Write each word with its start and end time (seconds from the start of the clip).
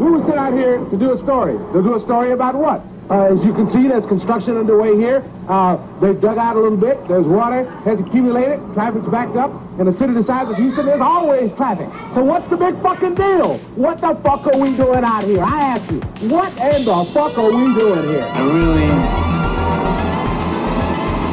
We 0.00 0.10
were 0.10 0.24
sent 0.24 0.38
out 0.38 0.54
here 0.56 0.78
to 0.80 0.96
do 0.96 1.12
a 1.12 1.18
story. 1.18 1.60
To 1.76 1.82
do 1.84 1.94
a 1.94 2.00
story 2.00 2.32
about 2.32 2.54
what? 2.56 2.80
Uh, 3.10 3.34
as 3.34 3.44
you 3.44 3.52
can 3.52 3.70
see, 3.70 3.86
there's 3.86 4.06
construction 4.06 4.56
underway 4.56 4.96
here. 4.96 5.20
Uh, 5.48 5.76
they've 6.00 6.18
dug 6.20 6.38
out 6.38 6.56
a 6.56 6.60
little 6.60 6.78
bit. 6.78 6.96
There's 7.06 7.26
water 7.26 7.68
has 7.84 8.00
accumulated. 8.00 8.60
Traffic's 8.72 9.08
backed 9.08 9.36
up. 9.36 9.50
In 9.78 9.88
a 9.88 9.92
city 9.98 10.14
the 10.14 10.24
size 10.24 10.48
of 10.48 10.56
Houston, 10.56 10.86
there's 10.86 11.02
always 11.02 11.52
traffic. 11.56 11.88
So 12.14 12.24
what's 12.24 12.48
the 12.48 12.56
big 12.56 12.80
fucking 12.80 13.14
deal? 13.14 13.58
What 13.76 13.98
the 14.00 14.14
fuck 14.24 14.46
are 14.46 14.58
we 14.58 14.74
doing 14.76 15.04
out 15.04 15.24
here? 15.24 15.42
I 15.42 15.76
ask 15.76 15.84
you. 15.90 16.00
What 16.32 16.48
in 16.72 16.84
the 16.88 17.04
fuck 17.12 17.36
are 17.36 17.50
we 17.52 17.74
doing 17.76 18.04
here? 18.08 18.24
I 18.24 18.40
really, 18.46 18.88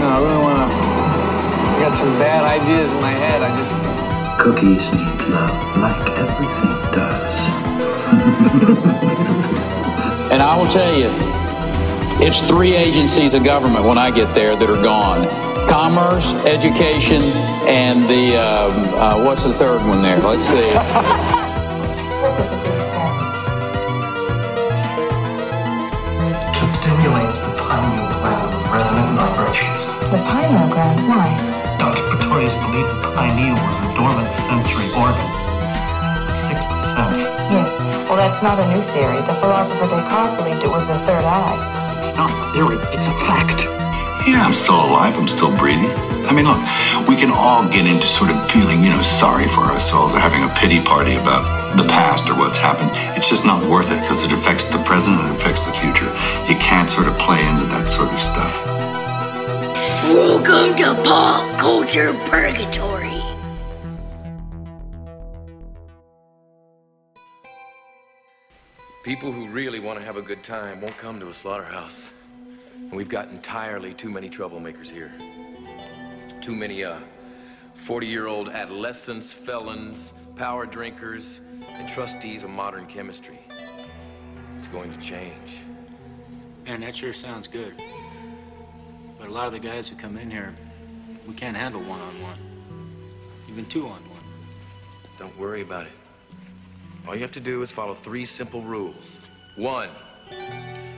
no, 0.02 0.06
I 0.12 0.18
really 0.20 0.42
want 0.44 0.60
to. 0.60 0.68
I 0.76 1.80
got 1.88 1.94
some 1.96 2.12
bad 2.20 2.44
ideas 2.44 2.92
in 2.92 3.00
my 3.00 3.16
head. 3.16 3.42
I 3.44 3.50
just. 3.56 3.72
Cookies 4.38 4.86
need 4.94 5.34
love 5.34 5.78
like 5.82 6.20
everything 6.20 6.48
does. 6.62 6.67
And 10.28 10.42
I 10.42 10.58
will 10.58 10.68
tell 10.68 10.94
you, 10.94 11.08
it's 12.20 12.42
three 12.42 12.76
agencies 12.76 13.34
of 13.34 13.46
government 13.46 13.86
when 13.86 13.98
I 13.98 14.12
get 14.12 14.28
there 14.36 14.58
that 14.58 14.70
are 14.70 14.84
gone. 14.84 15.24
Commerce, 15.70 16.28
education, 16.44 17.24
and 17.64 18.04
the, 18.10 18.36
um, 18.36 18.76
uh, 19.00 19.24
what's 19.24 19.44
the 19.44 19.54
third 19.54 19.80
one 19.88 20.04
there? 20.04 20.20
Let's 20.20 20.44
see. 20.44 20.68
What's 21.80 22.00
the 22.00 22.12
purpose 22.20 22.52
of 22.52 22.60
the 22.60 22.76
experiments? 22.76 23.40
to 26.60 26.66
stimulate 26.66 27.32
the 27.48 27.54
pineal 27.64 28.12
gland 28.20 28.52
with 28.52 28.68
resonant 28.68 29.08
vibrations. 29.16 29.88
The 30.12 30.20
pineal 30.28 30.68
gland, 30.68 31.00
why? 31.08 31.32
Dr. 31.80 32.04
Pretorius 32.12 32.54
believed 32.68 32.92
the 33.00 33.16
pineal 33.16 33.56
was 33.64 33.80
a 33.80 33.88
dormant 33.96 34.28
sensory 34.36 34.92
organ, 34.92 35.16
the 35.16 35.16
sixth 35.24 35.47
sense. 36.98 37.22
Yes. 37.54 37.78
Well, 38.10 38.18
that's 38.18 38.42
not 38.42 38.58
a 38.58 38.66
new 38.74 38.82
theory. 38.94 39.22
The 39.30 39.38
philosopher 39.38 39.86
Descartes 39.86 40.34
believed 40.38 40.64
it 40.66 40.72
was 40.74 40.88
the 40.90 40.98
third 41.06 41.22
eye. 41.22 41.58
It's 42.02 42.16
not 42.18 42.34
a 42.34 42.40
theory, 42.54 42.78
it's 42.90 43.08
a 43.08 43.16
fact. 43.30 43.70
Yeah, 44.26 44.44
I'm 44.44 44.54
still 44.54 44.76
alive. 44.76 45.16
I'm 45.16 45.30
still 45.30 45.56
breathing. 45.56 45.94
I 46.28 46.34
mean, 46.36 46.44
look, 46.44 46.60
we 47.08 47.16
can 47.16 47.32
all 47.32 47.64
get 47.70 47.88
into 47.88 48.06
sort 48.08 48.30
of 48.30 48.36
feeling, 48.52 48.84
you 48.84 48.90
know, 48.90 49.02
sorry 49.02 49.48
for 49.48 49.64
ourselves 49.64 50.12
or 50.14 50.20
having 50.20 50.44
a 50.44 50.52
pity 50.60 50.82
party 50.82 51.16
about 51.16 51.46
the 51.78 51.88
past 51.88 52.28
or 52.28 52.36
what's 52.36 52.58
happened. 52.58 52.92
It's 53.16 53.30
just 53.30 53.46
not 53.46 53.64
worth 53.70 53.90
it 53.94 54.02
because 54.02 54.24
it 54.24 54.34
affects 54.34 54.66
the 54.66 54.84
present 54.84 55.16
and 55.16 55.30
it 55.30 55.36
affects 55.40 55.64
the 55.64 55.72
future. 55.72 56.10
You 56.52 56.60
can't 56.60 56.90
sort 56.90 57.08
of 57.08 57.16
play 57.18 57.40
into 57.48 57.66
that 57.72 57.88
sort 57.88 58.12
of 58.12 58.20
stuff. 58.20 58.60
Welcome 60.12 60.76
to 60.76 60.96
Pop 61.08 61.58
Culture 61.58 62.12
Purgatory. 62.28 63.17
People 69.08 69.32
who 69.32 69.48
really 69.48 69.80
want 69.80 69.98
to 69.98 70.04
have 70.04 70.18
a 70.18 70.22
good 70.22 70.44
time 70.44 70.82
won't 70.82 70.98
come 70.98 71.18
to 71.22 71.30
a 71.30 71.34
slaughterhouse. 71.34 72.10
And 72.76 72.92
we've 72.92 73.08
got 73.08 73.30
entirely 73.30 73.94
too 73.94 74.10
many 74.10 74.30
troublemakers 74.30 74.88
here. 74.88 75.14
Too 76.42 76.54
many, 76.54 76.84
uh, 76.84 77.00
40-year-old 77.86 78.50
adolescents, 78.50 79.32
felons, 79.32 80.12
power 80.36 80.66
drinkers, 80.66 81.40
and 81.70 81.88
trustees 81.88 82.44
of 82.44 82.50
modern 82.50 82.86
chemistry. 82.86 83.40
It's 84.58 84.68
going 84.68 84.92
to 84.92 85.00
change. 85.00 85.62
Man, 86.66 86.82
that 86.82 86.94
sure 86.94 87.14
sounds 87.14 87.48
good. 87.48 87.82
But 89.18 89.30
a 89.30 89.32
lot 89.32 89.48
of 89.48 89.54
the 89.54 89.60
guys 89.60 89.88
who 89.88 89.96
come 89.96 90.18
in 90.18 90.30
here, 90.30 90.54
we 91.26 91.34
can't 91.34 91.56
handle 91.56 91.82
one-on-one. 91.82 92.40
Even 93.48 93.66
two-on-one. 93.68 94.24
Don't 95.18 95.40
worry 95.40 95.62
about 95.62 95.86
it. 95.86 95.94
All 97.08 97.16
you 97.16 97.22
have 97.22 97.32
to 97.34 97.40
do 97.40 97.62
is 97.62 97.72
follow 97.72 97.96
three 97.96 98.26
simple 98.26 98.62
rules. 98.62 99.18
One, 99.56 99.90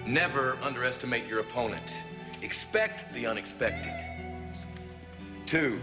never 0.07 0.57
underestimate 0.63 1.27
your 1.27 1.39
opponent. 1.39 1.83
Expect 2.41 3.13
the 3.13 3.27
unexpected. 3.27 3.93
Two, 5.45 5.79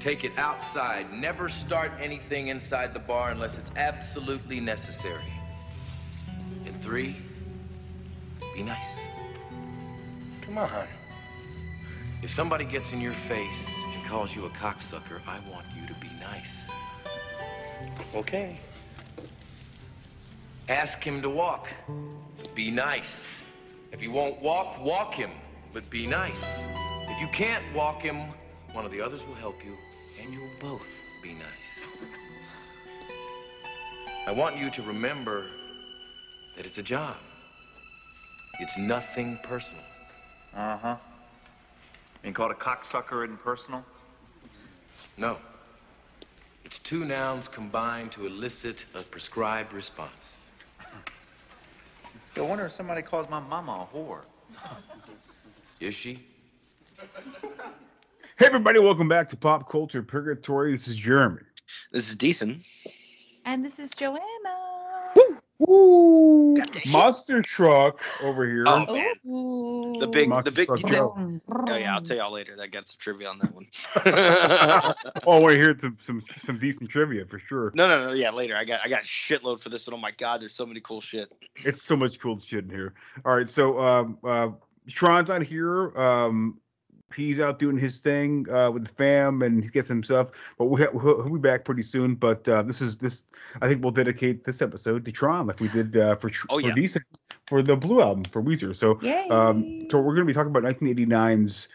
take 0.00 0.24
it 0.24 0.32
outside. 0.38 1.12
Never 1.12 1.50
start 1.50 1.92
anything 2.00 2.48
inside 2.48 2.94
the 2.94 2.98
bar 2.98 3.30
unless 3.30 3.58
it's 3.58 3.70
absolutely 3.76 4.58
necessary. 4.58 5.32
And 6.64 6.82
three, 6.82 7.16
be 8.54 8.62
nice. 8.62 8.98
Come 10.40 10.56
on. 10.56 10.68
Honey. 10.70 10.88
If 12.22 12.30
somebody 12.30 12.64
gets 12.64 12.92
in 12.92 13.02
your 13.02 13.14
face 13.28 13.68
and 13.92 14.06
calls 14.06 14.34
you 14.34 14.46
a 14.46 14.50
cocksucker, 14.50 15.20
I 15.26 15.38
want 15.50 15.66
you 15.78 15.86
to 15.88 15.94
be 16.00 16.08
nice. 16.20 16.62
Okay. 18.14 18.58
Ask 20.68 21.00
him 21.02 21.22
to 21.22 21.30
walk. 21.30 21.68
Be 22.56 22.72
nice. 22.72 23.28
If 23.92 24.00
he 24.00 24.08
won't 24.08 24.42
walk, 24.42 24.82
walk 24.82 25.14
him, 25.14 25.30
but 25.72 25.88
be 25.90 26.08
nice. 26.08 26.42
If 27.08 27.20
you 27.20 27.28
can't 27.28 27.64
walk 27.72 28.02
him, 28.02 28.32
one 28.72 28.84
of 28.84 28.90
the 28.90 29.00
others 29.00 29.20
will 29.28 29.34
help 29.36 29.64
you, 29.64 29.76
and 30.20 30.32
you'll 30.32 30.50
both 30.60 30.82
be 31.22 31.34
nice. 31.34 31.46
I 34.26 34.32
want 34.32 34.56
you 34.56 34.70
to 34.70 34.82
remember 34.82 35.44
that 36.56 36.66
it's 36.66 36.78
a 36.78 36.82
job. 36.82 37.14
It's 38.58 38.76
nothing 38.76 39.38
personal. 39.44 39.82
Uh 40.52 40.78
huh. 40.78 40.96
Being 42.22 42.34
called 42.34 42.50
a 42.50 42.54
cocksucker 42.54 43.24
isn't 43.24 43.36
personal? 43.44 43.84
No. 45.16 45.36
It's 46.64 46.80
two 46.80 47.04
nouns 47.04 47.46
combined 47.46 48.10
to 48.12 48.26
elicit 48.26 48.84
a 48.94 49.02
prescribed 49.02 49.72
response. 49.72 50.38
I 52.36 52.42
wonder 52.42 52.66
if 52.66 52.72
somebody 52.72 53.00
calls 53.00 53.30
my 53.30 53.40
mama 53.40 53.88
a 53.90 53.96
whore. 53.96 54.20
Is 55.80 55.94
she? 55.94 56.26
Hey, 58.38 58.44
everybody, 58.46 58.78
welcome 58.78 59.08
back 59.08 59.30
to 59.30 59.36
Pop 59.36 59.70
Culture 59.70 60.02
Purgatory. 60.02 60.72
This 60.72 60.86
is 60.86 60.96
Jeremy. 60.96 61.40
This 61.92 62.10
is 62.10 62.14
decent. 62.14 62.62
And 63.46 63.64
this 63.64 63.78
is 63.78 63.90
Joanna. 63.90 64.20
Woo! 65.58 66.56
Monster 66.86 67.42
Truck 67.42 68.00
over 68.22 68.46
here. 68.46 68.64
Oh, 68.66 68.86
man. 68.92 69.14
The 69.98 70.06
big, 70.06 70.28
Monster 70.28 70.50
the 70.50 70.56
big. 70.56 70.66
Truck 70.66 70.80
you 70.80 70.86
know- 70.86 71.40
oh 71.68 71.76
yeah, 71.76 71.94
I'll 71.94 72.02
tell 72.02 72.16
y'all 72.16 72.32
later. 72.32 72.56
That 72.56 72.70
got 72.70 72.88
some 72.88 72.96
trivia 72.98 73.28
on 73.28 73.38
that 73.38 73.54
one. 73.54 73.66
oh, 75.26 75.32
I 75.32 75.38
want 75.38 75.56
to 75.56 75.76
some, 75.78 75.96
some 75.98 76.22
some 76.36 76.58
decent 76.58 76.90
trivia 76.90 77.24
for 77.24 77.38
sure. 77.38 77.72
no, 77.74 77.88
no, 77.88 78.06
no. 78.08 78.12
Yeah, 78.12 78.30
later. 78.30 78.56
I 78.56 78.64
got, 78.64 78.80
I 78.84 78.88
got 78.88 79.02
a 79.02 79.06
shitload 79.06 79.60
for 79.60 79.70
this 79.70 79.86
one. 79.86 79.94
Oh 79.94 79.98
my 79.98 80.10
god, 80.10 80.42
there's 80.42 80.54
so 80.54 80.66
many 80.66 80.80
cool 80.80 81.00
shit. 81.00 81.32
It's 81.64 81.82
so 81.82 81.96
much 81.96 82.20
cool 82.20 82.38
shit 82.38 82.64
in 82.64 82.70
here. 82.70 82.94
All 83.24 83.34
right, 83.36 83.48
so 83.48 83.80
um, 83.80 84.18
uh, 84.24 84.48
Tron's 84.88 85.30
out 85.30 85.42
here. 85.42 85.96
Um, 85.98 86.60
he's 87.16 87.40
out 87.40 87.58
doing 87.58 87.78
his 87.78 87.98
thing 88.00 88.46
uh, 88.50 88.70
with 88.70 88.86
the 88.86 88.92
fam, 88.92 89.42
and 89.42 89.64
he 89.64 89.70
gets 89.70 89.88
himself. 89.88 90.30
But 90.58 90.66
we'll, 90.66 90.86
we'll, 90.92 91.22
he'll 91.22 91.32
be 91.32 91.38
back 91.40 91.64
pretty 91.64 91.82
soon. 91.82 92.14
But 92.14 92.48
uh, 92.48 92.62
this 92.62 92.80
is 92.80 92.96
this. 92.96 93.24
I 93.62 93.68
think 93.68 93.82
we'll 93.82 93.92
dedicate 93.92 94.44
this 94.44 94.60
episode 94.62 95.04
to 95.06 95.12
Tron, 95.12 95.46
like 95.46 95.60
we 95.60 95.68
did 95.68 95.96
uh, 95.96 96.16
for 96.16 96.30
Oh, 96.50 96.60
for 96.60 96.68
yeah. 96.68 96.74
decent 96.74 97.04
for 97.46 97.62
the 97.62 97.76
Blue 97.76 98.00
album 98.02 98.24
for 98.24 98.42
Weezer. 98.42 98.74
So 98.76 98.98
um, 99.30 99.86
so 99.90 99.98
we're 100.00 100.14
gonna 100.14 100.26
be 100.26 100.32
talking 100.32 100.54
about 100.54 100.62
1989's 100.64 101.68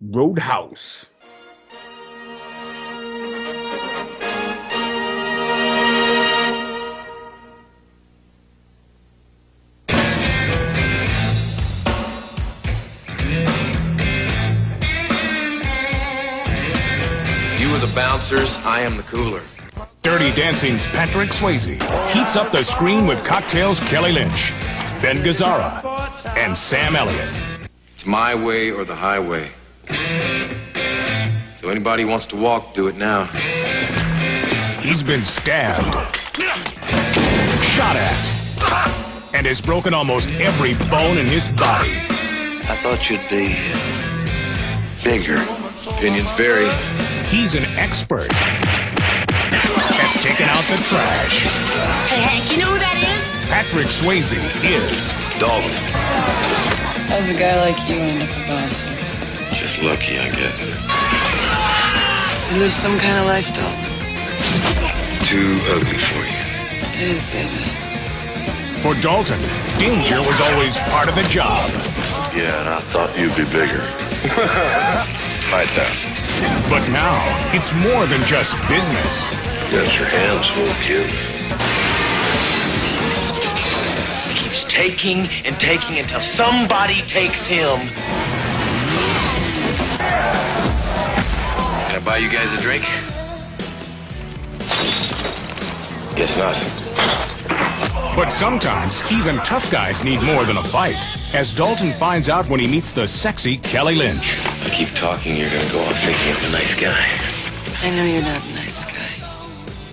Roadhouse. 0.00 1.10
I 18.36 18.82
am 18.82 18.96
the 18.96 19.04
cooler. 19.10 19.46
Dirty 20.02 20.34
Dancing's 20.34 20.82
Patrick 20.90 21.30
Swayze 21.30 21.70
heats 22.10 22.34
up 22.34 22.50
the 22.50 22.64
screen 22.76 23.06
with 23.06 23.18
cocktails 23.28 23.78
Kelly 23.90 24.10
Lynch, 24.10 24.50
Ben 24.98 25.22
Gazzara, 25.22 25.78
and 26.34 26.56
Sam 26.56 26.96
Elliott. 26.96 27.68
It's 27.94 28.04
my 28.06 28.34
way 28.34 28.70
or 28.70 28.84
the 28.84 28.94
highway. 28.94 29.52
So 31.62 31.70
anybody 31.70 32.04
wants 32.04 32.26
to 32.28 32.36
walk, 32.36 32.74
do 32.74 32.88
it 32.88 32.96
now. 32.96 33.30
He's 34.82 35.02
been 35.02 35.22
stabbed, 35.24 35.94
shot 37.78 37.94
at, 37.94 39.34
and 39.34 39.46
has 39.46 39.60
broken 39.60 39.94
almost 39.94 40.26
every 40.42 40.74
bone 40.90 41.18
in 41.18 41.26
his 41.30 41.46
body. 41.56 41.94
I 42.66 42.82
thought 42.82 42.98
you'd 43.08 43.30
be 43.30 43.54
bigger. 45.06 45.38
Opinions 45.86 46.30
vary. 46.36 47.13
He's 47.34 47.58
an 47.58 47.66
expert 47.74 48.30
at 48.30 50.14
taking 50.22 50.46
out 50.46 50.62
the 50.70 50.78
trash. 50.86 51.34
Hey, 52.06 52.22
Hank, 52.22 52.46
you 52.46 52.62
know 52.62 52.70
who 52.70 52.78
that 52.78 52.94
is? 52.94 53.26
Patrick 53.50 53.90
Swayze 53.90 54.30
is 54.62 54.94
Dalton. 55.42 55.74
How's 57.10 57.26
a 57.26 57.34
guy 57.34 57.58
like 57.58 57.74
you 57.90 57.98
end 57.98 58.22
up 58.22 58.30
a 58.30 58.42
bouncer? 58.46 58.86
Just 59.50 59.82
lucky, 59.82 60.14
I 60.14 60.30
guess. 60.30 60.54
You 62.54 62.62
live 62.62 62.70
some 62.78 63.02
kind 63.02 63.18
of 63.18 63.26
life, 63.26 63.50
doll. 63.50 63.82
Too 65.26 65.58
ugly 65.74 65.98
for 66.14 66.22
you. 66.22 66.38
I 66.38 67.02
didn't 67.02 67.26
say 67.34 67.50
that. 67.50 68.78
For 68.86 68.94
Dalton, 69.02 69.42
danger 69.82 70.22
was 70.22 70.38
always 70.38 70.70
part 70.86 71.10
of 71.10 71.18
the 71.18 71.26
job. 71.34 71.66
Yeah, 72.30 72.62
and 72.62 72.68
I 72.70 72.80
thought 72.94 73.18
you'd 73.18 73.34
be 73.34 73.42
bigger. 73.50 73.82
Fight 75.50 75.74
that. 75.74 76.13
But 76.70 76.88
now, 76.90 77.22
it's 77.54 77.70
more 77.80 78.06
than 78.06 78.24
just 78.26 78.52
business. 78.68 79.12
Got 79.70 79.88
your 79.94 80.08
hands 80.08 80.46
full, 80.54 80.74
kid. 80.82 81.08
Keeps 84.38 84.64
taking 84.72 85.26
and 85.46 85.58
taking 85.60 85.98
until 85.98 86.20
somebody 86.34 87.02
takes 87.06 87.40
him. 87.46 87.88
Can 91.86 91.96
I 91.96 92.02
buy 92.04 92.18
you 92.18 92.30
guys 92.30 92.50
a 92.58 92.62
drink? 92.62 92.84
Guess 96.16 96.36
not. 96.36 96.83
But 98.14 98.30
sometimes, 98.38 98.94
even 99.10 99.42
tough 99.42 99.66
guys 99.74 99.98
need 100.06 100.22
more 100.22 100.46
than 100.46 100.54
a 100.54 100.62
fight. 100.70 100.94
As 101.34 101.50
Dalton 101.58 101.98
finds 101.98 102.30
out 102.30 102.46
when 102.46 102.62
he 102.62 102.70
meets 102.70 102.94
the 102.94 103.10
sexy 103.10 103.58
Kelly 103.58 103.98
Lynch. 103.98 104.22
I 104.38 104.70
keep 104.70 104.94
talking, 104.94 105.34
you're 105.34 105.50
gonna 105.50 105.66
go 105.66 105.82
on 105.82 105.98
thinking 106.06 106.30
I'm 106.30 106.46
a 106.46 106.54
nice 106.54 106.78
guy. 106.78 107.02
I 107.82 107.90
know 107.90 108.06
you're 108.06 108.22
not 108.22 108.38
a 108.46 108.54
nice 108.54 108.86
guy. 108.86 109.18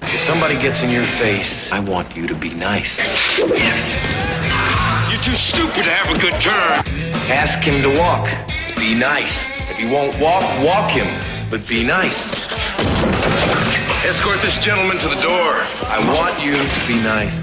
If 0.06 0.22
somebody 0.30 0.62
gets 0.62 0.86
in 0.86 0.94
your 0.94 1.10
face, 1.18 1.50
I 1.74 1.82
want 1.82 2.14
you 2.14 2.30
to 2.30 2.38
be 2.38 2.54
nice. 2.54 2.94
You're 3.42 3.58
too 5.26 5.38
stupid 5.50 5.82
to 5.82 5.94
have 5.94 6.14
a 6.14 6.22
good 6.22 6.38
turn. 6.46 6.86
Ask 7.26 7.58
him 7.66 7.82
to 7.82 7.90
walk. 7.98 8.30
Be 8.78 8.94
nice. 8.94 9.34
If 9.74 9.82
he 9.82 9.90
won't 9.90 10.22
walk, 10.22 10.46
walk 10.62 10.94
him. 10.94 11.10
But 11.50 11.66
be 11.66 11.82
nice. 11.82 12.22
Escort 14.06 14.46
this 14.46 14.62
gentleman 14.62 15.02
to 15.02 15.10
the 15.10 15.22
door. 15.26 15.58
I 15.90 16.06
want 16.06 16.38
you 16.46 16.54
to 16.54 16.82
be 16.86 17.02
nice. 17.02 17.34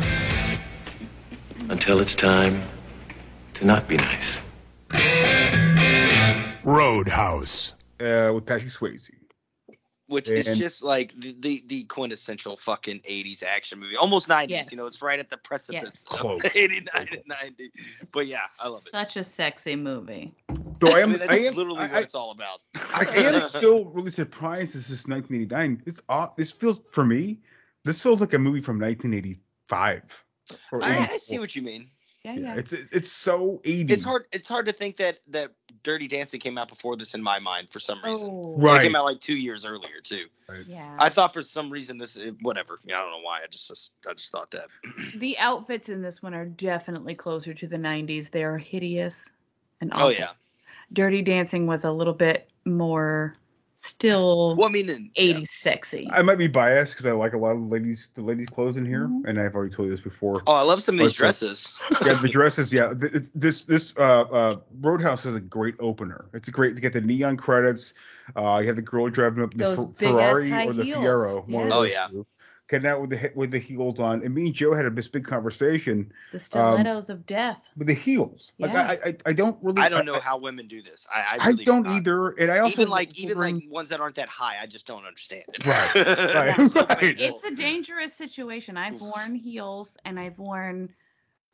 Until 1.70 2.00
it's 2.00 2.14
time 2.16 2.66
to 3.54 3.64
not 3.64 3.88
be 3.88 3.96
nice. 3.96 4.38
Roadhouse. 6.64 7.74
Uh, 8.00 8.30
with 8.34 8.46
Patrick 8.46 8.70
Swayze. 8.70 9.10
Which 10.06 10.30
is 10.30 10.46
just 10.56 10.82
like 10.82 11.12
the, 11.20 11.36
the, 11.40 11.62
the 11.66 11.84
quintessential 11.84 12.56
fucking 12.56 13.00
80s 13.00 13.42
action 13.42 13.78
movie. 13.78 13.96
Almost 13.96 14.28
90s, 14.28 14.48
Yes. 14.48 14.70
you 14.70 14.78
know, 14.78 14.86
it's 14.86 15.02
right 15.02 15.18
at 15.18 15.28
the 15.28 15.36
precipice 15.36 16.04
Close. 16.08 16.42
of 16.44 16.52
89 16.56 17.08
and 17.12 17.22
90. 17.26 17.70
But 18.12 18.26
yeah, 18.26 18.40
I 18.62 18.68
love 18.68 18.86
it. 18.86 18.90
Such 18.92 19.16
a 19.18 19.24
sexy 19.24 19.76
movie. 19.76 20.32
So 20.80 20.88
I 20.92 20.98
I 20.98 21.00
am. 21.00 21.10
mean, 21.10 21.18
that's 21.18 21.30
I 21.32 21.36
am 21.38 21.54
literally 21.56 21.80
I, 21.80 21.88
what 21.88 21.92
I- 21.96 22.00
it's 22.00 22.14
all 22.14 22.30
about. 22.30 22.60
I 22.94 23.04
am 23.16 23.40
still 23.48 23.84
really 23.86 24.10
surprised 24.10 24.74
this 24.74 24.88
is 24.88 25.06
1989. 25.06 25.82
It's 25.86 26.00
odd. 26.08 26.34
This 26.38 26.52
feels 26.52 26.80
for 26.90 27.04
me. 27.04 27.40
This 27.84 28.00
feels 28.00 28.20
like 28.22 28.32
a 28.32 28.38
movie 28.38 28.62
from 28.62 28.80
1985. 28.80 30.02
or 30.02 30.27
I, 30.82 31.08
I 31.12 31.16
see 31.18 31.38
what 31.38 31.54
you 31.56 31.62
mean. 31.62 31.88
Yeah, 32.24 32.32
Yeah, 32.34 32.40
yeah. 32.40 32.54
it's 32.56 32.72
it's 32.72 32.90
it's 32.90 33.12
so 33.12 33.60
80s. 33.64 33.90
It's 33.92 34.04
hard. 34.04 34.24
It's 34.32 34.48
hard 34.48 34.66
to 34.66 34.72
think 34.72 34.96
that 34.96 35.20
that 35.28 35.52
Dirty 35.84 36.08
Dancing 36.08 36.40
came 36.40 36.58
out 36.58 36.68
before 36.68 36.96
this 36.96 37.14
in 37.14 37.22
my 37.22 37.38
mind 37.38 37.68
for 37.70 37.78
some 37.78 38.02
reason. 38.04 38.28
Oh, 38.30 38.54
It 38.58 38.62
Right. 38.62 38.82
came 38.82 38.96
out 38.96 39.04
like 39.04 39.20
two 39.20 39.36
years 39.36 39.64
earlier 39.64 40.00
too. 40.02 40.26
Right. 40.48 40.64
yeah. 40.66 40.96
I 40.98 41.10
thought 41.10 41.32
for 41.32 41.42
some 41.42 41.70
reason 41.70 41.96
this 41.96 42.16
it- 42.16 42.34
whatever. 42.42 42.80
Yeah, 42.84 42.96
I 42.98 43.00
don't 43.02 43.12
know 43.12 43.20
why. 43.20 43.38
I 43.42 43.46
just, 43.48 43.68
just 43.68 43.92
I 44.08 44.14
just 44.14 44.32
thought 44.32 44.50
that. 44.50 44.66
the 45.18 45.38
outfits 45.38 45.90
in 45.90 46.02
this 46.02 46.20
one 46.22 46.34
are 46.34 46.46
definitely 46.46 47.14
closer 47.14 47.54
to 47.54 47.66
the 47.68 47.76
90s. 47.76 48.30
They 48.30 48.42
are 48.42 48.58
hideous 48.58 49.30
and 49.80 49.92
Oh 49.94 50.08
yeah. 50.08 50.30
Dirty 50.92 51.22
Dancing 51.22 51.66
was 51.68 51.84
a 51.84 51.92
little 51.92 52.14
bit 52.14 52.50
more 52.64 53.36
still 53.78 54.56
Well, 54.56 54.68
I 54.68 54.72
mean, 54.72 54.88
in, 54.90 55.10
80s 55.16 55.48
sexy. 55.48 56.08
I 56.12 56.22
might 56.22 56.36
be 56.38 56.46
biased 56.48 56.92
because 56.94 57.06
I 57.06 57.12
like 57.12 57.32
a 57.32 57.38
lot 57.38 57.52
of 57.52 57.66
ladies 57.68 58.10
the 58.14 58.22
ladies 58.22 58.46
clothes 58.48 58.76
in 58.76 58.84
here, 58.84 59.06
Mm-hmm. 59.06 59.26
and 59.26 59.40
I've 59.40 59.54
already 59.54 59.72
told 59.72 59.86
you 59.86 59.90
this 59.92 60.00
before. 60.02 60.42
Oh, 60.46 60.52
I 60.52 60.62
love 60.62 60.82
some 60.82 60.96
of 60.96 61.00
these 61.00 61.14
But, 61.14 61.16
uh, 61.16 61.26
dresses. 61.26 61.68
yeah, 62.04 62.14
the 62.20 62.28
dresses. 62.30 62.72
Yeah, 62.72 62.92
th- 62.98 63.12
th- 63.12 63.24
this 63.34 63.64
this 63.64 63.94
uh, 63.96 64.22
uh, 64.22 64.56
Roadhouse 64.80 65.24
is 65.26 65.34
a 65.34 65.40
great 65.40 65.74
opener. 65.80 66.26
It's 66.34 66.48
a 66.48 66.50
great 66.50 66.74
to 66.74 66.80
get 66.80 66.92
the 66.92 67.00
neon 67.00 67.36
credits. 67.36 67.94
Uh, 68.36 68.58
you 68.60 68.66
have 68.66 68.76
the 68.76 68.82
girl 68.82 69.08
driving 69.08 69.42
up 69.42 69.52
the 69.52 69.64
Those 69.64 69.76
Fer- 69.96 70.08
Ferrari 70.10 70.52
or 70.52 70.72
the 70.72 70.84
heels. 70.84 70.98
Fiero. 71.04 71.44
Yeah. 71.48 71.68
Oh, 71.72 71.82
yeah. 71.82 72.08
two. 72.10 72.26
Getting 72.68 72.86
out 72.86 73.00
with 73.00 73.10
the 73.10 73.32
with 73.34 73.50
the 73.50 73.58
heels 73.58 73.98
on, 73.98 74.22
and 74.22 74.34
me 74.34 74.46
and 74.46 74.54
Joe 74.54 74.74
had 74.74 74.84
a 74.84 74.90
this 74.90 75.08
big 75.08 75.24
conversation 75.24 76.12
The 76.32 76.38
stilettos 76.38 77.08
of 77.08 77.24
death. 77.24 77.58
with 77.78 77.86
the 77.86 77.94
heels. 77.94 78.52
Like 78.58 78.72
I, 78.72 78.98
I, 79.06 79.16
I 79.24 79.32
don't 79.32 79.56
really. 79.62 79.80
I 79.80 79.88
don't 79.88 80.04
know 80.04 80.20
how 80.20 80.36
women 80.36 80.68
do 80.68 80.82
this. 80.82 81.06
I 81.14 81.18
I, 81.18 81.36
I, 81.40 81.46
really 81.46 81.56
do 81.56 81.64
don't 81.64 81.82
not. 81.84 81.96
either, 81.96 82.28
and 82.30 82.50
I 82.50 82.58
also 82.58 82.82
even 82.82 82.90
like 82.90 83.18
even 83.18 83.38
like 83.38 83.54
ones 83.70 83.88
that 83.88 84.00
aren't 84.00 84.16
that 84.16 84.28
high. 84.28 84.56
I 84.60 84.66
just 84.66 84.86
don't 84.86 85.06
understand 85.06 85.44
it. 85.54 85.64
Right, 85.64 85.94
right, 86.34 86.58
It's 86.58 86.74
so 86.74 86.84
right. 86.84 87.18
It's 87.18 87.44
a 87.44 87.54
dangerous 87.54 88.12
situation. 88.12 88.76
I've 88.76 89.00
worn 89.00 89.34
heels 89.34 89.96
and 90.04 90.20
I've 90.20 90.38
worn, 90.38 90.90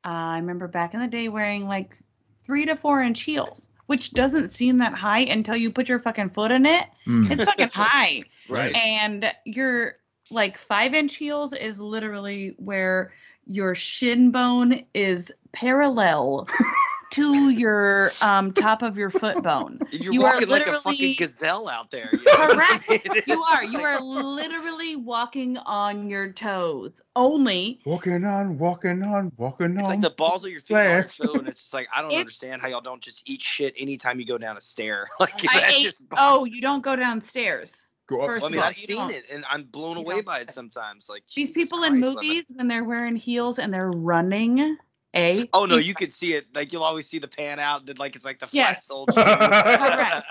uh, 0.05 0.09
I 0.09 0.39
remember 0.39 0.67
back 0.67 0.95
in 0.95 1.01
the 1.01 1.07
day 1.07 1.29
wearing 1.29 1.69
like 1.69 1.97
three 2.45 2.67
to 2.67 2.75
four 2.75 3.03
inch 3.03 3.21
heels, 3.21 3.69
which 3.87 4.11
doesn't 4.15 4.49
seem 4.49 4.79
that 4.79 4.95
high 4.95 5.21
until 5.21 5.55
you 5.55 5.71
put 5.71 5.89
your 5.89 6.01
fucking 6.01 6.31
foot 6.31 6.51
in 6.51 6.67
it. 6.67 6.87
Mm. 7.07 7.31
It's 7.31 7.45
fucking 7.45 7.71
high. 7.73 8.25
Right. 8.51 8.75
And 8.75 9.33
your 9.47 9.97
like 10.31 10.59
five 10.59 10.95
inch 10.95 11.17
heels 11.17 11.53
is 11.53 11.79
literally 11.79 12.55
where 12.59 13.13
your 13.47 13.75
shin 13.75 14.31
bone 14.31 14.85
is 14.95 15.31
parallel 15.53 16.49
to 17.11 17.51
your 17.51 18.11
um 18.23 18.51
top 18.53 18.83
of 18.83 18.97
your 18.97 19.11
foot 19.11 19.41
bone. 19.43 19.79
You're 19.93 20.13
you 20.15 20.25
are 20.25 20.33
walking 20.33 20.49
like 20.49 20.63
a 20.63 20.73
fucking 20.73 20.91
literally- 20.93 21.15
gazelle 21.15 21.69
out 21.69 21.91
there. 21.91 22.09
you 22.13 22.19
know 22.25 22.33
what 22.33 22.59
I 22.59 22.79
Correct. 22.79 22.89
mean? 23.15 23.23
You 23.27 23.43
are. 23.45 23.63
You 23.65 23.79
are 23.81 24.01
literally 24.01 24.97
walking 24.97 25.57
on 25.59 26.09
your 26.11 26.33
toes. 26.33 27.01
Only 27.15 27.81
walking 27.85 28.25
on, 28.25 28.59
walking 28.59 29.03
on, 29.03 29.31
walking 29.37 29.75
It's 29.79 29.83
on. 29.89 29.89
like 29.97 30.01
the 30.01 30.11
balls 30.11 30.45
of 30.45 30.51
your 30.51 30.61
feet 30.63 30.75
on 30.77 30.83
your 30.85 30.93
Glass. 31.03 31.17
toe, 31.19 31.33
and 31.35 31.47
it's 31.49 31.61
just 31.63 31.75
like 31.75 31.87
I 31.95 32.01
don't 32.01 32.11
It's- 32.11 32.21
understand 32.23 32.63
how 32.63 32.69
y'all 32.69 32.81
don't 32.81 33.03
just 33.03 33.29
eat 33.29 33.43
shit 33.43 33.75
anytime 33.77 34.19
you 34.19 34.27
go 34.27 34.39
down 34.39 34.57
a 34.57 34.61
stair. 34.61 35.07
Like 35.21 35.35
I 35.55 35.61
that's 35.61 35.77
ate- 35.77 35.83
just. 35.83 36.03
oh, 36.17 36.45
you 36.47 36.61
don't 36.63 36.83
go 36.83 36.97
downstairs. 36.97 37.73
Go 38.07 38.21
up. 38.21 38.27
First 38.29 38.47
I 38.47 38.49
mean, 38.51 38.61
all, 38.61 38.67
I've 38.67 38.77
seen 38.77 39.11
it, 39.11 39.25
and 39.33 39.45
I'm 39.49 39.65
blown 39.65 39.97
away 39.97 40.21
by 40.21 40.41
it 40.41 40.51
sometimes. 40.51 41.09
Like 41.09 41.25
These 41.35 41.49
Jesus 41.49 41.55
people 41.55 41.83
in 41.85 42.01
Christ, 42.01 42.07
I'm 42.07 42.15
movies 42.15 42.51
when 42.55 42.69
they're 42.69 42.85
wearing 42.85 43.17
heels 43.17 43.59
and 43.59 43.73
they're 43.73 43.91
running, 43.91 44.77
a 45.15 45.49
Oh 45.53 45.65
no, 45.65 45.77
you 45.77 45.95
could 45.95 46.13
see 46.13 46.35
it. 46.35 46.47
Like 46.55 46.73
you'll 46.73 46.83
always 46.83 47.09
see 47.09 47.19
the 47.19 47.29
pan 47.29 47.59
out. 47.59 47.87
That 47.87 47.99
like 47.99 48.17
it's 48.17 48.25
like 48.25 48.39
the 48.39 48.47
flat 48.47 48.55
Yes. 48.55 48.87
soled 48.87 49.13
shoe. 49.15 49.23
Correct. 49.23 50.27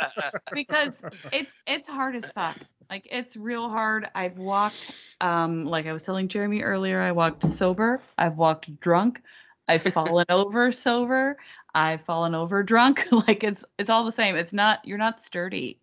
because 0.53 0.93
it's 1.31 1.55
it's 1.65 1.87
hard 1.87 2.15
as 2.15 2.29
fuck. 2.31 2.57
Like 2.89 3.07
it's 3.09 3.35
real 3.35 3.69
hard. 3.69 4.09
I've 4.13 4.37
walked 4.37 4.93
um 5.21 5.65
like 5.65 5.87
I 5.87 5.93
was 5.93 6.03
telling 6.03 6.27
Jeremy 6.27 6.61
earlier, 6.61 7.01
I 7.01 7.11
walked 7.11 7.43
sober, 7.43 8.01
I've 8.17 8.37
walked 8.37 8.79
drunk, 8.79 9.21
I've 9.67 9.83
fallen 9.83 10.25
over 10.29 10.71
sober, 10.71 11.37
I've 11.73 12.01
fallen 12.01 12.35
over 12.35 12.61
drunk. 12.61 13.07
like 13.27 13.44
it's 13.44 13.65
it's 13.80 13.89
all 13.89 14.06
the 14.06 14.11
same. 14.11 14.35
It's 14.35 14.53
not 14.53 14.85
you're 14.85 14.97
not 14.97 15.23
sturdy 15.23 15.80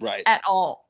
right. 0.00 0.24
at 0.26 0.42
all. 0.46 0.89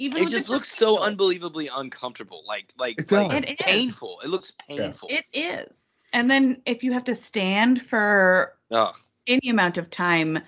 Even 0.00 0.22
It 0.22 0.30
just 0.30 0.48
looks 0.48 0.72
so 0.72 0.94
heel. 0.94 1.02
unbelievably 1.04 1.68
uncomfortable. 1.74 2.42
Like 2.46 2.72
like, 2.78 2.98
It 3.00 3.12
like 3.12 3.28
does. 3.30 3.38
It 3.42 3.50
is. 3.50 3.56
painful. 3.66 4.20
It 4.24 4.30
looks 4.30 4.52
painful. 4.66 5.10
It 5.12 5.26
is. 5.34 5.96
And 6.14 6.30
then 6.30 6.62
if 6.64 6.82
you 6.82 6.92
have 6.94 7.04
to 7.04 7.14
stand 7.14 7.82
for 7.82 8.54
Oh. 8.70 8.92
any 9.26 9.50
amount 9.50 9.76
of 9.76 9.90
time, 9.90 10.38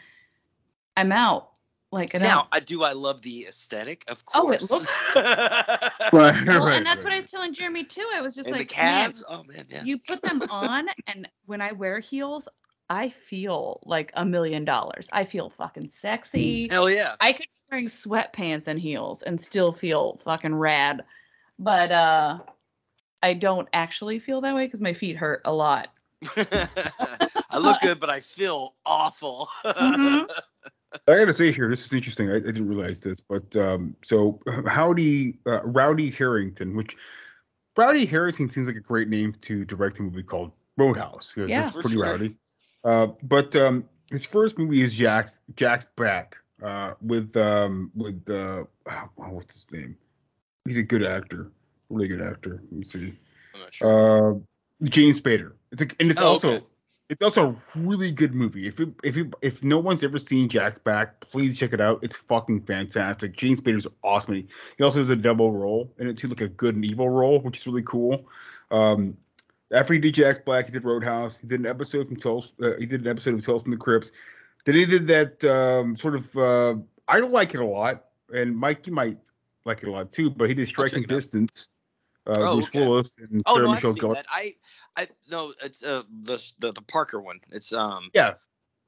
I'm 0.96 1.12
out. 1.12 1.50
Like 1.90 2.14
an 2.14 2.22
Now, 2.22 2.40
out. 2.40 2.46
I 2.52 2.60
do. 2.60 2.82
I 2.82 2.92
love 2.92 3.20
the 3.20 3.44
aesthetic, 3.46 4.04
of 4.08 4.24
course. 4.24 4.70
Oh, 4.72 4.76
it 4.78 4.80
looks- 4.80 5.14
Right, 5.14 6.46
Well, 6.46 6.64
right, 6.66 6.76
and 6.78 6.86
that's 6.86 7.04
what. 7.04 7.12
I 7.12 7.16
was 7.16 7.26
telling 7.26 7.52
Jeremy 7.52 7.84
too. 7.84 8.08
I 8.14 8.22
was 8.22 8.34
just 8.34 8.48
and 8.48 8.56
like, 8.56 8.70
the 8.70 8.76
man. 8.76 9.14
Oh 9.28 9.44
man, 9.44 9.66
yeah. 9.68 9.84
you 9.84 9.98
put 9.98 10.22
them 10.22 10.40
on, 10.48 10.88
and 11.06 11.28
when 11.44 11.60
I 11.60 11.72
wear 11.72 12.00
heels, 12.00 12.48
I 12.88 13.10
feel 13.10 13.80
like 13.84 14.10
a 14.14 14.24
million 14.24 14.64
dollars. 14.64 15.06
I 15.12 15.26
feel 15.26 15.50
fucking 15.50 15.90
sexy. 15.90 16.68
Hell 16.70 16.88
yeah. 16.88 17.14
I 17.20 17.32
could 17.34 17.40
be 17.42 17.51
wearing 17.72 17.86
sweatpants 17.88 18.66
and 18.66 18.78
heels 18.78 19.22
and 19.22 19.42
still 19.42 19.72
feel 19.72 20.20
fucking 20.24 20.54
rad. 20.54 21.02
But 21.58 21.90
uh 21.90 22.38
I 23.22 23.32
don't 23.34 23.68
actually 23.72 24.18
feel 24.18 24.40
that 24.42 24.54
way 24.54 24.66
because 24.66 24.80
my 24.80 24.92
feet 24.92 25.16
hurt 25.16 25.40
a 25.44 25.52
lot. 25.52 25.88
I 26.36 27.58
look 27.58 27.80
good, 27.80 27.98
but 28.00 28.10
I 28.10 28.20
feel 28.20 28.74
awful. 28.84 29.48
Mhm. 29.64 30.28
I 31.08 31.16
gotta 31.18 31.32
say 31.32 31.50
here, 31.50 31.70
this 31.70 31.86
is 31.86 31.92
interesting. 31.94 32.30
I, 32.30 32.34
I 32.34 32.40
didn't 32.40 32.68
realize 32.68 33.00
this, 33.00 33.20
but 33.20 33.56
um, 33.56 33.96
so 34.02 34.38
Howdy 34.66 35.38
uh, 35.46 35.62
Rowdy 35.62 36.10
Herrington, 36.10 36.76
which 36.76 36.96
Rowdy 37.78 38.04
Herrington 38.04 38.50
seems 38.50 38.68
like 38.68 38.76
a 38.76 38.80
great 38.80 39.08
name 39.08 39.34
to 39.42 39.64
direct 39.64 39.98
a 40.00 40.02
movie 40.02 40.22
called 40.22 40.52
Roadhouse 40.76 41.32
because 41.34 41.48
Yeah. 41.50 41.62
it's 41.68 41.72
pretty 41.72 41.92
sure. 41.92 42.02
rowdy. 42.02 42.36
Uh, 42.84 43.06
but 43.22 43.56
um, 43.56 43.88
his 44.10 44.26
first 44.26 44.58
movie 44.58 44.82
is 44.82 44.92
Jack's 44.92 45.40
Jack's 45.56 45.86
Back 45.96 46.36
uh, 46.62 46.94
with 47.00 47.36
um, 47.36 47.90
with 47.94 48.22
uh, 48.30 48.64
oh, 48.90 49.08
what's 49.16 49.52
his 49.52 49.66
name? 49.72 49.96
He's 50.64 50.76
a 50.76 50.82
good 50.82 51.04
actor, 51.04 51.50
really 51.90 52.08
good 52.08 52.22
actor. 52.22 52.62
Let 52.70 52.72
me 52.72 52.84
see. 52.84 53.12
I'm 53.54 53.60
not 53.60 53.74
sure. 53.74 54.34
Uh, 54.36 54.38
James 54.84 55.20
Spader. 55.20 55.52
It's 55.72 55.82
a, 55.82 55.86
and 56.00 56.10
it's 56.10 56.20
Oh, 56.20 56.28
also 56.28 56.50
okay. 56.52 56.66
it's 57.08 57.22
also 57.22 57.50
a 57.50 57.56
really 57.78 58.10
good 58.12 58.34
movie. 58.34 58.66
If 58.66 58.78
you 58.80 58.94
if 59.02 59.16
you 59.16 59.30
if 59.42 59.62
no 59.64 59.78
one's 59.78 60.04
ever 60.04 60.18
seen 60.18 60.48
Jack's 60.48 60.78
Back, 60.78 61.20
please 61.20 61.58
check 61.58 61.72
it 61.72 61.80
out. 61.80 61.98
It's 62.02 62.16
fucking 62.16 62.62
fantastic. 62.62 63.36
James 63.36 63.60
Spader's 63.60 63.86
awesome. 64.02 64.34
He, 64.34 64.46
he 64.78 64.84
also 64.84 64.98
has 64.98 65.10
a 65.10 65.16
double 65.16 65.52
role 65.52 65.92
in 65.98 66.08
it 66.08 66.16
too, 66.18 66.28
like 66.28 66.40
a 66.40 66.48
good 66.48 66.74
and 66.74 66.84
evil 66.84 67.08
role, 67.08 67.40
which 67.40 67.58
is 67.58 67.66
really 67.66 67.82
cool. 67.82 68.26
Um, 68.70 69.16
After 69.72 69.94
he 69.94 70.00
did 70.00 70.14
Jack 70.14 70.44
Black, 70.44 70.66
he 70.66 70.72
did 70.72 70.84
Roadhouse. 70.84 71.36
He 71.38 71.46
did 71.46 71.60
an 71.60 71.66
episode 71.66 72.06
from 72.06 72.16
Tales. 72.16 72.52
Uh, 72.62 72.72
he 72.78 72.86
did 72.86 73.02
an 73.02 73.08
episode 73.08 73.34
of 73.34 73.44
Tales 73.44 73.62
from 73.62 73.70
the 73.72 73.76
Crypt. 73.78 74.12
Then 74.64 74.74
he 74.76 74.86
did 74.86 75.06
that 75.08 75.44
um, 75.44 75.96
sort 75.96 76.14
of. 76.14 76.36
Uh, 76.36 76.76
I 77.08 77.18
don't 77.18 77.32
like 77.32 77.54
it 77.54 77.60
a 77.60 77.66
lot, 77.66 78.04
and 78.32 78.56
Mike, 78.56 78.86
you 78.86 78.92
might 78.92 79.18
like 79.64 79.82
it 79.82 79.88
a 79.88 79.92
lot 79.92 80.12
too. 80.12 80.30
But 80.30 80.48
he 80.48 80.54
did 80.54 80.66
Striking 80.68 81.02
Distance. 81.02 81.68
Uh, 82.26 82.34
Oh, 82.36 82.54
Bruce 82.54 82.68
okay. 82.68 82.78
Willis 82.80 83.18
and 83.18 83.42
Oh 83.46 83.54
Sarah 83.54 83.66
no, 83.66 83.72
Michelle 83.72 83.94
Gellar. 83.94 84.14
that. 84.14 84.26
I, 84.30 84.54
I 84.96 85.08
no, 85.28 85.52
it's 85.60 85.82
uh 85.82 86.04
the 86.22 86.40
the, 86.60 86.72
the 86.72 86.82
Parker 86.82 87.20
one. 87.20 87.40
It's 87.50 87.72
um. 87.72 88.10
Yeah, 88.14 88.34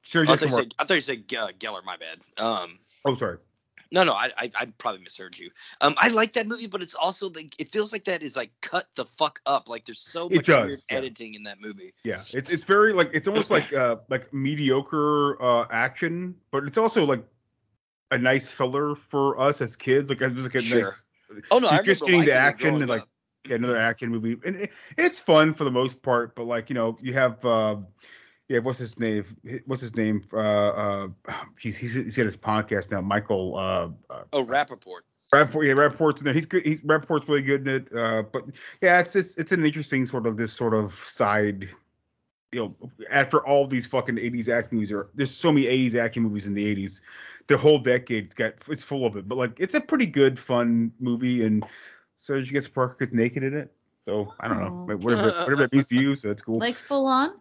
Sure, 0.03 0.23
I 0.23 0.35
thought, 0.37 0.43
you 0.43 0.49
said, 0.51 0.73
I 0.79 0.85
thought 0.85 0.93
you 0.93 1.01
said 1.01 1.27
Ge- 1.27 1.57
Gellar. 1.59 1.83
My 1.83 1.97
bad. 1.97 2.19
Um. 2.37 2.79
Oh, 3.03 3.15
sorry. 3.15 3.39
No, 3.91 4.03
no, 4.03 4.13
I, 4.13 4.31
I, 4.37 4.51
I 4.55 4.65
probably 4.77 5.01
misheard 5.01 5.37
you. 5.37 5.49
Um, 5.81 5.95
I 5.97 6.07
like 6.07 6.33
that 6.33 6.47
movie, 6.47 6.67
but 6.67 6.81
it's 6.81 6.95
also 6.95 7.29
like 7.29 7.59
it 7.59 7.71
feels 7.71 7.91
like 7.91 8.05
that 8.05 8.23
is 8.23 8.35
like 8.35 8.51
cut 8.61 8.87
the 8.95 9.05
fuck 9.05 9.39
up. 9.45 9.69
Like 9.69 9.85
there's 9.85 10.01
so 10.01 10.29
much 10.29 10.45
does, 10.45 10.67
weird 10.67 10.79
yeah. 10.89 10.97
editing 10.97 11.35
in 11.35 11.43
that 11.43 11.61
movie. 11.61 11.93
Yeah, 12.03 12.23
it's 12.33 12.49
it's 12.49 12.63
very 12.63 12.93
like 12.93 13.11
it's 13.13 13.27
almost 13.27 13.51
like 13.51 13.71
uh 13.73 13.97
like 14.09 14.33
mediocre 14.33 15.41
uh 15.41 15.65
action, 15.71 16.35
but 16.51 16.63
it's 16.65 16.77
also 16.77 17.05
like 17.05 17.23
a 18.11 18.17
nice 18.17 18.51
filler 18.51 18.95
for 18.95 19.39
us 19.39 19.61
as 19.61 19.75
kids. 19.75 20.09
Like 20.09 20.21
it 20.21 20.33
was 20.33 20.45
like 20.45 20.55
a 20.55 20.61
Sure. 20.61 20.83
nice. 20.83 21.43
Oh, 21.51 21.59
no, 21.59 21.67
I 21.67 21.81
just 21.81 22.05
getting 22.05 22.25
the 22.25 22.33
action 22.33 22.75
and 22.75 22.87
like 22.87 23.01
up. 23.01 23.09
another 23.49 23.77
action 23.77 24.09
movie, 24.09 24.37
and 24.45 24.55
it, 24.55 24.71
it's 24.97 25.19
fun 25.19 25.53
for 25.53 25.63
the 25.63 25.71
most 25.71 26.01
part. 26.01 26.35
But 26.35 26.45
like 26.45 26.69
you 26.69 26.75
know, 26.75 26.97
you 27.01 27.13
have 27.13 27.43
uh 27.45 27.77
yeah, 28.49 28.59
what's 28.59 28.77
his 28.79 28.97
name? 28.99 29.25
What's 29.65 29.81
his 29.81 29.95
name? 29.95 30.23
Uh, 30.31 30.37
uh, 30.37 31.07
he's 31.59 31.77
he's 31.77 31.93
he's 31.95 32.15
got 32.15 32.25
his 32.25 32.37
podcast 32.37 32.91
now. 32.91 33.01
Michael 33.01 33.55
uh, 33.57 33.89
uh 34.09 34.23
Oh, 34.33 34.45
Rapaport. 34.45 35.01
Rapport, 35.33 35.63
yeah, 35.63 35.73
Rapport's 35.73 36.21
in 36.21 36.25
there. 36.25 36.33
He's 36.33 36.45
good. 36.45 36.63
He's 36.65 36.79
Rapport's 36.81 37.27
really 37.27 37.41
good 37.41 37.67
in 37.67 37.75
it. 37.75 37.95
Uh, 37.95 38.21
but 38.21 38.43
yeah, 38.81 38.99
it's 38.99 39.15
it's 39.15 39.35
it's 39.37 39.51
an 39.51 39.65
interesting 39.65 40.05
sort 40.05 40.27
of 40.27 40.37
this 40.37 40.53
sort 40.53 40.73
of 40.73 40.93
side. 40.93 41.67
You 42.51 42.75
know, 42.79 42.89
after 43.09 43.45
all 43.45 43.65
these 43.67 43.87
fucking 43.87 44.15
'80s 44.15 44.47
action 44.47 44.75
movies, 44.77 44.91
are 44.91 45.09
there's 45.15 45.31
so 45.31 45.51
many 45.51 45.65
'80s 45.65 45.95
action 45.95 46.23
movies 46.23 46.45
in 46.47 46.53
the 46.53 46.75
'80s. 46.75 47.01
The 47.47 47.57
whole 47.57 47.79
decade's 47.79 48.35
got 48.35 48.53
it's 48.69 48.83
full 48.83 49.05
of 49.05 49.17
it. 49.17 49.27
But 49.27 49.37
like, 49.39 49.59
it's 49.59 49.73
a 49.73 49.81
pretty 49.81 50.05
good, 50.05 50.37
fun 50.37 50.91
movie. 50.99 51.43
And 51.43 51.65
so 52.19 52.35
you 52.35 52.45
get 52.51 52.71
Parker 52.73 52.95
gets 53.05 53.13
naked 53.13 53.43
in 53.43 53.55
it. 53.55 53.71
So 54.07 54.31
I 54.39 54.47
don't 54.47 54.59
know, 54.59 54.87
Oh. 54.91 54.95
whatever 54.97 55.31
whatever 55.31 55.55
that 55.57 55.73
means 55.73 55.89
to 55.89 55.95
you. 55.99 56.15
So 56.15 56.27
that's 56.27 56.43
cool. 56.43 56.59
Like 56.59 56.75
full 56.75 57.07
on? 57.07 57.33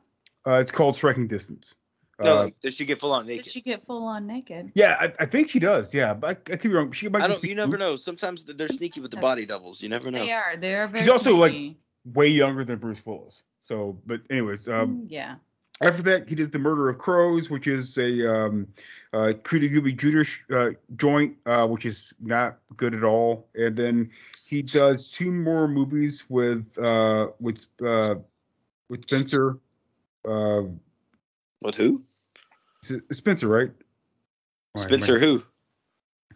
Uh, 0.46 0.54
it's 0.54 0.70
called 0.72 0.96
Striking 0.96 1.26
Distance. 1.26 1.74
No, 2.22 2.32
Uh, 2.32 2.44
like, 2.44 2.60
does 2.60 2.74
she 2.74 2.84
get 2.84 3.00
full 3.00 3.10
on 3.12 3.26
Did 3.26 3.38
naked? 3.38 3.46
she 3.52 3.60
get 3.60 3.84
full 3.86 4.04
on 4.04 4.26
naked? 4.26 4.70
yeah, 4.74 4.96
I, 5.00 5.12
I 5.20 5.26
think 5.26 5.48
she 5.50 5.58
does. 5.58 5.92
Yeah, 5.92 6.14
but 6.14 6.26
I, 6.48 6.52
I 6.52 6.56
could 6.56 6.70
be 6.70 6.76
wrong. 6.76 6.92
She 6.92 7.08
might 7.08 7.22
I 7.22 7.26
don't. 7.26 7.42
be 7.42 7.48
You 7.48 7.54
never 7.56 7.76
know. 7.76 7.96
Sometimes 7.96 8.44
they're 8.44 8.68
sneaky 8.68 9.00
with 9.00 9.10
the 9.10 9.16
body 9.16 9.46
doubles. 9.46 9.82
You 9.82 9.88
never 9.88 10.10
know. 10.10 10.24
They 10.24 10.30
are. 10.32 10.56
They 10.56 10.74
are 10.74 10.86
very. 10.86 11.00
She's 11.00 11.08
also 11.10 11.34
like 11.34 11.54
way 12.12 12.28
younger 12.28 12.64
than 12.64 12.78
Bruce 12.78 13.04
Willis. 13.04 13.42
So, 13.66 13.98
but 14.06 14.20
anyways, 14.30 14.68
um, 14.68 14.98
Mm, 14.98 15.06
yeah. 15.08 15.34
after 15.80 16.02
that, 16.02 16.28
he 16.28 16.34
does 16.36 16.50
the 16.50 16.58
Murder 16.58 16.88
of 16.90 16.98
Crows, 16.98 17.50
which 17.50 17.66
is 17.66 17.96
a 17.98 18.30
um, 18.32 18.68
uh, 19.12 19.32
Cuba 19.42 19.66
Gooding 19.68 19.96
Jr. 19.96 20.54
uh, 20.54 20.70
joint, 20.96 21.34
uh, 21.46 21.66
which 21.66 21.84
is 21.84 22.12
not 22.20 22.58
good 22.76 22.94
at 22.94 23.02
all. 23.02 23.48
And 23.56 23.74
then 23.74 24.10
he 24.46 24.62
does 24.62 25.10
two 25.10 25.32
more 25.32 25.66
movies 25.66 26.26
with 26.28 26.78
uh, 26.78 27.28
with 27.40 27.64
uh, 27.84 28.16
with 28.88 29.02
Spencer. 29.02 29.58
Uh, 30.24 30.62
with 31.62 31.74
who? 31.74 32.02
Spencer, 33.12 33.48
right? 33.48 33.70
I- 34.76 34.80
Spencer 34.80 35.18
who? 35.18 35.42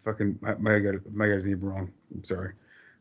Fucking, 0.04 0.38
I 0.44 0.54
might 0.54 0.72
have 0.74 0.82
got 0.84 0.94
it- 0.94 1.14
might 1.14 1.26
have 1.26 1.38
got 1.40 1.44
his 1.44 1.46
name 1.46 1.60
wrong. 1.60 1.90
I'm 2.14 2.24
sorry. 2.24 2.52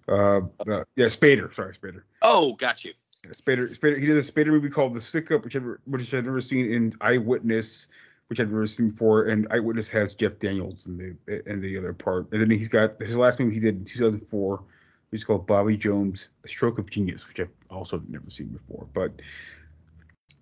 Uh, 0.09 0.41
uh, 0.67 0.83
yeah, 0.95 1.05
Spader. 1.05 1.53
Sorry, 1.53 1.73
Spader. 1.73 2.01
Oh, 2.21 2.53
got 2.53 2.83
you. 2.83 2.93
Yeah, 3.23 3.31
Spader, 3.31 3.77
Spader. 3.77 3.99
He 3.99 4.05
did 4.05 4.17
a 4.17 4.21
Spader 4.21 4.47
movie 4.47 4.69
called 4.69 4.93
The 4.93 5.01
Stick 5.01 5.31
Up, 5.31 5.43
which 5.43 5.55
I've, 5.55 5.65
which 5.85 6.13
I've 6.13 6.25
never 6.25 6.41
seen 6.41 6.71
in 6.71 6.93
Eyewitness, 7.01 7.87
which 8.27 8.39
I've 8.39 8.49
never 8.49 8.67
seen 8.67 8.89
before. 8.89 9.25
And 9.25 9.47
Eyewitness 9.51 9.89
has 9.89 10.15
Jeff 10.15 10.39
Daniels 10.39 10.87
in 10.87 10.97
the 11.25 11.49
in 11.49 11.61
the 11.61 11.77
other 11.77 11.93
part. 11.93 12.27
And 12.31 12.41
then 12.41 12.49
he's 12.51 12.67
got 12.67 13.01
his 13.01 13.15
last 13.17 13.39
movie 13.39 13.55
he 13.55 13.59
did 13.59 13.75
in 13.77 13.85
2004, 13.85 14.63
which 15.09 15.21
is 15.21 15.23
called 15.23 15.47
Bobby 15.47 15.77
Jones: 15.77 16.29
A 16.43 16.47
Stroke 16.47 16.77
of 16.79 16.89
Genius, 16.89 17.27
which 17.27 17.39
I've 17.39 17.49
also 17.69 18.01
never 18.09 18.29
seen 18.29 18.47
before. 18.47 18.87
But 18.93 19.21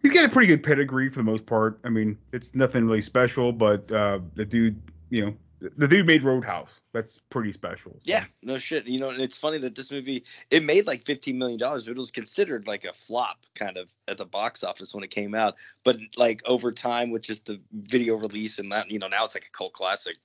he's 0.06 0.13
got 0.13 0.25
a 0.25 0.30
pretty 0.30 0.48
good 0.48 0.63
pedigree 0.63 1.10
for 1.10 1.18
the 1.18 1.24
most 1.24 1.46
part. 1.46 1.80
I 1.84 1.89
mean, 1.89 2.18
it's 2.32 2.54
nothing 2.56 2.86
really 2.86 3.01
special, 3.01 3.51
but 3.51 3.92
uh, 3.92 4.20
the 4.36 4.46
dude, 4.46 4.80
you 5.10 5.25
know, 5.25 5.36
the 5.77 5.88
dude 5.88 6.06
made 6.06 6.24
Roadhouse. 6.24 6.70
That's 6.94 7.18
pretty 7.30 7.51
special. 7.51 7.98
Yeah, 8.04 8.25
no 8.44 8.58
shit. 8.58 8.86
You 8.86 9.00
know, 9.00 9.10
and 9.10 9.20
it's 9.20 9.36
funny 9.36 9.58
that 9.60 9.74
this 9.74 9.89
movie 9.89 10.24
it 10.51 10.63
made 10.63 10.86
like 10.86 11.06
fifteen 11.06 11.38
million 11.39 11.58
dollars. 11.58 11.88
It 11.88 11.98
was 11.98 12.12
considered 12.12 12.68
like 12.68 12.86
a 12.86 12.94
flop, 12.94 13.39
kind 13.56 13.77
of 13.77 13.89
at 14.08 14.18
the 14.18 14.25
box 14.25 14.63
office 14.63 14.94
when 14.94 15.04
it 15.04 15.10
came 15.10 15.34
out. 15.34 15.56
But 15.84 15.98
like 16.18 16.42
over 16.46 16.72
time, 16.72 17.10
with 17.10 17.24
just 17.24 17.46
the 17.46 17.60
video 17.74 18.15
release 18.15 18.60
and 18.60 18.72
that, 18.72 18.92
you 18.92 19.00
know, 19.00 19.08
now 19.08 19.25
it's 19.25 19.36
like 19.36 19.48
a 19.48 19.58
cult 19.58 19.74
classic. 19.74 20.18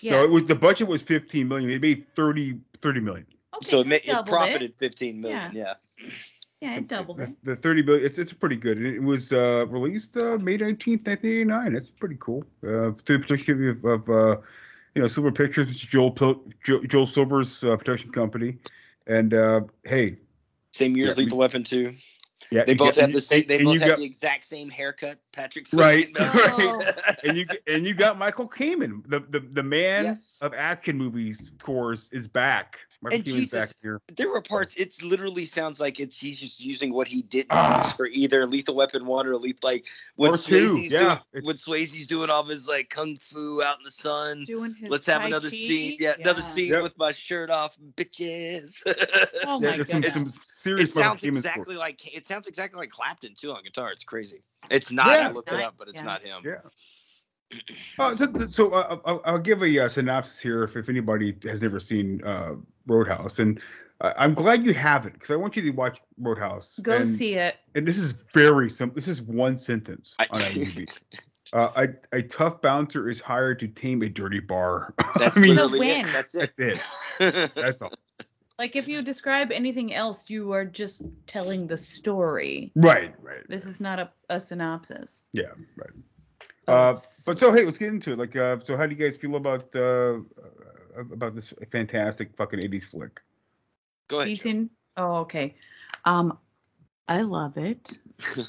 Yeah. 0.00 0.12
No, 0.12 0.24
it 0.24 0.30
was 0.30 0.44
the 0.44 0.54
budget 0.54 0.86
was 0.86 1.02
15 1.02 1.48
million. 1.48 1.70
It 1.70 1.80
made 1.82 2.06
30 2.14 2.58
30 2.80 3.00
million. 3.00 3.26
Okay, 3.56 3.70
so 3.70 3.80
it, 3.80 3.86
ma- 3.86 3.94
it 3.96 4.06
doubled 4.06 4.26
profited 4.26 4.74
fifteen 4.78 5.20
million. 5.20 5.50
Yeah. 5.54 5.74
Yeah. 5.98 6.10
Yeah, 6.64 6.76
it 6.76 6.88
doubled 6.88 7.20
it. 7.20 7.28
The 7.44 7.54
30 7.54 7.82
billion. 7.82 8.06
It's 8.06 8.18
it's 8.18 8.32
pretty 8.32 8.56
good. 8.56 8.82
It 8.82 8.98
was 9.02 9.34
uh, 9.34 9.66
released 9.68 10.16
uh, 10.16 10.38
May 10.38 10.56
19th, 10.56 11.06
1989. 11.06 11.74
That's 11.74 11.90
pretty 11.90 12.16
cool. 12.18 12.42
Uh, 12.66 12.92
through 13.04 13.18
the 13.18 13.18
production 13.18 13.68
of, 13.68 13.84
of 13.84 14.08
uh, 14.08 14.40
you 14.94 15.02
know 15.02 15.06
Silver 15.06 15.30
Pictures, 15.30 15.66
which 15.66 15.76
is 15.76 15.82
Joel 15.82 16.10
Pil- 16.10 16.42
jo- 16.64 16.82
Joel 16.84 17.04
Silver's 17.04 17.62
uh, 17.62 17.76
production 17.76 18.10
company. 18.12 18.56
And 19.06 19.34
uh, 19.34 19.60
hey, 19.84 20.16
Same 20.72 20.96
year 20.96 21.08
as 21.08 21.18
Yeah, 21.18 21.24
Lethal 21.24 21.36
Weapon 21.36 21.64
two. 21.64 21.94
yeah, 22.50 22.64
They 22.64 22.72
both 22.72 22.94
got- 22.94 23.02
have 23.02 23.12
the 23.12 23.20
same. 23.20 23.44
They 23.46 23.62
both 23.62 23.74
you 23.74 23.80
have 23.80 23.90
got- 23.90 23.98
the 23.98 24.06
exact 24.06 24.46
same 24.46 24.70
haircut. 24.70 25.18
Patrick 25.32 25.66
Swayze 25.66 25.78
right, 25.78 26.06
and 26.14 26.14
Mel 26.14 26.30
Oh. 26.34 26.78
Gibson. 26.78 27.14
and 27.24 27.36
you 27.36 27.46
and 27.66 27.86
you 27.86 27.92
got 27.92 28.16
Michael 28.16 28.48
Kamen, 28.48 29.02
the 29.06 29.20
the 29.28 29.40
the 29.40 29.62
man 29.62 30.04
Yes. 30.04 30.38
of 30.40 30.54
action 30.54 30.96
movies. 30.96 31.50
Of 31.50 31.58
course, 31.58 32.08
is 32.10 32.26
back. 32.26 32.78
Michael 33.04 33.16
And 33.18 33.24
Kamen's 33.26 33.50
back 33.50 33.60
Jesus, 33.68 33.74
here. 33.82 34.00
there 34.16 34.30
were 34.30 34.40
parts. 34.40 34.76
It 34.76 35.00
literally 35.02 35.44
sounds 35.44 35.78
like 35.78 36.00
it's 36.00 36.18
he's 36.18 36.40
just 36.40 36.58
using 36.58 36.92
what 36.92 37.06
he 37.06 37.20
didn't 37.22 37.48
Ah. 37.50 37.84
use 37.88 37.96
for 37.96 38.06
either 38.06 38.46
Lethal 38.46 38.74
Weapon 38.74 39.04
one 39.04 39.26
or 39.26 39.36
Lethal 39.36 39.60
like 39.68 39.84
when 40.16 40.30
Or 40.32 40.38
two, 40.38 40.76
Swayze's 40.78 40.92
yeah, 40.92 40.98
doing 41.00 41.10
it's- 41.34 41.44
when 41.44 41.56
Swayze's 41.56 42.06
doing 42.06 42.30
all 42.30 42.40
of 42.40 42.48
his 42.48 42.66
like 42.66 42.88
kung 42.88 43.16
fu 43.18 43.62
out 43.62 43.78
in 43.78 43.84
the 43.84 43.90
sun. 43.90 44.42
Doing 44.44 44.74
his 44.74 44.88
Let's 44.90 45.06
have 45.06 45.22
another 45.22 45.50
Chi? 45.50 45.56
scene. 45.56 45.96
Yeah, 46.00 46.14
another 46.18 46.42
scene 46.42 46.72
Yep. 46.72 46.82
with 46.82 46.96
my 46.98 47.12
shirt 47.12 47.50
off, 47.50 47.76
bitches. 47.96 48.82
Oh 49.46 49.60
Yeah, 49.60 49.70
my 49.70 49.76
there's 49.76 49.88
some, 49.90 50.02
some 50.04 50.28
serious 50.42 50.90
it 50.90 50.92
sounds 50.94 51.20
Kamen 51.20 51.34
scores. 51.34 51.36
exactly 51.36 51.76
like 51.76 52.14
it 52.16 52.26
sounds 52.26 52.46
exactly 52.46 52.78
like 52.80 52.90
Clapton 52.90 53.34
too 53.34 53.52
on 53.52 53.62
guitar. 53.62 53.92
It's 53.92 54.04
crazy. 54.04 54.42
It's 54.70 54.90
not. 54.90 55.08
Yeah. 55.08 55.28
I 55.28 55.30
looked 55.30 55.52
it 55.52 55.60
up, 55.60 55.74
but 55.78 55.88
it's 55.88 56.00
yeah. 56.00 56.06
not 56.06 56.22
him. 56.22 56.42
Yeah. 56.42 56.60
Uh, 57.98 58.16
so, 58.16 58.26
so 58.48 58.72
uh, 58.72 58.98
I'll, 59.04 59.22
I'll 59.24 59.38
give 59.38 59.62
a 59.62 59.78
uh, 59.84 59.88
synopsis 59.88 60.40
here 60.40 60.64
if, 60.64 60.74
if 60.76 60.88
anybody 60.88 61.36
has 61.44 61.62
never 61.62 61.78
seen 61.78 62.20
uh, 62.24 62.54
Roadhouse, 62.86 63.38
and 63.38 63.60
uh, 64.00 64.12
I'm 64.16 64.34
glad 64.34 64.64
you 64.64 64.74
haven't 64.74 65.14
because 65.14 65.30
I 65.30 65.36
want 65.36 65.56
you 65.56 65.62
to 65.62 65.70
watch 65.70 66.00
Roadhouse. 66.18 66.78
Go 66.82 66.96
and, 66.96 67.08
see 67.08 67.34
it. 67.34 67.56
And 67.74 67.86
this 67.86 67.98
is 67.98 68.12
very 68.32 68.68
simple. 68.70 68.94
This 68.94 69.08
is 69.08 69.22
one 69.22 69.56
sentence 69.56 70.14
I- 70.18 70.26
on 70.30 70.40
IMDb. 70.42 70.88
uh, 71.52 71.70
a, 72.12 72.16
a 72.18 72.22
tough 72.22 72.60
bouncer 72.60 73.08
is 73.08 73.20
hired 73.20 73.58
to 73.60 73.68
tame 73.68 74.02
a 74.02 74.08
dirty 74.08 74.40
bar. 74.40 74.94
That's 75.18 75.36
I 75.36 75.40
mean, 75.40 75.56
To 75.56 75.64
literally 75.66 75.90
it. 75.90 76.04
win. 76.04 76.12
That's 76.12 76.34
it. 76.34 76.54
that's 76.56 76.58
it. 77.20 77.52
That's 77.54 77.82
all. 77.82 77.92
Like 78.56 78.76
if 78.76 78.86
you 78.86 79.02
describe 79.02 79.50
anything 79.50 79.92
else, 79.94 80.30
you 80.30 80.52
are 80.52 80.64
just 80.64 81.02
telling 81.26 81.66
the 81.66 81.76
story. 81.76 82.70
Right, 82.76 83.12
right. 83.20 83.42
This 83.48 83.64
is 83.64 83.80
not 83.80 83.98
a, 83.98 84.08
a 84.30 84.38
synopsis. 84.38 85.22
Yeah, 85.32 85.46
right. 85.76 85.90
Oh, 86.68 86.72
Uh, 86.72 87.00
but 87.26 87.40
so 87.40 87.52
hey, 87.52 87.64
let's 87.64 87.78
get 87.78 87.88
into 87.88 88.12
it. 88.12 88.18
Like, 88.20 88.36
uh, 88.36 88.58
so 88.62 88.76
how 88.76 88.86
do 88.86 88.94
you 88.94 89.04
guys 89.04 89.16
feel 89.16 89.34
about 89.34 89.74
uh, 89.74 89.80
uh, 89.80 90.18
about 90.96 91.34
this 91.34 91.52
fantastic 91.70 92.36
fucking 92.36 92.60
'80s 92.60 92.84
flick? 92.84 93.20
Go 94.08 94.20
ahead. 94.20 94.28
Joe. 94.28 94.32
Ethan. 94.32 94.70
Oh, 94.96 95.16
okay. 95.16 95.54
Um, 96.04 96.38
I 97.08 97.22
love 97.22 97.56
it. 97.56 97.98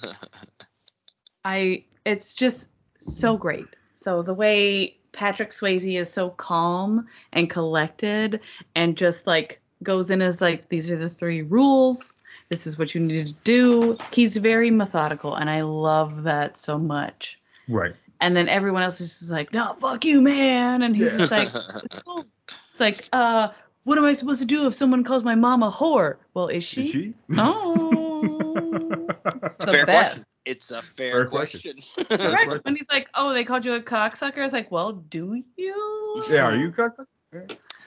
I 1.45 1.85
it's 2.05 2.33
just 2.33 2.69
so 2.99 3.37
great. 3.37 3.67
So 3.95 4.21
the 4.21 4.33
way 4.33 4.97
Patrick 5.11 5.51
Swayze 5.51 5.99
is 5.99 6.11
so 6.11 6.31
calm 6.31 7.07
and 7.33 7.49
collected 7.49 8.39
and 8.75 8.97
just 8.97 9.25
like 9.27 9.61
goes 9.83 10.11
in 10.11 10.21
as 10.21 10.41
like 10.41 10.69
these 10.69 10.89
are 10.89 10.97
the 10.97 11.09
three 11.09 11.41
rules. 11.41 12.13
This 12.49 12.67
is 12.67 12.77
what 12.77 12.93
you 12.93 13.01
need 13.01 13.27
to 13.27 13.33
do. 13.43 13.97
He's 14.11 14.37
very 14.37 14.69
methodical 14.69 15.35
and 15.35 15.49
I 15.49 15.61
love 15.61 16.23
that 16.23 16.57
so 16.57 16.77
much. 16.77 17.39
Right. 17.67 17.95
And 18.21 18.35
then 18.35 18.47
everyone 18.49 18.81
else 18.83 19.01
is 19.01 19.19
just 19.19 19.31
like, 19.31 19.53
"No, 19.53 19.73
fuck 19.79 20.05
you, 20.05 20.21
man." 20.21 20.81
And 20.81 20.95
he's 20.95 21.11
just 21.11 21.31
like, 21.31 21.49
"It's 21.83 22.01
cool." 22.03 22.25
It's 22.71 22.79
like, 22.79 23.07
"Uh, 23.13 23.49
what 23.83 23.97
am 23.97 24.05
I 24.05 24.13
supposed 24.13 24.39
to 24.39 24.45
do 24.45 24.67
if 24.67 24.73
someone 24.75 25.03
calls 25.03 25.23
my 25.23 25.35
mom 25.35 25.63
a 25.63 25.71
whore?" 25.71 26.17
Well, 26.33 26.47
is 26.47 26.63
she? 26.63 26.83
Is 26.83 26.91
she? 26.91 27.13
Oh, 27.37 29.07
it's 29.25 29.65
the 29.65 29.71
fair 29.73 29.85
best. 29.85 30.13
question. 30.13 30.25
It's 30.45 30.71
a 30.71 30.81
fair, 30.81 31.19
Fair 31.19 31.27
question. 31.27 31.81
question. 31.95 32.33
Right. 32.33 32.45
question. 32.45 32.61
When 32.63 32.75
he's 32.75 32.85
like, 32.91 33.09
"Oh, 33.15 33.33
they 33.33 33.43
called 33.43 33.65
you 33.65 33.73
a 33.73 33.81
cocksucker," 33.81 34.37
I 34.39 34.43
was 34.43 34.53
like, 34.53 34.71
"Well, 34.71 34.91
do 34.93 35.41
you?" 35.57 36.25
Yeah, 36.29 36.45
are 36.47 36.55
you 36.55 36.71
cocksucker? 36.71 37.07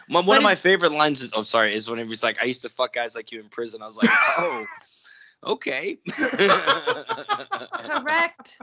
One, 0.08 0.24
one 0.24 0.26
But 0.26 0.36
of 0.38 0.42
my 0.42 0.54
favorite 0.54 0.92
lines 0.92 1.20
is, 1.22 1.30
oh, 1.34 1.42
sorry, 1.42 1.74
is 1.74 1.88
whenever 1.88 2.08
he's 2.08 2.22
like, 2.22 2.40
I 2.40 2.44
used 2.46 2.62
to 2.62 2.68
fuck 2.70 2.94
guys 2.94 3.14
like 3.14 3.30
you 3.30 3.40
in 3.40 3.48
prison. 3.50 3.82
I 3.82 3.86
was 3.86 3.96
like, 3.98 4.08
oh, 4.38 4.64
okay. 5.44 5.98
Correct. 7.84 8.58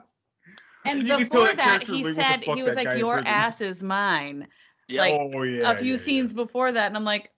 And 0.96 1.08
You 1.08 1.18
before 1.18 1.48
that 1.48 1.58
that, 1.58 1.84
he 1.84 2.04
really 2.04 2.14
wants 2.14 2.18
to 2.18 2.24
said 2.26 2.44
he 2.44 2.64
was 2.64 2.76
like, 2.76 2.98
"Your 2.98 3.20
ass 3.26 3.62
is 3.62 3.82
mine." 3.82 4.48
Yeah. 4.88 5.02
Like 5.02 5.14
Oh, 5.14 5.44
yeah, 5.44 5.72
a 5.72 5.78
few 5.78 5.92
yeah, 5.92 5.98
scenes 5.98 6.34
before 6.34 6.72
that, 6.72 6.88
and 6.88 6.96
I'm 6.96 7.04
like, 7.04 7.32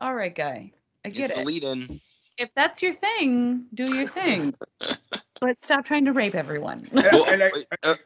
"All 0.00 0.14
right, 0.14 0.34
guy, 0.34 0.72
I 1.04 1.08
get 1.08 1.30
It's 1.30 1.38
it. 1.38 1.46
lead 1.46 1.64
in. 1.64 2.00
If 2.38 2.50
that's 2.54 2.82
your 2.82 2.94
thing, 2.94 3.66
do 3.74 3.92
your 3.92 4.06
thing, 4.06 4.54
but 5.40 5.56
stop 5.62 5.84
trying 5.84 6.04
to 6.04 6.12
rape 6.12 6.34
everyone." 6.34 6.88
Well, 6.92 7.24
and 7.24 7.42
I, 7.42 7.50
uh, 7.82 7.96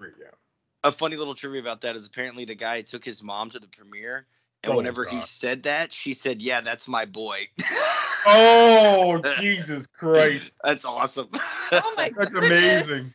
yeah. 0.00 0.26
a 0.82 0.92
funny 0.92 1.16
little 1.16 1.34
trivia 1.34 1.60
about 1.60 1.80
that 1.82 1.96
is 1.96 2.06
apparently 2.06 2.44
the 2.44 2.54
guy 2.54 2.82
took 2.82 3.04
his 3.04 3.22
mom 3.22 3.50
to 3.50 3.58
the 3.58 3.68
premiere, 3.68 4.26
and 4.62 4.72
Oh, 4.72 4.76
whenever 4.76 5.04
he 5.04 5.20
said 5.22 5.62
that, 5.64 5.92
she 5.92 6.14
said, 6.14 6.40
"Yeah, 6.42 6.60
that's 6.60 6.88
my 6.88 7.04
boy." 7.04 7.48
Oh 8.26 9.20
Jesus 9.38 9.86
Christ! 9.86 10.50
that's 10.62 10.84
awesome. 10.84 11.28
oh 11.32 11.94
my 11.96 12.10
That's 12.16 12.34
amazing. 12.34 13.06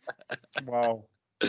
Wow. 0.65 1.05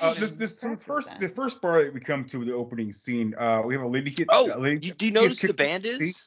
Uh, 0.00 0.12
this 0.14 0.32
this 0.32 0.60
this 0.60 0.82
first 0.84 1.08
the 1.20 1.28
first 1.28 1.60
bar 1.62 1.84
that 1.84 1.94
we 1.94 2.00
come 2.00 2.24
to 2.24 2.44
the 2.44 2.52
opening 2.52 2.92
scene. 2.92 3.32
Uh, 3.38 3.62
we 3.64 3.74
have 3.74 3.84
a 3.84 3.86
lady 3.86 4.10
get. 4.10 4.26
Oh, 4.28 4.52
lady, 4.58 4.88
you, 4.88 4.92
do 4.92 5.06
you 5.06 5.12
notice 5.12 5.38
the 5.38 5.54
band 5.54 5.84
see? 5.84 6.08
is? 6.08 6.20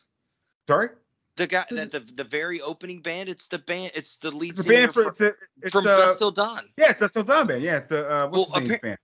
Sorry, 0.67 0.87
The 1.35 1.47
guy 1.47 1.65
that 1.71 1.91
the 1.91 1.99
the 1.99 2.23
very 2.23 2.61
opening 2.61 3.01
band. 3.01 3.27
It's 3.27 3.47
the 3.49 3.57
band. 3.57 3.91
It's 3.93 4.15
the 4.15 4.31
lead 4.31 4.51
it's 4.51 4.63
singer 4.63 4.73
band 4.73 4.93
for 4.93 5.03
fr- 5.03 5.09
it's 5.09 5.21
a, 5.21 5.33
it's 5.61 5.71
from 5.73 5.85
uh, 5.85 5.97
Dust 5.97 6.35
Dawn. 6.35 6.69
Yes, 6.77 6.99
that's 6.99 7.13
the 7.13 7.23
Dawn 7.23 7.45
band. 7.47 7.61
Yes, 7.61 7.87
the 7.87 8.09
uh, 8.09 8.27
what's 8.29 8.49
Well, 8.51 8.61
his 8.61 8.69
name 8.69 8.77
appar- 8.77 8.81
band? 8.81 8.97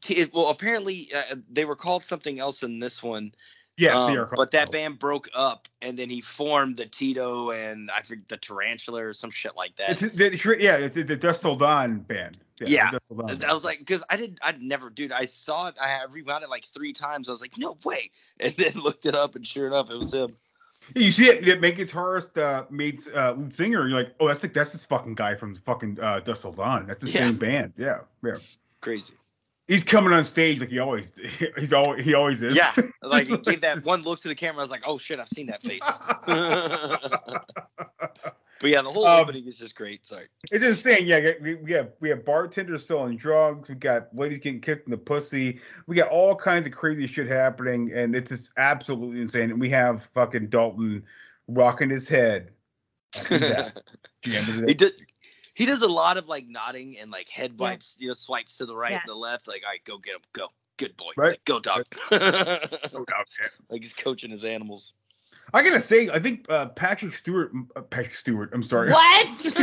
T- 0.00 0.30
well, 0.32 0.48
apparently 0.48 1.10
uh, 1.14 1.36
they 1.50 1.64
were 1.64 1.76
called 1.76 2.04
something 2.04 2.38
else 2.38 2.62
in 2.62 2.78
this 2.78 3.02
one. 3.02 3.32
Yes, 3.76 3.96
um, 3.96 4.12
they 4.12 4.18
are. 4.18 4.26
Called, 4.26 4.36
But 4.36 4.50
that 4.52 4.70
band 4.70 4.98
broke 4.98 5.28
up, 5.34 5.68
and 5.82 5.98
then 5.98 6.08
he 6.08 6.20
formed 6.20 6.76
the 6.76 6.86
Tito 6.86 7.50
and 7.50 7.90
I 7.90 8.02
think 8.02 8.28
the 8.28 8.36
Tarantula 8.36 9.06
or 9.06 9.12
some 9.12 9.30
shit 9.30 9.56
like 9.56 9.76
that. 9.76 9.90
It's 9.90 10.00
the, 10.00 10.56
yeah, 10.60 10.76
it's 10.76 10.94
the 10.94 11.04
Dusk 11.04 11.42
Till 11.42 11.56
Dawn 11.56 11.98
band. 12.00 12.38
Yeah, 12.60 12.92
Dawn 13.10 13.44
I 13.44 13.52
was 13.52 13.64
like, 13.64 13.80
because 13.80 14.04
I 14.08 14.16
didn't, 14.16 14.38
I'd 14.42 14.62
never, 14.62 14.90
dude. 14.90 15.10
I 15.10 15.24
saw 15.26 15.66
it. 15.66 15.74
I 15.80 15.88
had 15.88 16.12
rewound 16.12 16.44
it 16.44 16.50
like 16.50 16.66
three 16.66 16.92
times. 16.92 17.28
I 17.28 17.32
was 17.32 17.40
like, 17.40 17.58
no 17.58 17.76
way, 17.84 18.10
and 18.40 18.54
then 18.56 18.74
looked 18.74 19.06
it 19.06 19.14
up, 19.16 19.34
and 19.34 19.46
sure 19.46 19.66
enough, 19.66 19.90
it 19.90 19.98
was 19.98 20.14
him. 20.14 20.36
You 20.94 21.10
see 21.10 21.26
it, 21.28 21.44
the 21.44 21.56
main 21.56 21.74
guitarist 21.74 22.40
uh, 22.40 22.66
meets 22.70 23.08
uh, 23.08 23.32
lead 23.36 23.54
singer. 23.54 23.88
You're 23.88 23.98
like, 23.98 24.14
oh, 24.20 24.28
that's 24.28 24.40
the 24.40 24.48
that's 24.48 24.70
this 24.70 24.84
fucking 24.84 25.14
guy 25.14 25.34
from 25.34 25.56
fucking 25.56 25.98
uh, 26.00 26.20
Dust 26.20 26.42
Dawn. 26.56 26.86
That's 26.86 27.02
the 27.02 27.10
Yeah. 27.10 27.20
same 27.20 27.38
band. 27.38 27.72
Yeah, 27.76 28.00
yeah. 28.22 28.36
Crazy. 28.80 29.14
He's 29.66 29.82
coming 29.82 30.12
on 30.12 30.24
stage 30.24 30.60
like 30.60 30.68
he 30.68 30.78
always 30.78 31.12
he's 31.58 31.72
always 31.72 32.04
he 32.04 32.14
always 32.14 32.42
is. 32.42 32.54
Yeah, 32.56 32.72
like 33.02 33.26
he 33.26 33.38
gave 33.38 33.62
that 33.62 33.82
one 33.84 34.02
look 34.02 34.20
to 34.22 34.28
the 34.28 34.34
camera. 34.34 34.58
I 34.58 34.62
was 34.62 34.70
like, 34.70 34.82
oh 34.86 34.98
shit, 34.98 35.18
I've 35.18 35.28
seen 35.28 35.46
that 35.46 35.62
face. 35.62 35.80
but 38.60 38.70
yeah, 38.70 38.82
the 38.82 38.92
whole 38.92 39.06
Um, 39.06 39.22
opening 39.22 39.46
is 39.46 39.58
just 39.58 39.74
great. 39.74 40.06
Sorry. 40.06 40.26
It's 40.52 40.62
insane. 40.62 41.06
Yeah, 41.06 41.30
we, 41.40 41.54
we 41.54 41.72
have 41.72 41.92
we 42.00 42.10
have 42.10 42.26
bartenders 42.26 42.86
selling 42.86 43.16
drugs. 43.16 43.70
We 43.70 43.76
got 43.76 44.14
ladies 44.14 44.40
getting 44.40 44.60
kicked 44.60 44.86
in 44.86 44.90
the 44.90 44.98
pussy. 44.98 45.60
We 45.86 45.96
got 45.96 46.08
all 46.08 46.36
kinds 46.36 46.66
of 46.66 46.74
crazy 46.74 47.06
shit 47.06 47.26
happening, 47.26 47.90
and 47.94 48.14
it's 48.14 48.30
just 48.30 48.52
absolutely 48.58 49.22
insane. 49.22 49.50
And 49.50 49.60
we 49.60 49.70
have 49.70 50.08
fucking 50.12 50.48
Dalton 50.48 51.04
rocking 51.48 51.88
his 51.88 52.06
head. 52.06 52.50
Yeah. 53.30 53.70
He 54.22 54.74
does. 54.74 54.92
He 55.54 55.66
does 55.66 55.82
a 55.82 55.88
lot 55.88 56.16
of 56.16 56.26
like 56.28 56.46
nodding 56.48 56.98
and 56.98 57.10
like 57.10 57.28
head 57.28 57.52
Yeah. 57.52 57.56
wipes, 57.64 57.96
you 57.98 58.08
know, 58.08 58.14
swipes 58.14 58.56
to 58.58 58.66
the 58.66 58.76
right 58.76 58.92
Yeah. 58.92 59.00
and 59.02 59.08
the 59.08 59.14
left. 59.14 59.46
Like, 59.48 59.62
all 59.64 59.70
right, 59.70 59.84
go 59.84 59.98
get 59.98 60.14
him, 60.14 60.20
go, 60.32 60.48
good 60.76 60.96
boy, 60.96 61.12
Right. 61.16 61.30
Like, 61.30 61.44
go 61.44 61.60
dog. 61.60 61.84
No 62.10 62.18
doubt, 62.18 62.70
yeah. 62.92 63.46
like 63.70 63.82
he's 63.82 63.92
coaching 63.94 64.30
his 64.30 64.44
animals. 64.44 64.92
I 65.52 65.62
gotta 65.62 65.80
say, 65.80 66.08
I 66.08 66.18
think 66.18 66.46
uh, 66.48 66.66
Patrick 66.68 67.12
Stewart, 67.14 67.52
uh, 67.76 67.82
Patrick 67.82 68.14
Stewart. 68.14 68.50
I'm 68.52 68.62
sorry. 68.62 68.90
What? 68.90 69.28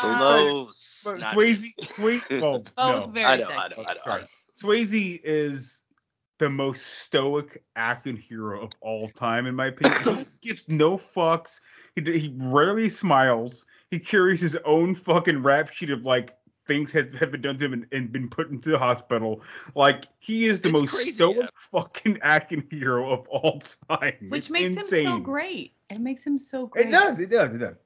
Close. 0.00 1.00
But 1.04 1.20
Swayze, 1.20 1.66
sweet. 1.84 2.22
Well, 2.30 2.64
Both 2.76 3.06
no. 3.06 3.10
very 3.12 3.26
I 3.26 3.36
know, 3.36 3.46
sexy. 3.46 3.58
I 3.58 3.68
know, 3.68 3.74
I 3.88 3.94
know, 3.94 4.00
I 4.04 4.08
Sorry. 4.10 4.20
know. 4.22 4.26
Swayze 4.60 5.20
is 5.24 5.79
the 6.40 6.50
most 6.50 6.84
stoic 6.84 7.62
acting 7.76 8.16
hero 8.16 8.64
of 8.64 8.72
all 8.80 9.08
time, 9.10 9.46
in 9.46 9.54
my 9.54 9.66
opinion. 9.66 10.26
he 10.40 10.48
gives 10.48 10.68
no 10.68 10.96
fucks. 10.96 11.60
He, 11.94 12.02
he 12.18 12.34
rarely 12.38 12.88
smiles. 12.88 13.66
He 13.92 14.00
carries 14.00 14.40
his 14.40 14.56
own 14.64 14.96
fucking 14.96 15.42
rap 15.42 15.70
sheet 15.70 15.90
of 15.90 16.02
like 16.02 16.36
things 16.66 16.90
have, 16.92 17.12
have 17.14 17.30
been 17.30 17.42
done 17.42 17.58
to 17.58 17.64
him 17.66 17.72
and, 17.74 17.86
and 17.92 18.12
been 18.12 18.28
put 18.28 18.50
into 18.50 18.70
the 18.70 18.78
hospital. 18.78 19.42
Like 19.76 20.06
he 20.18 20.46
is 20.46 20.60
the 20.60 20.70
It's 20.70 20.80
most 20.80 20.94
crazy, 20.94 21.12
stoic 21.12 21.36
yeah. 21.36 21.46
fucking 21.54 22.18
acting 22.22 22.64
hero 22.70 23.12
of 23.12 23.28
all 23.28 23.60
time. 23.88 24.14
Which 24.28 24.46
It's 24.46 24.50
makes 24.50 24.76
insane. 24.76 25.06
him 25.06 25.12
so 25.12 25.18
great. 25.20 25.74
It 25.90 26.00
makes 26.00 26.24
him 26.24 26.38
so 26.38 26.66
great. 26.66 26.86
It 26.86 26.90
does. 26.90 27.20
It 27.20 27.30
does. 27.30 27.54
It 27.54 27.58
does. 27.58 27.76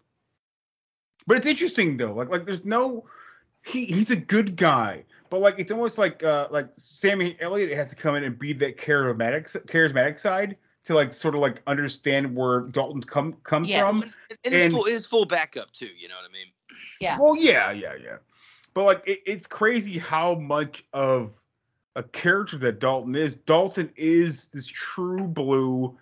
But 1.27 1.39
it's 1.39 1.47
interesting 1.47 1.97
though. 1.97 2.13
Like 2.15 2.29
like 2.31 2.47
there's 2.47 2.65
no. 2.65 3.05
He 3.67 3.87
he's 3.87 4.11
a 4.11 4.17
good 4.17 4.57
guy, 4.57 5.05
but 5.35 5.41
like 5.41 5.57
it's 5.59 5.73
almost 5.73 5.99
like 5.99 6.23
uh 6.23 6.47
like 6.53 6.69
Sammy 6.77 7.37
Elliott 7.41 7.77
has 7.77 7.91
to 7.91 7.97
come 7.97 8.15
in 8.15 8.23
and 8.23 8.39
be 8.39 8.53
that 8.53 8.77
charismatic 8.77 9.51
charismatic 9.67 10.21
side 10.21 10.57
to 10.85 10.95
like 10.95 11.13
sort 11.13 11.35
of 11.35 11.41
like 11.41 11.61
understand 11.67 12.37
where 12.37 12.61
Dalton's 12.61 13.05
come 13.05 13.33
come 13.43 13.65
Yes. 13.65 13.81
from. 13.81 14.03
And, 14.03 14.13
and 14.45 14.55
his 14.55 14.65
And- 14.67 14.73
full 14.75 14.85
his 14.85 15.07
full 15.07 15.25
backup 15.25 15.73
too. 15.73 15.89
You 15.99 16.07
know 16.07 16.15
what 16.15 16.31
I 16.31 16.33
mean? 16.33 16.47
Yeah. 17.01 17.19
Well, 17.19 17.35
yeah, 17.35 17.73
yeah, 17.73 17.95
yeah. 18.01 18.19
But 18.75 18.85
like 18.85 19.03
it, 19.09 19.23
it's 19.27 19.49
crazy 19.49 19.99
how 19.99 20.37
much 20.37 20.85
of 20.93 21.33
a 21.97 22.05
character 22.05 22.57
that 22.59 22.79
Dalton 22.79 23.17
is. 23.17 23.35
Dalton 23.35 23.91
is 23.97 24.47
this 24.55 24.69
true 24.69 25.25
blue 25.27 25.99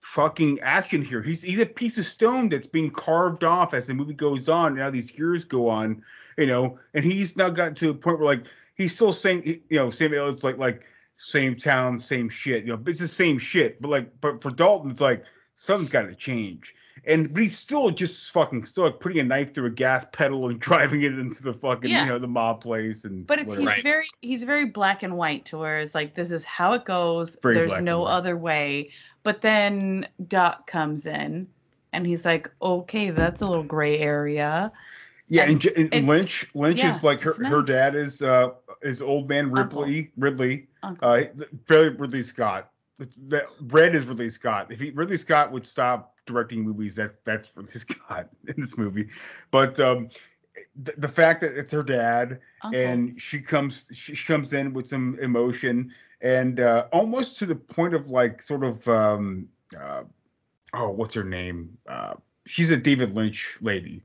fucking 0.00 0.60
action 0.60 1.02
here. 1.04 1.22
He's 1.22 1.42
he's 1.42 1.58
a 1.58 1.66
piece 1.66 1.98
of 1.98 2.06
stone 2.06 2.50
that's 2.50 2.68
being 2.68 2.92
carved 2.92 3.42
off 3.42 3.74
as 3.74 3.88
the 3.88 3.94
movie 3.94 4.14
goes 4.14 4.48
on. 4.48 4.76
Now 4.76 4.90
these 4.90 5.18
years 5.18 5.44
go 5.44 5.68
on, 5.68 6.04
you 6.38 6.46
know, 6.46 6.78
and 6.94 7.04
he's 7.04 7.36
now 7.36 7.50
gotten 7.50 7.74
to 7.76 7.90
a 7.90 7.94
point 7.94 8.18
where 8.18 8.26
like 8.26 8.44
he's 8.74 8.94
still 8.94 9.12
saying, 9.12 9.44
you 9.68 9.76
know, 9.76 9.90
Sam 9.90 10.12
Elliott's 10.14 10.44
like 10.44 10.58
like 10.58 10.84
same 11.16 11.56
town, 11.56 12.00
same 12.00 12.28
shit. 12.28 12.64
You 12.64 12.76
know, 12.76 12.82
it's 12.86 13.00
the 13.00 13.08
same 13.08 13.38
shit. 13.38 13.80
But 13.80 13.90
like, 13.90 14.20
but 14.20 14.42
for 14.42 14.50
Dalton, 14.50 14.90
it's 14.90 15.00
like 15.00 15.24
something's 15.56 15.90
got 15.90 16.02
to 16.02 16.14
change. 16.14 16.74
And 17.06 17.32
but 17.32 17.42
he's 17.42 17.58
still 17.58 17.90
just 17.90 18.32
fucking 18.32 18.64
still 18.64 18.84
like 18.84 19.00
putting 19.00 19.18
a 19.18 19.24
knife 19.24 19.52
through 19.52 19.66
a 19.66 19.70
gas 19.70 20.06
pedal 20.12 20.48
and 20.48 20.58
driving 20.60 21.02
it 21.02 21.18
into 21.18 21.42
the 21.42 21.52
fucking 21.52 21.90
Yeah. 21.90 22.04
you 22.04 22.08
know 22.08 22.18
the 22.18 22.28
mob 22.28 22.62
place 22.62 23.04
and 23.04 23.26
But 23.26 23.40
it's 23.40 23.50
whatever. 23.50 23.70
he's 23.72 23.82
very 23.82 24.06
he's 24.22 24.42
very 24.44 24.66
black 24.66 25.02
and 25.02 25.16
white 25.16 25.44
to 25.46 25.58
where 25.58 25.80
it's 25.80 25.94
like 25.94 26.14
this 26.14 26.30
is 26.30 26.44
how 26.44 26.72
it 26.72 26.84
goes. 26.84 27.36
Very 27.42 27.56
There's 27.56 27.80
no 27.80 28.04
other 28.04 28.36
way. 28.36 28.90
But 29.22 29.40
then 29.40 30.06
Doc 30.28 30.66
comes 30.66 31.06
in 31.06 31.46
and 31.92 32.06
he's 32.06 32.24
like, 32.24 32.50
okay, 32.60 33.10
that's 33.10 33.40
a 33.40 33.46
little 33.46 33.64
gray 33.64 33.98
area. 33.98 34.70
Yeah, 35.28 35.44
and, 35.44 35.64
And 35.66 35.94
and 35.94 36.06
Lynch 36.06 36.46
Lynch 36.54 36.80
yeah, 36.80 36.94
is 36.94 37.02
like 37.02 37.20
her 37.20 37.30
it's 37.30 37.40
her 37.40 37.62
dad 37.62 37.94
is 37.94 38.22
uh 38.22 38.50
is 38.82 39.00
old 39.00 39.28
man 39.28 39.50
Ripley 39.50 40.10
Ridley 40.16 40.68
Uncle. 40.82 41.08
uh 41.08 41.24
very 41.66 41.90
Ridley 41.90 42.22
Scott. 42.22 42.70
That 43.28 43.46
Red 43.60 43.94
is 43.94 44.06
Ridley 44.06 44.30
Scott. 44.30 44.70
If 44.70 44.80
he, 44.80 44.90
Ridley 44.90 45.16
Scott 45.16 45.50
would 45.50 45.66
stop 45.66 46.14
directing 46.26 46.62
movies, 46.62 46.94
that's 46.94 47.16
that's 47.24 47.50
Ridley 47.56 47.72
Scott 47.80 48.28
in 48.46 48.54
this 48.58 48.76
movie. 48.76 49.08
But 49.50 49.80
um 49.80 50.10
the, 50.76 50.94
the 50.98 51.08
fact 51.08 51.40
that 51.40 51.56
it's 51.56 51.72
her 51.72 51.82
dad 51.82 52.40
Uncle. 52.62 52.80
and 52.80 53.20
she 53.20 53.40
comes 53.40 53.86
she, 53.92 54.14
she 54.14 54.26
comes 54.26 54.52
in 54.52 54.72
with 54.72 54.88
some 54.88 55.18
emotion 55.20 55.92
and 56.20 56.60
uh 56.60 56.86
almost 56.92 57.38
to 57.38 57.46
the 57.46 57.54
point 57.54 57.94
of 57.94 58.08
like 58.08 58.40
sort 58.40 58.64
of 58.64 58.86
um 58.88 59.48
uh 59.78 60.02
oh 60.74 60.90
what's 60.90 61.14
her 61.14 61.24
name 61.24 61.76
uh 61.88 62.14
she's 62.46 62.70
a 62.70 62.76
david 62.76 63.14
lynch 63.14 63.58
lady 63.60 64.02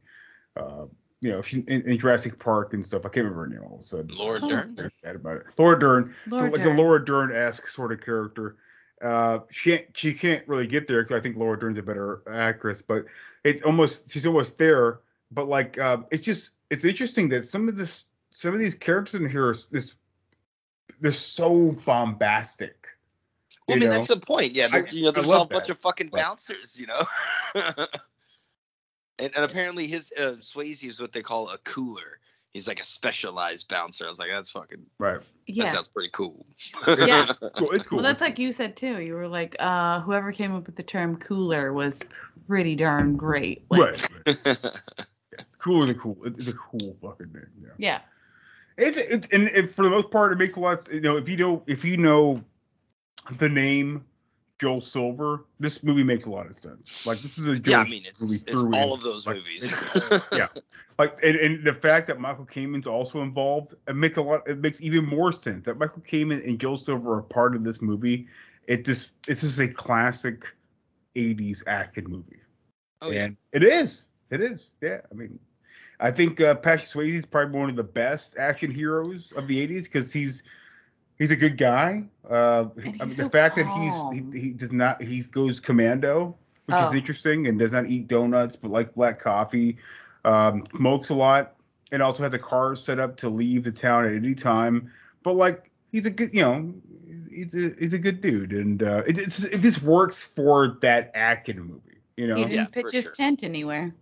uh 0.58 0.86
you 1.22 1.30
know 1.32 1.42
she's 1.42 1.64
in, 1.66 1.82
in 1.84 1.98
jurassic 1.98 2.40
park 2.40 2.74
and 2.74 2.86
stuff 2.86 3.02
i 3.06 3.10
can't 3.10 3.26
remember 3.26 3.42
her 3.44 3.48
name 3.48 3.60
all 3.70 3.76
of 3.76 3.82
a 3.82 3.84
sudden 3.84 4.08
Laura 4.16 4.40
Oh. 4.42 4.50
Dern. 4.50 4.76
very 4.76 4.92
sad 5.02 5.16
about 5.16 5.38
it 5.38 5.44
laura 5.58 5.78
dern 5.80 6.14
Laura 6.28 6.50
like 6.50 6.62
Dern. 6.64 6.76
a 6.76 6.82
laura 6.82 7.04
dern-esque 7.04 7.68
sort 7.68 7.92
of 7.92 8.02
character 8.02 8.56
uh 9.02 9.40
she 9.50 9.72
can't 9.72 9.86
she 9.98 10.14
can't 10.14 10.48
really 10.48 10.68
get 10.68 10.88
there 10.88 11.04
because 11.04 11.18
i 11.18 11.22
think 11.22 11.38
laura 11.38 11.60
dern's 11.60 11.78
a 11.78 11.84
better 11.84 12.22
actress 12.32 12.82
but 12.82 13.06
it's 13.44 13.62
almost 13.64 14.10
she's 14.10 14.26
almost 14.26 14.58
there 14.58 15.00
but 15.32 15.48
like 15.48 15.78
um 15.80 16.06
it's 16.12 16.24
just 16.24 16.52
it's 16.70 16.86
interesting 16.86 17.28
that 17.30 17.44
some 17.46 17.68
of 17.68 17.76
this 17.76 18.08
some 18.30 18.54
of 18.54 18.60
these 18.60 18.76
characters 18.76 19.20
in 19.20 19.30
here 19.30 19.48
are 19.50 19.56
this 19.72 19.96
they're 21.02 21.12
so 21.12 21.72
bombastic 21.86 22.88
Well, 23.68 23.78
I 23.78 23.80
mean, 23.80 23.90
know? 23.90 23.96
that's 23.96 24.08
the 24.10 24.18
point. 24.18 24.54
Yeah, 24.54 24.66
I- 24.66 24.82
they're- 24.82 24.88
you 24.92 25.04
know, 25.04 25.10
I 25.10 25.12
there's 25.14 25.28
love 25.28 25.38
all 25.40 25.46
a 25.46 25.48
bunch 25.48 25.68
that. 25.68 25.74
of 25.74 25.80
fucking 25.80 26.10
bouncers, 26.10 26.78
you 26.80 26.88
know. 26.88 27.02
and, 29.20 29.32
and 29.36 29.46
apparently, 29.46 29.88
his 29.88 30.12
uh, 30.18 30.38
Swayze 30.40 30.88
is 30.88 31.00
what 31.00 31.12
they 31.12 31.22
call 31.22 31.50
a 31.50 31.58
cooler. 31.60 32.20
He's 32.52 32.68
like 32.68 32.80
a 32.80 32.86
specialized 32.86 33.68
bouncer. 33.68 34.06
I 34.06 34.10
was 34.10 34.18
like, 34.18 34.30
that's 34.30 34.50
fucking. 34.50 34.84
right 34.98 35.20
Yeah. 35.46 35.66
That 35.66 35.74
sounds 35.74 35.88
pretty 35.88 36.10
cool. 36.12 36.46
Yeah. 36.88 37.32
it's 37.42 37.54
cool 37.54 37.72
it's 37.72 37.86
cool 37.86 37.98
Well, 37.98 38.04
that's 38.04 38.22
like 38.22 38.40
you 38.40 38.52
said 38.52 38.76
too. 38.76 39.00
You 39.02 39.14
were 39.16 39.28
like, 39.28 39.56
uh, 39.60 40.02
whoever 40.02 40.32
came 40.32 40.56
up 40.56 40.66
with 40.66 40.76
the 40.76 40.84
term 40.84 41.18
cooler 41.18 41.74
was 41.74 42.02
pretty 42.48 42.76
darn 42.76 43.16
great. 43.16 43.66
Like, 43.70 44.08
right, 44.26 44.38
right. 44.46 44.58
cool 45.60 45.84
is 45.84 45.90
a 45.90 45.94
cool 45.94 46.18
it's 46.24 46.48
a 46.48 46.54
cool 46.54 46.98
fucking 47.02 47.32
name 47.32 47.48
yeah 47.62 47.70
Yeah. 47.78 48.00
It's 48.78 48.98
it's 48.98 49.28
and 49.34 49.50
it, 49.50 49.76
for 49.76 49.84
the 49.84 49.90
most 49.90 50.10
part, 50.10 50.32
it 50.32 50.38
makes 50.38 50.56
a 50.56 50.60
lot. 50.62 50.88
Of, 50.88 50.94
you 50.94 51.02
know, 51.02 51.18
if 51.18 51.28
you 51.28 51.36
know 51.36 51.62
if 51.68 51.84
you 51.84 51.98
know 51.98 52.42
the 53.30 53.50
name 53.50 54.06
Joel 54.60 54.82
Silver, 54.82 55.46
this 55.60 55.84
movie 55.84 56.04
makes 56.04 56.26
a 56.26 56.30
lot 56.30 56.46
of 56.48 56.56
sense. 56.58 57.06
Like 57.06 57.22
this 57.22 57.38
is 57.38 57.48
a 57.48 57.58
Joel 57.58 57.72
Yeah, 57.72 57.80
I 57.80 57.84
mean, 57.86 58.02
it's- 58.06 58.22
movie 58.22 58.44
it's 58.46 58.60
through 58.60 58.76
all 58.76 58.94
of 58.94 59.02
those 59.02 59.26
like, 59.26 59.38
movies. 59.38 59.72
yeah, 60.34 60.48
like 61.00 61.18
and, 61.24 61.38
and 61.38 61.66
the 61.66 61.74
fact 61.74 62.08
that 62.08 62.20
Michael 62.20 62.46
Kamen's 62.46 62.86
also 62.86 63.22
involved, 63.22 63.74
it 63.88 63.96
makes 63.96 64.18
a 64.18 64.22
lot. 64.22 64.48
It 64.48 64.60
makes 64.60 64.82
even 64.82 65.06
more 65.06 65.32
sense 65.32 65.66
that 65.66 65.78
Michael 65.78 66.02
Kamen 66.02 66.46
and 66.46 66.60
Joel 66.60 66.78
Silver 66.78 67.16
are 67.16 67.22
part 67.22 67.56
of 67.56 67.64
this 67.64 67.82
movie. 67.82 68.28
It 68.68 68.86
just 68.86 69.12
this 69.26 69.44
is 69.44 69.60
a 69.60 69.68
classic 69.68 70.46
'80s 71.16 71.64
action 71.66 72.06
movie. 72.08 72.42
Oh, 73.02 73.12
yeah. 73.12 73.30
it 73.54 73.64
is. 73.64 74.02
It 74.30 74.42
is. 74.42 74.70
Yeah. 74.82 75.00
I 75.10 75.16
mean, 75.16 75.40
I 76.02 76.12
think 76.12 76.42
uh, 76.42 76.56
Patrick 76.56 76.90
Swayze 76.90 77.14
is 77.14 77.26
probably 77.26 77.58
one 77.58 77.70
of 77.70 77.78
the 77.78 77.84
best 77.84 78.38
action 78.38 78.70
heroes 78.70 79.32
of 79.32 79.48
the 79.48 79.66
'80s 79.66 79.84
because 79.86 80.12
he's 80.12 80.44
he's 81.20 81.32
a 81.32 81.36
good 81.36 81.58
guy. 81.58 82.04
Uh, 82.30 82.66
I 82.78 82.82
mean, 82.82 82.94
he's 83.00 83.18
the 83.18 83.30
fact 83.30 83.56
calm. 83.58 83.66
that 83.66 84.22
he's 84.22 84.34
he, 84.34 84.40
he 84.48 84.50
does 84.54 84.72
not 84.72 85.02
he 85.02 85.22
goes 85.22 85.60
commando, 85.60 86.36
which 86.66 86.78
Oh. 86.80 86.88
is 86.88 86.94
interesting, 86.94 87.48
and 87.48 87.60
does 87.60 87.74
not 87.74 87.86
eat 87.88 88.08
donuts 88.08 88.56
but 88.56 88.72
like 88.72 88.96
black 88.96 89.20
coffee. 89.20 89.78
Um, 90.26 90.64
smokes 90.76 91.10
a 91.10 91.16
lot, 91.16 91.56
and 91.92 92.02
also 92.02 92.24
has 92.24 92.34
a 92.34 92.40
car 92.40 92.76
set 92.76 93.00
up 93.00 93.16
to 93.18 93.30
leave 93.30 93.64
the 93.64 93.72
town 93.72 94.06
at 94.06 94.14
any 94.14 94.34
time. 94.36 94.92
But 95.24 95.34
like 95.36 95.70
he's 95.92 96.06
a 96.06 96.10
good, 96.12 96.34
you 96.34 96.42
know, 96.42 96.74
he's 97.32 97.54
a 97.54 97.76
he's 97.80 97.94
a 97.94 98.00
good 98.00 98.22
dude, 98.22 98.54
and 98.54 98.82
uh, 98.84 99.04
it, 99.08 99.18
it's 99.18 99.44
it 99.44 99.62
just 99.62 99.82
works 99.82 100.24
for 100.24 100.78
that 100.82 101.12
act 101.14 101.50
in 101.50 101.58
action 101.58 101.68
movie. 101.68 101.82
You 102.18 102.28
know, 102.28 102.36
he 102.36 102.46
didn't 102.46 102.72
pitch 102.72 102.92
his 102.92 103.10
tent 103.16 103.44
anywhere. 103.44 103.94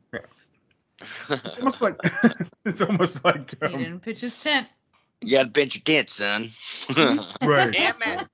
it's 1.29 1.59
almost 1.59 1.81
like 1.81 1.95
it's 2.65 2.81
almost 2.81 3.23
like 3.23 3.51
He 3.59 3.65
um, 3.65 3.77
didn't 3.77 3.99
pitch 4.01 4.21
his 4.21 4.39
tent. 4.39 4.67
You 5.21 5.31
gotta 5.31 5.49
bench 5.49 5.75
your 5.75 5.83
tent, 5.83 6.09
son. 6.09 6.51
right. 7.41 7.73
yeah, 7.77 7.93
man. 8.05 8.27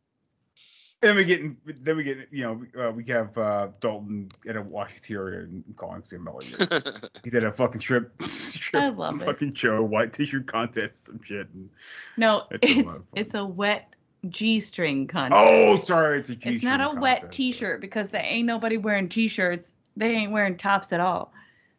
Then 1.01 1.17
we 1.17 1.25
get, 1.25 1.83
then 1.83 1.97
we 1.97 2.03
get, 2.05 2.29
you 2.31 2.43
know, 2.43 2.81
uh, 2.81 2.91
we 2.91 3.03
have 3.05 3.37
uh, 3.37 3.67
Dalton 3.81 4.29
at 4.47 4.55
a 4.55 4.61
Washington 4.61 5.63
and 5.67 5.75
calling 5.75 6.01
Sam 6.01 6.25
Elliott. 6.29 7.09
He's 7.25 7.35
at 7.35 7.43
a 7.43 7.51
fucking 7.51 7.81
strip, 7.81 8.13
strip 8.27 8.81
I 8.81 8.87
love 8.87 9.21
it. 9.21 9.25
fucking 9.25 9.53
show, 9.55 9.83
white 9.83 10.13
tissue 10.13 10.41
contest, 10.43 11.07
some 11.07 11.19
shit. 11.21 11.49
And, 11.53 11.69
No, 12.15 12.43
It's 12.51 12.71
a 12.71 12.77
it's 12.77 12.87
lot 12.87 12.95
of 12.95 13.03
it's 13.15 13.33
a 13.33 13.45
wet 13.45 13.95
G-string 14.29 15.07
contest. 15.07 15.41
oh, 15.43 15.75
sorry, 15.75 16.19
it's 16.19 16.29
a 16.29 16.37
It's 16.41 16.63
not 16.63 16.79
a 16.79 16.85
G-string 16.85 17.01
wet. 17.01 17.31
T-shirt 17.33 17.81
because 17.81 18.07
there 18.07 18.23
ain't 18.23 18.47
nobody 18.47 18.77
wearing 18.77 19.09
T-shirts. 19.09 19.73
They 19.97 20.07
ain't 20.07 20.31
wearing 20.31 20.55
tops 20.55 20.93
at 20.93 21.01
all. 21.01 21.33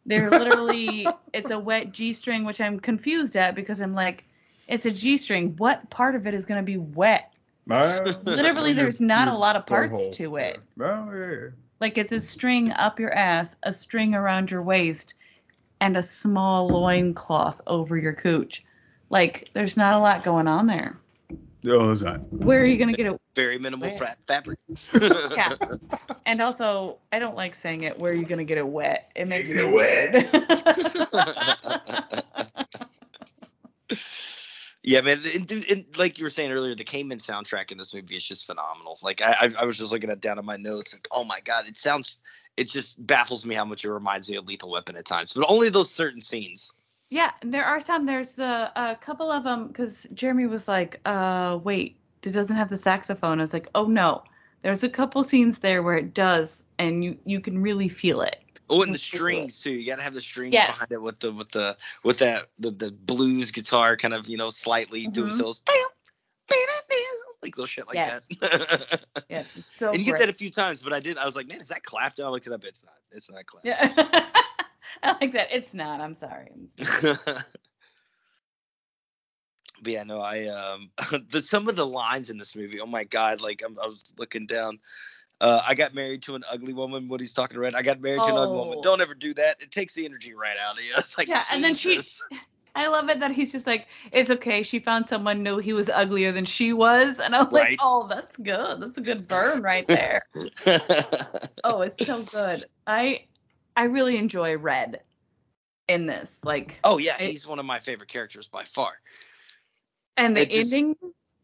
They're 0.05 0.29
literally 0.29 1.07
it's 1.33 1.49
a 1.49 1.57
wet 1.57 1.91
G-string, 1.91 2.45
which 2.45 2.61
I'm 2.61 2.79
confused 2.79 3.35
at 3.35 3.55
because 3.55 3.81
I'm 3.81 3.95
like, 3.95 4.25
it's 4.67 4.85
a 4.85 4.91
G-string. 4.91 5.55
What 5.57 5.89
part 5.89 6.15
of 6.15 6.27
it 6.27 6.33
is 6.33 6.45
gonna 6.45 6.63
be 6.63 6.77
wet? 6.77 7.33
Uh, 7.69 8.13
Literally, 8.25 8.73
there's 8.73 9.01
not 9.01 9.27
a 9.27 9.33
lot 9.33 9.55
of 9.55 9.65
parts 9.65 10.15
to 10.17 10.35
it. 10.37 10.59
Oh 10.79 11.09
yeah, 11.11 11.31
yeah. 11.31 11.49
Like 11.81 11.97
it's 11.97 12.11
a 12.11 12.19
string 12.19 12.71
up 12.73 12.99
your 12.99 13.11
ass, 13.13 13.55
a 13.63 13.73
string 13.73 14.13
around 14.13 14.51
your 14.51 14.61
waist, 14.61 15.15
and 15.81 15.97
a 15.97 16.03
small 16.03 16.67
loincloth 16.67 17.59
over 17.67 17.97
your 17.97 18.13
cooch. 18.13 18.63
Like 19.09 19.49
there's 19.53 19.77
not 19.77 19.93
a 19.93 19.99
lot 19.99 20.23
going 20.23 20.47
on 20.47 20.67
there. 20.67 20.99
No, 21.63 21.91
it's 21.91 22.03
not. 22.03 22.21
Where 22.31 22.61
are 22.61 22.65
you 22.65 22.77
gonna 22.77 22.93
get 22.93 23.07
it? 23.07 23.19
Very 23.35 23.57
minimal 23.57 23.89
Wet. 23.89 23.99
fat 23.99 24.17
fabric. 24.27 24.59
Yeah. 25.35 25.55
And 26.25 26.41
also, 26.41 26.99
I 27.11 27.19
don't 27.19 27.35
like 27.35 27.55
saying 27.55 27.83
it. 27.83 27.99
Where 27.99 28.11
are 28.11 28.15
you 28.15 28.25
gonna 28.25 28.45
get 28.45 28.57
it 28.57 28.67
wet? 28.67 29.11
It 29.15 29.27
makes 29.27 29.51
Get 29.51 29.57
me 29.57 29.63
it 29.63 29.73
weird. 29.73 30.15
Yeah, 34.85 35.01
man. 35.01 35.23
Like 35.97 36.19
you 36.19 36.25
were 36.25 36.29
saying 36.29 36.51
earlier, 36.51 36.75
the 36.75 36.83
Kamen 36.83 37.13
soundtrack 37.13 37.71
in 37.71 37.77
this 37.79 37.91
movie 37.91 38.15
is 38.17 38.23
just 38.23 38.45
phenomenal. 38.45 38.99
Like 39.01 39.19
I, 39.19 39.49
I, 39.59 39.65
was 39.65 39.79
just 39.79 39.91
looking 39.91 40.11
at 40.11 40.21
down 40.21 40.37
in 40.37 40.45
my 40.45 40.57
notes, 40.57 40.93
like, 40.93 41.07
oh 41.09 41.23
my 41.23 41.39
god, 41.43 41.65
it 41.67 41.75
sounds. 41.75 42.19
It 42.55 42.69
just 42.69 43.05
baffles 43.07 43.45
me 43.45 43.55
how 43.55 43.65
much 43.65 43.83
it 43.83 43.91
reminds 43.91 44.29
me 44.29 44.37
of 44.37 44.45
Lethal 44.45 44.69
Weapon 44.69 44.95
at 44.95 45.05
times, 45.05 45.33
but 45.33 45.43
only 45.49 45.69
those 45.69 45.89
certain 45.89 46.21
scenes. 46.21 46.71
yeah, 47.09 47.31
and 47.41 47.51
there 47.51 47.65
are 47.65 47.81
some. 47.81 48.05
There's 48.05 48.29
the 48.29 48.71
a 48.75 48.95
couple 48.95 49.31
of 49.31 49.43
them 49.43 49.69
because 49.69 50.05
Jeremy 50.13 50.45
was 50.45 50.67
like, 50.67 51.01
"Uh, 51.05 51.59
wait, 51.63 51.97
it 52.21 52.29
doesn't 52.29 52.55
have 52.55 52.69
the 52.69 52.77
saxophone." 52.77 53.39
I 53.39 53.43
was 53.43 53.53
like, 53.53 53.69
"Oh 53.73 53.85
no." 53.85 54.23
There's 54.61 54.83
a 54.83 54.89
couple 54.89 55.23
scenes 55.23 55.59
there 55.59 55.81
where 55.81 55.97
it 55.97 56.13
does, 56.13 56.63
and 56.77 57.03
you 57.03 57.17
you 57.25 57.41
can 57.41 57.59
really 57.59 57.89
feel 57.89 58.21
it. 58.21 58.44
Oh, 58.69 58.81
and 58.81 58.93
the 58.93 58.97
strings 58.97 59.61
too. 59.61 59.71
You 59.71 59.85
gotta 59.85 60.01
have 60.03 60.13
the 60.13 60.21
strings 60.21 60.53
Yes. 60.53 60.67
behind 60.67 60.91
it 60.91 61.01
with 61.01 61.19
the 61.19 61.31
with 61.31 61.51
the 61.51 61.77
with 62.03 62.17
that 62.19 62.47
the, 62.59 62.71
the 62.71 62.91
blues 62.91 63.51
guitar 63.51 63.95
kind 63.95 64.13
of 64.13 64.27
you 64.27 64.37
know 64.37 64.49
slightly 64.49 65.07
doing 65.07 65.33
Mhm. 65.33 65.37
those 65.37 65.59
bam, 65.59 65.75
bam, 66.49 66.57
bam, 66.89 66.97
like 67.43 67.55
little 67.57 67.67
shit 67.67 67.87
like 67.87 67.95
Yes. 67.95 68.27
that. 68.41 69.05
Yeah, 69.29 69.43
so 69.75 69.91
and 69.91 69.99
you 69.99 70.05
get 70.05 70.17
that 70.19 70.29
a 70.29 70.33
few 70.33 70.49
times, 70.51 70.81
but 70.81 70.93
I 70.93 70.99
did. 70.99 71.17
I 71.17 71.25
was 71.25 71.35
like, 71.35 71.47
man, 71.47 71.59
is 71.59 71.67
that 71.69 71.83
clapped? 71.83 72.19
And 72.19 72.27
I 72.27 72.31
looked 72.31 72.47
it 72.47 72.53
up. 72.53 72.63
It's 72.63 72.83
not. 72.83 72.95
It's 73.11 73.29
not 73.29 73.45
clapped. 73.45 73.65
Yeah. 73.65 73.89
I 75.03 75.15
like 75.21 75.33
that. 75.33 75.47
It's 75.51 75.73
not. 75.73 76.01
I'm 76.01 76.15
sorry. 76.15 76.51
but 76.77 77.43
yeah, 79.83 80.03
no, 80.03 80.21
I 80.21 80.45
um 80.45 80.89
the 81.29 81.41
some 81.41 81.67
of 81.67 81.75
the 81.75 81.85
lines 81.85 82.29
in 82.29 82.37
this 82.37 82.55
movie. 82.55 82.79
Oh 82.79 82.85
my 82.85 83.03
god! 83.03 83.41
Like 83.41 83.61
I'm, 83.65 83.77
I 83.79 83.87
was 83.87 84.13
looking 84.17 84.45
down. 84.47 84.79
Uh, 85.41 85.61
I 85.67 85.75
got 85.75 85.93
married 85.93 86.21
to 86.23 86.35
an 86.35 86.43
ugly 86.49 86.73
woman. 86.73 87.07
What 87.09 87.19
he's 87.19 87.33
talking 87.33 87.57
about. 87.57 87.75
I 87.75 87.81
got 87.81 87.99
married 87.99 88.21
to 88.23 88.29
an 88.29 88.37
ugly 88.37 88.55
woman. 88.55 88.75
Oh. 88.77 88.81
Don't 88.81 89.01
ever 89.01 89.13
do 89.13 89.33
that. 89.33 89.61
It 89.61 89.69
takes 89.71 89.93
the 89.93 90.05
energy 90.05 90.33
right 90.33 90.55
out 90.57 90.77
of 90.77 90.83
you. 90.83 90.93
It's 90.97 91.17
like 91.17 91.27
yeah, 91.27 91.43
and 91.51 91.63
then 91.63 91.75
she. 91.75 91.99
I 92.77 92.87
love 92.87 93.07
it 93.07 93.21
that 93.21 93.31
he's 93.31 93.53
just 93.53 93.65
like, 93.65 93.87
it's 94.11 94.29
okay. 94.29 94.61
She 94.61 94.79
found 94.79 95.07
someone 95.07 95.41
knew 95.41 95.59
he 95.59 95.71
was 95.71 95.87
uglier 95.87 96.33
than 96.33 96.43
she 96.43 96.73
was, 96.73 97.17
and 97.21 97.33
I'm 97.33 97.45
Right. 97.45 97.69
like, 97.69 97.79
oh, 97.81 98.05
that's 98.09 98.35
good. 98.35 98.81
That's 98.81 98.97
a 98.97 99.01
good 99.01 99.29
burn 99.29 99.61
right 99.61 99.87
there. 99.87 100.23
oh, 101.63 101.81
it's 101.81 102.05
so 102.05 102.23
good. 102.23 102.65
I 102.85 103.23
I 103.77 103.83
really 103.85 104.17
enjoy 104.17 104.57
Red 104.57 104.99
in 105.87 106.05
this. 106.05 106.29
Like, 106.43 106.79
Oh 106.83 106.97
yeah, 106.97 107.15
it- 107.17 107.31
he's 107.31 107.47
one 107.47 107.59
of 107.59 107.65
my 107.65 107.79
favorite 107.79 108.09
characters 108.09 108.47
by 108.47 108.65
far. 108.65 108.91
and 110.17 110.35
the 110.35 110.41
it 110.41 110.49
just- 110.51 110.73
ending, 110.73 110.97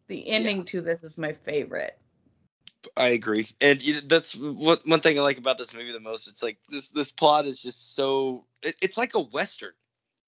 the 0.08 0.27
ending 0.27 0.65
to 0.65 0.82
this 0.82 1.01
is 1.04 1.17
my 1.17 1.32
favorite. 1.32 1.97
I 2.98 3.10
agree, 3.10 3.50
and 3.62 3.82
you 3.82 3.96
know, 3.96 4.00
that's 4.08 4.36
what 4.36 4.88
one 4.88 5.02
thing 5.02 5.17
I 5.17 5.22
like 5.22 5.38
about 5.38 5.58
this 5.58 5.74
movie 5.74 5.91
the 5.91 6.00
most. 6.00 6.28
It's 6.28 6.44
like 6.44 6.58
this 6.70 6.89
this 6.89 7.12
plot 7.12 7.46
is 7.46 7.62
just 7.62 7.96
so. 7.96 8.46
It, 8.63 8.76
it's 8.82 8.98
like 8.98 9.13
a 9.13 9.20
western. 9.20 9.74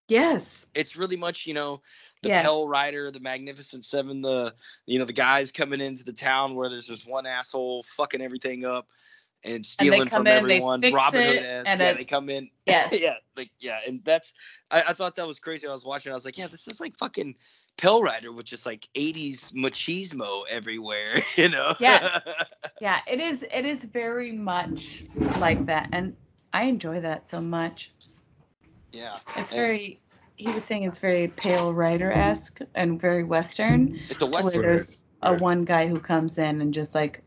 Yes. 0.08 0.66
It's 0.76 0.96
really 0.96 1.16
much 1.16 1.46
you 1.48 1.54
know 1.54 1.82
the 2.22 2.30
Yes. 2.30 2.46
Pale 2.46 2.68
Rider, 2.68 3.12
the 3.12 3.20
Magnificent 3.20 3.86
Seven, 3.86 4.22
the 4.22 4.54
you 4.86 5.00
know 5.00 5.06
the 5.06 5.14
guys 5.14 5.52
coming 5.52 5.82
into 5.82 6.04
the 6.04 6.14
town 6.14 6.56
where 6.56 6.70
there's 6.70 6.88
just 6.88 7.08
one 7.08 7.26
asshole 7.26 7.86
fucking 7.96 8.22
everything 8.22 8.66
up 8.66 8.88
and 9.44 9.66
stealing 9.66 10.08
come 10.08 10.20
from 10.24 10.28
in, 10.28 10.34
everyone. 10.34 10.82
Robin 10.92 11.24
Hood 11.24 11.44
and 11.44 11.68
Yeah, 11.68 11.94
they 11.94 12.06
come 12.06 12.30
in. 12.30 12.50
Yes. 12.66 12.98
yeah, 12.98 13.16
like 13.36 13.50
yeah, 13.60 13.80
and 13.86 14.02
that's 14.06 14.34
I, 14.72 14.84
I 14.90 14.94
thought 14.94 15.16
that 15.18 15.28
was 15.28 15.40
crazy. 15.40 15.68
When 15.68 15.72
I 15.72 15.74
was 15.74 15.86
watching. 15.86 16.12
I 16.12 16.16
was 16.16 16.26
like, 16.26 16.38
yeah, 16.38 16.48
this 16.48 16.68
is 16.68 16.80
like 16.80 16.98
fucking 16.98 17.36
Pale 17.78 18.02
Rider 18.04 18.32
with 18.32 18.46
just 18.46 18.66
like 18.66 18.88
'80s 18.96 19.52
machismo 19.54 20.44
everywhere. 20.50 21.22
You 21.36 21.50
know? 21.50 21.74
Yeah. 21.80 22.20
Yeah, 22.80 23.00
it 23.08 23.20
is. 23.20 23.44
It 23.54 23.66
is 23.66 23.84
very 23.84 24.32
much 24.32 25.04
like 25.40 25.66
that, 25.68 25.88
and 25.92 26.16
I 26.54 26.64
enjoy 26.64 27.00
that 27.02 27.28
so 27.28 27.40
much. 27.42 27.92
yeah. 28.92 29.18
It's 29.38 29.52
And 29.52 29.58
very. 29.58 30.00
He 30.36 30.48
was 30.52 30.64
saying 30.64 30.84
it's 30.84 30.98
very 30.98 31.28
Pale 31.28 31.74
Rider 31.74 32.12
esque 32.12 32.60
and 32.76 33.00
very 33.00 33.24
Western. 33.24 34.00
It's 34.10 34.22
a 34.22 34.26
to 34.26 34.26
where 34.26 34.44
western. 34.44 34.62
There's 34.62 34.98
a 35.22 35.34
one 35.34 35.64
guy 35.64 35.88
who 35.88 36.00
comes 36.00 36.38
in 36.38 36.62
and 36.62 36.74
just 36.74 36.94
like. 36.96 37.22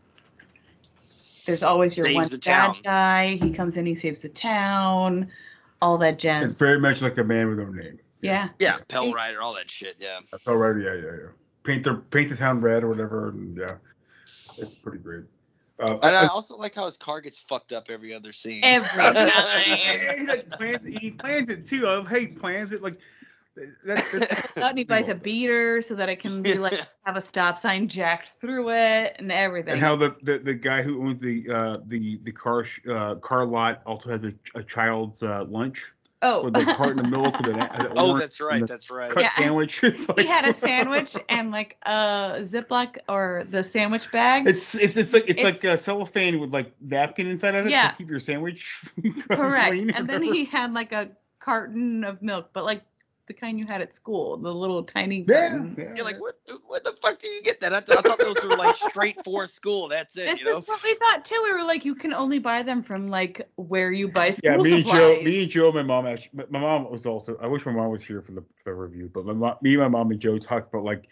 There's 1.46 1.62
always 1.62 1.96
your 1.96 2.06
Saves 2.06 2.30
one 2.30 2.40
bad 2.40 2.66
town. 2.66 2.76
guy. 2.82 3.34
He 3.36 3.50
comes 3.50 3.76
in, 3.76 3.86
he 3.86 3.94
saves 3.94 4.22
the 4.22 4.28
town, 4.28 5.30
all 5.80 5.96
that 5.98 6.18
It's 6.40 6.54
jazz. 6.54 6.58
very 6.58 6.78
much 6.80 7.00
like 7.02 7.16
a 7.18 7.24
man 7.24 7.48
with 7.48 7.58
no 7.58 7.66
name. 7.66 7.98
Yeah. 8.20 8.48
Yeah, 8.58 8.72
it's 8.72 8.84
Pale. 8.84 9.12
Rider, 9.12 9.42
all 9.42 9.54
that 9.54 9.70
shit. 9.70 9.94
Yeah. 9.98 10.20
That's 10.30 10.46
Rider. 10.46 10.80
Yeah, 10.80 10.94
yeah, 10.94 11.16
yeah. 11.24 11.30
Paint 11.62 11.84
the 11.84 11.94
paint 11.94 12.30
the 12.30 12.36
town 12.36 12.60
red 12.60 12.84
or 12.84 12.88
whatever. 12.88 13.28
And 13.28 13.56
yeah, 13.56 13.76
it's 14.58 14.74
pretty 14.74 14.98
great. 14.98 15.24
Uh, 15.78 15.98
And 16.02 16.16
I 16.16 16.26
also 16.26 16.56
like 16.56 16.74
how 16.74 16.86
his 16.86 16.96
car 16.96 17.20
gets 17.20 17.38
fucked 17.38 17.72
up 17.72 17.90
every 17.90 18.14
other 18.14 18.32
scene. 18.32 18.64
Every 18.64 18.88
he 20.18 20.26
like 20.26 20.50
plans 20.50 20.84
he 20.84 21.10
plans 21.10 21.50
it 21.50 21.66
too. 21.66 21.88
I 21.88 22.02
hey, 22.04 22.28
plans 22.28 22.72
it 22.72 22.82
like 22.82 22.98
that's, 23.84 24.02
that's 24.12 24.34
out 24.56 24.70
and 24.70 24.78
he 24.78 24.84
buys 24.84 25.08
a 25.08 25.14
beater 25.14 25.82
so 25.82 25.94
that 25.94 26.08
it 26.08 26.16
can 26.16 26.42
be 26.42 26.54
like 26.58 26.78
have 27.04 27.16
a 27.16 27.20
stop 27.20 27.58
sign 27.58 27.88
jacked 27.88 28.32
through 28.40 28.70
it 28.70 29.16
and 29.18 29.32
everything. 29.32 29.74
and 29.74 29.82
how 29.82 29.96
the, 29.96 30.16
the 30.22 30.38
the 30.38 30.54
guy 30.54 30.82
who 30.82 31.02
owns 31.02 31.20
the 31.20 31.48
uh 31.50 31.78
the 31.86 32.18
the 32.24 32.32
car 32.32 32.64
sh- 32.64 32.80
uh 32.88 33.14
car 33.16 33.44
lot 33.44 33.82
also 33.86 34.10
has 34.10 34.24
a, 34.24 34.32
a 34.54 34.62
child's 34.62 35.22
uh 35.22 35.44
lunch 35.48 35.92
oh, 36.22 36.44
with 36.44 36.56
a 36.56 36.74
carton 36.74 37.00
of 37.00 37.10
milk 37.10 37.38
with 37.38 37.48
an, 37.48 37.60
an 37.60 37.88
Oh, 37.96 38.18
that's 38.18 38.40
right, 38.40 38.60
and 38.60 38.68
that's 38.68 38.90
right. 38.90 39.10
cut 39.10 39.22
Yeah. 39.22 39.30
sandwich 39.32 39.80
it's 39.84 40.08
like 40.08 40.20
he 40.20 40.26
had 40.26 40.44
a 40.46 40.52
sandwich 40.52 41.16
and 41.28 41.50
like 41.50 41.76
a 41.84 42.38
Ziploc 42.42 42.98
or 43.08 43.44
the 43.50 43.62
sandwich 43.62 44.10
bag. 44.10 44.48
it's 44.48 44.74
it's 44.74 44.96
it's 44.96 45.12
like 45.12 45.24
it's, 45.28 45.40
It's- 45.40 45.44
like 45.44 45.64
a 45.64 45.76
cellophane 45.76 46.40
with 46.40 46.52
like 46.52 46.72
napkin 46.80 47.26
inside 47.26 47.54
of 47.54 47.66
it 47.66 47.70
Yeah. 47.70 47.88
to 47.90 47.96
keep 47.96 48.10
your 48.10 48.20
sandwich 48.20 48.82
correct. 49.30 49.68
clean 49.68 49.90
And 49.90 50.08
then 50.08 50.22
he 50.22 50.44
had 50.44 50.72
like 50.72 50.92
a 50.92 51.08
carton 51.38 52.02
of 52.04 52.22
milk, 52.22 52.50
but 52.52 52.64
like 52.64 52.82
the 53.26 53.34
kind 53.34 53.58
you 53.58 53.66
had 53.66 53.80
at 53.80 53.94
school, 53.94 54.36
the 54.36 54.52
little 54.52 54.82
tiny. 54.82 55.24
Yeah, 55.28 55.64
yeah. 55.76 55.94
You're 55.96 56.04
like, 56.04 56.20
what? 56.20 56.38
What 56.66 56.84
the 56.84 56.94
fuck 57.02 57.18
do 57.18 57.28
you 57.28 57.42
get 57.42 57.60
that? 57.60 57.74
I, 57.74 57.80
th- 57.80 57.98
I 57.98 58.02
thought 58.02 58.18
those 58.18 58.42
were 58.42 58.56
like 58.56 58.76
straight 58.76 59.22
for 59.24 59.46
school. 59.46 59.88
That's 59.88 60.16
it. 60.16 60.26
This 60.26 60.40
You 60.40 60.46
know. 60.46 60.58
is 60.58 60.64
what 60.66 60.82
we 60.82 60.94
thought 60.94 61.24
too. 61.24 61.40
We 61.44 61.52
were 61.52 61.64
like, 61.64 61.84
you 61.84 61.94
can 61.94 62.12
only 62.12 62.38
buy 62.38 62.62
them 62.62 62.82
from 62.82 63.08
like 63.08 63.48
where 63.56 63.90
you 63.92 64.08
buy 64.08 64.30
school 64.30 64.50
Yeah, 64.52 64.56
me 64.58 64.72
and 64.74 64.86
supplies. 64.86 65.18
Joe, 65.18 65.22
me 65.22 65.42
and 65.42 65.50
Joe, 65.50 65.72
my 65.72 65.82
mom 65.82 66.06
actually, 66.06 66.30
my- 66.34 66.46
my 66.50 66.60
mom 66.60 66.90
was 66.90 67.06
also. 67.06 67.36
I 67.40 67.46
wish 67.46 67.66
my 67.66 67.72
mom 67.72 67.90
was 67.90 68.04
here 68.04 68.22
for 68.22 68.32
the 68.32 68.42
for 68.56 68.70
the 68.70 68.74
review, 68.74 69.10
but 69.12 69.24
my 69.26 69.32
mom, 69.32 69.56
me, 69.62 69.76
my 69.76 69.88
mom, 69.88 70.10
and 70.10 70.20
Joe 70.20 70.38
talked 70.38 70.72
about 70.72 70.84
like, 70.84 71.08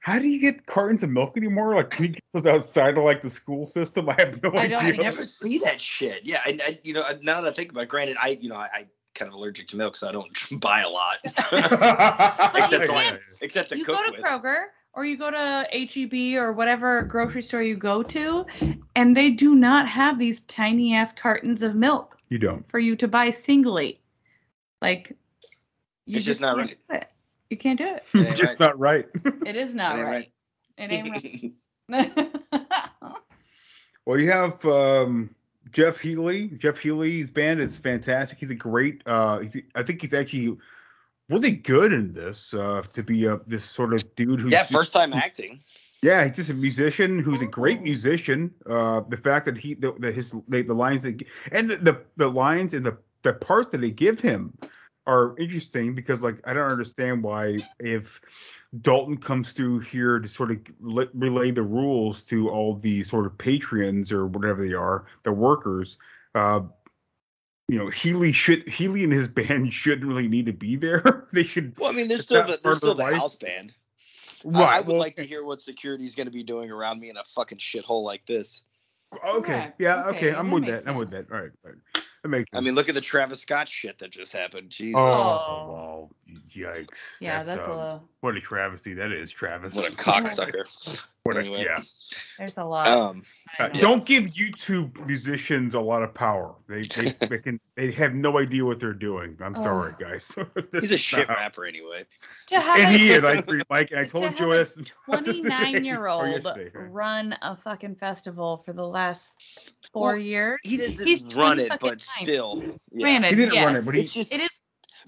how 0.00 0.18
do 0.18 0.28
you 0.28 0.40
get 0.40 0.66
cartons 0.66 1.02
of 1.02 1.10
milk 1.10 1.36
anymore? 1.36 1.74
Like, 1.74 1.90
can 1.90 2.04
you 2.06 2.10
get 2.12 2.22
those 2.32 2.46
outside 2.46 2.96
of 2.96 3.04
like 3.04 3.22
the 3.22 3.30
school 3.30 3.64
system? 3.64 4.08
I 4.10 4.14
have 4.18 4.42
no 4.42 4.50
I 4.52 4.64
idea. 4.64 4.76
don't 4.76 4.84
I 4.84 4.96
never 4.96 5.24
see 5.24 5.58
that 5.58 5.80
shit. 5.80 6.24
Yeah, 6.24 6.40
and, 6.46 6.60
and 6.60 6.78
you 6.84 6.94
know, 6.94 7.04
now 7.22 7.40
that 7.40 7.52
I 7.52 7.56
think 7.56 7.72
about, 7.72 7.84
it, 7.84 7.88
granted, 7.88 8.16
I 8.20 8.38
you 8.40 8.48
know, 8.48 8.56
I, 8.56 8.68
I 8.72 8.86
kind 9.14 9.28
of 9.28 9.34
allergic 9.34 9.68
to 9.68 9.76
milk, 9.76 9.96
so 9.96 10.08
I 10.08 10.12
don't 10.12 10.28
buy 10.60 10.82
a 10.82 10.88
lot. 10.88 11.18
except, 12.56 12.84
to, 12.86 12.92
like, 12.92 13.20
except 13.40 13.70
to 13.70 13.78
you 13.78 13.84
cook 13.84 13.96
go 13.96 14.04
to 14.04 14.12
with. 14.12 14.20
Kroger 14.22 14.66
or 14.94 15.04
you 15.04 15.16
go 15.16 15.30
to 15.30 15.66
HEB 15.72 16.38
or 16.40 16.52
whatever 16.52 17.02
grocery 17.02 17.42
store 17.42 17.62
you 17.62 17.76
go 17.76 18.02
to, 18.02 18.44
and 18.96 19.16
they 19.16 19.30
do 19.30 19.54
not 19.54 19.86
have 19.86 20.18
these 20.18 20.40
tiny 20.42 20.94
ass 20.94 21.12
cartons 21.12 21.62
of 21.62 21.74
milk 21.74 22.18
You 22.30 22.38
don't. 22.38 22.68
for 22.70 22.78
you 22.78 22.96
to 22.96 23.06
buy 23.06 23.30
singly. 23.30 24.00
Like, 24.82 25.16
you 26.06 26.16
It's 26.16 26.26
just 26.26 26.40
not 26.40 26.56
can't 26.56 26.76
right. 26.88 27.06
You 27.50 27.56
can't 27.56 27.78
do 27.78 27.86
it. 27.86 28.04
Yeah, 28.14 28.34
Just 28.34 28.60
right. 28.60 28.68
not 28.68 28.78
right. 28.78 29.06
It 29.46 29.56
is 29.56 29.74
not 29.74 29.98
It 29.98 30.00
ain't 30.00 30.08
right. 30.08 30.32
It 30.78 30.90
ain't 30.90 31.54
right. 31.90 33.14
Well, 34.04 34.18
you 34.18 34.30
have 34.30 34.64
um, 34.64 35.34
Jeff 35.72 35.98
Healey. 35.98 36.48
Jeff 36.58 36.78
Healey's 36.78 37.30
band 37.30 37.60
is 37.60 37.76
fantastic. 37.76 38.38
He's 38.38 38.50
a 38.50 38.54
great. 38.54 39.02
Uh, 39.06 39.40
he's, 39.40 39.56
I 39.74 39.82
think 39.82 40.02
he's 40.02 40.14
actually 40.14 40.56
really 41.28 41.52
good 41.52 41.92
in 41.92 42.12
this. 42.12 42.54
Uh, 42.54 42.82
to 42.92 43.02
be 43.02 43.26
a 43.26 43.40
this 43.46 43.64
sort 43.64 43.92
of 43.94 44.14
dude 44.14 44.40
who's 44.40 44.52
Yeah, 44.52 44.64
first 44.64 44.92
time 44.92 45.12
acting. 45.12 45.60
Yeah, 46.00 46.24
he's 46.24 46.36
just 46.36 46.50
a 46.50 46.54
musician 46.54 47.18
who's 47.18 47.42
a 47.42 47.46
Oh. 47.46 47.48
great 47.48 47.82
musician. 47.82 48.54
Uh, 48.66 49.00
the 49.08 49.16
fact 49.16 49.46
that 49.46 49.58
he 49.58 49.74
the, 49.74 49.92
the 49.98 50.12
his 50.12 50.34
the, 50.48 50.62
the 50.62 50.74
lines 50.74 51.02
that 51.02 51.22
and 51.52 51.70
the, 51.70 51.76
the 51.76 52.00
the 52.16 52.28
lines 52.28 52.72
and 52.74 52.84
the 52.84 52.96
the 53.22 53.32
parts 53.32 53.70
that 53.70 53.80
they 53.80 53.90
give 53.90 54.20
him 54.20 54.56
are 55.08 55.34
interesting 55.38 55.94
because 55.94 56.20
like 56.20 56.38
I 56.44 56.52
don't 56.52 56.70
understand 56.70 57.24
why 57.24 57.66
if 57.80 58.20
Dalton 58.82 59.16
comes 59.16 59.52
through 59.52 59.80
here 59.80 60.20
to 60.20 60.28
sort 60.28 60.50
of 60.50 60.58
le- 60.80 61.08
relay 61.14 61.50
the 61.50 61.62
rules 61.62 62.24
to 62.26 62.50
all 62.50 62.74
the 62.74 63.02
sort 63.02 63.26
of 63.26 63.36
patrons 63.38 64.12
or 64.12 64.26
whatever 64.26 64.64
they 64.64 64.74
are, 64.74 65.06
the 65.22 65.32
workers. 65.32 65.98
Uh, 66.34 66.60
you 67.68 67.78
know, 67.78 67.88
Healey 67.88 68.32
should 68.32 68.68
Healey 68.68 69.02
and 69.02 69.12
his 69.12 69.28
band 69.38 69.72
shouldn't 69.72 70.06
really 70.06 70.28
need 70.28 70.46
to 70.46 70.52
be 70.52 70.76
there. 70.76 71.26
they 71.32 71.42
should. 71.42 71.76
Well, 71.78 71.90
I 71.90 71.94
mean, 71.94 72.06
there's 72.06 72.20
it's 72.20 72.28
still 72.28 72.42
the, 72.42 72.48
part 72.48 72.62
there's 72.62 72.78
still 72.78 72.94
the 72.94 73.02
life. 73.02 73.14
house 73.14 73.34
band. 73.34 73.72
I- 73.72 73.74
Right. 74.44 74.68
I, 74.68 74.80
would 74.80 74.86
well, 74.86 74.98
like 74.98 75.16
to 75.16 75.24
hear 75.24 75.44
what 75.44 75.60
security's 75.60 76.14
going 76.14 76.28
to 76.28 76.32
be 76.32 76.44
doing 76.44 76.70
around 76.70 77.00
me 77.00 77.10
in 77.10 77.16
a 77.16 77.24
fucking 77.24 77.58
shithole 77.58 78.04
like 78.04 78.24
this. 78.24 78.62
Okay. 79.26 79.46
Correct. 79.52 79.80
Yeah. 79.80 80.04
Okay. 80.04 80.16
Okay, 80.16 80.34
I'm 80.34 80.46
that 80.46 80.54
with 80.54 80.62
makes 80.62 80.84
that. 80.84 80.90
I'm 80.90 80.96
with 80.96 81.10
that. 81.10 81.32
All 81.32 81.40
right. 81.40 81.50
All 81.64 81.72
right. 81.72 81.97
That 82.22 82.28
makes. 82.28 82.50
I 82.52 82.60
mean, 82.60 82.74
look 82.74 82.88
at 82.88 82.94
the 82.94 83.00
Travis 83.00 83.40
Scott 83.40 83.68
shit 83.68 83.98
that 83.98 84.10
just 84.10 84.32
happened. 84.32 84.70
Jesus. 84.70 84.98
Oh, 84.98 85.04
Oh. 85.04 85.72
wow. 85.72 86.10
Yikes. 86.54 86.98
yeah, 87.20 87.42
that's, 87.42 87.60
um, 87.66 87.70
a 87.72 88.00
What 88.20 88.36
a 88.36 88.40
travesty 88.40 88.94
that 88.94 89.12
is, 89.12 89.30
Travis. 89.30 89.74
What 89.74 89.92
a 89.92 89.96
cocksucker. 89.96 90.64
What 91.28 91.36
Anyway. 91.36 91.64
yeah. 91.64 91.82
there's 92.38 92.56
a 92.56 92.64
lot. 92.64 92.88
Um, 92.88 93.22
Uh, 93.58 93.68
know. 93.68 93.80
Don't 93.80 94.06
give 94.06 94.24
YouTube 94.24 95.04
musicians 95.06 95.74
a 95.74 95.80
lot 95.80 96.02
of 96.02 96.14
power. 96.14 96.54
They 96.68 96.82
they, 96.96 97.10
they 97.26 97.38
can 97.38 97.60
they 97.76 97.90
have 97.92 98.14
no 98.14 98.38
idea 98.38 98.64
what 98.64 98.80
they're 98.80 98.92
doing. 98.94 99.36
I'm 99.42 99.54
sorry, 99.56 99.92
guys. 99.98 100.34
He's 100.80 100.92
a 100.92 100.96
shit 100.96 101.28
not- 101.28 101.36
rapper 101.36 101.66
anyway. 101.66 102.04
to 102.46 102.60
have 102.60 102.78
And 102.78 102.94
a 102.94 102.98
he 102.98 103.10
is. 103.10 103.24
I 103.24 103.32
agree, 103.42 103.60
Mike. 103.68 103.92
I 103.92 104.04
told 104.06 104.24
have 104.24 104.36
Joe 104.36 104.52
a 104.52 104.56
this. 104.56 104.78
29 105.04 105.84
year 105.84 106.06
old 106.08 106.46
run 106.74 107.36
a 107.42 107.56
fucking 107.56 107.96
festival 107.96 108.62
for 108.64 108.72
the 108.72 108.86
last 108.86 109.32
four 109.92 110.10
Well, 110.12 110.16
years. 110.18 110.60
He 110.64 110.76
doesn't 110.78 111.06
He's 111.06 111.26
run 111.34 111.58
it, 111.58 111.68
but 111.68 111.82
nine. 111.82 111.98
still. 111.98 112.62
Yeah. 112.90 113.02
Granted, 113.02 113.30
He 113.30 113.36
didn't 113.36 113.54
yes, 113.54 113.64
run 113.66 113.76
it, 113.76 113.84
but 113.84 113.94
he- 113.94 114.00
It's 114.02 114.12
just. 114.14 114.32
it 114.32 114.40
is. 114.40 114.57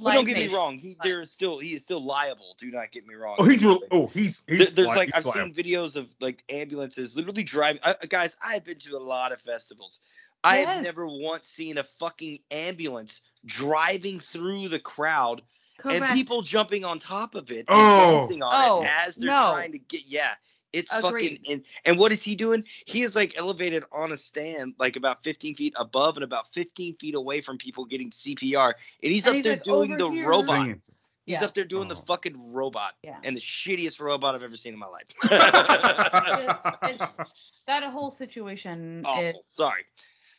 Well, 0.00 0.14
don't 0.14 0.24
get 0.24 0.36
me 0.36 0.48
wrong. 0.54 0.78
He 0.78 0.96
there 1.02 1.20
is 1.22 1.30
still 1.30 1.58
he 1.58 1.74
is 1.74 1.82
still 1.84 2.02
liable. 2.04 2.56
Do 2.58 2.70
not 2.70 2.90
get 2.90 3.06
me 3.06 3.14
wrong. 3.14 3.36
Oh, 3.38 3.44
he's 3.44 3.64
real. 3.64 3.80
Oh, 3.90 4.06
he's. 4.08 4.42
he's 4.48 4.58
There- 4.58 4.66
there's 4.68 4.88
li- 4.88 4.94
like 4.96 5.06
he's 5.08 5.14
I've 5.14 5.26
liable. 5.26 5.54
seen 5.54 5.64
videos 5.64 5.96
of 5.96 6.08
like 6.20 6.42
ambulances 6.48 7.16
literally 7.16 7.42
driving. 7.44 7.80
I, 7.84 7.94
guys, 8.08 8.36
I've 8.44 8.64
been 8.64 8.78
to 8.78 8.96
a 8.96 8.98
lot 8.98 9.32
of 9.32 9.40
festivals. 9.42 10.00
I 10.42 10.56
have 10.58 10.82
never 10.82 11.06
once 11.06 11.46
seen 11.48 11.76
a 11.78 11.84
fucking 11.84 12.38
ambulance 12.50 13.20
driving 13.44 14.18
through 14.20 14.70
the 14.70 14.78
crowd 14.78 15.42
and 15.84 16.04
people 16.14 16.40
jumping 16.42 16.84
on 16.84 16.98
top 16.98 17.34
of 17.34 17.50
it 17.50 17.66
and 17.66 17.66
Oh. 17.70 18.14
dancing 18.20 18.42
on 18.42 18.52
Oh, 18.54 18.82
it 18.82 18.88
as 19.06 19.16
they're 19.16 19.28
no. 19.30 19.50
trying 19.52 19.72
to 19.72 19.78
get. 19.78 20.06
Yeah, 20.06 20.32
it's 20.72 20.92
Agreed. 20.92 21.38
fucking. 21.40 21.52
And, 21.52 21.64
and 21.84 21.98
what 21.98 22.12
is 22.12 22.22
he 22.22 22.34
doing? 22.34 22.64
He 22.86 23.02
is 23.02 23.16
like 23.16 23.34
elevated 23.36 23.84
on 23.92 24.12
a 24.12 24.16
stand, 24.16 24.74
like 24.78 24.96
about 24.96 25.22
15 25.24 25.54
feet 25.56 25.74
above 25.76 26.16
and 26.16 26.24
about 26.24 26.52
15 26.54 26.96
feet 26.96 27.14
away 27.14 27.40
from 27.40 27.58
people 27.58 27.84
getting 27.84 28.10
CPR, 28.10 28.74
and 29.02 29.12
he's 29.12 29.26
And 29.26 29.30
up 29.32 29.36
he's 29.36 29.44
there 29.44 29.52
like, 29.54 29.62
doing 29.64 29.96
the 29.96 30.08
here." 30.10 30.28
robot. 30.28 30.46
Singing. 30.62 30.82
He's 31.26 31.40
Yeah. 31.40 31.44
up 31.46 31.54
there 31.54 31.64
doing 31.64 31.86
the 31.86 31.96
Oh. 31.96 32.04
fucking 32.06 32.52
robot, 32.52 32.94
Yeah. 33.04 33.18
and 33.22 33.36
the 33.36 33.40
shittiest 33.40 34.00
robot 34.00 34.34
I've 34.34 34.42
ever 34.42 34.56
seen 34.56 34.72
in 34.72 34.78
my 34.78 34.86
life. 34.86 35.04
It's- 35.24 36.90
it's- 36.90 37.30
that 37.66 37.84
whole 37.84 38.10
situation 38.10 39.02
Awful. 39.04 39.24
is 39.24 39.34
Sorry, 39.48 39.82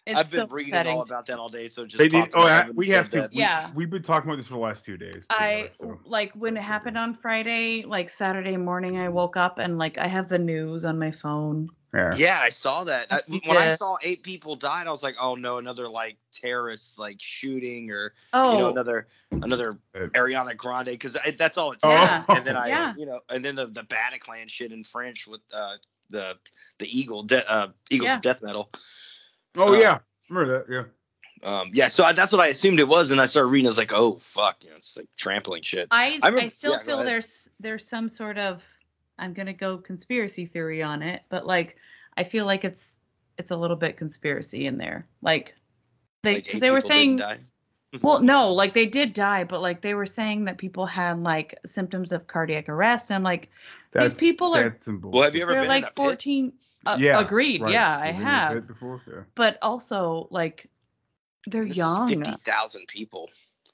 it's 0.08 0.18
I've 0.18 0.32
been 0.32 0.48
so 0.48 0.54
reading 0.54 0.74
upsetting. 0.74 0.96
all 0.98 1.04
about 1.04 1.26
that 1.28 1.38
all 1.38 1.50
day. 1.50 1.70
So 1.70 1.86
just 1.86 1.98
They 2.00 2.10
need. 2.10 2.30
Oh, 2.34 2.48
I- 2.48 2.70
we 2.72 2.90
have 2.90 3.10
to. 3.12 3.22
that. 3.22 3.32
we- 3.32 3.38
Yeah. 3.40 3.72
We've 3.76 3.90
been 3.90 4.02
talking 4.02 4.30
about 4.30 4.38
this 4.38 4.48
for 4.48 4.54
the 4.56 4.60
last 4.60 4.84
two 4.84 4.98
days. 4.98 5.26
I 5.30 5.70
together, 5.74 5.74
so. 5.80 6.00
like 6.06 6.32
when 6.34 6.58
it 6.58 6.64
happened 6.64 6.98
on 6.98 7.14
Friday, 7.14 7.84
like 7.86 8.10
Saturday 8.10 8.58
morning, 8.58 8.98
I 8.98 9.10
woke 9.10 9.38
up 9.38 9.60
and 9.60 9.78
like 9.78 9.98
I 10.00 10.08
have 10.08 10.28
the 10.28 10.40
news 10.40 10.86
on 10.86 10.98
my 10.98 11.12
phone. 11.12 11.70
Yeah. 11.94 12.14
Yeah, 12.16 12.40
I 12.42 12.50
saw 12.50 12.84
that. 12.86 13.08
I, 13.12 13.22
when 13.46 13.58
I 13.58 13.76
saw 13.76 13.98
eight 14.02 14.24
people 14.24 14.56
died, 14.56 14.88
I 14.88 14.92
was 14.92 15.04
like, 15.04 15.16
"Oh 15.20 15.36
no, 15.36 15.58
another 15.60 15.88
like 15.88 16.18
terrorist 16.32 16.98
like 16.98 17.18
shooting 17.20 17.92
or 17.92 18.14
Oh, 18.34 18.54
you 18.54 18.58
know 18.58 18.70
another 18.72 19.08
another 19.32 19.78
Uh, 19.94 20.08
Ariana 20.16 20.56
Grande 20.58 20.86
because 20.88 21.16
that's 21.38 21.58
all 21.60 21.74
it's. 21.74 21.84
Yeah. 21.84 22.24
And 22.30 22.46
then 22.48 22.56
I, 22.58 22.70
Yeah. 22.70 22.94
you 22.98 23.06
know, 23.06 23.20
and 23.30 23.46
then 23.46 23.56
the 23.56 23.68
the 23.68 23.84
Bataclan 23.84 24.50
shit 24.50 24.72
in 24.72 24.84
French 24.84 25.28
with 25.28 25.42
uh 25.54 25.76
the 26.10 26.38
the 26.80 26.88
Eagle, 27.00 27.22
de- 27.24 27.48
uh 27.50 27.68
Eagles 27.92 28.08
Yeah. 28.08 28.16
of 28.16 28.22
Death 28.22 28.42
Metal. 28.42 28.72
Oh 29.58 29.74
uh, 29.74 29.78
yeah. 29.78 30.00
Remember 30.30 30.60
that? 30.60 30.72
Yeah. 30.72 30.84
Um, 31.44 31.72
yeah, 31.74 31.88
so 31.88 32.04
I, 32.04 32.14
that's 32.14 32.32
what 32.32 32.42
I 32.42 32.48
assumed 32.48 32.80
it 32.80 32.88
was, 32.88 33.12
and 33.12 33.20
I 33.20 33.26
started 33.26 33.48
reading. 33.48 33.66
I 33.66 33.70
was 33.70 33.78
like, 33.78 33.94
"Oh 33.94 34.18
fuck, 34.22 34.64
you 34.64 34.70
know, 34.70 34.76
it's 34.76 34.96
like 34.96 35.08
trampling 35.18 35.64
shit." 35.64 35.88
I 35.90 36.20
I 36.22 36.30
I, 36.30 36.48
still 36.50 36.74
yeah, 36.74 36.84
feel 36.84 37.04
there's 37.04 37.50
there's 37.60 37.88
some 37.88 38.10
sort 38.10 38.38
of 38.38 38.64
I'm 39.18 39.34
gonna 39.34 39.54
go 39.54 39.78
conspiracy 39.78 40.46
theory 40.46 40.84
on 40.84 41.02
it, 41.02 41.24
but 41.30 41.48
like 41.48 41.78
I 42.18 42.24
feel 42.24 42.46
like 42.46 42.64
it's 42.64 43.00
it's 43.38 43.52
a 43.52 43.56
little 43.56 43.76
bit 43.76 43.98
conspiracy 43.98 44.68
in 44.68 44.78
there. 44.78 45.08
Like 45.22 45.56
they 46.22 46.36
Like, 46.36 46.44
because 46.44 46.58
eight 46.58 46.62
they 46.62 46.72
were 46.72 46.82
saying 46.82 47.22
well 48.02 48.22
no 48.22 48.54
like 48.54 48.74
they 48.74 48.86
did 48.86 49.14
die, 49.14 49.44
but 49.44 49.62
like 49.62 49.82
they 49.82 49.96
were 49.96 50.06
saying 50.06 50.46
that 50.46 50.58
people 50.58 50.86
had 50.86 51.22
like 51.24 51.58
symptoms 51.66 52.12
of 52.12 52.28
cardiac 52.28 52.70
arrest, 52.70 53.10
and 53.10 53.16
I'm 53.16 53.24
like 53.24 53.50
That's, 53.92 54.14
these 54.14 54.20
people 54.20 54.56
are 54.56 54.70
That's 54.70 54.86
some 54.86 55.02
Well, 55.02 55.24
have 55.24 55.36
you 55.36 55.42
ever 55.42 55.54
they're 55.54 55.62
been 55.62 55.72
in 55.72 55.84
a 55.84 55.86
like 55.86 55.96
pit? 55.96 56.20
14. 56.84 57.02
Uh, 57.02 57.04
Yeah, 57.04 57.20
agreed. 57.20 57.62
right. 57.62 57.72
Yeah, 57.74 57.98
I 57.98 58.08
You've 58.08 58.18
been 58.18 58.26
have. 58.26 58.54
pit 58.54 58.68
Before? 58.68 59.02
Yeah. 59.08 59.22
But 59.36 59.58
also 59.62 60.28
like 60.32 60.68
they're 61.48 61.64
This 61.64 61.72
is 61.72 61.78
young. 61.78 62.10
Fifty 62.10 62.36
thousand 62.44 62.88
people. 62.88 63.30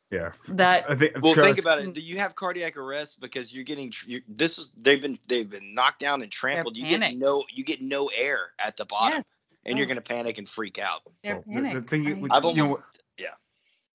Yeah. 0.10 0.32
That 0.50 0.86
I 0.90 0.96
think. 0.96 1.16
Well, 1.16 1.34
think 1.34 1.44
Travis- 1.58 1.60
about 1.60 1.80
it. 1.80 1.94
Do 1.94 2.02
you 2.02 2.18
have 2.18 2.34
cardiac 2.36 2.78
arrest 2.78 3.20
because 3.20 3.54
you're 3.54 3.66
getting 3.66 3.92
tr- 3.92 4.06
you 4.10 4.22
this 4.28 4.58
is 4.58 4.70
they've 4.82 5.02
been 5.02 5.20
they've 5.28 5.50
been 5.50 5.74
knocked 5.74 6.00
down 6.00 6.22
and 6.22 6.32
trampled. 6.32 6.78
You 6.78 6.98
get 6.98 7.16
no 7.18 7.44
you 7.54 7.64
get 7.66 7.82
no 7.82 8.08
air 8.16 8.52
at 8.60 8.78
the 8.78 8.86
bottom, 8.86 9.18
yes, 9.18 9.42
and 9.66 9.78
you're 9.78 9.86
Oh. 9.86 9.90
gonna 9.90 10.02
panic 10.02 10.38
and 10.38 10.48
freak 10.48 10.80
out. 10.80 11.02
they're 11.24 11.44
Well, 11.46 11.62
the- 11.64 11.82
the 11.82 11.88
thing 11.88 12.08
I- 12.08 12.12
is 12.12 12.18
with- 12.18 12.32
I've 12.32 12.44
you 12.46 12.54
know 12.54 12.64
almost 12.64 12.84
yeah. 13.18 13.28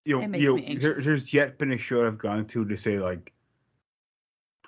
you 0.04 0.20
know, 0.20 0.36
you 0.36 0.56
know, 0.58 0.74
there, 0.80 1.00
there's 1.00 1.32
yet 1.32 1.56
been 1.56 1.72
a 1.72 1.78
show 1.78 2.06
I've 2.06 2.18
gone 2.18 2.46
to 2.48 2.64
to 2.66 2.76
say 2.76 2.98
like, 2.98 3.32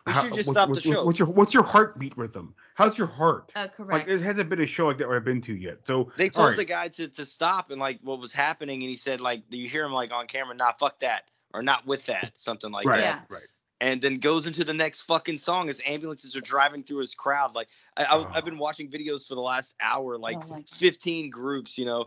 We 0.06 0.12
should 0.12 0.34
just 0.34 0.48
what- 0.48 0.54
stop 0.54 0.68
what- 0.68 0.82
the 0.82 0.88
what- 0.90 0.94
show. 0.96 1.04
What's 1.04 1.18
your 1.18 1.28
what's 1.28 1.54
your 1.54 1.62
heartbeat 1.62 2.16
rhythm? 2.18 2.54
How's 2.74 2.98
your 2.98 3.06
heart? 3.06 3.50
Uh, 3.54 3.60
Like 3.60 3.74
correct. 3.74 4.06
there 4.06 4.18
hasn't 4.18 4.50
been 4.50 4.60
a 4.60 4.66
show 4.66 4.86
like 4.86 4.98
that 4.98 5.08
where 5.08 5.16
I've 5.16 5.24
been 5.24 5.40
to 5.42 5.54
yet. 5.54 5.86
So 5.86 6.12
They 6.18 6.28
told 6.28 6.48
right. 6.48 6.56
the 6.56 6.64
guy 6.64 6.88
to, 6.88 7.08
to 7.08 7.24
stop 7.24 7.70
and 7.70 7.80
like 7.80 8.00
what 8.02 8.18
was 8.20 8.32
happening, 8.32 8.82
and 8.82 8.90
he 8.90 8.96
said 8.96 9.20
like 9.20 9.48
do 9.48 9.56
you 9.56 9.68
hear 9.68 9.84
him 9.84 9.92
like 9.92 10.12
on 10.12 10.26
camera, 10.26 10.54
nah, 10.54 10.72
fuck 10.72 11.00
that, 11.00 11.24
or 11.54 11.62
not 11.62 11.86
with 11.86 12.04
that, 12.06 12.32
something 12.38 12.70
like 12.70 12.86
right, 12.86 13.00
that. 13.00 13.24
Yeah. 13.30 13.34
right. 13.36 13.44
and 13.80 14.02
then 14.02 14.18
goes 14.18 14.46
into 14.46 14.62
the 14.64 14.74
next 14.74 15.02
fucking 15.02 15.38
song 15.38 15.68
as 15.68 15.80
ambulances 15.86 16.36
are 16.36 16.40
driving 16.40 16.82
through 16.82 16.98
his 16.98 17.14
crowd. 17.14 17.54
Like 17.54 17.68
I, 17.96 18.04
I, 18.04 18.18
have 18.18 18.30
Oh. 18.36 18.40
been 18.42 18.58
watching 18.58 18.90
videos 18.90 19.26
for 19.26 19.34
the 19.36 19.40
last 19.42 19.74
hour, 19.80 20.18
like 20.18 20.36
Oh 20.50 20.62
15 20.74 21.30
groups, 21.30 21.78
you 21.78 21.84
know, 21.86 22.06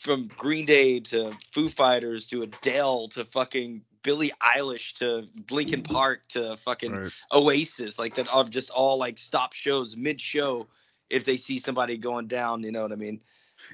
from 0.00 0.28
Green 0.38 0.64
Day 0.64 1.00
to 1.00 1.30
Foo 1.52 1.68
Fighters 1.68 2.26
to 2.28 2.42
Adele 2.42 3.08
to 3.08 3.24
fucking 3.26 3.82
Billie 4.04 4.32
Eilish 4.40 4.94
to 4.98 5.26
Linkin 5.50 5.82
mm-hmm. 5.82 5.92
Park 5.92 6.28
to 6.28 6.56
fucking 6.58 6.92
Right. 6.92 7.12
Oasis, 7.32 7.98
like 7.98 8.14
that 8.14 8.32
of 8.32 8.50
just 8.50 8.70
all 8.70 8.96
like 8.98 9.18
stop 9.18 9.52
shows 9.52 9.96
mid 9.96 10.20
show 10.20 10.68
if 11.10 11.24
they 11.24 11.36
see 11.36 11.58
somebody 11.58 11.96
going 11.96 12.28
down, 12.28 12.62
you 12.62 12.70
know 12.70 12.82
what 12.82 12.92
I 12.92 12.96
mean? 12.96 13.20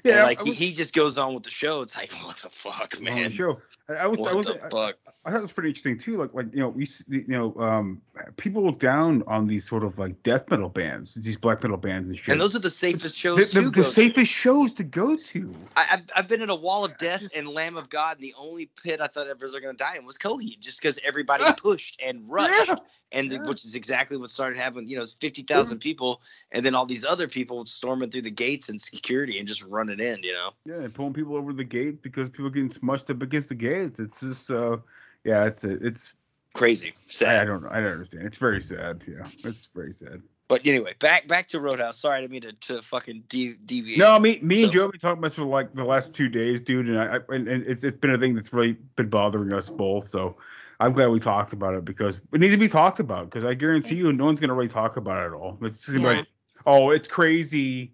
Yeah, 0.03 0.17
Yeah, 0.17 0.23
like 0.23 0.41
I 0.41 0.45
he, 0.45 0.53
he 0.53 0.73
just 0.73 0.93
goes 0.93 1.17
on 1.17 1.33
with 1.33 1.43
the 1.43 1.51
show. 1.51 1.81
It's 1.81 1.95
like, 1.95 2.11
what 2.23 2.37
the 2.37 2.49
fuck, 2.49 2.99
man? 2.99 3.23
the 3.23 3.29
show. 3.29 3.61
I, 3.89 3.93
I 3.93 4.07
was, 4.07 4.19
I 4.19 4.21
What 4.23 4.35
was, 4.35 4.47
the 4.47 4.65
I, 4.65 4.69
fuck? 4.69 4.97
I 5.23 5.29
thought 5.29 5.37
it 5.37 5.41
was 5.43 5.51
pretty 5.51 5.69
interesting 5.69 5.99
too. 5.99 6.17
Like, 6.17 6.33
like 6.33 6.47
you 6.51 6.61
know, 6.61 6.69
we, 6.69 6.87
you 7.07 7.25
know, 7.27 7.55
um, 7.57 8.01
people 8.37 8.63
look 8.63 8.79
down 8.79 9.23
on 9.27 9.45
these 9.45 9.67
sort 9.67 9.83
of 9.83 9.99
like 9.99 10.21
death 10.23 10.49
metal 10.49 10.69
bands, 10.69 11.13
these 11.13 11.37
black 11.37 11.61
metal 11.61 11.77
bands 11.77 12.09
and 12.09 12.17
shit. 12.17 12.31
And 12.31 12.41
those 12.41 12.55
are 12.55 12.59
the 12.59 12.71
safest 12.71 13.17
shows 13.17 13.37
the, 13.37 13.45
to 13.45 13.61
the, 13.61 13.69
the 13.69 13.83
safest 13.83 14.31
shows 14.31 14.73
to 14.75 14.83
go 14.83 15.15
to. 15.15 15.53
I, 15.75 15.85
I've, 15.91 16.03
I've 16.15 16.27
been 16.27 16.41
in 16.41 16.49
a 16.49 16.55
wall 16.55 16.83
of 16.83 16.97
death 16.97 17.23
and 17.35 17.47
Lamb 17.47 17.77
of 17.77 17.89
God, 17.89 18.17
and 18.17 18.23
the 18.23 18.33
only 18.35 18.71
pit 18.81 18.99
I 18.99 19.07
thought 19.07 19.27
ever 19.27 19.45
was 19.45 19.51
going 19.53 19.63
to 19.65 19.73
die 19.73 19.95
in 19.95 20.05
was 20.05 20.17
Coheed, 20.17 20.59
just 20.59 20.81
because 20.81 20.99
everybody 21.03 21.43
pushed 21.55 22.01
and 22.03 22.27
rushed, 22.27 22.71
and 23.11 23.31
the, 23.31 23.37
which 23.39 23.63
is 23.63 23.75
exactly 23.75 24.17
what 24.17 24.31
started 24.31 24.57
happening. 24.57 24.87
You 24.87 24.95
know, 24.95 25.03
it's 25.03 25.11
fifty 25.11 25.43
thousand 25.43 25.79
people, 25.79 26.21
and 26.51 26.65
then 26.65 26.75
all 26.75 26.85
these 26.85 27.05
other 27.05 27.27
people 27.27 27.65
storming 27.65 28.09
through 28.09 28.23
the 28.23 28.31
gates 28.31 28.69
and 28.69 28.81
security 28.81 29.39
and 29.39 29.47
just 29.47 29.63
running 29.63 29.99
in. 29.99 30.21
You 30.23 30.33
know, 30.33 30.49
Yeah, 30.65 30.81
and 30.83 30.93
pulling 30.93 31.13
people 31.13 31.35
over 31.35 31.53
the 31.53 31.63
gate 31.63 32.01
because 32.01 32.29
people 32.29 32.49
getting 32.49 32.69
smushed 32.69 33.09
up 33.09 33.21
against 33.21 33.49
the 33.49 33.55
gates. 33.55 33.99
It's 33.99 34.19
just, 34.19 34.51
uh, 34.51 34.77
yeah, 35.23 35.45
it's 35.45 35.63
it's 35.63 36.13
crazy. 36.53 36.93
I, 37.21 37.41
I 37.41 37.45
don't 37.45 37.63
know. 37.63 37.69
I 37.71 37.79
don't 37.79 37.93
understand. 37.93 38.25
It's 38.25 38.37
very 38.37 38.61
sad. 38.61 39.03
Yeah, 39.07 39.27
it's 39.43 39.69
very 39.73 39.93
sad. 39.93 40.21
but 40.47 40.65
anyway, 40.67 40.93
back 40.99 41.27
back 41.27 41.47
to 41.49 41.59
Roadhouse. 41.61 41.99
Sorry, 41.99 42.17
I 42.17 42.21
didn't 42.21 42.31
mean 42.31 42.41
to, 42.41 42.53
to 42.73 42.81
fucking 42.81 43.23
de- 43.29 43.53
deviate. 43.65 43.99
No, 43.99 44.19
me, 44.19 44.39
me 44.41 44.63
and 44.63 44.71
Joe 44.71 44.81
have 44.83 44.91
been 44.91 44.99
talking 44.99 45.19
about 45.19 45.27
this 45.27 45.35
for 45.35 45.45
like 45.45 45.73
the 45.73 45.85
last 45.85 46.13
two 46.13 46.27
days, 46.27 46.59
dude, 46.59 46.87
and 46.89 46.99
I, 46.99 47.15
I 47.15 47.19
and, 47.29 47.47
and 47.47 47.65
it's 47.65 47.83
it's 47.85 47.97
been 47.97 48.11
a 48.11 48.17
thing 48.17 48.35
that's 48.35 48.51
really 48.51 48.73
been 48.97 49.09
bothering 49.09 49.53
us 49.53 49.69
both. 49.69 50.07
So 50.09 50.35
I'm 50.81 50.91
glad 50.93 51.07
we 51.07 51.19
talked 51.19 51.53
about 51.53 51.75
it 51.75 51.85
because 51.85 52.19
it 52.33 52.39
needs 52.39 52.53
to 52.53 52.57
be 52.57 52.67
talked 52.67 52.99
about. 52.99 53.25
Because 53.29 53.45
I 53.45 53.53
guarantee 53.53 53.95
you, 53.95 54.11
no 54.11 54.25
one's 54.25 54.41
gonna 54.41 54.53
really 54.55 54.67
talk 54.67 54.97
about 54.97 55.23
it 55.23 55.27
at 55.27 55.33
all. 55.33 55.57
It's 55.61 55.85
just 55.85 55.93
gonna 55.95 56.09
Yeah. 56.09 56.17
like, 56.17 56.27
oh, 56.65 56.91
it's 56.91 57.07
crazy. 57.07 57.93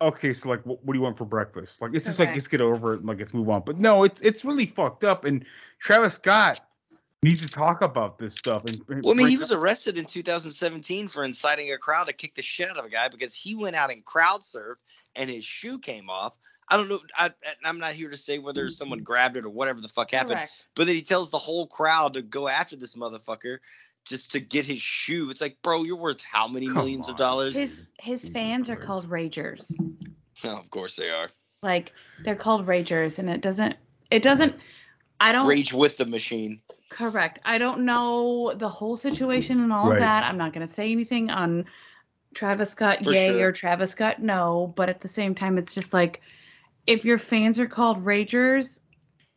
Okay, 0.00 0.32
so 0.32 0.48
like, 0.48 0.64
what, 0.66 0.84
what 0.84 0.94
do 0.94 0.98
you 0.98 1.02
want 1.02 1.16
for 1.16 1.24
breakfast? 1.24 1.80
Like, 1.80 1.94
it's 1.94 2.06
just 2.06 2.18
like 2.18 2.34
let's 2.34 2.48
get 2.48 2.60
over 2.60 2.94
it, 2.94 2.98
and, 2.98 3.08
like 3.08 3.18
let's 3.18 3.32
move 3.32 3.48
on. 3.48 3.62
But 3.64 3.78
no, 3.78 4.02
it's 4.04 4.20
it's 4.20 4.44
really 4.44 4.66
fucked 4.66 5.04
up, 5.04 5.24
and 5.24 5.44
Travis 5.78 6.14
Scott 6.14 6.60
needs 7.22 7.40
to 7.40 7.48
talk 7.48 7.82
about 7.82 8.18
this 8.18 8.34
stuff. 8.34 8.64
And 8.64 8.80
and 8.88 9.02
Well, 9.02 9.14
I 9.14 9.16
mean, 9.16 9.28
he 9.28 9.36
bring- 9.36 9.40
was 9.40 9.52
arrested 9.52 9.96
in 9.96 10.04
2017 10.04 11.08
for 11.08 11.24
inciting 11.24 11.72
a 11.72 11.78
crowd 11.78 12.04
to 12.04 12.12
kick 12.12 12.34
the 12.34 12.42
shit 12.42 12.68
out 12.68 12.78
of 12.78 12.84
a 12.84 12.88
guy 12.90 13.08
because 13.08 13.34
he 13.34 13.54
went 13.54 13.76
out 13.76 13.90
and 13.90 14.04
crowd 14.04 14.42
surfed 14.42 14.76
and 15.14 15.30
his 15.30 15.44
shoe 15.44 15.78
came 15.78 16.10
off. 16.10 16.34
I 16.68 16.76
don't 16.76 16.88
know. 16.88 17.00
I, 17.16 17.30
I'm 17.64 17.78
not 17.78 17.94
here 17.94 18.08
to 18.08 18.16
say 18.16 18.38
whether 18.38 18.70
someone 18.70 19.00
grabbed 19.00 19.36
it 19.36 19.44
or 19.44 19.50
whatever 19.50 19.80
the 19.80 19.88
fuck 19.88 20.10
happened. 20.10 20.36
Correct. 20.36 20.52
But 20.74 20.86
then 20.86 20.96
he 20.96 21.02
tells 21.02 21.30
the 21.30 21.38
whole 21.38 21.66
crowd 21.66 22.14
to 22.14 22.22
go 22.22 22.48
after 22.48 22.76
this 22.76 22.94
motherfucker 22.94 23.58
just 24.04 24.32
to 24.32 24.40
get 24.40 24.64
his 24.66 24.82
shoe. 24.82 25.30
It's 25.30 25.40
like, 25.40 25.56
bro, 25.62 25.84
you're 25.84 25.96
worth 25.96 26.20
how 26.20 26.48
many 26.48 26.68
millions 26.68 27.08
of 27.08 27.16
dollars? 27.16 27.56
His 27.56 27.82
his 27.98 28.24
mm-hmm. 28.24 28.32
fans 28.34 28.70
are 28.70 28.76
called 28.76 29.08
ragers. 29.08 29.72
Oh, 30.44 30.50
of 30.58 30.70
course 30.70 30.96
they 30.96 31.10
are. 31.10 31.30
Like 31.62 31.92
they're 32.24 32.36
called 32.36 32.66
ragers, 32.66 33.18
and 33.18 33.30
it 33.30 33.40
doesn't 33.40 33.76
it 34.10 34.22
doesn't. 34.22 34.54
I 35.20 35.30
don't 35.30 35.46
Rage 35.46 35.72
with 35.72 35.96
the 35.96 36.04
machine. 36.04 36.60
correct. 36.90 37.38
I 37.44 37.58
don't 37.58 37.84
know 37.84 38.52
the 38.54 38.68
whole 38.68 38.96
situation 38.96 39.60
and 39.60 39.72
all 39.72 39.88
Right. 39.88 39.96
of 39.96 40.00
that. 40.00 40.24
I'm 40.24 40.36
not 40.36 40.52
gonna 40.52 40.66
say 40.66 40.90
anything 40.90 41.30
on 41.30 41.64
Travis 42.34 42.70
Scott 42.70 43.04
For 43.04 43.12
yay 43.12 43.28
sure. 43.28 43.48
or 43.48 43.52
Travis 43.52 43.90
Scott 43.90 44.20
no, 44.20 44.72
but 44.76 44.88
at 44.88 45.00
the 45.00 45.08
same 45.08 45.34
time, 45.34 45.58
it's 45.58 45.74
just 45.74 45.92
like 45.92 46.20
if 46.86 47.04
your 47.04 47.18
fans 47.18 47.60
are 47.60 47.66
called 47.66 48.04
ragers, 48.04 48.80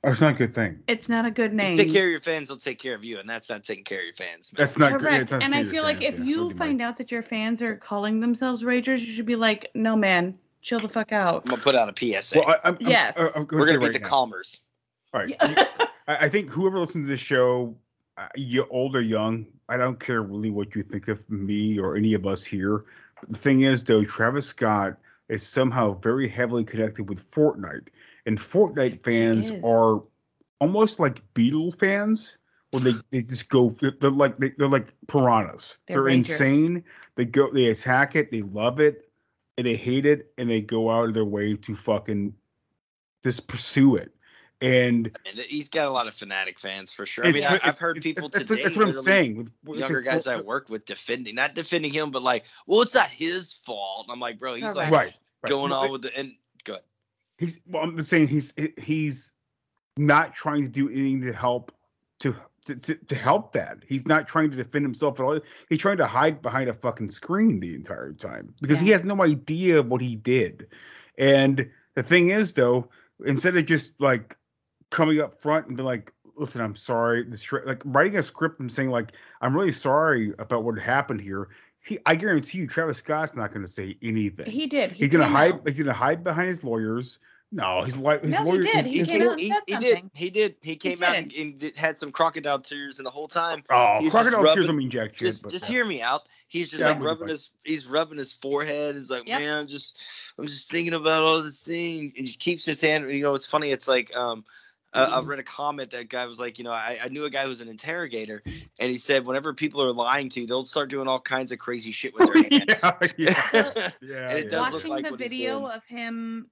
Oh, 0.05 0.11
it's 0.11 0.21
not 0.21 0.31
a 0.31 0.37
good 0.37 0.53
thing. 0.53 0.79
it's 0.87 1.09
not 1.09 1.25
a 1.25 1.31
good 1.31 1.53
name. 1.53 1.71
you 1.71 1.77
take 1.77 1.91
care 1.91 2.05
of 2.05 2.11
your 2.11 2.19
fans, 2.21 2.49
they'll 2.49 2.57
take 2.57 2.79
care 2.79 2.93
of 2.93 3.03
you, 3.03 3.17
and 3.17 3.27
that's 3.29 3.49
not 3.49 3.63
taking 3.63 3.83
care 3.83 3.99
of 3.99 4.05
your 4.05 4.13
fans. 4.13 4.51
man. 4.53 4.57
That's 4.57 4.77
not 4.77 4.91
good. 4.93 5.01
Correct. 5.01 5.21
It's 5.23 5.31
not 5.31 5.41
and 5.41 5.55
I 5.55 5.63
feel 5.63 5.83
like 5.83 5.99
fans, 5.99 6.13
if 6.13 6.19
yeah. 6.19 6.25
you 6.25 6.51
find 6.53 6.81
out 6.81 6.97
that 6.97 7.11
your 7.11 7.23
fans 7.23 7.61
are 7.61 7.75
calling 7.75 8.19
themselves 8.19 8.61
ragers, 8.63 8.99
you 8.99 9.11
should 9.11 9.25
be 9.25 9.35
like, 9.35 9.71
no, 9.73 9.95
man, 9.95 10.37
chill 10.61 10.79
the 10.79 10.89
fuck 10.89 11.11
out. 11.11 11.43
I'm 11.45 11.49
gonna 11.49 11.61
put 11.61 11.75
out 11.75 11.89
a 11.89 12.21
PSA. 12.21 12.39
Well, 12.39 12.49
I, 12.49 12.67
I'm, 12.67 12.75
I'm- 12.75 12.87
Yes. 12.87 13.15
I- 13.17 13.31
I'm 13.35 13.47
We're 13.51 13.65
gonna 13.65 13.79
be 13.79 13.85
right 13.85 13.93
the 13.93 13.99
now. 13.99 14.07
Calmers. 14.07 14.57
All 15.13 15.21
right. 15.21 15.35
I, 15.39 15.87
I 16.07 16.29
think 16.29 16.49
whoever 16.49 16.79
listens 16.79 17.05
to 17.05 17.09
this 17.09 17.19
show, 17.19 17.75
uh, 18.17 18.27
you 18.35 18.67
old 18.69 18.95
or 18.95 19.01
young, 19.01 19.47
I 19.69 19.77
don't 19.77 19.99
care 19.99 20.21
really 20.21 20.51
what 20.51 20.75
you 20.75 20.83
think 20.83 21.07
of 21.07 21.27
me 21.29 21.79
or 21.79 21.95
any 21.95 22.13
of 22.13 22.27
us 22.27 22.43
here. 22.43 22.85
The 23.27 23.37
thing 23.37 23.61
is, 23.61 23.83
though, 23.83 24.03
Travis 24.03 24.45
Scott 24.45 24.97
is 25.29 25.45
somehow 25.45 25.93
very 25.99 26.27
heavily 26.27 26.63
connected 26.63 27.09
with 27.09 27.29
Fortnite, 27.31 27.87
and 28.25 28.39
Fortnite 28.39 29.03
fans 29.03 29.51
are 29.63 30.01
almost 30.59 30.99
like 30.99 31.21
Beatle 31.33 31.77
fans, 31.77 32.37
where 32.71 32.81
they, 32.81 32.93
they 33.11 33.21
just 33.21 33.49
go. 33.49 33.69
They're 33.69 33.93
like 34.09 34.37
they, 34.37 34.51
they're 34.57 34.67
like 34.67 34.93
piranhas. 35.07 35.77
They're 35.87 35.97
They're, 36.03 36.09
insane. 36.09 36.83
They 37.15 37.25
go. 37.25 37.51
They 37.51 37.67
attack 37.67 38.15
it. 38.15 38.31
They 38.31 38.41
love 38.41 38.79
it, 38.79 39.09
and 39.57 39.67
they 39.67 39.75
hate 39.75 40.05
it, 40.05 40.31
and 40.37 40.49
they 40.49 40.61
go 40.61 40.89
out 40.91 41.07
of 41.07 41.13
their 41.13 41.25
way 41.25 41.55
to 41.55 41.75
fucking 41.75 42.33
just 43.23 43.47
pursue 43.47 43.95
it. 43.95 44.11
And 44.61 45.11
And 45.29 45.39
he's 45.39 45.67
got 45.67 45.87
a 45.87 45.91
lot 45.91 46.07
of 46.07 46.13
fanatic 46.13 46.59
fans 46.59 46.91
for 46.91 47.05
sure. 47.05 47.25
I 47.27 47.31
mean, 47.33 47.43
I, 47.43 47.59
I've 47.61 47.77
heard 47.77 48.01
people 48.01 48.29
that's- 48.29 48.47
today. 48.47 48.63
that's 48.63 48.77
what 48.77 48.87
I'm 48.87 48.93
saying, 48.93 49.35
with- 49.35 49.51
with- 49.65 49.79
younger 49.79 49.99
it's 49.99 50.07
a- 50.07 50.11
guys 50.11 50.27
I 50.27 50.39
work 50.39 50.69
with 50.69 50.85
defending, 50.85 51.35
not 51.35 51.55
defending 51.55 51.91
him, 51.91 52.09
but 52.09 52.21
like, 52.21 52.45
well, 52.65 52.81
it's 52.81 52.93
not 52.93 53.09
his 53.09 53.51
fault. 53.65 54.07
I'm 54.09 54.19
like, 54.21 54.39
bro, 54.39 54.55
he's 54.55 54.73
like 54.73 54.91
Right, 54.91 54.91
right. 54.91 55.13
going 55.45 55.73
on 55.73 55.91
with 55.91 56.03
the 56.03 56.17
and 56.17 56.35
good. 56.63 56.79
He's 57.37 57.59
well, 57.67 57.83
I'm 57.83 57.97
just 57.97 58.09
saying 58.09 58.27
he's 58.27 58.53
he's 58.77 59.31
not 59.97 60.33
trying 60.33 60.63
to 60.63 60.69
do 60.69 60.89
anything 60.89 61.21
to 61.21 61.33
help 61.33 61.71
to, 62.19 62.35
to 62.65 62.75
to 62.75 62.95
to 62.95 63.15
help 63.15 63.51
that. 63.53 63.83
He's 63.87 64.07
not 64.07 64.27
trying 64.27 64.51
to 64.51 64.57
defend 64.57 64.85
himself 64.85 65.19
at 65.19 65.23
all. 65.23 65.39
He's 65.69 65.79
trying 65.79 65.97
to 65.97 66.07
hide 66.07 66.41
behind 66.41 66.69
a 66.69 66.73
fucking 66.73 67.11
screen 67.11 67.59
the 67.59 67.75
entire 67.75 68.13
time 68.13 68.53
because 68.61 68.79
he 68.79 68.89
has 68.89 69.03
no 69.03 69.21
idea 69.23 69.81
what 69.81 70.01
he 70.01 70.15
did. 70.15 70.67
And 71.17 71.69
the 71.95 72.03
thing 72.03 72.29
is, 72.29 72.53
though, 72.53 72.89
instead 73.25 73.55
of 73.55 73.65
just 73.65 73.99
like 73.99 74.37
coming 74.89 75.19
up 75.19 75.39
front 75.39 75.67
and 75.67 75.77
be 75.77 75.83
like, 75.83 76.11
"Listen, 76.35 76.61
I'm 76.61 76.75
sorry," 76.75 77.23
this 77.23 77.43
tra- 77.43 77.65
like 77.65 77.81
writing 77.85 78.17
a 78.17 78.23
script 78.23 78.59
and 78.59 78.71
saying 78.71 78.89
like, 78.89 79.13
"I'm 79.41 79.55
really 79.55 79.71
sorry 79.71 80.33
about 80.39 80.63
what 80.63 80.77
happened 80.77 81.21
here." 81.21 81.49
He, 81.85 81.99
I 82.05 82.15
guarantee 82.15 82.57
you, 82.57 82.67
Travis 82.67 82.97
Scott's 82.97 83.35
not 83.35 83.51
going 83.53 83.61
to 83.65 83.71
say 83.71 83.95
anything. 84.01 84.49
He 84.49 84.65
did. 84.65 84.91
He 84.93 85.03
He's 85.05 85.13
gonna 85.13 85.27
hide. 85.27 85.53
out. 85.53 85.67
He's 85.69 85.77
gonna 85.77 85.93
hide 85.93 86.23
behind 86.23 86.47
his 86.47 86.63
lawyers. 86.63 87.19
No, 87.51 87.83
his, 87.83 87.95
li- 87.95 88.17
his 88.23 88.31
No, 88.31 88.39
he 88.39 88.43
lawyer. 88.43 88.61
did. 88.63 88.75
his- 88.77 88.85
He 88.85 88.97
his 88.97 89.07
came 89.07 89.19
lawyer- 89.19 89.29
out 89.31 89.39
and 89.39 89.41
He, 89.67 89.73
he 89.73 89.79
did. 89.79 90.09
He 90.13 90.29
did. 90.31 90.55
He 90.63 90.75
came 90.75 91.03
out 91.03 91.15
and, 91.15 91.31
and 91.33 91.59
did- 91.59 91.75
had 91.75 91.95
some 91.95 92.11
crocodile 92.11 92.59
tears, 92.59 92.97
and 92.97 93.05
the 93.05 93.11
whole 93.11 93.27
time. 93.27 93.63
Oh, 93.69 93.99
he 93.99 94.05
was 94.05 94.13
just 94.13 94.29
crocodile 94.29 94.39
tears 94.43 94.55
rubbing- 94.55 94.67
don't 94.67 94.77
mean 94.77 94.89
jack. 94.89 95.15
Just, 95.15 95.43
but- 95.43 95.51
just 95.51 95.65
hear 95.65 95.85
me 95.85 96.01
out. 96.01 96.23
He's 96.47 96.71
just 96.71 96.81
Yeah, 96.81 96.89
like 96.93 97.01
rubbing 97.01 97.27
his, 97.27 97.51
he's 97.63 97.85
rubbing 97.85 98.17
his 98.17 98.33
forehead. 98.33 98.95
He's 98.95 99.11
like, 99.11 99.27
Yep. 99.27 99.39
man, 99.41 99.57
I'm 99.59 99.67
just, 99.67 99.95
I'm 100.39 100.47
just 100.47 100.71
thinking 100.71 100.95
about 100.95 101.21
all 101.23 101.41
the 101.43 101.51
things. 101.51 102.13
And 102.17 102.25
just 102.25 102.39
keeps 102.39 102.65
his 102.65 102.81
hand. 102.81 103.09
You 103.11 103.21
know, 103.21 103.35
it's 103.35 103.45
funny. 103.45 103.69
It's 103.69 103.87
like, 103.87 104.13
um, 104.15 104.43
uh, 104.95 105.09
I 105.11 105.21
read 105.21 105.39
a 105.39 105.43
comment 105.43 105.91
that 105.91 106.09
guy 106.09 106.25
was 106.25 106.39
like, 106.39 106.57
you 106.57 106.63
know, 106.63 106.71
I, 106.71 106.97
I 107.03 107.09
knew 107.09 107.25
a 107.25 107.29
guy 107.29 107.43
who 107.43 107.49
was 107.49 107.61
an 107.61 107.67
interrogator, 107.67 108.41
and 108.45 108.91
he 108.91 108.97
said 108.97 109.25
whenever 109.25 109.53
people 109.53 109.81
are 109.83 109.91
lying 109.91 110.29
to 110.29 110.41
you, 110.41 110.47
they'll 110.47 110.65
start 110.65 110.89
doing 110.89 111.07
all 111.07 111.19
kinds 111.19 111.51
of 111.51 111.59
crazy 111.59 111.91
shit 111.91 112.13
with 112.13 112.27
their 112.33 112.43
hands. 112.59 112.81
yeah, 113.17 113.89
yeah, 114.01 114.29
and 114.29 114.39
it 114.39 114.49
does 114.51 114.73
Watching 114.73 114.89
like 114.91 115.09
the 115.09 115.15
video 115.17 115.65
of 115.67 115.83
him 115.85 116.49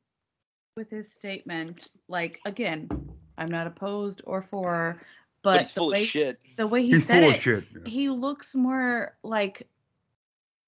with 0.76 0.90
his 0.90 1.12
statement, 1.12 1.90
like 2.08 2.40
again, 2.46 2.90
I'm 3.38 3.50
not 3.50 3.68
opposed 3.68 4.22
or 4.26 4.42
for, 4.42 5.02
but, 5.44 5.52
But 5.52 5.60
he's 5.60 5.72
the 5.72 5.80
full 5.80 5.90
way, 5.90 6.02
of 6.02 6.08
shit. 6.08 6.40
The 6.58 6.68
way 6.68 6.84
he 6.84 6.92
He's 6.92 7.06
said 7.06 7.22
full 7.22 7.30
it, 7.32 7.38
of 7.38 7.42
shit. 7.42 7.64
yeah. 7.74 7.90
he 7.90 8.10
looks 8.10 8.56
more 8.56 9.16
like 9.24 9.68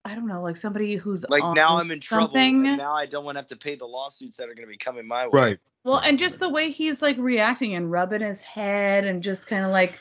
I 0.07 0.13
don't 0.13 0.27
know, 0.27 0.43
like 0.43 0.55
somebody 0.57 0.95
who's 0.95 1.25
Like 1.29 1.43
now 1.55 1.77
I'm 1.77 1.89
in 1.89 1.99
trouble, 1.99 2.27
something. 2.27 2.67
and 2.67 2.77
now 2.77 2.93
I 2.93 3.07
don't 3.07 3.25
want 3.25 3.35
to 3.35 3.39
have 3.39 3.47
to 3.47 3.55
pay 3.55 3.73
the 3.75 3.87
lawsuits 3.87 4.37
that 4.37 4.43
are 4.49 4.53
going 4.53 4.67
to 4.67 4.71
be 4.71 4.77
coming 4.77 5.07
my 5.07 5.25
way. 5.25 5.31
Right. 5.33 5.59
Well, 5.85 5.99
and 5.99 6.17
just 6.17 6.39
the 6.39 6.49
way 6.49 6.71
he's 6.71 7.03
like 7.03 7.15
reacting 7.19 7.75
and 7.75 7.91
rubbing 7.91 8.21
his 8.21 8.41
head 8.41 9.05
and 9.05 9.21
just 9.21 9.45
kind 9.45 9.63
of 9.63 9.71
like, 9.71 9.99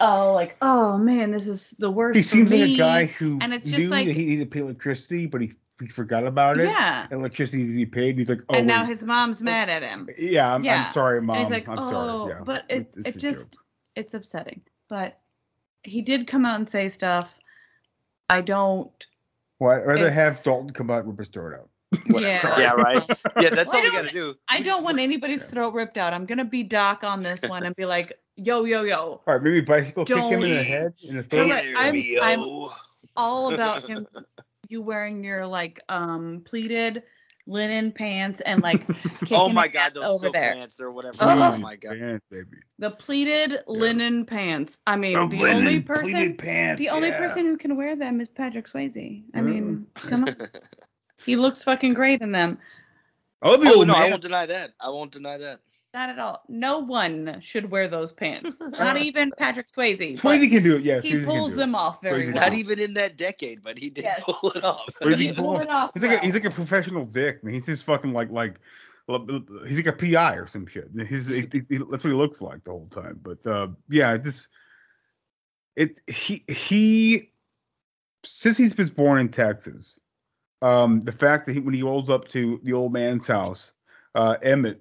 oh, 0.00 0.32
like, 0.32 0.56
oh 0.60 0.98
man, 0.98 1.30
this 1.30 1.46
is 1.46 1.72
the 1.78 1.92
worst. 1.92 2.16
He 2.16 2.24
seems 2.24 2.50
like 2.50 2.60
a 2.62 2.76
guy 2.76 3.04
who 3.06 3.38
and 3.40 3.54
it's 3.54 3.64
knew 3.66 3.78
just 3.78 3.90
like, 3.90 4.08
that 4.08 4.16
he 4.16 4.24
needed 4.24 4.50
to 4.50 4.50
pay 4.50 4.60
electricity, 4.60 5.26
but 5.26 5.40
he, 5.40 5.52
he 5.78 5.86
forgot 5.86 6.26
about 6.26 6.58
it. 6.58 6.64
Yeah. 6.64 7.06
And 7.08 7.20
electricity 7.20 7.62
needs 7.62 7.74
to 7.74 7.76
be 7.78 7.86
paid. 7.86 8.10
And 8.10 8.18
he's 8.18 8.28
like, 8.28 8.40
oh, 8.48 8.56
and 8.56 8.66
now 8.66 8.82
wait. 8.82 8.88
his 8.88 9.04
mom's 9.04 9.40
oh, 9.40 9.44
mad 9.44 9.70
at 9.70 9.84
him. 9.84 10.08
yeah, 10.18 10.52
I'm, 10.52 10.64
Yeah. 10.64 10.86
I'm 10.86 10.92
sorry, 10.92 11.22
mom. 11.22 11.36
And 11.36 11.46
he's 11.46 11.52
like, 11.52 11.68
I'm 11.68 11.78
oh, 11.78 11.88
sorry. 11.90 12.32
Yeah, 12.32 12.40
but 12.44 12.64
it 12.68 12.92
it's 12.96 13.16
it 13.16 13.20
just 13.20 13.52
joke. 13.52 13.62
it's 13.94 14.14
upsetting. 14.14 14.60
But 14.88 15.20
he 15.84 16.02
did 16.02 16.26
come 16.26 16.44
out 16.44 16.58
and 16.58 16.68
say 16.68 16.88
stuff. 16.88 17.30
I 18.28 18.40
don't. 18.40 18.90
Well, 19.60 19.76
I'd 19.76 19.86
rather 19.86 20.10
have 20.10 20.42
Dalton 20.42 20.72
come 20.72 20.90
out 20.90 21.04
and 21.04 21.10
rip 21.10 21.20
his 21.20 21.28
throat 21.28 21.54
out. 21.54 21.68
Yeah. 22.06 22.58
Yeah, 22.58 22.72
right. 22.72 23.02
Yeah, 23.40 23.50
that's 23.50 23.72
Well, 23.72 23.76
I 23.76 23.78
all 23.78 23.82
we 23.84 23.90
got 23.90 24.02
to 24.02 24.10
do. 24.12 24.34
I 24.48 24.60
don't 24.60 24.84
want 24.84 24.98
anybody's 24.98 25.44
throat 25.44 25.74
ripped 25.74 25.96
out. 25.98 26.12
I'm 26.12 26.26
gonna 26.26 26.44
be 26.44 26.62
Doc 26.62 27.04
on 27.04 27.22
this 27.22 27.42
one 27.42 27.64
and 27.64 27.74
be 27.76 27.84
like, 27.86 28.12
yo, 28.36 28.64
yo, 28.64 28.82
yo. 28.82 28.96
All 28.96 29.22
right, 29.26 29.42
maybe 29.42 29.60
bicycle 29.60 30.04
kick 30.04 30.16
him 30.16 30.32
in 30.34 30.40
the 30.40 30.48
Don't- 30.54 30.64
head 30.64 30.94
in 31.02 31.16
the 31.16 31.22
No, 31.22 31.46
throat. 31.48 31.48
but 31.74 31.80
I'm, 31.80 32.22
I'm 32.22 32.68
all 33.16 33.52
about 33.54 33.88
him. 33.88 34.06
You 34.68 34.80
wearing 34.82 35.22
your 35.24 35.46
like 35.46 35.80
um 35.88 36.42
pleated 36.44 37.02
linen 37.46 37.90
pants 37.92 38.40
and 38.42 38.62
like 38.62 38.86
kicking 39.20 39.36
Oh 39.36 39.48
my 39.48 39.66
god, 39.68 39.88
ass 39.88 39.92
those 39.94 40.04
over 40.04 40.18
silk 40.26 40.32
there. 40.34 40.52
pants 40.54 40.80
or 40.80 40.92
whatever. 40.92 41.16
Oh. 41.20 41.52
Oh 41.54 41.56
my 41.58 41.76
god. 41.76 41.98
Pants, 41.98 42.24
baby. 42.30 42.56
The 42.78 42.90
pleated 42.92 43.60
linen 43.66 44.24
pants. 44.24 44.78
I 44.86 44.96
mean, 44.96 45.14
The 45.14 45.26
the 45.36 45.50
only 45.50 45.80
person, 45.80 46.36
pants, 46.36 46.78
the 46.78 46.88
only 46.88 47.08
yeah. 47.08 47.18
person 47.18 47.44
who 47.46 47.56
can 47.58 47.76
wear 47.76 47.96
them 47.96 48.20
is 48.20 48.28
Patrick 48.28 48.66
Swayze. 48.68 49.24
I 49.34 49.40
mean, 49.40 49.86
come 49.94 50.24
on, 50.24 50.36
he 51.24 51.36
looks 51.36 51.62
fucking 51.64 51.94
great 51.94 52.20
in 52.20 52.32
them. 52.32 52.58
I 53.42 53.50
love 53.50 53.60
the 53.60 53.68
oh 53.70 53.76
old 53.78 53.88
no, 53.88 53.94
I 53.94 54.08
won't 54.08 54.22
deny 54.22 54.46
that. 54.46 54.70
I 54.80 54.88
won't 54.90 55.12
deny 55.12 55.36
that. 55.38 55.60
Not 55.94 56.08
at 56.08 56.18
all. 56.18 56.42
No 56.48 56.78
one 56.78 57.38
should 57.40 57.70
wear 57.70 57.86
those 57.86 58.12
pants. 58.12 58.50
Not 58.60 58.96
even 58.96 59.30
Patrick 59.36 59.68
Swayze. 59.68 60.18
Swayze 60.18 60.48
can 60.50 60.62
do 60.62 60.76
it. 60.76 60.84
Yeah, 60.84 61.00
he 61.00 61.12
Swayze 61.14 61.24
pulls 61.26 61.50
do 61.50 61.54
it. 61.54 61.56
them 61.58 61.74
off 61.74 62.00
very 62.02 62.22
Swayze 62.24 62.34
well. 62.34 62.42
Not 62.44 62.54
even 62.54 62.78
in 62.78 62.94
that 62.94 63.16
decade, 63.18 63.62
but 63.62 63.76
he 63.76 63.90
did 63.90 64.04
Yes. 64.04 64.22
pull 64.24 64.52
it 64.52 64.64
off. 64.64 64.88
Where 65.00 65.14
He 65.16 65.26
he 65.28 65.32
pulled 65.34 65.60
it 65.60 65.68
off 65.68 65.90
He's 65.92 66.02
like 66.02 66.22
a, 66.22 66.24
he's 66.24 66.32
like 66.34 66.44
a 66.46 66.50
professional 66.50 67.04
dick, 67.04 67.44
man. 67.44 67.52
He's 67.52 67.66
just 67.66 67.84
fucking 67.84 68.12
like 68.12 68.30
like 68.30 68.58
he's 69.66 69.76
like 69.76 69.86
a 69.86 69.92
PI 69.92 70.34
or 70.36 70.46
some 70.46 70.66
shit. 70.66 70.88
He's 71.08 71.26
he, 71.26 71.40
he- 71.52 71.60
that's 71.78 71.90
what 71.90 72.04
he 72.04 72.12
looks 72.12 72.40
like 72.40 72.64
the 72.64 72.70
whole 72.70 72.86
time. 72.86 73.18
But 73.22 73.46
uh, 73.46 73.68
yeah, 73.90 74.16
this 74.16 74.48
it 75.76 76.00
he 76.06 76.44
he 76.48 77.32
since 78.24 78.56
he's 78.56 78.72
been 78.72 78.88
born 78.88 79.18
in 79.20 79.28
Texas, 79.28 79.98
um, 80.62 81.00
the 81.00 81.12
fact 81.12 81.46
that 81.46 81.52
he 81.54 81.60
when 81.60 81.74
he 81.74 81.82
rolls 81.82 82.08
up 82.08 82.28
to 82.28 82.60
the 82.62 82.72
old 82.72 82.92
man's 82.92 83.26
house, 83.26 83.72
uh, 84.14 84.36
Emmett. 84.42 84.80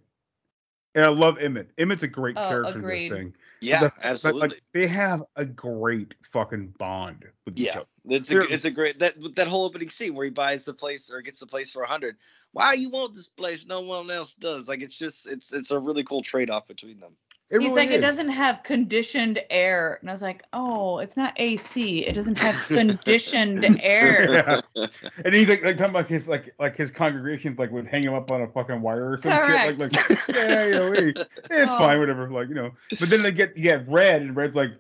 And 0.93 1.05
I 1.05 1.07
love 1.07 1.38
Emmett. 1.39 1.69
Emmett's 1.77 2.03
a 2.03 2.07
great 2.07 2.36
Oh, 2.38 2.49
character 2.49 2.79
agreed. 2.79 3.03
in 3.03 3.09
this 3.09 3.17
thing. 3.17 3.36
Yeah, 3.61 3.79
The- 3.84 3.89
but, 3.95 4.05
absolutely. 4.05 4.41
Like, 4.49 4.61
they 4.73 4.88
have 4.88 5.23
a 5.38 5.45
great 5.45 6.15
fucking 6.34 6.73
bond 6.77 7.23
with 7.45 7.57
each 7.57 7.67
Yeah, 7.67 7.77
other. 7.79 7.86
it's 8.09 8.29
a 8.29 8.34
They're- 8.34 8.47
it's 8.49 8.65
a 8.65 8.71
great 8.71 8.99
that 8.99 9.15
that 9.36 9.47
whole 9.47 9.63
opening 9.63 9.89
scene 9.89 10.13
where 10.15 10.25
he 10.25 10.32
buys 10.32 10.65
the 10.65 10.73
place 10.73 11.09
or 11.09 11.21
gets 11.21 11.39
the 11.39 11.47
place 11.47 11.71
for 11.71 11.84
a 11.84 11.88
hundred. 11.88 12.17
Why 12.51 12.73
you 12.73 12.89
want 12.89 13.15
this 13.15 13.27
place? 13.27 13.65
No 13.65 13.79
one 13.79 14.11
else 14.11 14.34
does. 14.34 14.67
Like 14.67 14.82
it's 14.82 14.97
just 14.97 15.27
it's 15.27 15.53
it's 15.53 15.71
a 15.71 15.79
really 15.79 16.03
cool 16.03 16.21
trade 16.21 16.49
off 16.49 16.67
between 16.67 16.99
them. 16.99 17.15
It 17.52 17.60
He's 17.60 17.70
really 17.70 17.82
like, 17.88 17.91
it 17.91 17.99
doesn't 17.99 18.30
have 18.30 18.64
conditioned 18.64 19.41
air. 19.49 19.97
And 19.99 20.10
I 20.10 20.14
was 20.14 20.22
like, 20.22 20.43
oh, 20.54 20.99
it's 20.99 21.18
not 21.18 21.34
AC. 21.36 21.99
It 22.06 22.14
doesn't 22.14 22.38
have 22.38 22.56
conditioned 22.68 23.66
air. 23.82 24.62
Yeah. 24.76 24.88
And 25.26 25.36
he's 25.36 25.49
like, 25.49 25.64
like 25.64 25.78
talking 25.78 25.91
about 25.91 26.08
his 26.08 26.28
like 26.28 26.54
like 26.60 26.78
his 26.78 26.89
congregations 26.91 27.60
like 27.60 27.70
would 27.72 27.86
hang 27.86 28.04
him 28.04 28.14
up 28.14 28.32
on 28.32 28.41
a 28.41 28.47
fucking 28.47 28.82
wire 28.82 29.12
or 29.12 29.18
some 29.18 29.32
shit. 29.32 29.80
Like 29.80 29.93
like 29.93 30.28
yeah, 30.30 30.66
yeah, 30.66 30.89
wait, 30.89 31.18
it's 31.18 31.28
Oh. 31.74 31.78
fine, 31.78 31.99
whatever. 31.99 32.30
Like 32.30 32.47
you 32.47 32.56
know. 32.56 32.72
But 32.99 33.10
then 33.10 33.22
they 33.22 33.32
get 33.34 33.56
you 33.58 33.64
get 33.64 33.88
red, 33.88 34.22
and 34.22 34.36
red's 34.36 34.56
like, 34.56 34.72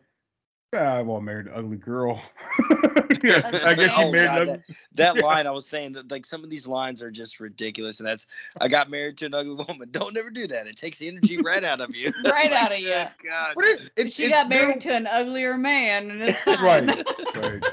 ah, 0.73 1.01
well, 1.01 1.17
I 1.17 1.19
married 1.19 1.47
an 1.47 1.53
ugly 1.55 1.77
girl. 1.77 2.21
yeah, 3.23 3.41
I 3.65 3.73
guess 3.73 3.97
you 3.97 4.03
Oh, 4.05 4.11
married 4.11 4.25
God, 4.27 4.41
an 4.41 4.49
ugly. 4.49 4.75
that 4.95 5.17
line 5.17 5.45
I 5.47 5.51
was 5.51 5.67
saying 5.67 5.93
that 5.93 6.09
like 6.09 6.25
some 6.25 6.43
of 6.43 6.49
these 6.49 6.65
lines 6.67 7.01
are 7.01 7.11
just 7.11 7.39
ridiculous, 7.39 7.99
and 7.99 8.07
that's 8.07 8.25
I 8.59 8.67
got 8.67 8.89
married 8.89 9.17
to 9.19 9.25
an 9.27 9.33
ugly 9.33 9.53
woman. 9.67 9.87
Don't 9.91 10.17
ever 10.17 10.29
do 10.29 10.47
that. 10.47 10.67
It 10.67 10.77
takes 10.77 10.99
the 10.99 11.07
energy 11.07 11.37
right 11.41 11.63
out 11.63 11.81
of 11.81 11.95
you. 11.95 12.11
right 12.25 12.51
out 12.53 12.71
of 12.71 12.79
you. 12.79 13.03
God. 13.27 13.53
But 13.55 13.65
it, 13.65 13.91
it, 13.95 14.13
She 14.13 14.29
got 14.29 14.47
little- 14.49 14.65
married 14.67 14.81
to 14.81 14.95
an 14.95 15.07
uglier 15.07 15.57
man, 15.57 16.09
and 16.11 16.21
it's 16.23 16.39
fine. 16.39 16.57
right, 16.61 17.05
right. 17.35 17.63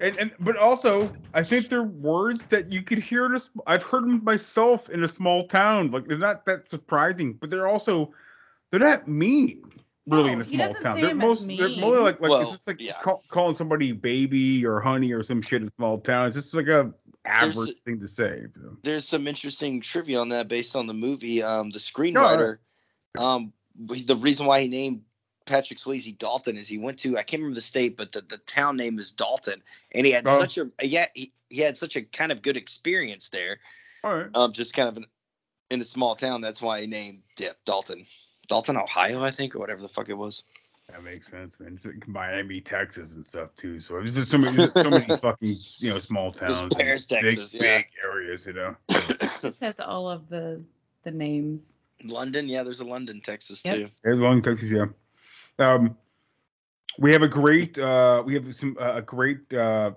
And, 0.00 0.16
and 0.18 0.32
but 0.40 0.56
also, 0.56 1.12
I 1.32 1.44
think 1.44 1.68
they're 1.68 1.84
words 1.84 2.44
that 2.46 2.72
you 2.72 2.82
could 2.82 2.98
hear. 2.98 3.24
In 3.26 3.34
a, 3.36 3.38
sm- 3.38 3.60
I've 3.68 3.84
heard 3.84 4.02
them 4.02 4.22
myself 4.24 4.90
in 4.90 5.04
a 5.04 5.08
small 5.08 5.46
town. 5.46 5.90
Like 5.92 6.06
they're 6.06 6.18
not 6.18 6.44
that 6.46 6.68
surprising, 6.68 7.34
but 7.34 7.50
they're 7.50 7.68
also 7.68 8.12
they're 8.70 8.80
not 8.80 9.06
mean. 9.06 9.62
Really, 10.06 10.32
in 10.32 10.40
a 10.40 10.44
small 10.44 10.74
town, 10.74 11.00
they're 11.00 11.10
them 11.10 11.18
most 11.18 11.46
they're 11.46 11.68
mean. 11.68 11.80
more 11.80 12.00
like 12.00 12.20
like 12.20 12.30
Well, 12.30 12.42
it's 12.42 12.50
just 12.50 12.66
like 12.66 12.80
yeah. 12.80 12.98
call, 13.00 13.22
calling 13.28 13.54
somebody 13.54 13.92
baby 13.92 14.66
or 14.66 14.80
honey 14.80 15.12
or 15.12 15.22
some 15.22 15.40
shit 15.40 15.62
in 15.62 15.70
small 15.70 15.98
town. 15.98 16.26
It's 16.26 16.34
just 16.34 16.54
like 16.54 16.66
a 16.66 16.92
average 17.24 17.76
thing 17.84 18.00
to 18.00 18.08
say. 18.08 18.46
There's 18.82 19.06
some 19.06 19.28
interesting 19.28 19.80
trivia 19.80 20.18
on 20.18 20.28
that 20.30 20.48
based 20.48 20.74
on 20.74 20.88
the 20.88 20.94
movie. 20.94 21.40
Um, 21.40 21.70
the 21.70 21.76
Oh, 21.76 21.78
screenwriter, 21.78 22.58
um, 23.16 23.52
the 23.86 24.16
reason 24.16 24.44
why 24.46 24.62
he 24.62 24.66
named 24.66 25.02
Patrick 25.46 25.78
Swayze 25.78 26.18
Dalton 26.18 26.56
is 26.56 26.66
he 26.66 26.78
went 26.78 26.98
to 27.00 27.16
I 27.16 27.22
can't 27.22 27.40
remember 27.40 27.54
the 27.54 27.60
state, 27.60 27.96
but 27.96 28.10
the, 28.10 28.22
the 28.22 28.38
town 28.38 28.76
name 28.76 28.98
is 28.98 29.12
Dalton, 29.12 29.62
and 29.92 30.04
he 30.04 30.10
had 30.10 30.24
Oh. 30.26 30.40
such 30.40 30.58
a 30.58 30.68
yeah 30.82 31.06
he, 31.14 31.32
he 31.48 31.60
had 31.60 31.76
such 31.78 31.94
a 31.94 32.02
kind 32.02 32.32
of 32.32 32.42
good 32.42 32.56
experience 32.56 33.28
there. 33.28 33.60
All 34.02 34.14
right. 34.16 34.26
Um, 34.34 34.52
just 34.52 34.74
kind 34.74 34.88
of 34.88 34.96
in, 34.96 35.06
in 35.70 35.80
a 35.80 35.84
small 35.84 36.16
town. 36.16 36.40
That's 36.40 36.60
why 36.60 36.80
he 36.80 36.86
named 36.88 37.22
yeah, 37.38 37.50
Dalton, 37.64 38.04
Dalton, 38.48 38.76
Ohio, 38.76 39.22
I 39.22 39.30
think, 39.30 39.54
or 39.54 39.58
whatever 39.58 39.82
the 39.82 39.88
fuck 39.88 40.08
it 40.08 40.16
was. 40.16 40.42
That 40.88 41.02
makes 41.04 41.30
sense, 41.30 41.60
man. 41.60 41.74
It's 41.74 41.86
like 41.86 42.06
Miami, 42.08 42.60
Texas, 42.60 43.14
and 43.14 43.26
stuff 43.26 43.54
too. 43.56 43.78
So 43.78 43.94
there's 43.94 44.16
just 44.16 44.30
so 44.30 44.38
many, 44.38 44.56
there's 44.56 44.72
so 44.74 44.90
many 44.90 45.06
fucking 45.16 45.56
you 45.78 45.90
know 45.90 45.98
small 46.00 46.32
towns, 46.32 46.60
and 46.60 46.70
Paris, 46.72 47.06
big- 47.06 47.22
Texas, 47.22 47.54
yeah. 47.54 47.60
big 47.78 47.86
areas, 48.04 48.46
you 48.46 48.52
know. 48.54 48.76
This 49.42 49.58
has 49.60 49.80
all 49.80 50.08
of 50.10 50.28
the 50.28 50.62
the 51.04 51.10
names. 51.10 51.62
London, 52.04 52.48
yeah, 52.48 52.62
there's 52.64 52.80
a 52.80 52.84
London, 52.84 53.20
Texas 53.20 53.62
Yep. 53.64 53.76
too. 53.76 53.88
There's 54.02 54.20
long 54.20 54.42
Texas, 54.42 54.70
yeah. 54.72 54.86
Um, 55.58 55.96
we 56.98 57.12
have 57.12 57.22
a 57.22 57.28
great, 57.28 57.78
uh, 57.78 58.22
we 58.26 58.34
have 58.34 58.54
some 58.54 58.76
uh, 58.80 58.94
a 58.96 59.02
great. 59.02 59.52
uh 59.54 59.92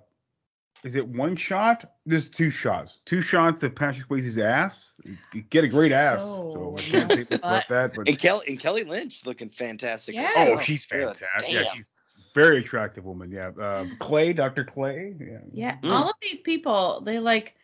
Is 0.86 0.94
it 0.94 1.08
one 1.08 1.36
shot? 1.36 1.94
There's 2.06 2.30
two 2.30 2.52
shots. 2.52 3.00
Two 3.06 3.20
shots 3.22 3.64
of 3.64 3.74
Patrick 3.74 4.08
Swayze's 4.08 4.38
ass. 4.38 4.92
You 5.34 5.42
get 5.50 5.64
a 5.64 5.68
great 5.68 5.92
ass, 5.92 6.22
so 6.22 6.76
I 6.78 6.82
can't 6.84 7.12
say 7.12 7.18
much 7.22 7.32
about 7.32 7.68
that. 7.70 7.96
But 7.96 8.08
And 8.08 8.20
Kelly 8.20 8.46
and 8.48 8.60
Kelly 8.60 8.84
Lynch 8.84 9.26
looking 9.26 9.50
fantastic. 9.50 10.14
Yeah. 10.14 10.30
oh, 10.36 10.60
she's 10.60 10.86
Good 10.86 11.18
fantastic. 11.18 11.52
Yeah, 11.52 11.64
she's 11.74 11.92
very 12.36 12.60
attractive 12.60 13.04
woman. 13.04 13.32
Yeah, 13.32 13.50
uh, 13.60 13.86
Clay, 13.98 14.32
Dr. 14.32 14.64
Clay. 14.64 15.16
Yeah. 15.20 15.38
Yeah, 15.52 15.78
Mm. 15.82 15.92
all 15.92 16.08
of 16.10 16.16
these 16.22 16.42
people, 16.42 17.02
they 17.02 17.18
like. 17.18 17.56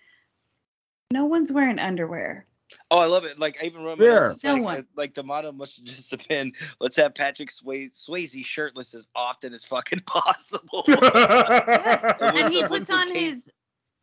No 1.13 1.25
one's 1.25 1.51
wearing 1.51 1.77
underwear. 1.77 2.47
Oh, 2.89 2.99
I 2.99 3.05
love 3.05 3.25
it. 3.25 3.39
Like 3.39 3.61
I 3.61 3.65
even 3.65 3.83
wrote 3.83 3.99
my 3.99 4.05
Yeah. 4.05 4.19
notes, 4.29 4.43
No 4.43 4.53
like, 4.53 4.63
one. 4.63 4.77
uh, 4.77 4.81
like 4.95 5.13
the 5.13 5.23
motto 5.23 5.51
must 5.51 5.77
have 5.77 5.85
just 5.85 6.11
have 6.11 6.25
been, 6.29 6.53
"Let's 6.79 6.95
have 6.97 7.13
Patrick 7.15 7.51
Sway- 7.51 7.89
Swayze 7.93 8.45
shirtless 8.45 8.93
as 8.93 9.07
often 9.15 9.53
as 9.53 9.63
fucking 9.65 9.99
possible." 10.05 10.83
It 10.87 12.33
was 12.33 12.45
and 12.45 12.53
he 12.53 12.63
puts 12.63 12.89
on 12.89 13.07
Kate- 13.07 13.33
his 13.33 13.49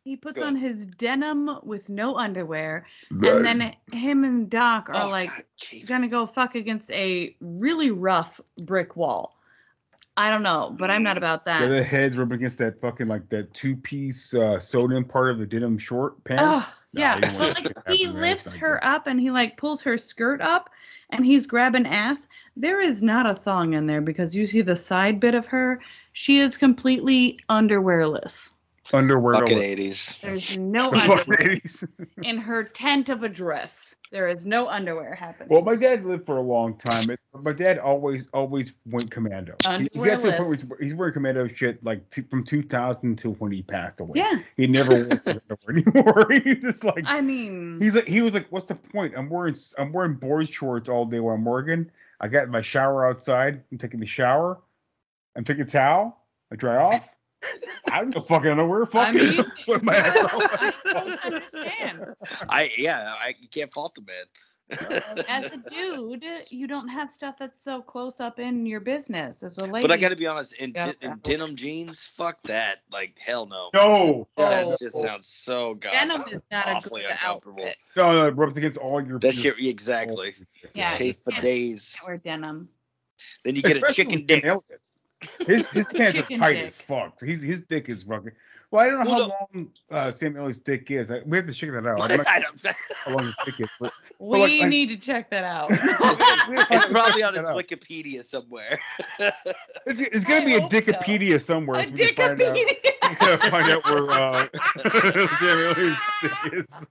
he 0.05 0.15
puts 0.15 0.39
Go 0.39 0.45
on 0.47 0.55
his 0.55 0.85
denim 0.85 1.59
with 1.63 1.89
no 1.89 2.15
underwear, 2.15 2.85
and 3.11 3.45
then 3.45 3.75
him 3.91 4.23
and 4.23 4.49
Doc 4.49 4.89
are 4.89 5.05
Oh, 5.07 5.09
like 5.09 5.29
God, 5.29 5.85
gonna 5.85 6.07
go 6.07 6.25
fuck 6.25 6.55
against 6.55 6.89
a 6.91 7.35
really 7.41 7.91
rough 7.91 8.39
brick 8.57 8.95
wall. 8.95 9.35
I 10.17 10.29
don't 10.31 10.41
know, 10.43 10.75
but 10.77 10.89
I'm 10.89 11.03
not 11.03 11.17
about 11.17 11.43
Yeah, 11.45 11.59
that. 11.59 11.69
the 11.69 11.83
heads 11.83 12.17
rub 12.17 12.31
against 12.31 12.57
that 12.57 12.79
fucking 12.81 13.07
like 13.07 13.29
that 13.29 13.53
two 13.53 13.75
piece 13.75 14.33
uh 14.33 14.59
sodium 14.59 15.05
part 15.05 15.31
of 15.31 15.37
the 15.37 15.45
denim 15.45 15.77
short 15.77 16.23
pants. 16.23 16.65
Oh, 16.65 16.73
No, 16.93 17.01
yeah. 17.01 17.15
you 17.15 17.21
don't 17.21 17.33
want 17.35 17.55
But 17.55 17.65
like 17.65 17.73
he 17.87 18.05
happen, 18.05 18.19
man. 18.19 18.31
It's 18.31 18.45
lifts 18.45 18.53
her 18.53 18.83
up 18.83 19.07
and 19.07 19.19
he 19.19 19.31
like 19.31 19.57
pulls 19.57 19.81
her 19.81 19.97
skirt 19.97 20.41
up 20.41 20.69
and 21.11 21.25
he's 21.25 21.47
grabbing 21.47 21.85
ass. 21.85 22.27
There 22.55 22.81
is 22.81 23.01
not 23.03 23.29
a 23.29 23.33
thong 23.33 23.73
in 23.73 23.85
there 23.85 24.01
because 24.01 24.35
you 24.35 24.45
see 24.45 24.61
the 24.61 24.75
side 24.75 25.19
bit 25.19 25.35
of 25.35 25.47
her. 25.47 25.81
She 26.13 26.39
is 26.39 26.57
completely 26.57 27.39
underwearless. 27.49 28.51
Underwear. 28.93 29.35
Fucking 29.35 29.59
eighties. 29.59 30.17
There's 30.21 30.57
no 30.57 30.91
underwear 30.93 31.23
80s. 31.25 31.87
in 32.23 32.37
her 32.37 32.63
tent 32.63 33.09
of 33.09 33.23
a 33.23 33.29
dress. 33.29 33.95
There 34.11 34.27
is 34.27 34.43
no 34.43 34.67
underwear 34.67 35.13
happening. 35.13 35.49
Well, 35.51 35.61
my 35.61 35.75
dad 35.75 36.03
lived 36.03 36.25
for 36.25 36.37
a 36.37 36.41
long 36.41 36.75
time. 36.77 37.11
It, 37.11 37.19
my 37.31 37.53
dad 37.53 37.77
always, 37.77 38.27
always 38.33 38.73
went 38.87 39.11
commando. 39.11 39.53
He, 39.77 39.87
he 39.93 40.03
got 40.03 40.21
to 40.21 40.29
a 40.29 40.31
point 40.31 40.39
where 40.39 40.55
he's, 40.55 40.65
he's 40.79 40.95
wearing 40.95 41.13
commando 41.13 41.47
shit 41.47 41.83
like 41.83 42.09
two, 42.09 42.23
from 42.23 42.43
2000 42.43 43.17
to 43.19 43.31
when 43.33 43.51
he 43.51 43.61
passed 43.61 43.99
away. 43.99 44.13
Yeah. 44.15 44.39
He 44.57 44.65
never 44.65 45.05
wore 45.05 45.21
underwear 45.27 45.69
anymore. 45.69 46.27
he 46.43 46.55
just 46.55 46.83
like 46.83 47.03
I 47.05 47.21
mean, 47.21 47.79
he's 47.79 47.93
like 47.93 48.07
he 48.07 48.21
was 48.21 48.33
like, 48.33 48.47
what's 48.49 48.65
the 48.65 48.75
point? 48.75 49.13
I'm 49.15 49.29
wearing 49.29 49.55
I'm 49.77 49.93
wearing 49.93 50.15
board 50.15 50.49
shorts 50.49 50.89
all 50.89 51.05
day 51.05 51.19
while 51.19 51.35
I'm 51.35 51.45
working. 51.45 51.91
I 52.19 52.29
got 52.29 52.49
my 52.49 52.63
shower 52.63 53.07
outside. 53.07 53.61
I'm 53.71 53.77
taking 53.77 53.99
the 53.99 54.07
shower. 54.07 54.59
I'm 55.35 55.43
taking 55.43 55.63
a 55.63 55.67
towel. 55.67 56.17
I 56.51 56.55
dry 56.55 56.77
off. 56.77 57.07
I 57.91 57.99
don't 57.99 58.13
know 58.15 58.21
fucking 58.21 58.49
underwear. 58.51 58.85
Fuck 58.85 59.07
I 59.07 59.19
it. 59.19 59.37
mean, 59.37 59.45
Sweat 59.57 59.83
my 59.83 59.95
ass 59.95 60.17
off. 60.17 60.33
I 60.33 60.73
don't 60.93 61.25
understand. 61.25 62.15
I 62.49 62.71
yeah, 62.77 63.13
I 63.21 63.35
you 63.39 63.47
can't 63.49 63.71
fault 63.73 63.95
the 63.95 64.01
man. 64.01 64.25
As 65.27 65.45
a 65.45 65.57
dude, 65.57 66.23
you 66.51 66.67
don't 66.67 66.87
have 66.89 67.09
stuff 67.11 67.37
that's 67.39 67.59
so 67.63 67.81
close 67.81 68.19
up 68.19 68.37
in 68.37 68.67
your 68.67 68.79
business. 68.79 69.41
As 69.41 69.57
a 69.57 69.65
lady, 69.65 69.81
But 69.87 69.91
I 69.91 69.97
got 69.97 70.09
to 70.09 70.15
be 70.15 70.27
honest, 70.27 70.53
in, 70.57 70.73
Yeah. 70.75 70.91
de- 70.91 71.07
in 71.07 71.17
denim 71.23 71.55
jeans, 71.55 72.03
fuck 72.03 72.37
that. 72.43 72.81
Like 72.91 73.17
hell 73.17 73.47
no. 73.47 73.69
No. 73.73 74.27
That 74.37 74.65
Oh. 74.67 74.75
just 74.79 74.95
sounds 75.01 75.25
so 75.27 75.73
god. 75.73 75.91
denim 75.93 76.21
is 76.31 76.45
not 76.51 76.67
a 76.67 76.73
awfully 76.73 77.01
good 77.01 77.09
uncomfortable. 77.11 77.63
outfit. 77.63 77.77
No, 77.95 78.11
no, 78.11 78.27
it 78.27 78.35
rubs 78.35 78.57
against 78.57 78.77
all 78.77 79.01
your. 79.03 79.17
That 79.17 79.33
shit 79.33 79.55
exactly. 79.57 80.35
Yeah, 80.75 80.95
Chafe 80.97 81.17
for 81.23 81.31
can't- 81.31 81.41
days. 81.43 81.95
Or 82.05 82.17
denim. 82.17 82.69
Then 83.43 83.55
you 83.55 83.63
get 83.63 83.77
a 83.77 83.91
chicken 83.91 84.19
with 84.19 84.27
dick. 84.27 84.41
Sam 84.43 84.49
Elliott. 84.51 84.81
His 85.45 85.69
his 85.69 85.91
pants 85.91 86.17
are 86.17 86.23
tight 86.23 86.53
dick. 86.53 86.67
as 86.67 86.77
fuck. 86.77 87.19
He's 87.21 87.41
his 87.41 87.61
dick 87.61 87.89
is 87.89 88.03
fucking. 88.03 88.31
Well, 88.71 88.85
I 88.85 88.89
don't 88.89 89.03
know 89.03 89.09
Well, 89.09 89.19
how 89.39 89.47
long 89.55 89.71
uh, 89.89 90.11
Sam 90.11 90.37
Elliott's 90.37 90.59
dick 90.59 90.91
is. 90.91 91.11
We 91.25 91.37
have 91.37 91.47
to 91.47 91.53
check 91.53 91.71
that 91.71 91.87
out. 91.87 92.01
I'm 92.11 92.17
not 92.17 92.27
I 92.27 92.39
don't, 92.39 92.61
how 93.03 93.15
long 93.15 93.25
his 93.25 93.35
dick 93.43 93.59
is. 93.61 93.69
But, 93.79 93.91
We 94.19 94.39
like, 94.39 94.61
I- 94.61 94.67
need 94.67 94.87
to 94.89 94.97
check 94.97 95.29
that 95.31 95.43
out. 95.43 95.69
it's 95.71 96.85
probably 96.87 97.23
on 97.23 97.33
check 97.33 97.41
his. 97.41 97.49
Wikipedia 97.49 98.23
somewhere. 98.23 98.79
It's, 99.85 100.01
it's 100.01 100.25
gonna 100.25 100.45
be 100.45 100.55
a 100.55 100.61
hope 100.61 100.71
so. 100.71 101.37
Somewhere. 101.39 101.79
A 101.79 101.85
so 101.87 101.93
we 101.93 102.11
can 102.11 102.37
find 102.37 102.41
out- 102.41 102.55
Dickopedia. 102.55 103.09
we 103.09 103.15
gotta 103.15 103.49
find 103.49 103.71
out 103.71 103.85
where 103.85 104.11
uh, 104.11 104.47
Sam 105.39 105.59
Elliott's 105.77 106.01
dick 106.21 106.53
is. 106.53 106.85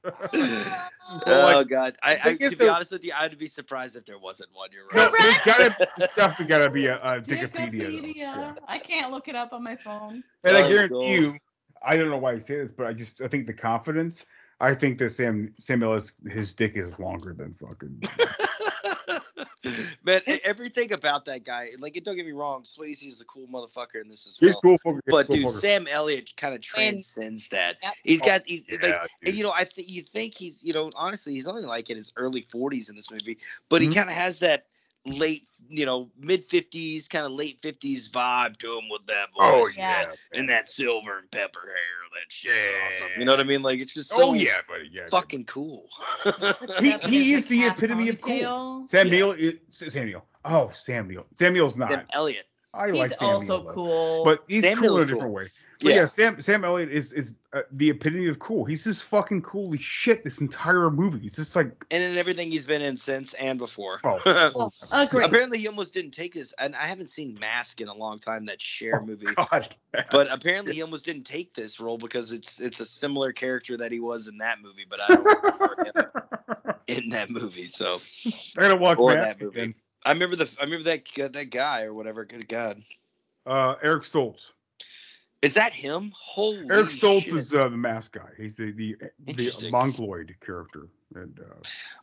oh 1.26 1.52
like, 1.54 1.68
god, 1.68 1.96
I, 2.02 2.14
I 2.14 2.20
I 2.24 2.32
guess 2.32 2.52
to 2.52 2.56
be 2.56 2.64
the- 2.64 2.72
honest 2.74 2.90
with 2.90 3.04
you, 3.04 3.12
I'd 3.16 3.38
be 3.38 3.46
surprised 3.46 3.94
if 3.94 4.04
there 4.04 4.18
wasn't 4.18 4.48
one. 4.52 4.70
You're 4.72 4.86
no, 4.94 5.10
right. 5.12 5.40
there's 5.44 5.56
gotta 5.58 5.88
there's 5.96 6.10
definitely 6.16 6.46
gotta 6.46 6.70
be 6.70 6.86
a, 6.86 6.96
a 6.96 7.20
Dickopedia. 7.20 7.52
though. 7.52 8.08
Dickopedia. 8.08 8.14
Yeah. 8.16 8.54
I 8.66 8.78
can't 8.78 9.12
look 9.12 9.28
it 9.28 9.36
up 9.36 9.52
on 9.52 9.62
my 9.62 9.76
phone. 9.76 10.24
And 10.44 10.56
I 10.56 10.68
guarantee 10.68 10.94
God. 10.94 11.10
you, 11.24 11.38
I 11.82 11.96
don't 11.96 12.10
know 12.10 12.18
why 12.18 12.32
I 12.32 12.38
say 12.38 12.56
this, 12.56 12.72
but 12.72 12.86
I 12.86 12.92
just 12.92 13.20
I 13.20 13.28
think 13.28 13.46
the 13.46 13.54
confidence. 13.54 14.26
I 14.60 14.74
think 14.74 14.98
that 14.98 15.10
Sam 15.10 15.54
Sam 15.60 15.82
Elliott 15.82 16.10
his 16.30 16.52
dick 16.54 16.76
is 16.76 16.98
longer 16.98 17.32
than 17.32 17.54
fucking. 17.54 18.02
Man, 20.04 20.22
everything 20.44 20.92
about 20.92 21.24
that 21.26 21.44
guy, 21.44 21.68
like, 21.78 22.00
don't 22.04 22.16
get 22.16 22.24
me 22.24 22.32
wrong, 22.32 22.62
Swayze 22.62 23.06
is 23.06 23.20
a 23.20 23.24
cool 23.24 23.46
motherfucker 23.48 24.00
and 24.00 24.10
this 24.10 24.24
is 24.24 24.38
He's 24.40 24.54
well. 24.62 24.78
cool. 24.78 24.94
fucker, 24.94 25.00
But 25.06 25.26
cool 25.26 25.36
dude, 25.36 25.46
fucker. 25.46 25.50
Sam 25.60 25.86
Elliott 25.88 26.34
kind 26.36 26.54
of 26.54 26.60
transcends 26.60 27.48
that. 27.48 27.76
Yep. 27.82 27.92
He's 28.04 28.22
Oh, 28.22 28.26
got 28.26 28.42
he's 28.46 28.64
yeah, 28.68 28.78
like, 28.82 28.82
dude. 29.20 29.28
and 29.28 29.36
you 29.36 29.44
know, 29.44 29.52
I 29.52 29.64
think 29.64 29.90
you 29.90 30.02
think 30.02 30.34
he's, 30.36 30.62
you 30.64 30.72
know, 30.72 30.88
honestly, 30.96 31.34
he's 31.34 31.48
only 31.48 31.62
like 31.64 31.90
in 31.90 31.96
his 31.96 32.12
early 32.16 32.42
40s 32.52 32.88
in 32.88 32.96
this 32.96 33.10
movie, 33.10 33.36
but 33.68 33.82
Mhm. 33.82 33.88
he 33.88 33.94
kind 33.94 34.08
of 34.08 34.14
has 34.14 34.38
that 34.38 34.66
late, 35.06 35.46
you 35.68 35.84
know, 35.86 36.10
mid 36.18 36.48
50s, 36.48 37.08
kind 37.08 37.26
of 37.26 37.32
late 37.32 37.60
50s 37.62 38.08
vibe 38.10 38.56
to 38.58 38.78
him 38.78 38.88
with 38.90 39.06
that 39.06 39.28
oh, 39.38 39.62
voice. 39.62 39.74
Oh 39.76 39.80
Yeah. 39.80 40.12
and 40.32 40.48
that 40.48 40.68
silver 40.68 41.18
and 41.18 41.30
pepper 41.30 41.60
hair. 41.60 41.74
That 42.14 42.30
shit's 42.32 42.64
Yeah. 42.64 42.86
awesome. 42.86 43.18
You 43.18 43.24
know 43.24 43.32
what 43.32 43.40
I 43.40 43.44
mean? 43.44 43.62
Like, 43.62 43.80
it's 43.80 43.94
just 43.94 44.10
so 44.10 44.30
oh 44.30 44.32
yeah, 44.34 44.58
buddy. 44.68 44.88
Yeah. 44.92 45.06
fucking 45.10 45.44
cool. 45.44 45.88
He 46.80 46.92
he 47.08 47.32
in 47.32 47.38
is 47.38 47.46
the 47.46 47.64
epitome 47.66 48.08
of 48.08 48.20
cool. 48.20 48.32
ponytail. 48.32 48.90
Sam 48.90 49.06
Yeah. 49.08 49.32
Is 49.32 49.92
Samuel. 49.92 50.24
Oh, 50.44 50.70
Samuel. 50.72 51.26
Samuel's 51.38 51.76
not. 51.76 51.90
Sam 51.90 52.06
Elliott. 52.12 52.46
I 52.74 52.88
He's 52.88 52.96
like 52.98 53.10
Samuel, 53.18 53.34
also 53.34 53.62
though. 53.64 53.72
cool. 53.72 54.24
but 54.24 54.44
he's 54.48 54.62
Sam 54.62 54.78
cool 54.78 54.96
in 54.98 55.02
a 55.02 55.06
different 55.06 55.22
cool. 55.24 55.32
way. 55.32 55.48
But 55.80 55.90
yeah, 55.90 55.96
Yeah. 56.00 56.04
Sam 56.06 56.40
Sam 56.40 56.64
Elliott 56.64 56.90
is 56.90 57.12
is 57.12 57.34
uh, 57.52 57.62
the 57.70 57.90
epitome 57.90 58.26
of 58.28 58.38
cool. 58.40 58.64
He's 58.64 58.82
just 58.84 59.04
fucking 59.04 59.42
cool 59.42 59.72
as 59.74 59.80
shit. 59.80 60.24
This 60.24 60.38
entire 60.40 60.90
movie. 60.90 61.20
He's 61.20 61.36
just 61.36 61.54
like 61.54 61.84
And 61.90 62.02
in 62.02 62.18
everything 62.18 62.50
he's 62.50 62.64
been 62.64 62.82
in 62.82 62.96
since 62.96 63.34
and 63.34 63.58
before. 63.58 64.00
oh, 64.04 64.18
Well, 64.54 64.74
agree. 64.90 65.24
Apparently, 65.24 65.58
he 65.58 65.68
almost 65.68 65.94
didn't 65.94 66.10
take 66.10 66.34
this, 66.34 66.52
and 66.58 66.74
I 66.74 66.84
haven't 66.86 67.10
seen 67.10 67.38
Mask 67.38 67.80
in 67.80 67.86
a 67.88 67.94
long 67.94 68.18
time. 68.18 68.44
That 68.46 68.60
share 68.60 69.00
oh, 69.00 69.06
movie, 69.06 69.26
God. 69.36 69.74
but 70.10 70.26
apparently 70.32 70.74
he 70.74 70.82
almost 70.82 71.04
didn't 71.04 71.24
take 71.24 71.54
this 71.54 71.78
role 71.78 71.96
because 71.98 72.32
it's 72.32 72.60
it's 72.60 72.80
a 72.80 72.86
similar 72.86 73.30
character 73.32 73.76
that 73.76 73.92
he 73.92 74.00
was 74.00 74.26
in 74.26 74.36
that 74.38 74.60
movie, 74.60 74.84
but 74.88 75.00
I 75.00 75.08
don't 75.14 75.42
remember 75.44 75.76
him 75.84 76.74
in 77.04 77.08
that 77.10 77.30
movie. 77.30 77.66
So 77.66 78.00
I 78.26 78.60
gotta 78.62 78.76
watch 78.76 78.98
Or 78.98 79.14
Mask 79.14 79.38
that 79.38 79.44
movie. 79.44 79.60
again. 79.60 79.74
I 80.04 80.10
remember 80.12 80.34
the 80.36 80.50
I 80.60 80.64
remember 80.64 80.84
that 80.84 81.12
gu- 81.14 81.28
that 81.28 81.50
guy 81.50 81.82
or 81.84 81.94
whatever. 81.94 82.24
Good 82.24 82.48
God, 82.48 82.82
Uh, 83.46 83.76
Eric 83.82 84.02
Stoltz. 84.02 84.50
Is 85.42 85.54
that 85.54 85.72
him? 85.72 86.12
Holy 86.16 86.66
Eric 86.70 86.86
Stoltz 86.88 87.24
shit. 87.24 87.32
is 87.34 87.54
uh, 87.54 87.68
the 87.68 87.76
mask 87.76 88.12
guy. 88.12 88.30
He's 88.36 88.56
the 88.56 88.72
the 88.72 88.96
the 89.24 89.30
Interesting. 89.30 89.70
Mongoloid 89.70 90.34
character. 90.44 90.88
And 91.14 91.38
uh, 91.40 91.54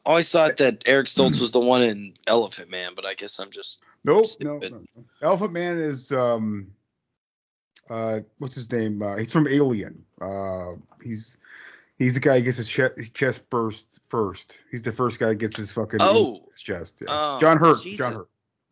I 0.05 0.09
always 0.09 0.31
thought 0.31 0.57
that 0.57 0.81
Eric 0.85 1.07
Stoltz 1.07 1.39
was 1.39 1.51
the 1.51 1.59
one 1.59 1.83
in 1.83 2.13
Elephant 2.27 2.69
Man, 2.71 2.93
but 2.95 3.05
I 3.05 3.13
guess 3.13 3.39
I'm 3.39 3.51
just 3.51 3.79
nope, 4.03 4.25
no, 4.39 4.57
Stupid. 4.59 4.71
no, 4.71 4.81
no. 4.95 5.03
Elephant 5.21 5.53
Man 5.53 5.77
is 5.79 6.11
um, 6.11 6.71
uh, 7.89 8.21
what's 8.39 8.55
his 8.55 8.71
name? 8.71 9.01
Uh, 9.01 9.15
he's 9.17 9.31
from 9.31 9.47
Alien. 9.47 10.03
Uh, 10.19 10.73
he's 11.03 11.37
he's 11.99 12.15
the 12.15 12.19
guy 12.19 12.39
who 12.39 12.45
gets 12.45 12.57
his, 12.57 12.67
che- 12.69 12.89
his 12.97 13.09
chest 13.09 13.47
burst 13.49 13.99
first. 14.09 14.57
He's 14.71 14.81
the 14.81 14.91
first 14.91 15.19
guy 15.19 15.27
that 15.29 15.35
gets 15.35 15.55
his 15.57 15.71
fucking 15.71 15.99
Oh. 16.01 16.47
his 16.53 16.61
chest. 16.63 16.95
Yeah. 17.01 17.07
Oh, 17.09 17.39
John 17.39 17.57
Hurt. 17.57 17.81
Jesus. 17.83 17.99
John 17.99 18.13
Hurt. 18.13 18.29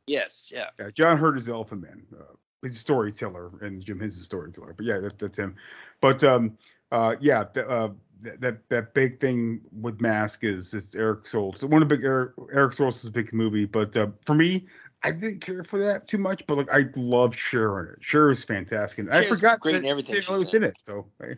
yes, 0.07 0.49
yeah. 0.53 0.70
Yeah, 0.80 0.89
John 0.95 1.18
Hurt 1.18 1.38
is 1.38 1.45
the 1.45 1.53
Elephant 1.53 1.82
Man. 1.84 2.01
Uh, 2.11 2.24
he's 2.64 2.78
a 2.78 2.80
storyteller, 2.80 3.51
and 3.61 3.84
Jim 3.84 3.99
Henson's 3.99 4.22
a 4.22 4.26
storyteller. 4.26 4.74
But 4.76 4.86
yeah, 4.86 4.99
that, 4.99 5.20
that's 5.20 5.38
him. 5.38 5.55
But 6.01 6.24
um, 6.24 6.57
uh, 6.91 7.16
yeah, 7.20 7.43
th- 7.45 7.66
uh, 7.68 7.89
that, 8.22 8.41
that 8.41 8.70
that 8.70 8.93
big 8.93 9.20
thing 9.20 9.61
with 9.82 10.01
Mask 10.01 10.43
is 10.43 10.74
it's 10.74 10.95
Eric 10.95 11.26
Stoltz. 11.26 11.64
One 11.64 11.82
of 11.82 11.89
the 11.89 11.95
big 11.95 12.05
Eric, 12.05 12.32
Eric 12.51 12.74
Stoltz's 12.74 13.09
big 13.09 13.34
movie. 13.34 13.66
But 13.66 13.95
uh, 13.97 14.07
for 14.26 14.34
me, 14.34 14.68
I 15.03 15.11
didn't 15.11 15.41
care 15.41 15.64
for 15.64 15.78
that 15.80 16.07
too 16.07 16.18
much. 16.18 16.45
But 16.47 16.57
like, 16.57 16.72
I 16.72 16.86
love 16.95 17.36
Cher 17.36 17.80
in 17.82 17.93
it. 17.93 17.97
Cher 18.01 18.30
is 18.30 18.43
fantastic. 18.43 18.99
And 18.99 19.11
I 19.11 19.26
forgot 19.26 19.59
great 19.59 19.74
that 19.74 19.80
in 19.80 19.86
everything 19.86 20.16
Sam 20.16 20.22
she's 20.22 20.30
Elliott's 20.30 20.53
in. 20.53 20.64
in 20.64 20.70
it. 20.70 20.78
So 20.84 21.05
hey, 21.22 21.36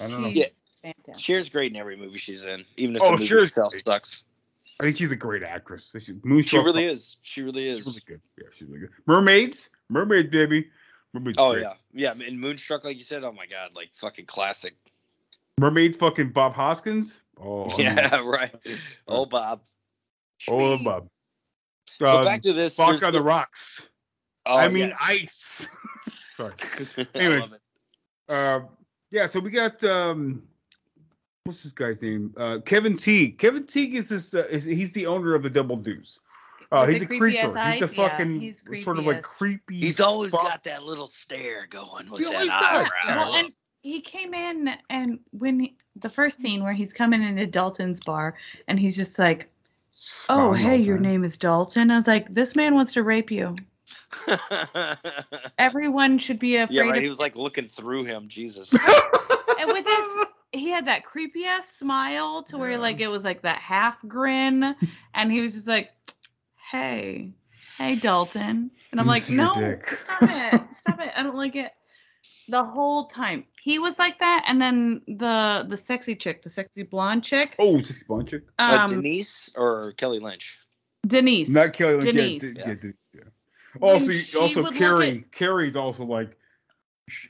I 0.00 0.08
don't 0.08 0.22
know. 0.22 0.28
She's 0.28 0.36
Yeah. 0.36 0.46
fantastic. 0.82 1.16
Cher's 1.24 1.48
great 1.48 1.72
in 1.72 1.76
every 1.76 1.96
movie 1.96 2.18
she's 2.18 2.44
in, 2.44 2.64
even 2.76 2.96
if 2.96 3.02
Oh, 3.02 3.06
the 3.06 3.12
movie 3.12 3.26
Cher's 3.26 3.48
itself 3.48 3.72
great. 3.72 3.84
sucks. 3.84 4.22
I 4.80 4.84
think 4.84 4.96
she's 4.96 5.12
a 5.12 5.16
great 5.16 5.42
actress. 5.42 5.90
She, 5.98 6.14
She 6.42 6.58
really 6.58 6.86
is. 6.86 7.18
She 7.22 7.42
really 7.42 7.66
is. 7.68 7.76
She's 7.78 7.86
really 7.86 8.02
good. 8.06 8.20
Yeah, 8.38 8.48
she's 8.52 8.66
really 8.68 8.80
good. 8.80 8.90
Mermaids, 9.06 9.68
Mermaids, 9.90 10.30
baby. 10.30 10.68
Mermaids. 11.12 11.36
Oh 11.38 11.52
great. 11.52 11.62
yeah, 11.62 11.74
yeah. 11.92 12.12
And 12.26 12.40
Moonstruck, 12.40 12.82
like 12.84 12.96
you 12.96 13.02
said, 13.04 13.22
oh 13.24 13.32
my 13.32 13.46
god, 13.46 13.70
like 13.74 13.90
fucking 13.96 14.26
classic. 14.26 14.74
Mermaids, 15.58 15.96
fucking 15.96 16.30
Bob 16.30 16.54
Hoskins. 16.54 17.20
Oh 17.38 17.64
I 17.70 17.76
mean, 17.76 17.86
Yeah, 17.86 18.20
right. 18.24 18.54
Oh 19.06 19.26
Bob. 19.26 19.60
Oh, 20.48 20.76
Sweet. 20.76 20.84
Bob. 20.84 21.08
But 21.98 22.16
Um, 22.16 22.24
back 22.24 22.42
to 22.42 22.52
this. 22.54 22.76
Fuck 22.76 23.02
on 23.02 23.12
the 23.12 23.18
the- 23.18 23.22
rocks. 23.22 23.90
Oh, 24.46 24.56
I 24.56 24.68
mean 24.68 24.88
yes. 24.88 24.98
ice. 25.02 25.68
Sorry. 26.36 26.54
Anyway, 27.14 27.46
uh, 28.30 28.60
yeah. 29.10 29.26
So 29.26 29.40
we 29.40 29.50
got 29.50 29.84
um, 29.84 30.42
what's 31.44 31.62
this 31.62 31.72
guy's 31.72 32.02
name? 32.02 32.34
Uh, 32.36 32.58
Kevin 32.64 32.96
Teague. 32.96 33.38
Kevin 33.38 33.66
Teague 33.66 33.94
is 33.94 34.08
this. 34.08 34.34
Uh, 34.34 34.46
is 34.50 34.64
he's 34.64 34.92
the 34.92 35.06
owner 35.06 35.34
of 35.34 35.42
the 35.42 35.50
Double 35.50 35.76
Deuce. 35.76 36.20
Uh, 36.72 36.86
he's 36.86 37.02
a 37.02 37.06
creeper. 37.06 37.28
ass 37.28 37.34
He's 37.34 37.52
the 37.52 37.60
eyes? 37.60 37.80
Yeah, 37.80 38.08
fucking 38.08 38.40
he's 38.40 38.62
sort 38.84 38.98
of 38.98 39.04
like 39.04 39.22
creepy. 39.22 39.80
He's 39.80 40.00
always 40.00 40.30
fuck. 40.30 40.42
got 40.42 40.64
that 40.64 40.84
little 40.84 41.08
stare 41.08 41.66
going 41.66 42.08
with 42.08 42.20
He 42.20 42.26
that 42.26 42.34
always 42.34 42.48
does, 42.48 42.62
eyebrow. 42.62 42.88
yeah. 43.06 43.18
Well, 43.18 43.34
and 43.34 43.52
he 43.82 44.00
came 44.00 44.34
in, 44.34 44.70
and 44.88 45.18
when 45.32 45.60
he, 45.60 45.76
the 45.96 46.10
first 46.10 46.38
scene 46.38 46.62
where 46.62 46.72
he's 46.72 46.92
coming 46.92 47.22
into 47.22 47.46
Dalton's 47.46 48.00
bar, 48.00 48.36
and 48.68 48.78
he's 48.78 48.94
just 48.94 49.18
like, 49.18 49.50
"Oh, 50.28 50.54
Smiling 50.54 50.60
hey, 50.60 50.70
all 50.78 50.86
your 50.86 50.98
name 50.98 51.24
is 51.24 51.36
Dalton." 51.36 51.90
I 51.90 51.96
was 51.96 52.06
like, 52.06 52.30
"This 52.30 52.54
man 52.54 52.74
wants 52.74 52.92
to 52.92 53.02
rape 53.02 53.32
you." 53.32 53.56
Everyone 55.58 56.18
should 56.18 56.38
be 56.38 56.56
afraid 56.56 56.76
yeah, 56.76 56.82
right. 56.82 56.96
of 56.98 57.02
He 57.02 57.08
was 57.08 57.18
like 57.18 57.34
looking 57.34 57.68
through 57.68 58.04
him. 58.04 58.28
Jesus. 58.28 58.72
and 59.58 59.68
with 59.68 59.86
his 59.86 60.26
he 60.52 60.70
had 60.70 60.86
that 60.86 61.04
creepy 61.04 61.44
ass 61.44 61.68
smile 61.68 62.42
to 62.44 62.58
where 62.58 62.78
like 62.78 63.00
it 63.00 63.08
was 63.08 63.24
like 63.24 63.42
that 63.42 63.58
half 63.60 63.96
grin 64.06 64.74
and 65.14 65.30
he 65.32 65.40
was 65.40 65.52
just 65.54 65.68
like 65.68 65.90
hey 66.70 67.30
hey 67.78 67.94
dalton 67.96 68.70
and 68.90 69.00
i'm 69.00 69.06
Let 69.06 69.22
like 69.28 69.30
no 69.30 69.54
dick." 69.54 69.98
stop 70.02 70.22
it 70.22 70.60
stop 70.76 71.00
it 71.00 71.12
i 71.16 71.22
don't 71.22 71.36
like 71.36 71.56
it 71.56 71.72
the 72.48 72.64
whole 72.64 73.06
time 73.06 73.44
he 73.62 73.78
was 73.78 73.98
like 73.98 74.18
that 74.18 74.44
and 74.48 74.60
then 74.60 75.02
the 75.06 75.64
the 75.68 75.76
sexy 75.76 76.16
chick 76.16 76.42
the 76.42 76.50
sexy 76.50 76.82
blonde 76.82 77.22
chick 77.22 77.54
Oh, 77.58 77.78
it's 77.78 77.88
just 77.88 78.02
a 78.02 78.04
bunch 78.06 78.32
of 78.32 78.42
Uh, 78.58 78.78
um 78.82 78.90
Denise 78.90 79.50
or 79.54 79.92
Kelly 79.92 80.18
Lynch? 80.18 80.58
denise 81.06 81.48
not 81.48 81.72
Kelly. 81.72 81.94
Lynch, 81.96 82.12
Denise. 82.12 82.42
d- 82.42 82.54
Yeah. 82.58 82.74
yeah, 82.82 82.90
yeah. 83.14 83.20
Also, 83.80 84.10
she 84.12 84.36
also 84.36 84.62
would 84.62 84.70
look 84.70 84.74
Carrie. 84.74 85.24
Carrie's 85.30 85.76
also 85.76 86.04
like, 86.04 86.30
sh- 86.32 86.34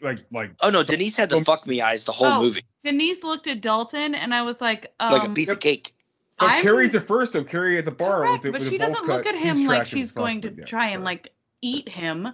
like, 0.00 0.18
like. 0.30 0.52
Oh 0.60 0.70
no, 0.70 0.82
Denise 0.82 1.16
had 1.16 1.30
the 1.30 1.44
fuck 1.44 1.66
me 1.66 1.80
eyes 1.80 2.04
the 2.04 2.12
whole 2.12 2.26
Oh, 2.28 2.42
movie, 2.42 2.64
denise 2.82 3.22
looked 3.22 3.46
at 3.46 3.60
dalton 3.60 4.14
and 4.14 4.32
i 4.34 4.40
was 4.42 4.60
like 4.60 4.92
um 5.00 5.12
like 5.12 5.28
a 5.28 5.32
piece 5.32 5.50
of 5.50 5.60
cake. 5.60 5.94
But 6.38 6.50
I'm- 6.50 6.62
Carrie's 6.62 6.92
the 6.92 7.00
first 7.00 7.34
though. 7.34 7.44
Carrie 7.44 7.76
at 7.78 7.84
the 7.84 7.90
bar. 7.90 8.20
Correct, 8.20 8.44
with 8.44 8.52
but 8.52 8.60
with 8.62 8.70
she 8.70 8.78
doesn't 8.78 8.94
cut, 9.06 9.06
look 9.08 9.26
at 9.26 9.34
she's 9.34 9.42
him 9.42 9.66
like 9.66 9.86
she's 9.86 10.12
going 10.12 10.40
to 10.42 10.54
yeah, 10.56 10.64
try 10.64 10.86
and 10.86 11.00
sorry. 11.00 11.04
like 11.04 11.32
eat 11.60 11.88
him. 11.88 12.28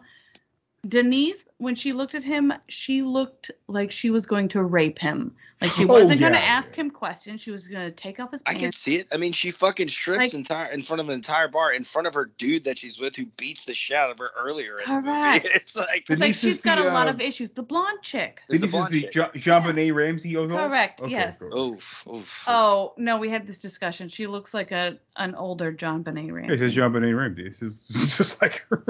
Denise, 0.88 1.48
when 1.58 1.74
she 1.74 1.92
looked 1.92 2.14
at 2.14 2.22
him, 2.22 2.52
she 2.68 3.02
looked 3.02 3.50
like 3.68 3.90
she 3.90 4.10
was 4.10 4.26
going 4.26 4.48
to 4.48 4.62
rape 4.62 4.98
him. 4.98 5.34
Like 5.62 5.72
she 5.72 5.84
Oh, 5.84 5.86
wasn't 5.86 6.20
going 6.20 6.34
to 6.34 6.38
ask 6.44 6.74
him 6.76 6.90
questions. 6.90 7.40
She 7.40 7.50
was 7.50 7.66
going 7.66 7.86
to 7.86 7.90
take 7.90 8.20
off 8.20 8.30
his 8.30 8.42
Pants. 8.42 8.56
I 8.58 8.60
pants. 8.60 8.76
can 8.76 8.82
see 8.82 8.96
it. 8.96 9.08
I 9.10 9.16
mean, 9.16 9.32
she 9.32 9.50
fucking 9.50 9.88
strips 9.88 10.18
Like- 10.18 10.34
entire 10.34 10.66
in 10.70 10.82
front 10.82 11.00
of 11.00 11.08
an 11.08 11.14
entire 11.14 11.48
bar, 11.48 11.72
in 11.72 11.82
front 11.82 12.06
of 12.06 12.12
her 12.12 12.26
dude 12.36 12.64
that 12.64 12.78
she's 12.78 12.98
with, 12.98 13.16
who 13.16 13.24
beats 13.38 13.64
the 13.64 13.72
shit 13.72 13.96
out 13.96 14.10
of 14.10 14.18
her 14.18 14.30
earlier. 14.38 14.80
In 14.80 14.84
the 14.86 14.94
movie. 15.00 15.08
Correct. 15.08 15.48
It's 15.54 15.74
like 15.74 15.88
It's 16.00 16.10
like 16.10 16.18
Denise 16.18 16.40
she's 16.40 16.60
got 16.60 16.76
the, 16.76 16.90
a 16.90 16.92
lot 16.92 17.06
uh, 17.06 17.12
of 17.12 17.20
issues. 17.22 17.48
The 17.50 17.62
blonde 17.62 18.00
chick. 18.02 18.42
There's 18.48 18.62
a 18.62 18.66
Denise 18.66 18.74
is 18.74 18.78
blonde 18.78 18.92
the 18.92 19.00
chick. 19.08 19.32
Jean, 19.34 19.62
JonBenét 19.62 19.94
Ramsey. 19.94 20.36
also? 20.36 20.56
Correct, 20.56 21.00
Okay, 21.00 21.10
yes. 21.12 21.38
cool. 21.38 21.72
oof, 21.72 22.06
oof. 22.12 22.44
Oh 22.46 22.92
no, 22.98 23.16
we 23.16 23.30
had 23.30 23.46
this 23.46 23.56
discussion. 23.58 24.08
She 24.10 24.26
looks 24.26 24.52
like 24.52 24.72
a 24.72 24.98
an 25.16 25.34
older 25.34 25.72
JonBenét 25.72 26.32
Ramsey. 26.32 26.52
it 26.54 26.58
says 26.58 26.74
Jean 26.74 26.92
Benet 26.92 27.12
Ramsey. 27.14 27.46
It's 27.46 27.60
just, 27.60 27.90
it's 28.04 28.16
just 28.18 28.42
like 28.42 28.62
her. 28.68 28.84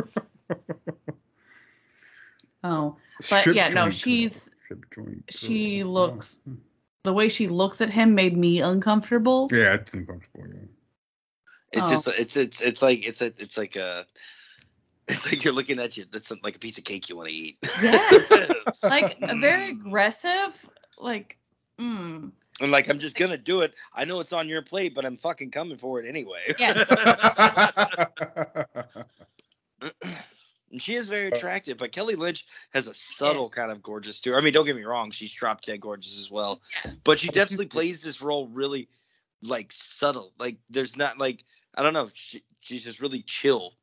Oh, 2.66 2.96
But 3.30 3.40
Strip 3.40 3.56
yeah, 3.56 3.68
no, 3.68 3.84
joint 3.84 3.94
she's 3.94 4.50
joint 4.94 5.24
she 5.30 5.80
girl. 5.80 5.92
looks 5.92 6.36
the 7.04 7.12
way 7.12 7.28
she 7.28 7.46
looks 7.46 7.80
at 7.80 7.90
him 7.90 8.14
made 8.14 8.36
me 8.36 8.60
uncomfortable. 8.60 9.48
Yeah, 9.52 9.74
it's 9.74 9.94
uncomfortable. 9.94 10.44
Yeah. 10.48 10.66
It's 11.72 11.86
Oh. 11.86 11.90
just 11.90 12.08
it's 12.08 12.36
it's 12.36 12.60
it's 12.60 12.82
like 12.82 13.06
it's 13.06 13.20
a 13.22 13.26
it's 13.38 13.56
like 13.56 13.76
a 13.76 14.06
it's 15.08 15.26
like 15.26 15.44
you're 15.44 15.54
looking 15.54 15.78
at 15.78 15.96
you. 15.96 16.04
That's 16.10 16.32
like 16.42 16.56
a 16.56 16.58
piece 16.58 16.78
of 16.78 16.84
cake 16.84 17.08
you 17.08 17.16
want 17.16 17.28
to 17.28 17.34
eat. 17.34 17.58
Yes. 17.80 18.48
like 18.82 19.16
a 19.22 19.36
very 19.36 19.70
aggressive, 19.70 20.52
like 20.98 21.38
mm. 21.80 22.32
I'm 22.60 22.70
like, 22.70 22.88
I'm 22.88 22.98
just 22.98 23.16
gonna 23.16 23.36
do 23.36 23.60
it. 23.60 23.74
I 23.94 24.04
know 24.04 24.18
it's 24.20 24.32
on 24.32 24.48
your 24.48 24.62
plate, 24.62 24.94
but 24.94 25.04
I'm 25.04 25.16
fucking 25.16 25.50
coming 25.50 25.76
for 25.78 26.00
it 26.00 26.08
anyway. 26.08 26.54
Yes. 26.58 26.88
and 30.70 30.82
she 30.82 30.94
is 30.96 31.08
very 31.08 31.28
attractive, 31.28 31.78
but 31.78 31.92
Kelly 31.92 32.16
Lynch 32.16 32.46
has 32.72 32.88
a 32.88 32.94
subtle 32.94 33.48
kind 33.48 33.70
of 33.70 33.82
gorgeous 33.82 34.20
too. 34.20 34.34
I 34.34 34.40
mean, 34.40 34.52
don't 34.52 34.66
get 34.66 34.76
me 34.76 34.84
wrong, 34.84 35.10
she's 35.10 35.32
drop 35.32 35.62
dead 35.62 35.80
gorgeous 35.80 36.18
as 36.18 36.30
well. 36.30 36.60
But 37.04 37.18
she 37.18 37.28
Oh, 37.28 37.32
definitely 37.32 37.66
plays 37.66 38.02
this 38.02 38.20
role 38.20 38.48
really 38.48 38.88
like 39.42 39.72
subtle. 39.72 40.32
Like 40.38 40.56
there's 40.70 40.96
not 40.96 41.18
like 41.18 41.44
I 41.76 41.82
don't 41.82 41.92
know. 41.92 42.10
She 42.14 42.42
she's 42.60 42.84
just 42.84 43.00
really 43.00 43.22
chill. 43.22 43.74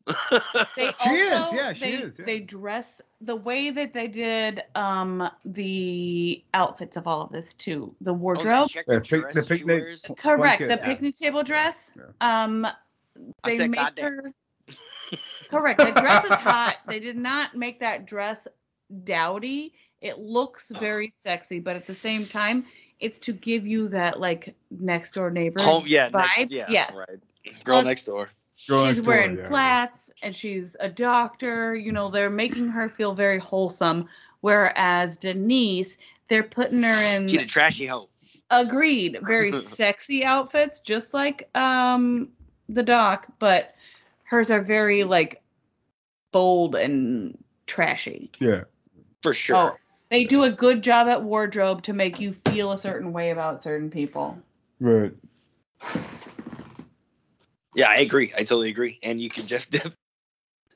They 0.76 0.92
She 1.04 1.10
is, 1.10 1.54
yeah, 1.54 1.74
she 1.74 1.80
they, 1.80 1.94
is, 1.94 2.20
yeah. 2.20 2.26
They 2.26 2.40
dress 2.40 3.02
the 3.22 3.36
way 3.36 3.72
that 3.72 3.94
they 3.94 4.08
did 4.08 4.64
um 4.76 5.30
the 5.46 6.44
outfits 6.54 6.98
of 6.98 7.08
all 7.08 7.22
of 7.22 7.32
this 7.32 7.54
too. 7.54 7.96
The 8.02 8.14
wardrobe. 8.14 8.70
check 8.70 8.86
Yeah, 8.88 9.00
pic- 9.00 9.32
the 9.32 9.44
picnic. 9.44 9.84
Correct. 10.18 10.60
blanket. 10.60 10.70
The 10.70 10.78
picnic 10.78 11.16
table 11.18 11.44
dress. 11.44 11.92
Um, 12.20 12.66
I 12.66 13.50
they 13.50 13.58
said, 13.58 13.70
make 13.70 13.80
"Goddamn." 13.80 14.06
her. 14.06 14.34
Correct. 15.54 15.80
The 15.80 15.92
dress 16.02 16.26
is 16.26 16.32
hot. 16.34 16.78
They 16.88 17.00
did 17.00 17.18
not 17.18 17.56
make 17.56 17.80
that 17.80 18.06
dress 18.06 18.48
dowdy. 19.04 19.74
It 20.02 20.20
looks 20.20 20.72
very 20.80 21.10
sexy, 21.10 21.60
but 21.60 21.76
at 21.76 21.88
the 21.88 21.96
same 21.96 22.28
time, 22.28 22.66
it's 23.00 23.20
to 23.20 23.34
give 23.34 23.66
you 23.66 23.88
that 23.90 24.20
like 24.20 24.56
next 24.72 25.14
door 25.14 25.30
neighbor 25.30 25.62
Home, 25.62 25.86
yeah, 25.88 26.10
vibe. 26.10 26.38
next, 26.38 26.52
yeah, 26.52 26.66
yeah. 26.70 26.94
right. 26.94 27.20
Girl 27.64 27.76
Plus, 27.82 27.86
next 27.86 28.04
door. 28.06 28.30
Girl 28.68 28.86
she's 28.86 28.98
next 28.98 29.06
door, 29.06 29.16
wearing 29.16 29.38
yeah. 29.38 29.48
flats 29.48 30.10
and 30.22 30.36
she's 30.36 30.76
a 30.80 30.90
doctor. 30.90 31.76
You 31.76 31.92
know, 31.92 32.10
they're 32.10 32.30
making 32.30 32.70
her 32.70 32.90
feel 32.90 33.14
very 33.14 33.40
wholesome. 33.40 34.08
Whereas 34.42 35.18
Denise, 35.18 35.98
they're 36.30 36.44
putting 36.44 36.84
her 36.84 37.16
in 37.16 37.28
She 37.28 37.38
the 37.38 37.46
trashy 37.46 37.86
hoe. 37.86 38.10
agreed 38.50 39.20
very 39.24 39.52
sexy 39.62 40.24
outfits 40.24 40.80
just 40.80 41.14
like 41.14 41.50
um 41.56 42.30
the 42.70 42.84
doc 42.84 43.28
but 43.40 43.76
hers 44.24 44.50
are 44.50 44.62
very 44.62 45.04
like 45.04 45.43
bold 46.34 46.76
and 46.76 47.42
trashy 47.66 48.30
Yeah. 48.42 48.64
For 49.22 49.34
sure. 49.34 49.56
oh 49.56 49.78
they 50.10 50.26
do 50.26 50.44
a 50.44 50.52
good 50.52 50.84
job 50.84 51.08
at 51.08 51.24
wardrobe 51.24 51.84
to 51.84 51.94
make 51.94 52.20
you 52.20 52.34
feel 52.48 52.74
a 52.74 52.78
certain 52.78 53.14
way 53.14 53.32
about 53.32 53.64
certain 53.64 53.90
people 53.90 54.38
Right. 54.80 55.14
Yeah, 57.76 57.90
I 57.90 57.98
agree. 57.98 58.32
I 58.36 58.40
totally 58.40 58.70
agree. 58.70 59.00
And 59.02 59.22
you 59.22 59.30
can 59.30 59.48
just 59.48 59.72
def- 59.72 59.96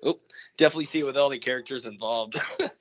oh, 0.04 0.20
definitely 0.58 0.86
see 0.86 1.00
it 1.00 1.04
with 1.06 1.18
all 1.18 1.30
the 1.30 1.38
characters 1.38 1.86
involved. 1.86 2.40
and 2.60 2.72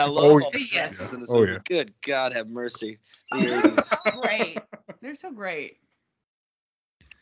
I 0.00 0.04
oh, 0.04 0.12
love 0.12 0.24
Oh, 0.24 0.40
all 0.40 0.50
the 0.50 0.58
yeah. 0.58 0.86
dresses 0.86 1.12
in 1.12 1.20
this 1.20 1.30
Oh, 1.30 1.40
movie. 1.40 1.52
yeah. 1.52 1.58
Good 1.66 1.92
God, 2.02 2.32
have 2.32 2.48
mercy. 2.48 2.98
The 3.32 3.38
80s. 3.38 3.90
great 4.20 4.64
they're 5.02 5.14
so 5.14 5.30
great 5.30 5.78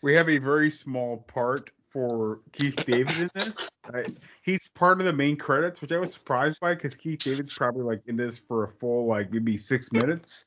We 0.03 0.15
have 0.15 0.29
a 0.29 0.39
very 0.39 0.71
small 0.71 1.19
part 1.19 1.71
for 1.99 2.41
Keith 2.53 2.77
David 2.87 3.17
in 3.19 3.31
this. 3.35 3.57
I, 3.93 4.05
he's 4.43 4.69
part 4.69 5.01
of 5.01 5.07
the 5.07 5.13
main 5.13 5.37
credits, 5.37 5.81
which 5.81 5.93
I 5.93 5.99
was 5.99 6.13
surprised 6.13 6.59
by 6.61 6.75
because 6.75 6.97
Keith 6.97 7.21
David's 7.25 7.53
probably 7.55 7.83
like 7.83 8.03
in 8.07 8.17
this 8.17 8.39
for 8.39 8.65
a 8.65 8.69
full 8.69 9.07
like 9.07 9.33
maybe 9.33 9.57
six 9.57 9.91
minutes. 9.93 10.45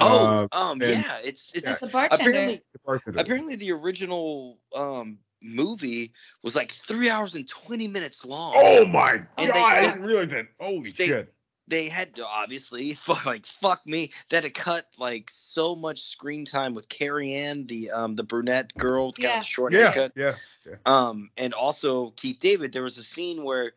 Oh, 0.00 0.48
Uh, 0.52 0.56
um, 0.56 0.80
and- 0.82 0.92
yeah, 1.04 1.16
it's 1.24 1.52
it's 1.54 1.66
That's 1.66 1.80
the 1.80 1.88
bartender. 1.88 2.28
apparently 2.30 2.62
The 2.72 2.78
bartender. 2.84 3.20
apparently 3.20 3.56
the 3.56 3.72
original 3.72 4.58
um 4.74 5.18
movie 5.42 6.12
was 6.42 6.56
like 6.56 6.72
three 6.72 7.10
hours 7.10 7.34
and 7.34 7.46
twenty 7.48 7.88
minutes 7.88 8.24
long. 8.24 8.54
Oh 8.56 8.86
my 8.86 9.22
And 9.36 9.52
god! 9.52 9.54
they- 9.54 9.60
I 9.62 9.80
didn't 9.82 10.02
realize 10.02 10.28
that. 10.30 10.46
Holy 10.60 10.92
they- 10.92 11.06
shit! 11.06 11.34
They 11.68 11.88
had 11.88 12.14
to 12.16 12.26
obviously 12.26 12.98
like 13.26 13.46
fuck 13.46 13.86
me 13.86 14.12
that 14.30 14.44
had 14.44 14.54
cut 14.54 14.88
like 14.98 15.28
so 15.30 15.74
much 15.74 16.02
screen 16.02 16.44
time 16.44 16.74
with 16.74 16.88
Carrie 16.88 17.34
Ann, 17.34 17.66
the 17.66 17.90
um 17.90 18.14
the 18.16 18.22
brunette 18.22 18.76
girl, 18.76 19.12
kind 19.12 19.24
Yeah. 19.24 19.38
of 19.38 19.44
short 19.46 19.72
Yeah, 19.72 19.92
haircut. 19.92 20.12
yeah, 20.16 20.34
yeah. 20.66 20.74
Um, 20.86 21.30
and 21.36 21.52
also 21.54 22.10
Keith 22.10 22.38
David. 22.38 22.72
There 22.72 22.82
was 22.84 22.98
a 22.98 23.04
scene 23.04 23.42
where, 23.42 23.72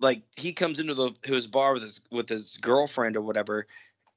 like, 0.00 0.22
he 0.36 0.52
comes 0.52 0.80
into 0.80 0.94
the 0.94 1.12
his 1.24 1.46
bar 1.46 1.74
with 1.74 1.82
his 1.84 2.00
with 2.10 2.28
his 2.28 2.56
girlfriend 2.56 3.16
or 3.16 3.20
whatever, 3.22 3.68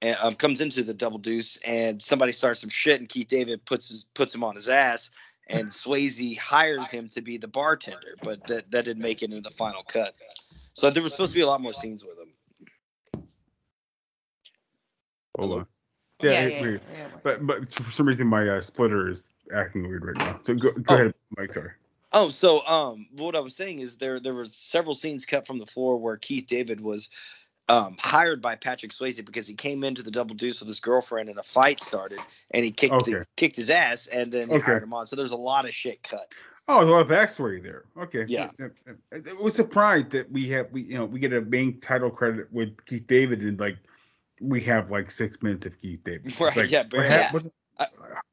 and 0.02 0.18
um, 0.20 0.36
comes 0.36 0.62
into 0.62 0.84
the 0.84 0.94
double 0.94 1.20
deuce, 1.20 1.58
and 1.58 2.02
somebody 2.02 2.32
starts 2.32 2.62
some 2.62 2.70
shit, 2.72 3.00
and 3.00 3.08
Keith 3.08 3.28
David 3.28 3.64
puts 3.66 3.88
his 3.90 4.06
puts 4.16 4.34
him 4.34 4.44
on 4.44 4.56
his 4.56 4.68
ass, 4.68 5.12
and 5.48 5.70
Swayze 5.70 6.38
hires 6.40 6.90
him 6.90 7.08
to 7.10 7.22
be 7.22 7.38
the 7.38 7.48
bartender, 7.48 8.16
but 8.24 8.46
that 8.48 8.72
that 8.72 8.86
didn't 8.86 9.04
make 9.04 9.22
it 9.22 9.32
into 9.32 9.48
the 9.48 9.56
final 9.56 9.84
cut. 9.84 10.16
So 10.74 10.90
there 10.90 11.04
was 11.04 11.12
supposed 11.12 11.34
to 11.34 11.38
be 11.38 11.44
a 11.44 11.48
lot 11.48 11.62
more 11.62 11.74
scenes 11.74 12.04
with 12.04 12.18
him. 12.18 12.33
Hold 15.38 15.60
on. 15.60 15.68
Yeah, 16.22 16.32
Yeah, 16.32 16.48
yeah, 16.48 16.62
yeah, 16.62 16.78
yeah. 16.98 17.08
But 17.24 17.46
but 17.46 17.72
for 17.72 17.92
some 17.92 18.08
reason 18.08 18.28
my 18.28 18.48
uh, 18.48 18.62
splitter 18.62 19.10
is 19.10 19.28
acting 19.54 19.88
weird 19.88 20.06
right 20.06 20.18
now. 20.18 20.40
So 20.46 20.54
go 20.56 20.72
go 20.72 20.96
Oh. 20.96 20.98
ahead, 20.98 21.14
Mike. 21.38 21.54
Sorry. 21.54 21.72
Oh, 22.16 22.30
so 22.30 22.66
um, 22.68 23.08
what 23.18 23.36
I 23.36 23.40
was 23.40 23.56
saying 23.56 23.80
is 23.80 23.96
there 23.98 24.20
there 24.20 24.34
were 24.36 24.46
several 24.46 24.96
scenes 24.96 25.26
cut 25.26 25.48
from 25.48 25.60
the 25.60 25.66
floor 25.66 25.98
where 25.98 26.18
Keith 26.18 26.46
David 26.48 26.80
was 26.80 27.10
um 27.70 27.96
hired 27.98 28.42
by 28.42 28.56
Patrick 28.56 28.92
Swayze 28.92 29.24
because 29.26 29.48
he 29.48 29.54
came 29.54 29.84
into 29.84 30.04
the 30.04 30.12
double 30.12 30.36
deuce 30.36 30.60
with 30.60 30.68
his 30.68 30.80
girlfriend 30.80 31.30
and 31.30 31.40
a 31.40 31.44
fight 31.44 31.80
started 31.80 32.20
and 32.52 32.66
he 32.66 32.72
kicked 32.72 33.06
the, 33.06 33.26
kicked 33.38 33.56
his 33.56 33.70
ass 33.70 34.08
and 34.08 34.32
then 34.32 34.50
he 34.50 34.56
Okay. 34.56 34.64
hired 34.64 34.84
him 34.84 34.94
on. 34.94 35.08
So 35.08 35.16
there's 35.16 35.32
a 35.32 35.38
lot 35.38 35.66
of 35.66 35.74
shit 35.74 36.04
cut. 36.04 36.32
Oh, 36.68 36.80
there's 36.80 36.90
a 36.90 36.94
lot 36.94 37.02
of 37.02 37.08
backstory 37.08 37.64
there. 37.64 37.86
Okay. 37.98 38.26
Yeah. 38.28 38.50
I 38.60 39.16
I 39.30 39.34
was 39.34 39.56
surprised 39.56 40.12
that 40.12 40.32
we 40.32 40.48
have 40.50 40.72
we 40.72 40.84
you 40.84 40.96
know 40.96 41.06
we 41.06 41.20
get 41.20 41.34
a 41.34 41.42
main 41.42 41.80
title 41.80 42.12
credit 42.12 42.52
with 42.52 42.86
Keith 42.86 43.08
David 43.08 43.42
and 43.42 43.60
like 43.60 43.78
we 44.44 44.62
have 44.62 44.92
like 44.92 45.10
six 45.12 45.42
minutes 45.42 45.66
of 45.66 45.80
Keith 45.82 46.04
David. 46.04 46.34
Right, 46.40 46.56
Like, 46.56 46.72
yeah, 46.72 46.84
barely. 46.84 47.08
Yeah. 47.10 47.32
what's- 47.32 47.48
I- 47.80 47.88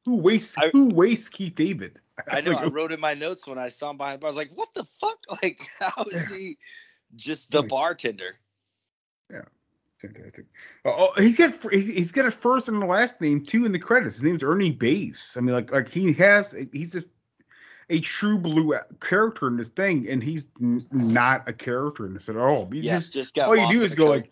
who 0.05 0.17
wastes 0.17 0.55
I- 0.57 0.69
who 0.71 0.93
wastes 0.93 1.29
Keith 1.29 1.55
David? 1.55 1.99
I 2.31 2.41
know. 2.41 2.51
Like, 2.51 2.65
I 2.65 2.67
wrote 2.67 2.91
in 2.91 2.99
my 2.99 3.13
notes 3.15 3.47
when 3.47 3.57
I 3.57 3.69
saw 3.69 3.89
him 3.89 3.97
behind 3.97 4.15
the 4.15 4.19
bar. 4.19 4.27
I 4.27 4.29
was 4.29 4.37
like, 4.37 4.51
"What 4.53 4.69
the 4.75 4.85
fuck? 4.99 5.17
Like, 5.43 5.65
how 5.79 6.03
is 6.11 6.27
he 6.29 6.57
just 7.15 7.49
the 7.51 7.61
Like- 7.61 7.69
bartender?" 7.69 8.35
Yeah, 9.31 9.41
fantastic. 9.97 10.45
Oh, 10.85 11.09
oh 11.15 11.21
he's 11.21 11.37
got 11.37 11.53
he- 11.71 11.93
he's 11.93 12.11
got 12.11 12.25
a 12.25 12.31
first 12.31 12.67
and 12.67 12.81
a 12.83 12.85
last 12.85 13.19
name 13.21 13.43
too 13.43 13.65
in 13.65 13.71
the 13.71 13.79
credits. 13.79 14.15
His 14.15 14.23
name's 14.23 14.43
Ernie 14.43 14.71
Bass. 14.71 15.35
I 15.37 15.41
mean, 15.41 15.55
like 15.55 15.71
like 15.71 15.89
he 15.89 16.13
has 16.13 16.55
he's 16.71 16.91
just 16.91 17.07
a 17.89 17.99
true 17.99 18.37
blue 18.37 18.75
character 18.99 19.47
in 19.47 19.57
this 19.57 19.69
thing, 19.69 20.07
and 20.07 20.23
he's 20.23 20.45
n- 20.61 20.85
not 20.91 21.47
a 21.49 21.53
character 21.53 22.05
in 22.05 22.13
this 22.13 22.29
at 22.29 22.37
all. 22.37 22.69
You 22.73 22.81
Yeah, 22.83 22.97
just, 22.97 23.13
just 23.13 23.33
got 23.33 23.47
all 23.47 23.57
you 23.57 23.71
do 23.71 23.83
is 23.83 23.95
go 23.95 24.05
code. 24.05 24.15
like, 24.21 24.31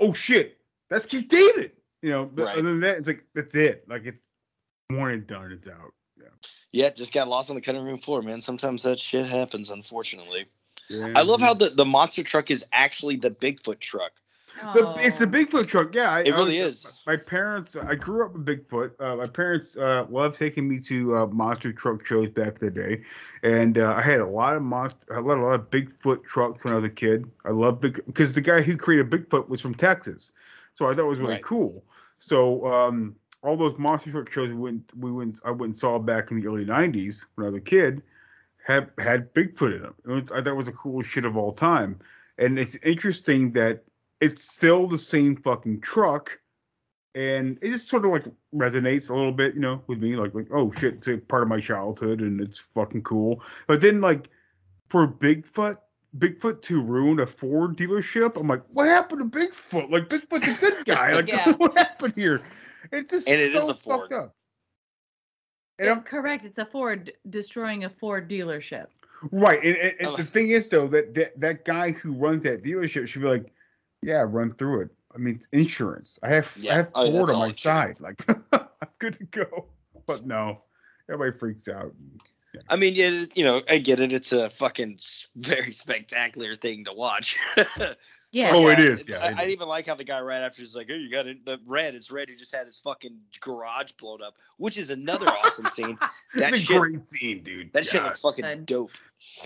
"Oh 0.00 0.12
shit, 0.12 0.55
that's 0.90 1.06
Keith 1.06 1.28
David." 1.28 1.72
You 2.02 2.10
know, 2.10 2.24
but 2.26 2.44
Right. 2.44 2.58
other 2.58 2.68
than 2.70 2.80
that, 2.80 2.98
it's 2.98 3.08
like 3.08 3.24
that's 3.34 3.54
it. 3.54 3.84
Like 3.88 4.04
it's 4.06 4.26
more 4.90 5.10
and 5.10 5.26
done. 5.26 5.50
It's 5.52 5.66
out. 5.68 5.92
Yeah. 6.18 6.26
Yeah, 6.72 6.90
just 6.90 7.12
got 7.12 7.28
lost 7.28 7.50
on 7.50 7.56
the 7.56 7.62
cutting 7.62 7.84
room 7.84 7.98
floor, 7.98 8.22
man. 8.22 8.40
Sometimes 8.42 8.82
that 8.82 8.98
shit 9.00 9.26
happens, 9.26 9.70
unfortunately. 9.70 10.46
Yeah. 10.88 11.12
I 11.16 11.22
love 11.22 11.40
how 11.40 11.54
the, 11.54 11.70
the 11.70 11.84
monster 11.84 12.22
truck 12.22 12.50
is 12.50 12.64
actually 12.72 13.16
the 13.16 13.30
Bigfoot 13.30 13.80
truck. 13.80 14.12
The, 14.74 14.94
it's 14.98 15.18
the. 15.18 15.26
Bigfoot 15.26 15.66
truck, 15.66 15.94
yeah. 15.94 16.10
I, 16.10 16.20
It 16.20 16.32
I 16.32 16.36
really 16.36 16.60
was- 16.62 16.84
is. 16.86 16.92
My 17.06 17.16
parents, 17.16 17.76
I 17.76 17.94
grew 17.94 18.24
up 18.24 18.32
with 18.34 18.46
Bigfoot. 18.46 18.92
Uh, 19.00 19.16
my 19.16 19.26
parents 19.26 19.76
uh, 19.76 20.06
loved 20.08 20.38
taking 20.38 20.66
me 20.68 20.78
to 20.80 21.16
uh, 21.16 21.26
monster 21.26 21.72
truck 21.72 22.06
shows 22.06 22.28
back 22.30 22.58
in 22.62 22.66
the 22.66 22.70
day, 22.70 23.02
and 23.42 23.76
uh, 23.78 23.94
I 23.96 24.00
had 24.02 24.20
a 24.20 24.26
lot 24.26 24.56
of 24.56 24.62
monster, 24.62 24.98
I 25.12 25.16
had 25.16 25.24
a 25.24 25.42
lot 25.42 25.54
of 25.54 25.70
Bigfoot 25.70 26.24
trucks 26.24 26.62
when 26.64 26.72
I 26.72 26.76
was 26.76 26.84
a 26.84 26.88
kid. 26.90 27.28
I 27.44 27.50
loved 27.50 27.80
big 27.80 28.00
because 28.06 28.32
the 28.32 28.40
guy 28.40 28.62
who 28.62 28.76
created 28.76 29.10
Bigfoot 29.10 29.48
was 29.48 29.60
from 29.60 29.74
Texas, 29.74 30.30
so 30.76 30.86
I 30.86 30.94
thought 30.94 31.04
it 31.04 31.08
was 31.08 31.18
really 31.18 31.32
Right. 31.34 31.42
cool. 31.42 31.84
So 32.18 32.66
um, 32.66 33.16
all 33.42 33.56
those 33.56 33.76
monster 33.78 34.10
truck 34.10 34.30
shows 34.30 34.50
we 34.50 34.56
went, 34.56 34.92
we 34.96 35.10
went, 35.10 35.40
I 35.44 35.50
went 35.50 35.72
and 35.72 35.78
saw 35.78 35.98
back 35.98 36.30
in 36.30 36.40
the 36.40 36.46
early 36.46 36.64
'90s 36.64 37.24
when 37.34 37.46
I 37.46 37.50
was 37.50 37.58
a 37.58 37.62
kid, 37.62 38.02
had 38.64 38.90
had 38.98 39.32
Bigfoot 39.34 39.74
in 39.76 39.82
them. 39.82 39.94
It 40.04 40.10
was, 40.10 40.32
I 40.32 40.36
thought 40.36 40.48
it 40.48 40.54
was 40.54 40.66
the 40.66 40.72
coolest 40.72 41.10
shit 41.10 41.24
of 41.24 41.36
all 41.36 41.52
time. 41.52 41.98
And 42.38 42.58
it's 42.58 42.76
interesting 42.82 43.52
that 43.52 43.84
it's 44.20 44.50
still 44.50 44.86
the 44.86 44.98
same 44.98 45.36
fucking 45.36 45.80
truck, 45.80 46.38
and 47.14 47.58
it 47.62 47.70
just 47.70 47.88
sort 47.88 48.04
of 48.04 48.10
like 48.10 48.26
resonates 48.54 49.08
a 49.08 49.14
little 49.14 49.32
bit, 49.32 49.54
you 49.54 49.60
know, 49.60 49.82
with 49.86 50.00
me. 50.02 50.14
Like, 50.16 50.34
like 50.34 50.48
oh 50.52 50.72
shit, 50.72 50.94
it's 50.94 51.08
a 51.08 51.16
part 51.16 51.42
of 51.42 51.48
my 51.48 51.60
childhood, 51.60 52.20
and 52.20 52.38
it's 52.40 52.58
fucking 52.74 53.02
cool. 53.02 53.42
But 53.66 53.80
then 53.80 54.02
like 54.02 54.28
for 54.90 55.08
Bigfoot. 55.08 55.78
Bigfoot 56.18 56.62
to 56.62 56.80
ruin 56.82 57.20
a 57.20 57.26
Ford 57.26 57.76
dealership. 57.76 58.38
I'm 58.38 58.48
like, 58.48 58.62
what 58.72 58.88
happened 58.88 59.30
to 59.32 59.38
Bigfoot? 59.38 59.90
Like 59.90 60.08
Bigfoot's 60.08 60.48
a 60.48 60.60
good 60.60 60.84
guy. 60.84 61.12
Like, 61.12 61.28
Yeah. 61.32 61.52
what 61.52 61.76
happened 61.76 62.14
here? 62.16 62.40
It's 62.92 63.10
just 63.10 63.28
And 63.28 63.40
it 63.40 63.52
so 63.52 63.62
is 63.62 63.68
a 63.70 63.74
Ford. 63.74 64.00
fucked 64.02 64.12
up. 64.12 64.34
And 65.78 65.86
Yeah, 65.86 65.92
I'm- 65.92 66.02
correct. 66.02 66.44
It's 66.44 66.58
a 66.58 66.64
Ford 66.66 67.12
destroying 67.30 67.84
a 67.84 67.90
Ford 67.90 68.28
dealership. 68.30 68.86
Right, 69.32 69.62
and, 69.64 69.76
and, 69.76 69.94
and 69.98 70.08
Oh. 70.08 70.16
the 70.16 70.24
thing 70.24 70.50
is 70.50 70.68
though 70.68 70.86
that, 70.88 71.14
that 71.14 71.38
that 71.40 71.64
guy 71.64 71.90
who 71.92 72.12
runs 72.12 72.44
that 72.44 72.62
dealership 72.62 73.08
should 73.08 73.22
be 73.22 73.28
like, 73.28 73.52
yeah, 74.02 74.22
run 74.26 74.52
through 74.54 74.82
it. 74.82 74.90
I 75.14 75.18
mean, 75.18 75.36
it's 75.36 75.48
insurance. 75.52 76.18
I 76.22 76.28
have 76.28 76.52
I 76.58 76.60
Yeah. 76.60 76.74
have 76.76 76.90
Oh, 76.94 77.10
Ford 77.10 77.28
that's 77.28 77.32
on 77.34 77.38
my 77.40 77.46
insurance. 77.48 77.60
side. 77.62 78.00
Like, 78.00 78.22
I'm 78.52 78.88
good 78.98 79.14
to 79.14 79.24
go. 79.24 79.66
But 80.06 80.26
no, 80.26 80.62
everybody 81.10 81.36
freaks 81.38 81.66
out. 81.68 81.94
I 82.68 82.76
mean, 82.76 82.94
yeah, 82.94 83.08
it- 83.10 83.36
you 83.36 83.44
know, 83.44 83.62
I 83.68 83.78
get 83.78 84.00
it. 84.00 84.12
It's 84.12 84.32
a 84.32 84.50
fucking 84.50 84.98
very 85.36 85.72
spectacular 85.84 86.54
thing 86.56 86.84
to 86.84 86.92
watch. 86.92 87.36
Yeah. 88.32 88.50
Oh, 88.52 88.66
it 88.68 88.80
is, 88.80 89.08
yeah, 89.08 89.18
I, 89.24 89.28
it 89.28 89.38
I 89.38 89.42
is. 89.44 89.48
even 89.50 89.68
like 89.68 89.86
how 89.86 89.94
the 89.94 90.04
guy 90.04 90.20
right 90.20 90.40
after 90.40 90.60
is 90.60 90.74
like, 90.74 90.88
"Hey, 90.88 90.96
you 90.96 91.08
got 91.08 91.26
it." 91.28 91.46
The 91.46 91.58
red, 91.64 91.94
it's 91.94 92.10
red. 92.10 92.28
He 92.28 92.34
just 92.34 92.54
had 92.54 92.66
his 92.66 92.76
fucking 92.76 93.16
garage 93.40 93.92
blown 93.92 94.20
up, 94.20 94.34
which 94.58 94.76
is 94.76 94.90
another 94.90 95.26
awesome 95.28 95.70
scene. 95.70 95.96
That 96.34 96.52
it's 96.52 96.62
a 96.62 96.64
shit, 96.66 96.76
great 96.80 97.06
scene, 97.06 97.42
dude. 97.44 97.72
that 97.72 97.86
shit 97.86 98.02
God, 98.02 98.12
is 98.12 98.18
fucking 98.18 98.44
Good. 98.44 98.66
dope. 98.66 98.90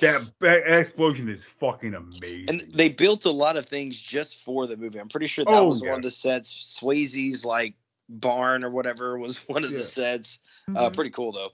that, 0.00 0.22
that 0.40 0.66
explosion 0.80 1.28
is 1.28 1.44
fucking 1.44 1.94
amazing. 1.94 2.48
And 2.48 2.61
they 2.74 2.88
built 2.88 3.26
a 3.26 3.30
lot 3.30 3.56
of 3.56 3.66
things 3.66 4.00
just 4.00 4.38
for 4.42 4.66
the 4.66 4.76
movie. 4.78 4.98
I'm 4.98 5.11
pretty 5.11 5.28
sure 5.28 5.44
that 5.44 5.52
Oh, 5.52 5.68
was 5.68 5.82
yeah. 5.82 5.90
one 5.90 5.98
of 5.98 6.02
the 6.02 6.11
sets. 6.11 6.78
Swayze's 6.82 7.44
like 7.44 7.74
barn 8.08 8.64
or 8.64 8.70
whatever 8.70 9.18
was 9.18 9.36
one 9.46 9.62
of 9.62 9.70
Yeah. 9.70 9.78
the 9.78 9.84
sets. 9.84 10.38
Uh, 10.74 10.88
Mhm. 10.88 10.94
pretty 10.94 11.11
cool 11.11 11.30
though. 11.32 11.50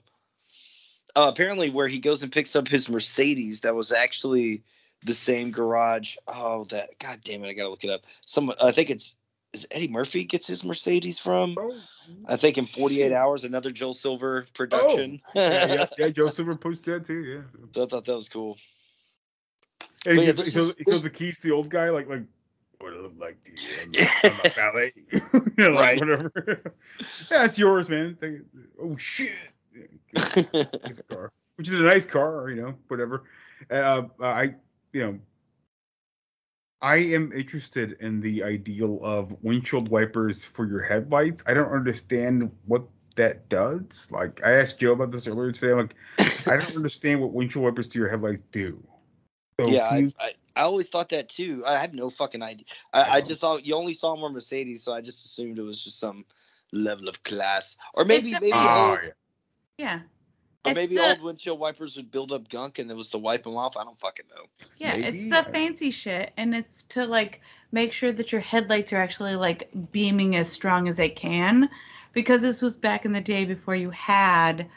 Uh, 1.17 1.29
apparently, 1.29 1.71
where 1.71 1.87
he 1.87 1.97
goes 1.97 2.21
and 2.21 2.31
picks 2.31 2.55
up 2.55 2.67
his 2.67 2.87
Mercedes, 2.87 3.61
that 3.61 3.73
was 3.73 3.91
actually 3.91 4.61
the 5.03 5.15
same 5.15 5.49
garage. 5.49 6.15
Oh, 6.27 6.65
that 6.65 6.99
God 6.99 7.21
damn 7.23 7.43
it! 7.43 7.49
I 7.49 7.53
gotta 7.53 7.69
look 7.69 7.83
it 7.83 7.89
up. 7.89 8.01
Someone, 8.21 8.55
I 8.61 8.71
think 8.71 8.91
it's 8.91 9.15
is 9.51 9.65
Eddie 9.71 9.87
Murphy 9.87 10.25
gets 10.25 10.45
his 10.45 10.63
Mercedes 10.63 11.17
from. 11.17 11.57
I 12.27 12.37
think 12.37 12.59
in 12.59 12.67
48 12.67 12.97
shit. 12.97 13.13
hours, 13.13 13.45
another 13.45 13.71
Joel 13.71 13.95
Silver 13.95 14.45
production. 14.53 15.19
yeah, 15.35 15.65
yeah, 15.65 15.85
yeah, 15.97 16.09
Joe 16.11 16.27
Silver 16.27 16.55
posted 16.55 16.93
that 16.93 17.05
too. 17.07 17.21
Yeah. 17.21 17.61
So 17.73 17.85
I 17.85 17.87
thought 17.87 18.05
that 18.05 18.15
was 18.15 18.29
cool. 18.29 18.59
And 20.05 20.19
he, 20.19 20.25
yeah, 20.25 20.31
he 20.31 20.31
there's 20.33 20.53
shows, 20.53 20.75
he 20.77 20.83
shows 20.83 21.01
the 21.01 21.09
keys 21.09 21.39
to 21.39 21.47
the 21.47 21.53
old 21.55 21.69
guy, 21.69 21.89
like 21.89 22.07
like 22.07 22.25
what 22.79 22.93
it 22.93 23.01
look 23.01 23.15
like 23.17 23.43
to 23.45 23.51
you. 23.53 24.11
I'm, 24.23 24.31
I'm 24.31 24.39
a 24.45 24.49
valet. 24.55 24.93
you 24.95 25.21
know, 25.57 25.71
like, 25.71 25.99
Right. 25.99 25.99
Whatever. 25.99 26.73
yeah, 27.31 27.45
it's 27.45 27.57
yours, 27.57 27.89
man. 27.89 28.19
Oh 28.79 28.95
shit. 28.97 29.31
Yeah. 29.77 30.33
It's 30.85 30.99
a 30.99 31.03
car, 31.09 31.31
which 31.55 31.69
is 31.69 31.79
a 31.79 31.83
nice 31.83 32.05
car, 32.05 32.49
you 32.49 32.61
know. 32.61 32.75
Whatever. 32.87 33.23
Uh, 33.69 34.03
I, 34.21 34.55
you 34.93 35.01
know, 35.01 35.19
I 36.81 36.97
am 36.97 37.31
interested 37.33 37.97
in 38.01 38.21
the 38.21 38.43
ideal 38.43 38.99
of 39.03 39.35
windshield 39.41 39.89
wipers 39.89 40.45
for 40.45 40.67
your 40.67 40.81
headlights. 40.81 41.43
I 41.47 41.53
don't 41.53 41.71
understand 41.71 42.51
what 42.65 42.83
that 43.15 43.49
does. 43.49 44.07
Like 44.11 44.45
I 44.45 44.53
asked 44.53 44.79
Joe 44.79 44.93
about 44.93 45.11
this 45.11 45.27
earlier 45.27 45.51
today. 45.51 45.71
I'm 45.71 45.77
like, 45.77 45.95
I 46.47 46.57
don't 46.57 46.75
understand 46.75 47.21
what 47.21 47.33
windshield 47.33 47.65
wipers 47.65 47.87
to 47.89 47.99
your 47.99 48.09
headlights 48.09 48.43
do. 48.51 48.81
So 49.59 49.69
yeah, 49.69 49.89
can 49.89 50.13
I, 50.19 50.25
I, 50.25 50.33
I 50.55 50.61
always 50.61 50.87
thought 50.87 51.09
that 51.09 51.29
too. 51.29 51.63
I 51.65 51.77
had 51.79 51.93
no 51.95 52.11
fucking 52.11 52.43
idea. 52.43 52.65
I, 52.93 53.17
I 53.17 53.21
just 53.21 53.41
saw 53.41 53.57
you 53.57 53.75
only 53.75 53.93
saw 53.93 54.15
more 54.15 54.29
Mercedes, 54.29 54.83
so 54.83 54.93
I 54.93 55.01
just 55.01 55.25
assumed 55.25 55.57
it 55.57 55.63
was 55.63 55.83
just 55.83 55.99
some 55.99 56.25
level 56.71 57.09
of 57.09 57.23
class, 57.23 57.75
or 57.95 58.05
maybe 58.05 58.31
maybe 58.33 58.51
fancy- 58.51 59.07
old, 59.07 59.13
Yeah. 59.77 59.99
or 60.65 60.71
It's 60.71 60.75
maybe 60.75 60.95
the- 60.95 61.03
old 61.09 61.21
windshield 61.21 61.59
wipers 61.59 61.95
would 61.95 62.11
build 62.11 62.31
up 62.31 62.49
gunk 62.49 62.79
and 62.79 62.89
it 62.89 62.95
was 62.95 63.09
to 63.09 63.17
wipe 63.17 63.43
them 63.43 63.55
off. 63.55 63.77
I 63.77 63.83
don't 63.83 63.97
fucking 63.99 64.25
know. 64.35 64.45
Yeah, 64.77 64.95
it's 64.95 65.23
the 65.23 65.49
fancy 65.51 65.91
shit, 65.91 66.33
and 66.35 66.53
it's 66.55 66.83
to 66.83 67.05
like 67.05 67.41
make 67.71 67.93
sure 67.93 68.11
that 68.11 68.31
your 68.31 68.41
headlights 68.41 68.91
are 68.93 68.97
actually 69.01 69.35
like 69.35 69.69
beaming 69.91 70.35
as 70.35 70.51
strong 70.51 70.87
as 70.87 70.97
they 70.97 71.09
can, 71.09 71.69
because 72.13 72.41
this 72.41 72.61
was 72.61 72.75
back 72.75 73.05
in 73.05 73.11
the 73.11 73.21
day 73.21 73.45
before 73.45 73.75
you 73.75 73.89
had 73.91 74.67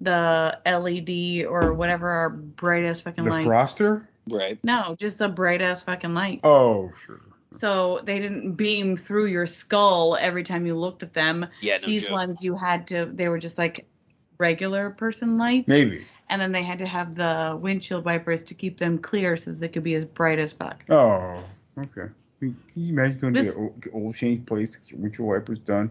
the 0.00 0.58
LED 0.64 1.44
or 1.46 1.74
whatever 1.74 2.08
our 2.08 2.30
bright 2.30 2.84
ass 2.84 3.00
fucking 3.00 3.24
the 3.24 3.30
lights. 3.30 3.46
froster? 3.46 4.06
Right. 4.28 4.58
No, 4.62 4.96
just 4.98 5.20
a 5.20 5.28
bright 5.28 5.60
ass 5.62 5.82
fucking 5.82 6.14
light. 6.14 6.40
Oh, 6.44 6.90
sure. 7.04 7.20
So 7.52 8.00
they 8.04 8.18
didn't 8.18 8.52
beam 8.52 8.96
through 8.96 9.26
your 9.26 9.46
skull 9.46 10.16
every 10.20 10.42
time 10.44 10.66
you 10.66 10.76
looked 10.76 11.02
at 11.02 11.14
them. 11.14 11.46
Yeah, 11.62 11.78
no 11.78 11.86
These 11.86 12.04
joke. 12.04 12.12
ones 12.12 12.44
you 12.44 12.54
had 12.54 12.86
to. 12.88 13.06
They 13.12 13.28
were 13.28 13.38
just 13.38 13.56
like 13.58 13.86
regular 14.38 14.90
person 14.90 15.36
lights. 15.38 15.68
Maybe. 15.68 16.06
And 16.30 16.40
then 16.40 16.52
they 16.52 16.62
had 16.62 16.78
to 16.78 16.86
have 16.86 17.14
the 17.14 17.58
windshield 17.60 18.04
wipers 18.04 18.42
to 18.44 18.54
keep 18.54 18.78
them 18.78 18.98
clear 18.98 19.36
so 19.36 19.50
that 19.50 19.60
they 19.60 19.68
could 19.68 19.82
be 19.84 19.94
as 19.94 20.04
bright 20.04 20.38
as 20.38 20.52
fuck. 20.52 20.84
Oh, 20.90 21.42
okay. 21.78 22.10
Can 22.40 22.56
you 22.74 22.92
imagine 22.92 23.18
going 23.18 23.32
This- 23.32 23.52
to 23.54 23.60
your 23.60 23.70
old, 23.70 23.84
oil 23.94 24.12
change 24.12 24.46
place, 24.46 24.76
get 24.76 24.90
your 24.90 25.00
windshield 25.00 25.28
wipers 25.28 25.58
done? 25.60 25.90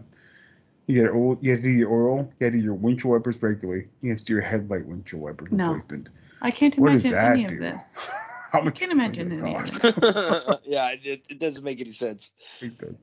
You 0.86 1.02
get 1.02 1.10
old. 1.10 1.44
you 1.44 1.50
have 1.50 1.60
to 1.60 1.64
do 1.64 1.70
your 1.70 1.92
oil, 1.92 2.32
you 2.38 2.44
have 2.46 2.52
to 2.54 2.58
do 2.58 2.64
your 2.64 2.74
windshield 2.74 3.12
wipers 3.12 3.42
regularly. 3.42 3.88
You 4.00 4.08
have 4.10 4.18
to 4.20 4.24
do 4.24 4.32
your 4.32 4.42
headlight 4.42 4.86
windshield 4.86 5.20
wiper 5.22 5.46
No. 5.50 5.72
replacement. 5.72 6.08
I 6.40 6.50
can't 6.50 6.78
What 6.78 6.92
does 6.92 7.04
imagine 7.04 7.18
that 7.18 7.32
any 7.32 7.44
do? 7.46 7.54
of 7.56 7.60
this. 7.60 7.94
How 8.52 8.62
I 8.62 8.70
can't 8.70 8.92
imagine 8.92 9.30
any 9.42 9.54
of 9.56 9.70
this. 9.82 9.92
yeah, 10.64 10.92
it, 11.02 11.22
it 11.28 11.38
doesn't 11.38 11.62
make 11.64 11.80
any 11.82 11.92
sense 11.92 12.30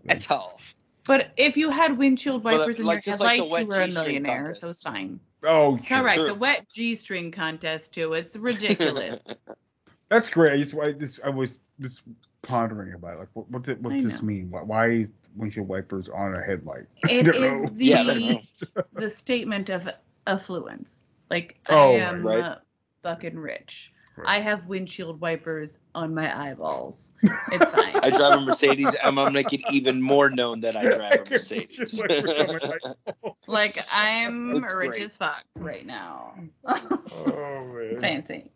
at 0.10 0.32
all. 0.32 0.60
But 1.06 1.30
if 1.38 1.56
you 1.56 1.70
had 1.70 1.96
windshield 2.00 2.42
But, 2.42 2.56
uh, 2.56 2.58
wipers 2.60 2.80
in 2.80 2.86
like- 2.86 3.06
your 3.06 3.14
just 3.14 3.20
like 3.20 3.42
headlights, 3.42 3.62
you 3.62 3.68
were 3.68 3.82
a 3.82 3.86
G-string 3.86 4.06
millionaire, 4.24 4.56
so 4.56 4.70
it's 4.72 4.82
fine. 4.82 5.20
Oh, 5.46 5.78
sure. 5.78 6.02
Correct. 6.02 6.26
The 6.28 6.34
wet 6.36 6.66
G-string 6.74 7.32
contest 7.32 7.94
too. 7.94 8.14
It's 8.14 8.36
ridiculous. 8.36 9.20
That's 10.10 10.30
great. 10.30 10.54
I 10.54 10.58
just, 10.58 10.76
I 10.76 10.92
just, 10.92 11.20
I 11.24 11.30
was 11.30 11.58
just 11.80 12.04
pondering 12.42 12.94
about 12.94 13.16
it. 13.16 13.20
like, 13.20 13.28
what, 13.34 13.50
what's 13.50 13.70
it, 13.70 13.82
what's 13.82 13.96
I 13.96 14.02
this 14.02 14.22
mean? 14.22 14.52
Why, 14.52 14.62
why 14.62 14.88
is 14.92 15.12
windshield 15.36 15.68
wipers 15.68 16.10
on 16.10 16.36
a 16.36 16.42
headlight? 16.42 16.86
I 17.06 17.12
It 17.12 17.24
don't 17.24 17.42
know. 17.42 17.70
the 17.76 18.40
the 18.94 19.10
statement 19.10 19.70
of 19.70 19.90
affluence. 20.28 21.06
Like 21.30 21.60
Oh, 21.70 21.94
I 21.94 21.98
am 21.98 22.26
right. 22.26 22.44
uh, 22.44 22.56
fucking 23.04 23.38
rich. 23.38 23.92
I 24.26 24.40
have 24.40 24.66
windshield 24.68 25.20
wipers 25.20 25.80
on 25.94 26.14
my 26.14 26.50
eyeballs. 26.50 27.12
It's 27.52 27.70
fine. 27.72 27.96
I 28.04 28.10
drive 28.12 28.36
a 28.36 28.42
Mercedes, 28.42 28.96
I'm 29.04 29.16
gonna 29.16 29.32
make 29.32 29.52
it 29.54 29.62
even 29.72 30.02
more 30.02 30.30
known 30.30 30.60
that 30.62 30.76
I 30.76 30.84
drive 30.96 31.28
a 31.28 31.30
Mercedes. 31.32 32.02
like 33.48 33.84
I'm 33.92 34.56
It's 34.56 34.74
rich 34.74 34.92
great. 34.92 35.02
as 35.04 35.18
fuck 35.18 35.44
right 35.56 35.86
now. 35.86 36.34
Oh 36.68 37.66
man. 37.74 38.00
Fancy. 38.02 38.52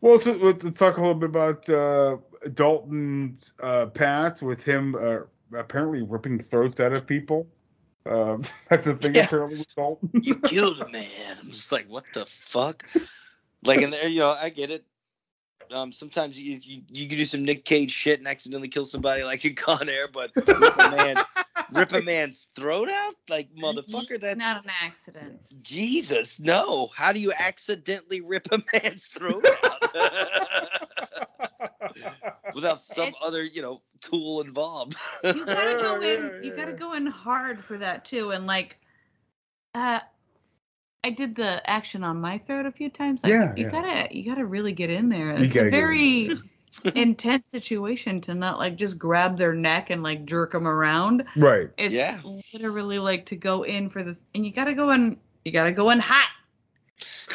Well, 0.00 0.18
so 0.18 0.32
let's, 0.32 0.64
let's 0.64 0.78
talk 0.78 0.96
a 0.96 1.00
little 1.00 1.14
bit 1.14 1.30
about 1.30 1.68
uh, 1.68 2.16
Dalton's 2.54 3.52
uh, 3.62 3.86
past 3.86 4.42
with 4.42 4.64
him 4.64 4.96
uh, 4.96 5.20
apparently 5.56 6.02
ripping 6.02 6.38
throats 6.40 6.80
out 6.80 6.92
of 6.96 7.06
people. 7.06 7.46
Uh, 8.04 8.38
that's 8.68 8.84
the 8.84 8.94
thing 8.96 9.14
Yeah. 9.14 9.24
apparently 9.26 9.58
with 9.58 9.74
Dalton. 9.76 10.10
you 10.20 10.34
killed 10.40 10.80
a 10.80 10.88
man. 10.88 11.36
I'm 11.40 11.52
just 11.52 11.70
like, 11.70 11.88
what 11.88 12.04
the 12.14 12.26
fuck? 12.26 12.84
Like, 13.64 13.82
and 13.82 13.92
there, 13.92 14.08
you 14.08 14.20
know, 14.20 14.30
I 14.30 14.48
get 14.48 14.70
it. 14.70 14.84
Um, 15.70 15.92
sometimes 15.92 16.38
you, 16.38 16.58
you 16.62 16.82
you 16.88 17.08
can 17.08 17.16
do 17.16 17.24
some 17.24 17.44
Nick 17.44 17.64
Cage 17.64 17.90
shit 17.90 18.18
and 18.18 18.28
accidentally 18.28 18.68
kill 18.68 18.84
somebody 18.84 19.22
like 19.22 19.44
in 19.44 19.54
Con 19.54 19.88
Air, 19.88 20.04
but 20.12 20.30
rip 20.36 20.76
a 20.78 20.90
man, 20.90 21.16
rip 21.72 21.92
a 21.92 22.02
man's 22.02 22.48
throat 22.54 22.90
out, 22.90 23.14
like 23.28 23.48
motherfucker. 23.54 24.20
That's 24.20 24.38
not 24.38 24.64
an 24.64 24.70
accident. 24.82 25.40
Jesus, 25.62 26.38
no. 26.40 26.88
How 26.94 27.12
do 27.12 27.20
you 27.20 27.32
accidentally 27.38 28.20
rip 28.20 28.48
a 28.52 28.62
man's 28.72 29.06
throat 29.06 29.46
out 29.64 29.94
without 32.54 32.80
some 32.80 33.14
other, 33.22 33.44
you 33.44 33.62
know, 33.62 33.80
tool 34.00 34.42
involved? 34.42 34.96
You 35.24 35.46
gotta 35.46 35.74
go 35.74 36.00
in. 36.02 36.42
You 36.42 36.54
gotta 36.54 36.74
go 36.74 36.92
in 36.94 37.06
hard 37.06 37.64
for 37.64 37.78
that 37.78 38.04
too, 38.04 38.32
and 38.32 38.46
like, 38.46 38.78
uh, 39.74 40.00
I 41.04 41.10
did 41.10 41.34
the 41.34 41.68
action 41.68 42.04
on 42.04 42.20
my 42.20 42.38
throat 42.38 42.66
a 42.66 42.72
few 42.72 42.88
times. 42.88 43.22
Like, 43.22 43.30
Yeah, 43.32 43.52
you 43.56 43.64
yeah. 43.64 43.70
gotta 43.70 44.16
you 44.16 44.24
gotta 44.24 44.44
really 44.46 44.72
get 44.72 44.90
in 44.90 45.08
there. 45.08 45.30
It's 45.32 45.56
a 45.56 45.68
very 45.70 46.30
intense 46.94 47.50
situation 47.50 48.20
to 48.22 48.34
not 48.34 48.58
like 48.58 48.76
just 48.76 48.98
grab 48.98 49.36
their 49.36 49.52
neck 49.52 49.90
and 49.90 50.02
like 50.02 50.24
jerk 50.24 50.52
them 50.52 50.66
around. 50.68 51.24
Right. 51.36 51.70
It's 51.76 51.92
Yeah. 51.94 52.20
literally 52.52 52.98
like 52.98 53.26
to 53.26 53.36
go 53.36 53.64
in 53.64 53.90
for 53.90 54.02
this, 54.04 54.22
and 54.34 54.46
you 54.46 54.52
gotta 54.52 54.74
go 54.74 54.90
in. 54.92 55.18
You 55.44 55.50
gotta 55.52 55.72
go 55.72 55.90
in 55.90 55.98
hot 55.98 56.28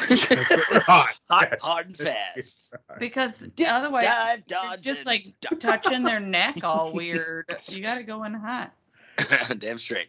Hot. 0.86 1.14
Hot, 1.28 1.58
hard, 1.60 1.86
and 1.88 1.98
fast. 1.98 2.72
because 2.98 3.32
otherwise, 3.66 4.04
dive, 4.04 4.42
you're 4.48 4.58
dodge, 4.60 4.80
just 4.80 4.98
and 5.00 5.06
like 5.06 5.34
touching 5.60 6.04
their 6.04 6.20
neck 6.20 6.58
all 6.62 6.92
weird. 6.94 7.54
You 7.66 7.82
gotta 7.82 8.02
go 8.02 8.24
in 8.24 8.32
hot. 8.34 8.72
Damn 9.58 9.78
straight. 9.78 10.08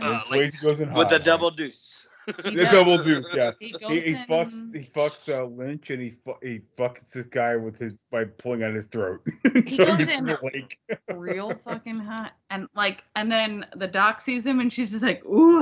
Uh, 0.00 0.20
Swayze 0.22 0.60
goes 0.60 0.80
in 0.80 0.88
hot, 0.88 0.98
With 0.98 1.08
hot, 1.08 1.18
the 1.18 1.24
double 1.24 1.50
deuce. 1.50 2.05
The 2.26 2.68
double 2.72 2.98
duke, 3.02 3.26
yeah. 3.34 3.52
He 3.60 3.66
He, 3.66 3.72
goes 3.72 3.90
he, 4.02 4.14
fucks 4.28 4.60
in- 4.60 4.72
he 4.82 4.88
fucks 4.90 5.28
uh, 5.32 5.44
Lynch 5.44 5.90
and 5.90 6.02
he 6.02 6.10
fu- 6.10 6.34
he 6.42 6.60
fucks 6.76 7.10
this 7.12 7.24
guy 7.26 7.54
with 7.56 7.78
his 7.78 7.94
by 8.10 8.24
pulling 8.24 8.62
on 8.64 8.74
his 8.74 8.86
throat. 8.86 9.20
He 9.66 9.76
goes 9.76 10.00
in 10.00 10.24
the 10.24 10.38
lake. 10.42 10.78
real 11.14 11.52
fucking 11.64 11.98
hot, 12.00 12.32
and 12.50 12.66
like, 12.74 13.02
and 13.14 13.30
then 13.30 13.64
the 13.76 13.86
doc 13.86 14.20
sees 14.20 14.44
him, 14.46 14.60
and 14.60 14.72
she's 14.72 14.90
just 14.90 15.02
like, 15.02 15.24
"Ooh, 15.24 15.60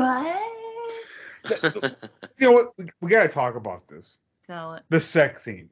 You 1.50 1.90
know 2.40 2.52
what? 2.52 2.72
We, 2.78 2.86
we 3.00 3.10
gotta 3.10 3.28
talk 3.28 3.54
about 3.56 3.86
this. 3.88 4.16
tell 4.46 4.74
it." 4.74 4.82
The 4.88 5.00
sex 5.00 5.42
scene. 5.44 5.68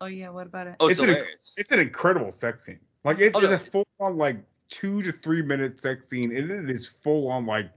Oh 0.00 0.06
yeah, 0.06 0.28
what 0.30 0.46
about 0.46 0.68
it? 0.68 0.76
Oh, 0.80 0.88
it's 0.88 1.00
an, 1.00 1.08
hilarious. 1.08 1.52
it's 1.56 1.72
an 1.72 1.80
incredible 1.80 2.30
sex 2.30 2.64
scene. 2.64 2.78
Like 3.04 3.18
it's, 3.18 3.34
Oh, 3.36 3.40
it's 3.40 3.48
no. 3.48 3.54
a 3.54 3.58
full 3.58 3.86
on 4.00 4.16
like 4.16 4.36
two 4.68 5.02
to 5.02 5.12
three 5.12 5.42
minute 5.42 5.80
sex 5.80 6.08
scene, 6.08 6.34
and 6.36 6.50
it 6.50 6.70
is 6.70 6.86
full 6.86 7.28
on 7.30 7.46
like 7.46 7.70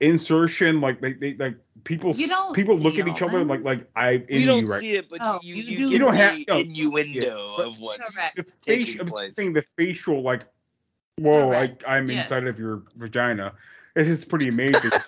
insertion. 0.00 0.80
Like 0.80 1.00
they, 1.00 1.12
they 1.14 1.34
like 1.34 1.56
people 1.84 2.12
You 2.14 2.28
don't 2.28 2.54
people 2.54 2.76
look 2.76 2.98
at 2.98 3.06
each 3.08 3.22
other 3.22 3.38
that. 3.38 3.46
like 3.46 3.62
like 3.62 3.88
I'm 3.96 4.24
in 4.28 4.40
You 4.40 4.46
don't 4.46 4.64
you 4.64 4.70
right. 4.70 4.80
see 4.80 4.92
it, 4.94 5.08
but 5.08 5.18
Oh, 5.22 5.38
you, 5.42 5.54
you 5.56 5.62
you, 5.62 5.76
do. 5.78 5.84
get 5.86 5.92
You 5.92 5.98
don't 5.98 6.12
the 6.12 6.18
have- 6.18 6.38
no, 6.48 6.58
innuendo 6.58 7.54
but- 7.56 7.66
of 7.66 7.78
what's 7.80 8.14
Correct. 8.16 8.36
the 8.36 8.44
taking 8.60 8.86
facial, 8.86 9.00
I'm 9.02 9.08
place. 9.08 9.36
saying 9.36 9.52
the 9.52 9.64
facial 9.76 10.22
like, 10.22 10.42
whoa, 11.18 11.48
Correct. 11.48 11.84
I, 11.86 11.96
I'm 11.98 12.10
Yes. 12.10 12.26
inside 12.26 12.46
of 12.46 12.58
your 12.58 12.82
vagina. 12.96 13.52
This 13.94 14.08
is 14.08 14.24
pretty 14.24 14.48
amazing. 14.48 14.90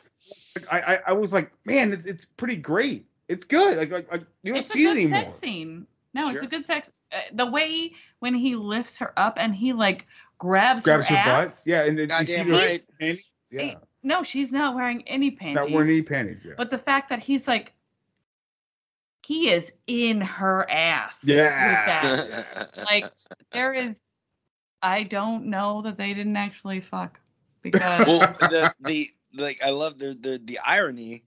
Like, 0.56 0.72
I, 0.72 0.94
I 0.94 0.98
I 1.08 1.12
was 1.12 1.34
like, 1.34 1.52
man, 1.66 1.92
it's, 1.92 2.04
it's 2.04 2.24
pretty 2.24 2.56
great. 2.56 3.04
It's 3.28 3.44
good. 3.44 3.76
Like 3.76 3.90
like, 3.90 4.10
like 4.10 4.22
you 4.42 4.54
don't 4.54 4.62
It's 4.62 4.70
a 4.70 4.72
see 4.72 4.84
it 4.84 4.86
good 4.86 4.96
anymore. 4.96 5.20
sex 5.28 5.34
scene. 5.38 5.86
No, 6.14 6.30
it's 6.30 6.42
a 6.42 6.46
good 6.46 6.64
sex. 6.64 6.90
Uh, 7.12 7.16
the 7.34 7.44
way 7.44 7.92
when 8.20 8.34
he 8.34 8.56
lifts 8.56 8.96
her 8.96 9.12
up 9.18 9.36
and 9.38 9.54
he 9.54 9.74
like 9.74 10.06
grabs, 10.38 10.82
Grabs 10.84 11.08
her, 11.08 11.14
her 11.14 11.30
ass. 11.30 11.56
butt. 11.56 11.62
Yeah, 11.66 11.84
and 11.84 11.98
then 11.98 12.08
you 12.08 12.26
see 12.26 12.36
Goddamn 12.36 12.46
her 12.48 12.52
right. 12.54 12.82
panties. 12.98 13.24
Yeah, 13.50 13.60
Eh, 13.62 13.74
No, 14.06 14.22
she's 14.22 14.52
not 14.52 14.76
wearing 14.76 15.02
any 15.08 15.32
panties. 15.32 15.56
not 15.56 15.70
wearing 15.72 15.90
any 15.90 16.02
panties. 16.02 16.44
Yeah. 16.44 16.52
But 16.56 16.70
the 16.70 16.78
fact 16.78 17.10
that 17.10 17.18
he's 17.18 17.48
like, 17.48 17.72
he 19.24 19.50
is 19.50 19.72
in 19.88 20.20
her 20.20 20.70
ass. 20.70 21.18
Yeah. 21.24 22.14
With 22.14 22.28
that. 22.28 22.76
like, 22.90 23.10
there 23.50 23.74
is, 23.74 24.00
I 24.80 25.02
don't 25.02 25.46
know 25.46 25.82
that 25.82 25.98
they 25.98 26.14
didn't 26.14 26.36
actually 26.36 26.80
fuck 26.80 27.18
because 27.62 28.06
well, 28.06 28.20
the, 28.20 28.72
the 28.78 29.10
like 29.34 29.60
I 29.60 29.70
love 29.70 29.98
the 29.98 30.14
the 30.14 30.40
the 30.44 30.60
irony 30.60 31.24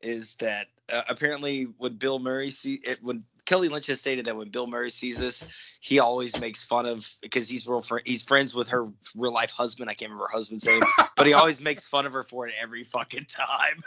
is 0.00 0.34
that 0.40 0.66
uh, 0.92 1.02
apparently 1.08 1.68
when 1.78 1.94
Bill 1.94 2.18
Murray 2.18 2.50
see 2.50 2.80
it 2.82 3.00
when 3.04 3.22
Kelly 3.46 3.68
Lynch 3.68 3.86
has 3.86 4.00
stated 4.00 4.26
that 4.26 4.36
when 4.36 4.50
Bill 4.50 4.66
Murray 4.66 4.90
sees 4.90 5.18
this, 5.18 5.44
he 5.80 6.00
always 6.00 6.36
makes 6.36 6.62
fun 6.62 6.84
of 6.84 7.08
because 7.22 7.48
he's 7.48 7.66
real 7.66 7.80
fr- 7.80 7.98
he's 8.04 8.22
friends 8.22 8.54
with 8.54 8.68
her 8.68 8.88
real 9.14 9.32
life 9.32 9.50
husband. 9.50 9.88
I 9.88 9.94
can't 9.94 10.10
remember 10.10 10.26
her 10.26 10.36
husband's 10.36 10.66
name, 10.66 10.82
but 11.16 11.26
he 11.26 11.32
always 11.32 11.60
makes 11.60 11.86
fun 11.86 12.06
of 12.06 12.12
her 12.12 12.24
for 12.24 12.46
it 12.48 12.54
every 12.60 12.84
fucking 12.84 13.26
time. 13.28 13.82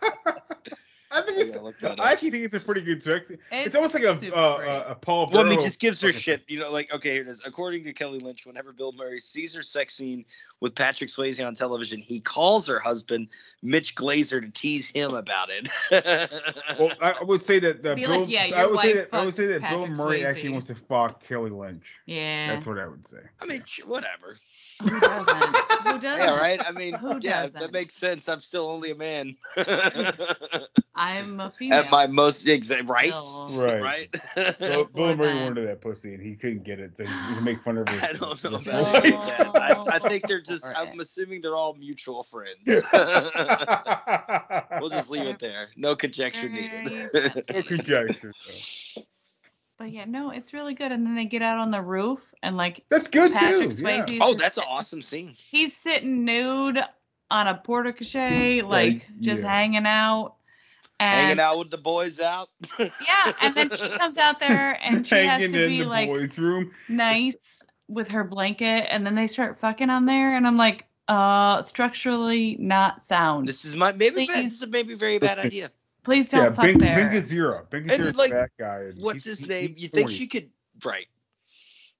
I 1.14 1.22
think 1.22 1.38
it's. 1.38 1.56
look 1.56 1.78
that 1.80 2.00
I 2.00 2.12
actually 2.12 2.30
think 2.30 2.44
it's 2.44 2.54
a 2.54 2.60
pretty 2.60 2.80
good 2.80 3.02
trick. 3.02 3.26
It's, 3.52 3.74
almost 3.76 3.94
like 3.94 4.02
a 4.02 4.16
super 4.16 4.36
uh, 4.36 4.84
a, 4.88 4.90
a 4.90 4.94
Paul. 4.94 5.28
Well, 5.30 5.40
I 5.40 5.44
mean, 5.44 5.54
Bearer 5.54 5.62
just 5.62 5.80
gives 5.80 6.00
her 6.00 6.12
shit. 6.12 6.42
You 6.48 6.58
know, 6.58 6.70
like 6.70 6.92
okay, 6.92 7.12
here 7.12 7.22
it 7.22 7.28
is. 7.28 7.40
According 7.44 7.84
to 7.84 7.92
Kelly 7.92 8.18
Lynch, 8.18 8.46
whenever 8.46 8.72
Bill 8.72 8.92
Murray 8.92 9.20
sees 9.20 9.54
her 9.54 9.62
sex 9.62 9.94
scene 9.94 10.24
with 10.60 10.74
Patrick 10.74 11.10
Swayze 11.10 11.44
on 11.44 11.54
television, 11.54 12.00
he 12.00 12.20
calls 12.20 12.66
her 12.66 12.78
husband 12.78 13.28
Mitch 13.62 13.94
Glazer 13.94 14.40
to 14.40 14.50
tease 14.50 14.88
him 14.88 15.14
about 15.14 15.48
it. 15.50 15.68
Well, 16.78 16.90
I 17.00 17.12
I 17.12 17.22
would 17.22 17.42
say 17.42 17.58
that 17.60 17.86
uh, 17.86 17.94
Bill. 17.94 18.20
like, 18.20 18.28
yeah, 18.28 18.50
I 18.56 18.66
would 18.66 18.80
say 18.80 18.92
that 18.94 19.08
I 19.12 19.24
would 19.24 19.34
say 19.34 19.46
that 19.46 19.60
Bill 19.70 19.86
Murray 19.86 20.20
Swayze. 20.20 20.26
actually 20.26 20.48
wants 20.50 20.66
to 20.68 20.74
fuck 20.74 21.22
Kelly 21.22 21.50
Lynch. 21.50 21.84
Yeah. 22.06 22.52
That's 22.54 22.66
what 22.66 22.78
I 22.78 22.86
would 22.86 23.06
say. 23.06 23.18
I 23.40 23.46
mean, 23.46 23.62
sh- 23.64 23.80
whatever. 23.86 24.38
Who 24.82 25.00
doesn't? 25.00 25.36
Who 25.84 25.98
doesn't? 26.00 26.04
Yeah, 26.04 26.34
right. 26.36 26.60
I 26.64 26.72
mean, 26.72 26.94
Who 26.94 27.18
yeah, 27.20 27.42
doesn't? 27.42 27.60
that 27.60 27.72
makes 27.72 27.94
sense. 27.94 28.28
I'm 28.28 28.42
still 28.42 28.68
only 28.68 28.90
a 28.90 28.94
man. 28.94 29.36
I'm 30.94 31.40
a 31.40 31.52
female. 31.58 31.78
At 31.84 31.90
my 31.90 32.06
most 32.06 32.46
exact 32.46 32.88
right, 32.88 33.08
Still. 33.08 33.50
Right. 33.62 33.82
right. 33.82 34.12
Bill, 34.58 34.84
Bill 34.84 34.86
For 34.86 35.16
Murray 35.16 35.42
wanted 35.42 35.68
that 35.68 35.80
pussy 35.80 36.14
and 36.14 36.22
he 36.22 36.34
couldn't 36.34 36.64
get 36.64 36.80
it, 36.80 36.96
so 36.96 37.04
he 37.04 37.10
can 37.10 37.44
make 37.44 37.62
fun 37.62 37.78
of 37.78 37.88
her. 37.88 38.06
I 38.08 38.12
don't 38.12 38.42
know 38.44 38.56
about 38.56 39.04
any 39.04 39.14
of 39.14 39.26
that. 39.26 39.50
I, 39.56 39.96
I 39.96 40.08
think 40.08 40.26
they're 40.26 40.40
just. 40.40 40.66
I'm 40.66 40.98
assuming 41.00 41.40
they're 41.40 41.56
all 41.56 41.74
mutual 41.74 42.24
friends. 42.24 42.58
we'll 44.80 44.90
just 44.90 45.10
leave 45.10 45.26
it 45.26 45.38
there. 45.38 45.68
No 45.76 45.94
conjecture 45.96 46.48
needed. 46.48 47.10
no 47.52 47.62
conjecture. 47.62 48.32
But 49.84 49.92
yeah, 49.92 50.06
no, 50.06 50.30
it's 50.30 50.54
really 50.54 50.72
good. 50.72 50.92
And 50.92 51.04
then 51.04 51.14
they 51.14 51.26
get 51.26 51.42
out 51.42 51.58
on 51.58 51.70
the 51.70 51.82
roof 51.82 52.18
and 52.42 52.56
like 52.56 52.86
That's 52.88 53.10
good 53.10 53.34
Patrick 53.34 53.76
too. 53.76 53.82
Yeah. 53.82 54.18
Oh, 54.22 54.32
that's 54.32 54.56
an 54.56 54.64
awesome 54.66 55.02
scene. 55.02 55.36
He's 55.50 55.76
sitting 55.76 56.24
nude 56.24 56.80
on 57.30 57.48
a 57.48 57.54
portico, 57.54 58.66
like 58.66 59.06
just 59.20 59.42
yeah. 59.42 59.50
hanging 59.50 59.84
out. 59.84 60.36
And 60.98 61.12
Hanging 61.12 61.40
out 61.40 61.58
with 61.58 61.70
the 61.70 61.76
boys 61.76 62.18
out. 62.18 62.48
yeah, 62.78 63.34
and 63.42 63.54
then 63.54 63.68
she 63.72 63.86
comes 63.98 64.16
out 64.16 64.40
there 64.40 64.82
and 64.82 65.06
she 65.06 65.16
has 65.16 65.40
to 65.40 65.44
in 65.44 65.52
be 65.52 65.82
the 65.82 65.84
like 65.84 66.08
boys' 66.08 66.38
room. 66.38 66.72
nice 66.88 67.62
with 67.86 68.08
her 68.08 68.24
blanket, 68.24 68.86
and 68.88 69.04
then 69.04 69.14
they 69.14 69.26
start 69.26 69.60
fucking 69.60 69.90
on 69.90 70.06
there, 70.06 70.34
and 70.34 70.46
I'm 70.46 70.56
like, 70.56 70.86
uh, 71.08 71.60
structurally 71.60 72.56
not 72.58 73.04
sound. 73.04 73.46
This 73.46 73.66
is 73.66 73.74
my 73.74 73.92
maybe. 73.92 74.26
Bad, 74.28 74.46
this 74.46 74.52
is 74.54 74.62
a 74.62 74.66
maybe 74.66 74.94
very 74.94 75.18
bad 75.18 75.38
idea. 75.38 75.70
Please 76.04 76.28
don't 76.28 76.42
Yeah, 76.42 76.50
fuck 76.52 76.64
Bing, 76.66 76.78
there. 76.78 77.08
Bing 77.08 77.16
is 77.18 77.24
zero. 77.26 77.66
Bing 77.70 77.86
is 77.86 77.92
And, 77.92 78.02
zero 78.02 78.12
like, 78.16 78.30
that 78.30 78.50
guy. 78.58 78.80
and 78.80 79.02
What's 79.02 79.24
his 79.24 79.46
name? 79.46 79.70
he's 79.74 79.82
You 79.82 79.88
think 79.88 80.04
40. 80.06 80.14
she 80.14 80.26
could 80.26 80.50
right? 80.84 81.06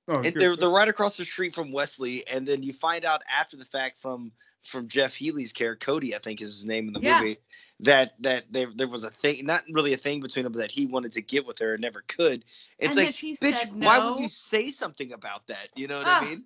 Oh, 0.07 0.16
and 0.16 0.24
good. 0.24 0.34
they're 0.34 0.57
they're 0.57 0.68
right 0.70 0.88
across 0.88 1.16
the 1.16 1.24
street 1.24 1.55
from 1.55 1.72
Wesley, 1.72 2.26
and 2.28 2.46
then 2.46 2.62
you 2.62 2.74
find 2.74 3.05
out 3.07 3.22
after 3.34 3.57
the 3.57 3.64
fact 3.64 4.00
from 4.02 4.30
from 4.62 4.88
Jeff 4.88 5.14
Healey's 5.14 5.52
character, 5.52 5.84
Cody, 5.86 6.14
I 6.14 6.18
think 6.18 6.40
is 6.42 6.55
his 6.57 6.64
name 6.64 6.88
in 6.88 6.92
the 6.94 7.00
Yeah. 7.00 7.20
movie, 7.20 7.38
that 7.80 8.14
that 8.20 8.44
there 8.50 8.70
there 8.74 8.88
was 8.88 9.05
a 9.05 9.11
thing, 9.11 9.46
not 9.46 9.64
really 9.70 9.94
a 9.94 9.96
thing 9.96 10.20
between 10.20 10.42
them, 10.44 10.52
but 10.52 10.59
that 10.59 10.70
he 10.70 10.84
wanted 10.86 11.12
to 11.12 11.22
get 11.22 11.46
with 11.46 11.59
her 11.61 11.72
and 11.74 11.80
never 11.80 12.02
could. 12.07 12.44
It's 12.78 12.96
And 12.96 13.07
like, 13.07 13.14
she 13.14 13.36
bitch, 13.36 13.57
said 13.57 13.72
why 13.74 13.98
would 13.98 14.20
you 14.20 14.28
say 14.28 14.70
something 14.70 15.12
about 15.12 15.46
that? 15.46 15.68
You 15.74 15.88
know 15.88 15.98
what 15.98 16.07
Ah. 16.07 16.20
I 16.20 16.24
mean? 16.24 16.44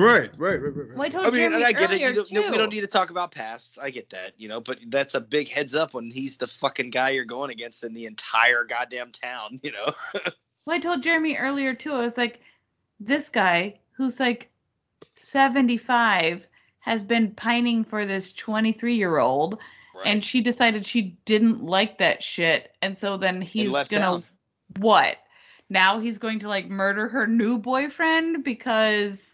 Right, 0.00 0.30
right, 0.38 0.62
right, 0.62 0.76
right. 0.76 0.88
right. 0.88 0.96
Well, 0.96 1.06
I 1.06 1.08
told 1.10 1.26
I 1.26 1.30
mean, 1.30 1.40
Jeremy 1.40 1.56
and 1.56 1.64
I 1.64 1.72
get 1.72 1.90
it. 1.90 2.00
You 2.00 2.14
don't, 2.14 2.26
too. 2.26 2.50
we 2.50 2.56
don't 2.56 2.70
need 2.70 2.80
to 2.80 2.86
talk 2.86 3.10
about 3.10 3.32
past. 3.32 3.78
I 3.80 3.90
get 3.90 4.08
that, 4.10 4.32
you 4.38 4.48
know, 4.48 4.58
but 4.58 4.78
that's 4.86 5.14
a 5.14 5.20
big 5.20 5.48
heads 5.48 5.74
up 5.74 5.92
when 5.92 6.10
he's 6.10 6.38
the 6.38 6.46
fucking 6.46 6.88
guy 6.90 7.10
you're 7.10 7.26
going 7.26 7.50
against 7.50 7.84
in 7.84 7.92
the 7.92 8.06
entire 8.06 8.64
goddamn 8.64 9.12
town, 9.12 9.60
you 9.62 9.72
know. 9.72 9.92
Well, 10.66 10.76
I 10.76 10.78
told 10.78 11.02
Jeremy 11.02 11.36
earlier 11.36 11.74
too. 11.74 11.94
I 11.94 12.00
was 12.00 12.18
like, 12.18 12.40
this 13.00 13.30
guy 13.30 13.80
who's 13.92 14.20
like 14.20 14.50
75 15.16 16.46
has 16.80 17.02
been 17.02 17.32
pining 17.32 17.82
for 17.82 18.04
this 18.04 18.34
23 18.34 18.94
year 18.94 19.18
old, 19.18 19.58
and 20.04 20.22
she 20.22 20.42
decided 20.42 20.84
she 20.84 21.18
didn't 21.24 21.64
like 21.64 21.98
that 21.98 22.22
shit, 22.22 22.72
and 22.82 22.96
so 22.96 23.16
then 23.16 23.40
he's 23.40 23.70
left 23.70 23.90
gonna 23.90 24.04
town. 24.04 24.24
what? 24.78 25.16
Now 25.70 25.98
he's 25.98 26.18
going 26.18 26.40
to 26.40 26.48
like 26.48 26.68
murder 26.68 27.08
her 27.08 27.26
new 27.26 27.58
boyfriend 27.58 28.44
because 28.44 29.29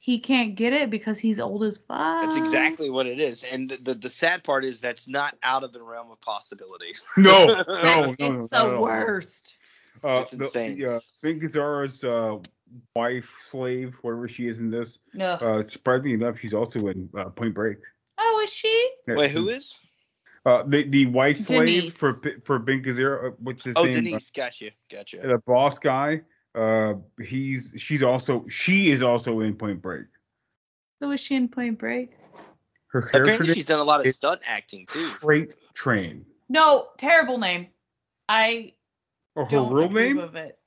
he 0.00 0.18
can't 0.20 0.54
get 0.54 0.72
it 0.72 0.90
because 0.90 1.18
he's 1.18 1.40
old 1.40 1.64
as 1.64 1.78
fuck. 1.78 2.22
That's 2.22 2.36
exactly 2.36 2.88
what 2.90 3.06
it 3.06 3.18
is. 3.18 3.42
And 3.44 3.68
the, 3.68 3.76
the, 3.78 3.94
the 3.94 4.10
sad 4.10 4.44
part 4.44 4.64
is 4.64 4.80
that's 4.80 5.08
not 5.08 5.36
out 5.42 5.64
of 5.64 5.72
the 5.72 5.82
realm 5.82 6.10
of 6.10 6.20
possibility. 6.20 6.94
No, 7.16 7.46
no, 7.46 7.54
no, 7.68 8.10
It's 8.10 8.18
no, 8.18 8.28
not 8.28 8.50
the 8.50 8.56
at 8.58 8.66
all. 8.74 8.82
worst. 8.82 9.56
Uh, 10.04 10.20
It's 10.22 10.32
insane. 10.32 10.76
Yeah, 10.78 11.00
Ben 11.22 11.40
Gazzara's 11.40 12.04
uh, 12.04 12.36
wife, 12.94 13.34
slave, 13.48 13.96
whatever 14.02 14.28
she 14.28 14.46
is 14.46 14.60
in 14.60 14.70
this. 14.70 15.00
No. 15.14 15.32
Uh, 15.32 15.62
surprisingly 15.62 16.12
enough, 16.14 16.38
she's 16.38 16.54
also 16.54 16.86
in 16.86 17.08
uh, 17.16 17.24
Point 17.30 17.54
Break. 17.54 17.78
oh, 18.18 18.40
is 18.44 18.50
she? 18.52 18.90
Yeah, 19.08 19.16
Wait, 19.16 19.30
who 19.32 19.48
is? 19.48 19.74
Uh, 20.46 20.62
the 20.66 20.84
the 20.84 21.06
wife 21.06 21.36
slave 21.38 21.66
Denise. 21.66 21.94
for 21.96 22.20
for 22.44 22.58
Bing 22.60 22.82
Gazzara, 22.82 23.32
uh, 23.32 23.34
what's 23.40 23.64
his 23.64 23.74
Oh, 23.76 23.82
name? 23.84 23.92
Uh, 23.92 23.96
Denise. 23.96 24.30
Gotcha. 24.30 24.70
Gotcha. 24.90 25.16
the 25.18 25.42
boss 25.44 25.78
guy. 25.78 26.22
Uh, 26.54 26.94
he's 27.22 27.74
she's 27.76 28.02
also 28.02 28.46
she 28.48 28.90
is 28.90 29.02
also 29.02 29.40
in 29.40 29.54
Point 29.54 29.82
Break. 29.82 30.06
So 31.00 31.06
Who 31.06 31.12
is 31.12 31.20
she 31.20 31.34
in 31.36 31.48
Point 31.48 31.78
Break? 31.78 32.10
Her 32.88 33.02
character 33.02 33.22
Apparently, 33.22 33.54
she's 33.54 33.66
done 33.66 33.80
a 33.80 33.84
lot 33.84 34.00
of 34.04 34.12
stunt 34.12 34.40
acting 34.46 34.86
too. 34.86 35.06
Freight 35.08 35.52
Train. 35.74 36.24
No, 36.48 36.88
terrible 36.98 37.38
name. 37.38 37.68
I 38.28 38.72
Or 39.36 39.44
her 39.44 39.50
don't 39.50 39.72
real 39.72 39.90
name? 39.90 40.18
of 40.18 40.34
it. 40.36 40.58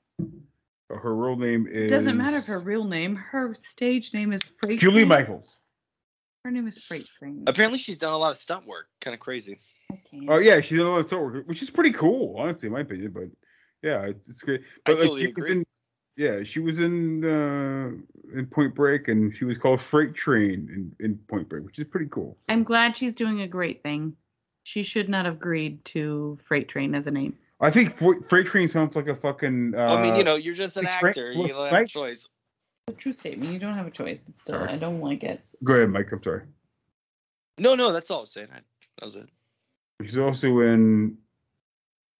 Her 0.88 1.14
real 1.14 1.36
name 1.36 1.66
It 1.66 1.74
is. 1.74 1.90
doesn't 1.90 2.16
matter 2.16 2.40
her 2.40 2.60
real 2.60 2.84
name. 2.84 3.16
Her 3.16 3.54
stage 3.60 4.14
name 4.14 4.32
is 4.32 4.42
Freight. 4.62 4.78
Julie 4.78 5.00
Train. 5.00 5.08
Michaels. 5.08 5.58
Her 6.44 6.50
name 6.50 6.66
is 6.68 6.78
Freight 6.78 7.06
Train. 7.18 7.44
Apparently, 7.46 7.78
she's 7.78 7.98
done 7.98 8.12
a 8.12 8.18
lot 8.18 8.30
of 8.30 8.36
stunt 8.36 8.66
work. 8.66 8.86
Kind 9.00 9.14
of 9.14 9.20
crazy. 9.20 9.58
Oh 10.28 10.38
yeah, 10.38 10.60
she's 10.60 10.78
in 10.78 10.86
a 10.86 10.90
lot 10.90 11.00
of 11.00 11.06
Star 11.06 11.20
Wars, 11.20 11.42
which 11.46 11.62
is 11.62 11.70
pretty 11.70 11.92
cool, 11.92 12.36
honestly, 12.38 12.66
in 12.68 12.72
my 12.72 12.80
opinion. 12.80 13.12
But 13.12 13.24
yeah, 13.82 14.04
it's, 14.04 14.28
it's 14.28 14.40
great. 14.40 14.62
But 14.84 14.92
like, 14.92 15.02
totally 15.02 15.20
she 15.20 15.26
was 15.32 15.44
agree. 15.44 15.52
in, 15.52 15.66
yeah, 16.16 16.42
she 16.42 16.60
was 16.60 16.80
in 16.80 17.24
uh, 17.24 17.90
in 18.38 18.46
Point 18.46 18.74
Break, 18.74 19.08
and 19.08 19.34
she 19.34 19.44
was 19.44 19.58
called 19.58 19.80
Freight 19.80 20.14
Train 20.14 20.68
in, 21.00 21.04
in 21.04 21.16
Point 21.28 21.48
Break, 21.48 21.64
which 21.64 21.78
is 21.78 21.84
pretty 21.86 22.08
cool. 22.10 22.36
I'm 22.48 22.64
glad 22.64 22.96
she's 22.96 23.14
doing 23.14 23.40
a 23.42 23.48
great 23.48 23.82
thing. 23.82 24.14
She 24.64 24.82
should 24.82 25.08
not 25.08 25.24
have 25.24 25.34
agreed 25.34 25.84
to 25.86 26.38
Freight 26.40 26.68
Train 26.68 26.94
as 26.94 27.06
a 27.06 27.10
name. 27.10 27.36
I 27.60 27.70
think 27.70 27.96
Freight 27.96 28.46
Train 28.46 28.68
sounds 28.68 28.96
like 28.96 29.06
a 29.08 29.14
fucking. 29.16 29.74
Uh, 29.76 29.78
I 29.96 30.02
mean, 30.02 30.16
you 30.16 30.24
know, 30.24 30.34
you're 30.36 30.54
just 30.54 30.76
an 30.76 30.86
actor. 30.86 31.32
well, 31.34 31.46
You 31.46 31.54
don't 31.54 31.64
have 31.64 31.72
a 31.72 31.76
right? 31.76 31.88
choice. 31.88 32.26
A 32.88 32.92
true 32.92 33.12
statement. 33.12 33.52
You 33.52 33.58
don't 33.60 33.74
have 33.74 33.86
a 33.86 33.90
choice, 33.90 34.18
but 34.24 34.38
still, 34.38 34.56
Sorry. 34.56 34.70
I 34.70 34.76
don't 34.76 35.00
like 35.00 35.22
it. 35.22 35.40
Go 35.62 35.74
ahead, 35.74 35.88
Mike. 35.90 36.10
I'm 36.10 36.22
sorry. 36.22 36.42
No, 37.58 37.74
no, 37.76 37.92
that's 37.92 38.10
all 38.10 38.18
I 38.18 38.20
was 38.22 38.32
saying. 38.32 38.48
I, 38.52 38.58
that 38.98 39.04
was 39.04 39.14
it. 39.14 39.28
She's 40.02 40.18
also 40.18 40.60
in. 40.60 41.16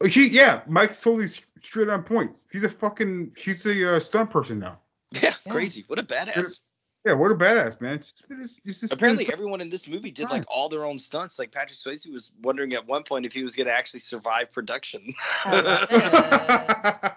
Oh, 0.03 0.09
she 0.09 0.28
yeah, 0.28 0.62
Mike's 0.66 1.00
totally 1.00 1.28
straight 1.61 1.88
on 1.88 2.03
point. 2.03 2.36
She's 2.50 2.64
a 2.64 2.68
fucking. 2.68 3.32
She's 3.36 3.64
a 3.66 3.96
uh, 3.96 4.00
stunt 4.00 4.30
person 4.30 4.59
now. 4.59 4.78
Yeah, 5.12 5.34
crazy. 5.48 5.84
What 5.86 5.98
a 5.98 6.03
badass. 6.03 6.59
Yeah, 7.05 7.14
what 7.14 7.32
a 7.32 7.34
badass 7.34 7.80
man. 7.80 7.94
It's, 7.94 8.22
it's, 8.64 8.82
it's 8.82 8.92
Apparently, 8.92 9.28
everyone 9.32 9.61
in 9.61 9.68
this 9.68 9.88
movie 9.88 10.12
did 10.12 10.30
like 10.30 10.44
all 10.46 10.68
their 10.68 10.84
own 10.84 11.00
stunts. 11.00 11.36
Like 11.36 11.50
Patrick 11.50 11.78
Swayze 11.78 12.11
was 12.11 12.30
wondering 12.42 12.74
at 12.74 12.86
one 12.86 13.03
point 13.03 13.26
if 13.26 13.32
he 13.32 13.42
was 13.42 13.57
going 13.57 13.66
to 13.66 13.72
actually 13.72 14.00
survive 14.00 14.53
production 14.53 15.12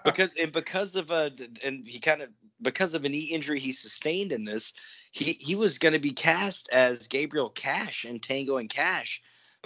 because 0.04 0.30
and 0.40 0.50
because 0.52 0.96
of 0.96 1.12
a 1.12 1.30
and 1.64 1.86
he 1.86 2.00
kind 2.00 2.20
of 2.20 2.30
because 2.62 2.94
of 2.94 3.04
a 3.04 3.08
knee 3.08 3.30
injury 3.32 3.60
he 3.60 3.70
sustained 3.70 4.32
in 4.32 4.44
this, 4.44 4.72
he 5.12 5.34
he 5.40 5.54
was 5.54 5.78
going 5.78 5.94
to 5.94 6.00
be 6.00 6.12
cast 6.12 6.68
as 6.72 7.06
Gabriel 7.06 7.50
Cash 7.50 8.04
in 8.04 8.18
Tango 8.18 8.56
and 8.56 8.68
Cash, 8.68 9.22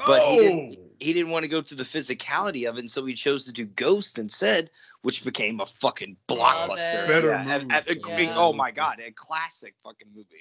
but 0.07 0.29
he 0.31 0.37
didn't 0.39 0.77
Oh! 0.79 0.87
he 1.01 1.13
didn't 1.15 1.31
want 1.31 1.45
to 1.45 1.49
go 1.49 1.63
to 1.63 1.75
the 1.75 1.83
physicality 1.85 2.69
of 2.69 2.77
it, 2.77 2.81
and 2.81 2.91
so 2.91 3.05
he 3.07 3.15
chose 3.15 3.45
to 3.47 3.53
do 3.53 3.65
Ghost 3.65 4.19
instead, 4.19 4.71
which 5.03 5.25
became 5.25 5.61
a 5.61 5.67
fucking 5.67 6.17
Love 6.29 6.69
blockbuster. 6.69 7.05
it. 7.05 7.09
Better 7.09 7.29
Yeah, 7.29 7.43
movie. 7.45 7.53
and- 7.75 7.89
and- 7.89 8.05
Yeah. 8.07 8.35
Oh 8.37 8.53
my 8.53 8.71
god, 8.71 9.01
a 9.01 9.11
classic 9.13 9.75
fucking 9.83 10.09
movie. 10.15 10.41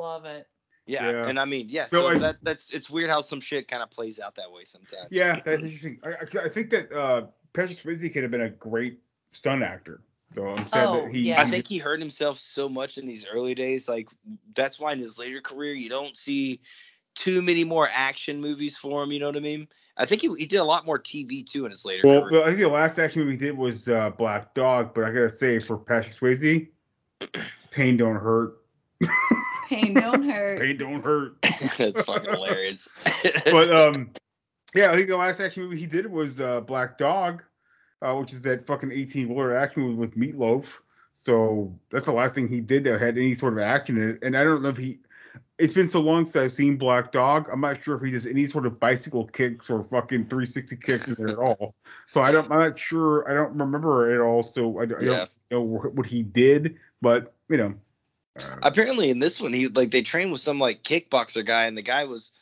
Love 0.00 0.24
it. 0.24 0.46
Yeah, 0.86 1.10
Yeah. 1.10 1.28
and 1.28 1.38
I 1.38 1.44
mean, 1.44 1.68
yeah. 1.68 1.86
So 1.86 2.00
So 2.00 2.06
I- 2.08 2.18
that 2.18 2.38
that's 2.42 2.70
it's 2.70 2.90
weird 2.90 3.10
how 3.10 3.20
some 3.22 3.40
shit 3.40 3.68
kind 3.68 3.82
of 3.82 3.90
plays 3.90 4.18
out 4.18 4.34
that 4.34 4.50
way 4.50 4.64
sometimes. 4.64 5.08
Yeah, 5.12 5.40
that's 5.44 5.62
interesting. 5.62 6.00
I, 6.02 6.08
I, 6.08 6.44
I 6.46 6.48
think 6.48 6.70
that 6.70 6.90
uh, 6.92 7.26
Patrick 7.52 7.78
Swayze 7.78 8.12
could 8.12 8.22
have 8.22 8.32
been 8.32 8.40
a 8.40 8.50
great 8.50 8.98
stunt 9.32 9.62
actor. 9.62 10.02
So 10.34 10.46
I'm 10.48 10.66
sad 10.68 10.86
Oh, 10.86 11.02
that 11.04 11.12
he. 11.14 11.20
yeah. 11.28 11.40
I 11.40 11.48
think 11.50 11.66
he 11.66 11.78
hurt 11.78 11.98
himself 12.00 12.38
so 12.38 12.68
much 12.68 12.98
in 12.98 13.06
these 13.06 13.26
early 13.26 13.54
days. 13.54 13.88
Like 13.88 14.08
that's 14.54 14.78
why 14.80 14.92
in 14.92 14.98
his 14.98 15.18
later 15.18 15.40
career 15.40 15.74
you 15.74 15.88
don't 15.88 16.16
see 16.16 16.60
too 17.14 17.42
many 17.42 17.64
more 17.64 17.88
action 17.92 18.40
movies 18.40 18.76
for 18.76 19.02
him. 19.02 19.12
You 19.12 19.20
know 19.20 19.26
what 19.26 19.36
I 19.36 19.40
mean? 19.40 19.68
I 19.96 20.06
think 20.06 20.22
he, 20.22 20.28
he 20.36 20.46
did 20.46 20.58
a 20.58 20.64
lot 20.64 20.86
more 20.86 20.98
TV 20.98 21.44
too 21.46 21.64
in 21.64 21.70
his 21.70 21.84
later 21.84 22.02
Well, 22.06 22.22
career. 22.22 22.32
well, 22.32 22.42
I 22.44 22.46
think 22.48 22.60
the 22.60 22.68
last 22.68 22.98
action 22.98 23.22
movie 23.22 23.32
he 23.32 23.38
did 23.38 23.56
was 23.56 23.88
uh, 23.88 24.10
Black 24.10 24.54
Dog, 24.54 24.94
but 24.94 25.04
I 25.04 25.10
gotta 25.12 25.28
say 25.28 25.58
for 25.58 25.76
Patrick 25.76 26.16
Swayze, 26.16 26.68
pain 27.70 27.96
don't 27.96 28.16
hurt. 28.16 28.56
Pain 29.68 29.94
don't 29.94 30.22
hurt. 30.28 30.60
Pain 30.60 30.76
don't 30.78 31.02
hurt. 31.02 31.40
That's 31.78 32.02
fucking 32.02 32.30
hilarious. 32.30 32.88
but 33.44 33.70
um, 33.72 34.10
Yeah, 34.74 34.90
I 34.92 34.96
think 34.96 35.08
the 35.08 35.16
last 35.16 35.40
action 35.40 35.62
movie 35.64 35.78
he 35.78 35.86
did 35.86 36.10
was 36.10 36.40
uh, 36.40 36.60
Black 36.62 36.96
Dog, 36.98 37.42
uh, 38.02 38.14
which 38.14 38.32
is 38.32 38.40
that 38.42 38.66
fucking 38.66 38.90
18 38.92 39.28
wheeler 39.28 39.56
action 39.56 39.82
movie 39.82 39.96
with 39.96 40.16
Meatloaf. 40.16 40.64
So 41.24 41.78
that's 41.90 42.06
the 42.06 42.12
last 42.12 42.34
thing 42.34 42.48
he 42.48 42.60
did 42.60 42.84
that 42.84 43.00
had 43.00 43.18
any 43.18 43.34
sort 43.34 43.52
of 43.52 43.58
action 43.58 44.00
in 44.00 44.10
it. 44.10 44.18
And 44.22 44.36
I 44.36 44.42
don't 44.44 44.62
know 44.62 44.70
if 44.70 44.76
he. 44.78 45.00
It's 45.60 45.74
been 45.74 45.86
so 45.88 46.00
long 46.00 46.24
since 46.24 46.36
I've 46.36 46.52
seen 46.52 46.76
Black 46.78 47.12
Dog. 47.12 47.48
I'm 47.52 47.60
not 47.60 47.82
sure 47.84 47.96
if 47.96 48.02
he 48.02 48.10
does 48.10 48.26
any 48.26 48.46
sort 48.46 48.64
of 48.64 48.80
bicycle 48.80 49.26
kicks 49.26 49.68
or 49.68 49.84
fucking 49.84 50.24
360 50.26 50.76
kicks 50.76 51.10
it 51.10 51.20
at 51.20 51.36
all. 51.36 51.74
So 52.08 52.22
I 52.22 52.32
don't. 52.32 52.50
I'm 52.50 52.58
not 52.60 52.78
sure. 52.78 53.30
I 53.30 53.34
don't 53.34 53.56
remember 53.56 54.10
it 54.10 54.14
at 54.14 54.20
all. 54.20 54.42
So 54.42 54.80
I, 54.80 54.86
don't- 54.86 55.02
I 55.02 55.04
Yeah. 55.04 55.26
don't 55.50 55.70
know 55.70 55.90
what 55.90 56.06
he 56.06 56.22
did. 56.22 56.76
But 57.02 57.34
you 57.48 57.58
know, 57.58 57.74
Apparently, 58.62 59.10
in 59.10 59.18
this 59.18 59.40
one, 59.40 59.52
he 59.52 59.68
like 59.68 59.90
they 59.90 60.02
trained 60.02 60.32
with 60.32 60.40
some 60.40 60.58
like 60.58 60.82
kickboxer 60.82 61.44
guy, 61.44 61.66
and 61.66 61.76
the 61.76 61.82
guy 61.82 62.04
was 62.04 62.32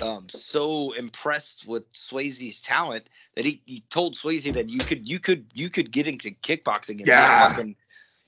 um, 0.00 0.28
so 0.30 0.92
impressed 0.92 1.66
with 1.66 1.90
Swayze's 1.92 2.60
talent 2.60 3.08
that 3.34 3.44
he, 3.44 3.60
he 3.66 3.80
told 3.90 4.14
Swayze 4.14 4.52
that 4.54 4.68
you 4.70 4.82
could 4.84 5.08
you 5.08 5.18
could 5.18 5.46
you 5.54 5.68
could 5.70 5.90
get 5.90 6.06
into 6.06 6.30
kickboxing 6.30 6.98
and 6.98 7.06
Yeah. 7.06 7.62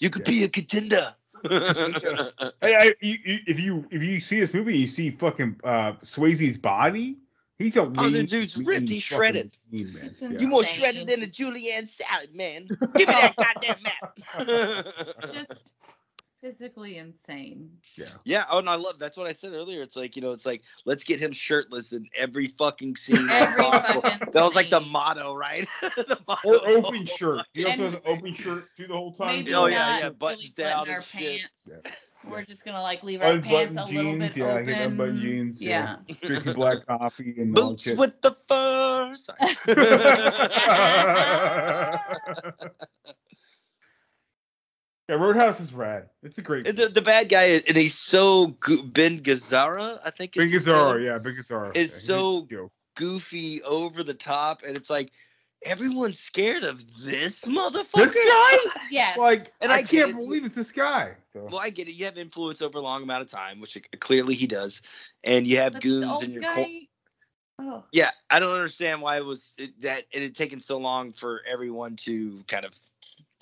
you 0.01 0.11
could 0.11 0.25
be 0.25 0.43
a 0.43 0.49
contender. 0.49 1.15
Hey, 2.61 2.77
I, 2.77 2.95
you, 3.01 3.19
you, 3.25 3.39
if 3.47 3.61
you 3.61 3.87
if 3.91 4.03
you 4.03 4.21
see 4.21 4.41
this 4.41 4.55
movie, 4.55 4.79
you 4.79 4.87
see 4.87 5.11
fucking 5.11 5.61
uh, 5.65 5.93
Swayze's 6.05 6.59
body. 6.59 7.19
He's 7.59 7.77
a 7.77 7.83
Oh, 7.83 8.09
the 8.09 8.25
dude's 8.25 8.57
ripped. 8.57 8.89
He's 8.89 9.03
shredded. 9.03 9.53
machine, 9.71 9.93
man. 9.93 10.15
It's 10.21 10.43
You 10.43 10.49
more 10.49 10.65
shredded 10.65 11.07
than 11.07 11.23
a 11.23 11.27
julienne 11.27 11.87
salad, 11.87 12.35
man. 12.35 12.67
Give 12.97 13.09
me 13.09 13.15
that 13.15 13.35
goddamn 13.37 13.77
map. 13.83 15.33
Just 15.33 15.53
physically 16.43 16.99
insane. 16.99 17.71
Yeah. 17.97 18.07
Yeah. 18.25 18.45
Oh, 18.51 18.59
and 18.59 18.69
I 18.69 18.75
love 18.75 18.99
that's 18.99 19.17
what 19.17 19.31
I 19.31 19.33
said 19.33 19.53
earlier. 19.53 19.81
It's 19.81 19.97
like 19.97 20.17
you 20.17 20.23
know, 20.23 20.33
it's 20.33 20.45
like 20.45 20.63
let's 20.85 21.05
get 21.05 21.21
him 21.21 21.33
shirtless 21.33 21.93
in 21.93 22.07
every 22.17 22.49
fucking 22.59 22.97
scene 22.97 23.31
Every 23.31 23.63
possible. 23.71 24.03
fucking 24.03 24.29
That 24.33 24.43
was 24.43 24.57
like 24.57 24.69
the 24.69 24.81
motto, 24.81 25.35
right? 25.35 25.67
the 25.81 26.19
motto. 26.27 26.49
Or 26.49 26.69
open 26.69 27.07
shirt. 27.07 27.47
He 27.55 27.65
also 27.65 27.85
has 27.85 27.95
an 27.95 28.01
open 28.05 28.35
shirt 28.35 28.65
through 28.77 28.89
the 28.89 28.95
whole 28.95 29.13
time. 29.13 29.37
Maybe 29.37 29.55
Oh, 29.55 29.63
not 29.63 29.71
yeah, 29.71 29.99
yeah, 30.01 30.11
buttons 30.11 30.53
button 30.53 30.71
down 30.71 30.89
our 30.91 30.97
and 30.97 31.05
shit. 31.05 31.41
pants. 31.67 31.89
We're 32.29 32.45
just 32.45 32.65
gonna 32.65 32.81
like 32.83 33.03
leave 33.03 33.21
our 33.21 33.41
pants 33.41 33.77
Unbuttoned 33.77 33.79
a 33.79 33.85
little 33.87 34.19
bit 34.19 34.37
yeah, 34.37 34.45
open. 34.53 34.67
get 34.67 34.81
unbuttoned 34.83 35.21
jeans, 35.23 35.61
yeah. 35.61 35.97
Drinking 36.23 36.53
black 36.53 36.87
coffee 36.87 37.35
and 37.39 37.59
all 37.59 37.71
Boots 37.71 37.91
with 37.91 38.21
the 38.23 38.37
fur. 38.49 39.17
Sorry. 45.09 45.19
yeah, 45.19 45.25
Roadhouse 45.25 45.61
is 45.61 45.73
rad. 45.73 46.09
It's 46.23 46.39
a 46.39 46.43
great. 46.43 46.65
The, 46.77 46.89
the 46.89 47.03
bad 47.03 47.29
guy 47.29 47.45
is, 47.45 47.63
and 47.69 47.77
he's 47.77 47.95
so 47.99 48.49
go- 48.61 48.83
Ben 48.83 49.21
Gazzara, 49.21 50.01
I 50.05 50.11
think. 50.11 50.35
Big 50.35 50.47
is 50.53 50.65
his 50.65 50.67
Gazzara, 50.67 51.05
yeah, 51.05 51.19
Big 51.19 51.37
Gazzara. 51.37 51.77
Is 51.77 51.93
yeah, 51.93 52.15
so 52.17 52.49
goofy, 52.97 53.63
over 53.63 54.03
the 54.03 54.15
top, 54.15 54.63
and 54.67 54.77
it's 54.77 54.91
like 54.91 55.11
everyone's 55.65 56.19
scared 56.19 56.65
of 56.65 56.83
this 57.05 57.45
motherfucker. 57.45 58.13
This 58.13 58.15
guy? 58.15 58.81
Yes. 58.91 59.17
Like, 59.17 59.53
And 59.61 59.73
I, 59.73 59.77
I 59.77 59.83
can't 59.83 60.11
it. 60.11 60.17
believe 60.17 60.45
it's 60.45 60.57
this 60.57 60.73
guy. 60.73 61.15
So. 61.33 61.49
Well, 61.51 61.61
I 61.61 61.71
get 61.71 61.89
it. 61.89 61.93
You 61.93 62.05
have 62.05 62.19
influence 62.19 62.61
over 62.61 62.77
a 62.79 62.81
long 62.83 63.03
amount 63.03 63.23
of 63.23 63.29
time, 63.31 63.59
which 63.61 63.79
clearly 64.01 64.35
he 64.35 64.47
does, 64.47 64.83
and 65.25 65.47
you 65.47 65.57
have 65.59 65.75
But 65.75 65.83
goons 65.83 66.23
in 66.23 66.33
your 66.33 66.43
guy. 66.43 66.55
cor- 66.55 66.67
Oh. 67.59 67.85
Yeah, 67.93 68.11
I 68.29 68.41
don't 68.41 68.53
understand 68.55 69.01
why 69.03 69.19
it 69.19 69.25
was 69.25 69.55
it, 69.57 69.81
that 69.83 70.05
it 70.11 70.21
had 70.23 70.35
taken 70.35 70.59
so 70.59 70.79
long 70.79 71.13
for 71.13 71.43
everyone 71.51 71.95
to 71.97 72.43
kind 72.49 72.65
of 72.65 72.73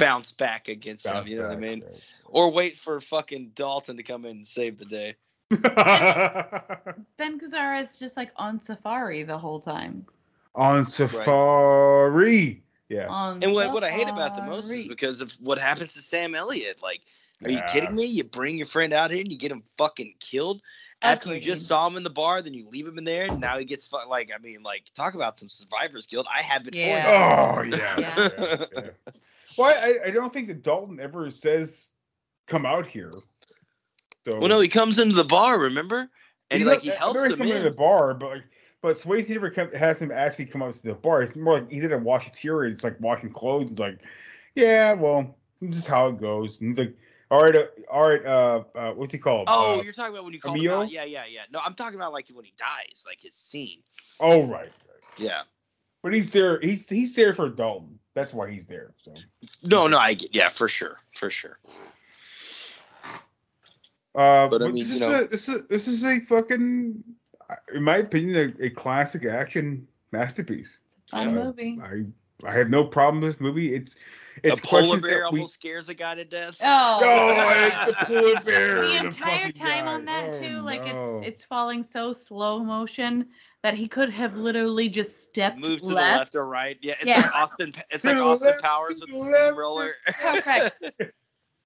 bounce 0.00 0.32
back 0.32 0.68
against 0.68 1.04
Bounce 1.04 1.26
him. 1.26 1.32
You 1.32 1.38
know 1.38 1.48
what 1.48 1.56
I 1.56 1.60
mean? 1.60 1.82
right. 1.82 2.00
Or 2.26 2.50
wait 2.50 2.76
for 2.76 3.00
fucking 3.00 3.52
Dalton 3.54 3.96
to 3.96 4.02
come 4.02 4.24
in 4.24 4.38
and 4.38 4.46
save 4.46 4.78
the 4.78 4.84
day. 4.84 5.16
Ben 5.50 5.60
Gazzara 7.38 7.80
is 7.80 7.98
just 7.98 8.16
like 8.16 8.30
on 8.36 8.60
safari 8.60 9.24
the 9.24 9.38
whole 9.38 9.60
time. 9.60 10.06
On 10.54 10.86
Safari. 10.86 12.62
Yeah. 12.88 13.08
On 13.08 13.42
And 13.42 13.52
what, 13.52 13.72
what 13.72 13.84
I 13.84 13.90
hate 13.90 14.08
about 14.08 14.36
the 14.36 14.42
most 14.42 14.70
is 14.70 14.86
because 14.86 15.20
of 15.20 15.32
what 15.40 15.58
happens 15.58 15.94
to 15.94 16.02
Sam 16.02 16.34
Elliott. 16.34 16.82
Like, 16.82 17.00
are 17.44 17.50
you 17.50 17.60
kidding 17.72 17.94
me? 17.94 18.04
You 18.06 18.24
bring 18.24 18.58
your 18.58 18.66
friend 18.66 18.92
out 18.92 19.10
here 19.10 19.20
and 19.20 19.30
you 19.30 19.38
get 19.38 19.52
him 19.52 19.62
fucking 19.76 20.14
killed 20.18 20.60
after 21.02 21.34
you 21.34 21.40
just 21.40 21.66
saw 21.66 21.86
him 21.86 21.96
in 21.96 22.02
the 22.02 22.10
bar, 22.10 22.42
then 22.42 22.54
you 22.54 22.68
leave 22.68 22.86
him 22.86 22.98
in 22.98 23.04
there, 23.04 23.24
and 23.24 23.40
now 23.40 23.58
he 23.58 23.64
gets 23.64 23.86
fu- 23.86 23.96
like, 24.08 24.30
I 24.34 24.38
mean, 24.38 24.62
like, 24.62 24.84
talk 24.94 25.14
about 25.14 25.38
some 25.38 25.48
survivor's 25.48 26.06
guilt. 26.06 26.26
I 26.32 26.42
have 26.42 26.68
it 26.68 26.74
Yeah. 26.74 27.56
Oh 27.56 27.62
yeah. 27.62 27.98
Yeah. 27.98 28.28
yeah, 28.38 28.64
yeah. 28.74 29.12
Well, 29.60 29.74
I, 29.76 30.08
I 30.08 30.10
don't 30.10 30.32
think 30.32 30.48
that 30.48 30.62
Dalton 30.62 30.98
ever 31.00 31.30
says 31.30 31.90
come 32.46 32.64
out 32.64 32.86
here. 32.86 33.10
So. 34.24 34.38
Well, 34.38 34.48
no, 34.48 34.58
he 34.58 34.68
comes 34.68 34.98
into 34.98 35.14
the 35.14 35.24
bar, 35.24 35.58
remember? 35.58 36.08
And 36.50 36.58
He's 36.58 36.66
like 36.66 36.80
he 36.80 36.88
helps 36.88 37.26
him 37.26 37.42
in. 37.42 37.62
the 37.62 37.70
bar, 37.70 38.14
but 38.14 38.30
like, 38.30 38.44
but 38.80 38.96
Swayze 38.96 39.28
never 39.28 39.50
come, 39.50 39.70
has 39.72 40.00
him 40.00 40.10
actually 40.10 40.46
come 40.46 40.62
out 40.62 40.72
to 40.72 40.82
the 40.82 40.94
bar. 40.94 41.22
It's 41.22 41.36
more 41.36 41.60
like 41.60 41.70
he 41.70 41.78
did 41.78 41.92
a 41.92 41.98
washateria. 41.98 42.72
It's 42.72 42.82
like 42.82 42.98
washing 43.00 43.32
clothes. 43.32 43.70
It's 43.70 43.78
like, 43.78 43.98
yeah, 44.54 44.94
well, 44.94 45.36
this 45.60 45.76
is 45.76 45.86
how 45.86 46.08
it 46.08 46.18
goes. 46.18 46.62
And 46.62 46.70
he's 46.70 46.78
like, 46.78 46.96
all 47.30 47.44
right, 47.44 47.54
uh, 47.54 47.66
all 47.92 48.08
right, 48.08 48.24
uh, 48.24 48.64
uh 48.74 48.92
what's 48.92 49.12
he 49.12 49.18
called? 49.18 49.46
Oh, 49.50 49.78
uh, 49.78 49.82
you're 49.82 49.92
talking 49.92 50.14
about 50.14 50.24
when 50.24 50.32
you 50.32 50.40
call 50.40 50.54
him 50.54 50.70
out. 50.70 50.90
Yeah, 50.90 51.04
yeah, 51.04 51.24
yeah. 51.28 51.42
No, 51.52 51.60
I'm 51.62 51.74
talking 51.74 51.96
about 51.96 52.14
like 52.14 52.28
when 52.32 52.46
he 52.46 52.54
dies, 52.56 53.04
like 53.06 53.20
his 53.20 53.34
scene. 53.34 53.80
oh, 54.20 54.40
right, 54.40 54.62
right. 54.62 54.72
Yeah. 55.18 55.42
But 56.02 56.14
he's 56.14 56.30
there. 56.30 56.58
He's 56.60 56.88
he's 56.88 57.14
there 57.14 57.34
for 57.34 57.50
Dalton. 57.50 57.99
That's 58.14 58.34
why 58.34 58.50
he's 58.50 58.66
there. 58.66 58.92
So 59.02 59.14
No, 59.62 59.86
no, 59.86 59.98
I 59.98 60.14
get. 60.14 60.34
Yeah, 60.34 60.48
for 60.48 60.68
sure, 60.68 60.98
for 61.16 61.30
sure. 61.30 61.58
Uh, 64.14 64.48
But 64.48 64.62
I 64.62 64.66
mean, 64.66 64.78
this, 64.78 64.88
you 64.88 64.94
is 64.94 65.00
know- 65.00 65.20
a, 65.20 65.26
this 65.28 65.48
is 65.48 65.66
this 65.68 65.86
is 65.88 66.04
a 66.04 66.18
fucking, 66.20 67.02
in 67.74 67.82
my 67.82 67.98
opinion, 67.98 68.54
a, 68.60 68.64
a 68.66 68.70
classic 68.70 69.24
action 69.24 69.86
masterpiece. 70.12 70.70
Fun 71.10 71.28
Uh, 71.28 71.44
movie. 71.44 71.78
I 71.82 72.04
I 72.48 72.52
have 72.52 72.70
no 72.70 72.84
problem 72.84 73.22
with 73.22 73.34
this 73.34 73.40
movie. 73.40 73.74
It's 73.74 73.94
A 74.44 74.52
it's 74.52 74.60
polar 74.62 74.82
questions 74.82 75.02
bear 75.04 75.22
that 75.24 75.32
we. 75.32 75.46
scares 75.46 75.88
a 75.88 75.94
guy 75.94 76.14
to 76.16 76.24
death. 76.24 76.54
Oh, 76.60 76.98
Oh, 77.02 77.66
it's 77.66 78.00
the 78.00 78.06
polar 78.06 78.40
bear. 78.40 78.76
the 78.86 78.96
entire 78.96 79.12
fucking 79.38 79.52
time 79.52 79.84
guy. 79.84 79.92
on 79.92 80.04
that 80.06 80.34
Oh, 80.34 80.40
too, 80.40 80.60
like 80.62 80.84
no. 80.86 81.20
it's 81.20 81.28
it's 81.28 81.44
falling 81.44 81.82
so 81.84 82.12
slow 82.12 82.58
motion 82.64 83.26
that 83.62 83.74
he 83.74 83.86
could 83.86 84.10
have 84.10 84.36
literally 84.36 84.88
just 84.88 85.22
stepped 85.22 85.58
moved 85.58 85.82
to 85.82 85.88
the 85.90 85.94
left. 85.94 86.18
left 86.18 86.34
or 86.34 86.48
right. 86.48 86.78
Yeah, 86.80 86.94
it's 86.94 87.04
Yes. 87.06 87.24
like 87.24 87.34
Austin. 87.34 87.74
It's 87.90 88.04
like 88.04 88.16
Austin 88.16 88.54
Powers 88.62 89.00
with 89.00 89.10
the 89.10 89.16
the 89.16 89.24
steamroller. 89.24 89.94
Oh, 90.24 90.40
correct. 90.42 90.82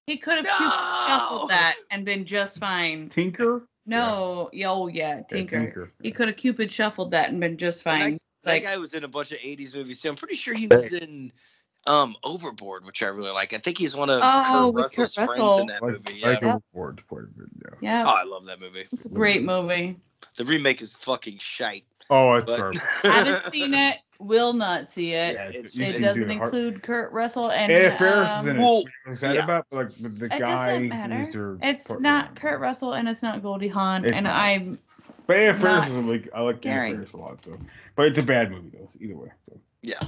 He 0.07 0.18
could 0.18 0.34
have 0.36 0.45
cupid 0.59 0.74
No! 0.74 1.05
shuffled 1.09 1.51
that 1.51 1.76
and 1.90 2.05
been 2.05 2.24
just 2.24 2.59
fine. 2.59 3.09
Tinker. 3.09 3.66
No, 3.86 4.51
yeah. 4.53 4.70
oh 4.70 4.86
yeah, 4.88 5.22
Tinker. 5.22 5.61
Tinker. 5.61 5.92
He 6.03 6.11
could 6.11 6.28
have 6.28 6.36
cupid 6.36 6.70
shuffled 6.72 7.11
that 7.12 7.30
and 7.30 7.40
been 7.40 7.57
just 7.57 7.86
And 7.86 8.01
fine. 8.03 8.18
That 8.42 8.51
Like 8.51 8.62
guy 8.64 8.76
was 8.76 8.92
in 8.95 9.05
a 9.05 9.09
bunch 9.09 9.32
of 9.32 9.38
'80s 9.38 9.74
movies 9.74 10.01
too. 10.03 10.11
I'm 10.11 10.16
pretty 10.16 10.36
sure 10.36 10.53
he 10.55 10.66
was 10.66 10.92
in 10.92 11.32
um 11.87 12.16
Overboard, 12.24 12.85
which 12.85 13.03
I 13.03 13.07
really 13.07 13.30
like. 13.30 13.53
I 13.53 13.59
think 13.59 13.78
he's 13.78 13.95
one 13.95 14.11
of 14.11 14.20
Oh, 14.22 14.72
Kurt 14.72 14.82
Russell's 14.82 15.14
Kurt 15.14 15.26
friends 15.37 15.57
in 15.59 15.66
that 15.66 15.82
Like, 15.82 15.93
movie. 15.93 16.18
Yeah. 16.18 16.28
like 16.28 16.43
overboard, 16.43 17.03
part 17.09 17.24
of 17.24 17.43
it, 17.43 17.49
yeah. 17.82 18.03
yeah, 18.03 18.05
Oh, 18.07 18.11
I 18.14 18.24
love 18.24 18.45
that 18.47 18.61
movie. 18.61 18.87
it's 18.93 19.07
a 19.07 19.11
great 19.11 19.43
movie. 19.43 19.97
The 20.37 20.45
remake 20.45 20.80
is 20.82 20.95
fucking 20.95 21.39
shite. 21.39 21.85
Oh, 22.11 22.35
it's 22.35 22.45
But 22.47 22.59
garbage. 22.59 22.80
Haven't 23.03 23.53
seen 23.53 23.74
it. 23.74 23.99
Will 24.20 24.53
not 24.53 24.93
see 24.93 25.12
it. 25.12 25.35
Yeah, 25.35 25.49
it's- 25.49 25.74
it 25.74 25.80
it's 25.80 26.01
doesn't 26.01 26.22
either 26.22 26.35
hard- 26.39 26.55
include 26.55 26.82
Kurt 26.82 27.12
Russell 27.12 27.51
and 27.51 27.70
Anna 27.70 27.97
Faris 27.99 28.30
is 28.30 28.37
um, 28.39 28.49
in 28.49 28.57
it. 28.57 28.61
well, 28.61 28.85
Is 29.09 29.20
that 29.20 29.35
yeah. 29.35 29.45
about 29.45 29.66
like 29.70 29.95
the, 29.99 30.09
the 30.09 30.26
It 30.26 30.28
guy 30.30 30.39
doesn't 30.39 30.89
matter. 30.89 31.59
It's 31.62 31.87
partner? 31.87 32.03
not 32.03 32.35
Kurt 32.37 32.61
Russell 32.61 32.95
and 32.95 33.09
it's 33.09 33.22
not 33.22 33.43
Goldie 33.43 33.68
Hawn, 33.68 34.05
It's 34.05 34.14
and 34.14 34.24
not. 34.24 34.37
I'm 34.41 34.78
But 35.26 35.37
Anna 35.37 35.59
Faris 35.59 35.62
not 35.62 35.89
is 35.89 35.97
like 36.07 36.28
I 36.35 36.41
like 36.43 36.64
Anna 36.64 36.74
Gary. 36.74 36.93
Faris 36.95 37.12
a 37.12 37.16
lot, 37.16 37.45
so 37.45 37.59
but 37.97 38.07
it's 38.07 38.18
a 38.18 38.22
bad 38.22 38.51
movie 38.51 38.70
though. 38.72 38.89
Either 39.01 39.16
way, 39.16 39.28
so. 39.47 39.59
Yeah. 39.82 39.99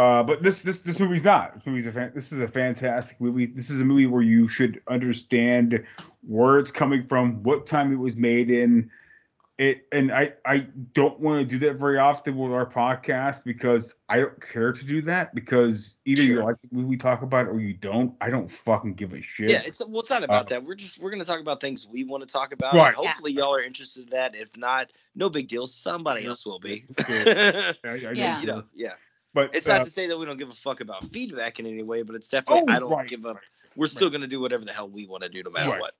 Uh, 0.00 0.22
but 0.22 0.42
this 0.42 0.62
this 0.62 0.80
this 0.80 0.98
movie's 0.98 1.24
not. 1.24 1.54
This 1.54 1.66
movie's 1.66 1.86
a 1.86 1.92
fan, 1.92 2.10
this 2.14 2.32
is 2.32 2.40
a 2.40 2.48
fantastic 2.48 3.20
movie. 3.20 3.44
This 3.44 3.68
is 3.68 3.82
a 3.82 3.84
movie 3.84 4.06
where 4.06 4.22
you 4.22 4.48
should 4.48 4.80
understand 4.88 5.84
where 6.26 6.58
it's 6.58 6.70
coming 6.70 7.04
from, 7.06 7.42
what 7.42 7.66
time 7.66 7.92
it 7.92 7.96
was 7.96 8.16
made 8.16 8.50
in. 8.50 8.90
It 9.58 9.86
and 9.92 10.10
I 10.10 10.32
I 10.46 10.60
don't 10.94 11.20
want 11.20 11.40
to 11.40 11.44
do 11.44 11.58
that 11.66 11.74
very 11.74 11.98
often 11.98 12.38
with 12.38 12.50
our 12.50 12.64
podcast 12.64 13.44
because 13.44 13.94
I 14.08 14.20
don't 14.20 14.40
care 14.40 14.72
to 14.72 14.84
do 14.86 15.02
that 15.02 15.34
because 15.34 15.96
either 16.06 16.22
you 16.22 16.42
like 16.42 16.56
the 16.62 16.68
movie 16.72 16.88
we 16.88 16.96
talk 16.96 17.20
about 17.20 17.48
or 17.48 17.60
you 17.60 17.74
don't. 17.74 18.14
I 18.22 18.30
don't 18.30 18.50
fucking 18.50 18.94
give 18.94 19.12
a 19.12 19.20
shit. 19.20 19.50
Yeah, 19.50 19.60
it's 19.66 19.86
well, 19.86 20.00
it's 20.00 20.08
not 20.08 20.24
about 20.24 20.46
Uh, 20.46 20.48
that. 20.54 20.64
We're 20.64 20.76
just 20.76 20.98
we're 20.98 21.10
gonna 21.10 21.26
talk 21.26 21.40
about 21.40 21.60
things 21.60 21.86
we 21.86 22.04
want 22.04 22.22
to 22.22 22.32
talk 22.32 22.54
about. 22.54 22.72
Right. 22.72 22.86
and 22.86 22.96
hopefully, 22.96 23.32
y'all 23.32 23.54
are 23.54 23.60
interested 23.60 24.04
in 24.04 24.10
that. 24.10 24.34
If 24.34 24.56
not, 24.56 24.92
no 25.14 25.28
big 25.28 25.48
deal. 25.48 25.66
Somebody 25.66 26.24
else 26.24 26.46
will 26.46 26.58
be. 26.58 26.86
Yeah, 27.06 27.72
I, 27.84 27.88
I 27.90 28.12
Yeah. 28.12 28.40
you 28.40 28.46
know, 28.46 28.64
yeah. 28.74 28.94
But 29.32 29.54
It's 29.54 29.68
uh, 29.68 29.78
not 29.78 29.84
to 29.84 29.90
say 29.90 30.06
that 30.08 30.18
we 30.18 30.26
don't 30.26 30.36
give 30.38 30.50
a 30.50 30.54
fuck 30.54 30.80
about 30.80 31.04
feedback 31.12 31.60
in 31.60 31.66
any 31.66 31.82
way, 31.82 32.02
but 32.02 32.16
it's 32.16 32.28
definitely 32.28 32.64
Oh, 32.68 32.76
I 32.76 32.78
don't 32.80 32.90
right, 32.90 33.06
give 33.08 33.24
up. 33.26 33.36
right, 33.36 33.44
We're 33.76 33.86
still 33.88 34.10
gonna 34.10 34.26
do 34.26 34.40
whatever 34.40 34.64
the 34.64 34.72
hell 34.72 34.88
we 34.88 35.06
want 35.06 35.22
to 35.22 35.28
do, 35.28 35.42
no 35.42 35.50
matter 35.50 35.70
Right. 35.70 35.80
what. 35.80 35.94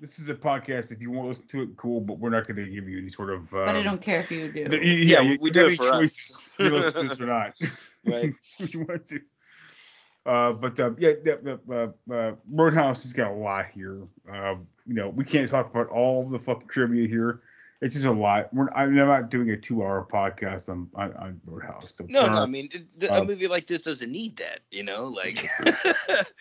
this 0.00 0.18
is 0.18 0.28
a 0.30 0.34
podcast. 0.34 0.90
If 0.92 1.00
you 1.02 1.10
want 1.10 1.24
to 1.26 1.28
listen 1.28 1.46
to 1.48 1.62
it, 1.62 1.76
cool. 1.76 2.00
But 2.00 2.18
we're 2.18 2.30
not 2.30 2.46
going 2.46 2.56
to 2.56 2.70
give 2.72 2.88
you 2.88 2.98
any 2.98 3.10
sort 3.10 3.28
of. 3.30 3.40
Um, 3.40 3.48
but 3.50 3.76
I 3.76 3.82
don't 3.82 4.00
care 4.00 4.20
if 4.20 4.30
you 4.30 4.50
do. 4.50 4.66
the- 4.66 4.78
yeah, 4.78 5.20
Yeah, 5.20 5.20
you, 5.20 5.38
we 5.40 5.50
do 5.50 5.60
it 5.60 5.66
any 5.66 5.76
for 5.76 5.82
us. 5.90 5.98
choices. 5.98 6.50
You 6.58 6.70
listen 6.70 6.92
to 6.94 7.02
this 7.08 7.20
or 7.20 7.26
not. 7.26 7.54
Right. 8.06 8.32
what 8.56 8.72
you 8.72 8.80
want 8.88 9.04
to. 9.08 9.20
Uh, 10.24 10.52
but 10.52 10.80
uh, 10.80 10.92
yeah, 10.98 11.12
yeah, 11.22 11.56
uh, 11.70 11.88
uh, 12.10 12.32
Roadhouse 12.50 13.02
has 13.02 13.12
got 13.12 13.30
a 13.30 13.34
lot 13.34 13.66
here. 13.74 14.00
Uh, 14.32 14.54
you 14.86 14.94
know, 14.94 15.10
we 15.10 15.22
can't 15.24 15.48
talk 15.50 15.70
about 15.70 15.88
all 15.88 16.26
the 16.26 16.38
fucking 16.38 16.68
trivia 16.68 17.06
here. 17.06 17.42
It's 17.82 17.94
just 17.94 18.04
a 18.06 18.10
lot. 18.12 18.52
We're, 18.52 18.70
I'm 18.72 18.94
not 18.94 19.30
doing 19.30 19.50
a 19.50 19.56
two-hour 19.56 20.06
podcast 20.12 20.68
on 20.68 20.88
on, 20.94 21.14
on 21.16 21.40
Roadhouse. 21.46 21.94
So 21.94 22.04
No, 22.08 22.26
no. 22.28 22.38
I 22.42 22.46
mean, 22.46 22.68
it- 22.72 22.98
the, 23.00 23.12
a 23.14 23.24
movie 23.24 23.48
like 23.48 23.66
this 23.66 23.82
doesn't 23.84 24.10
need 24.12 24.36
that. 24.36 24.60
You 24.70 24.82
know, 24.82 25.04
like 25.06 25.48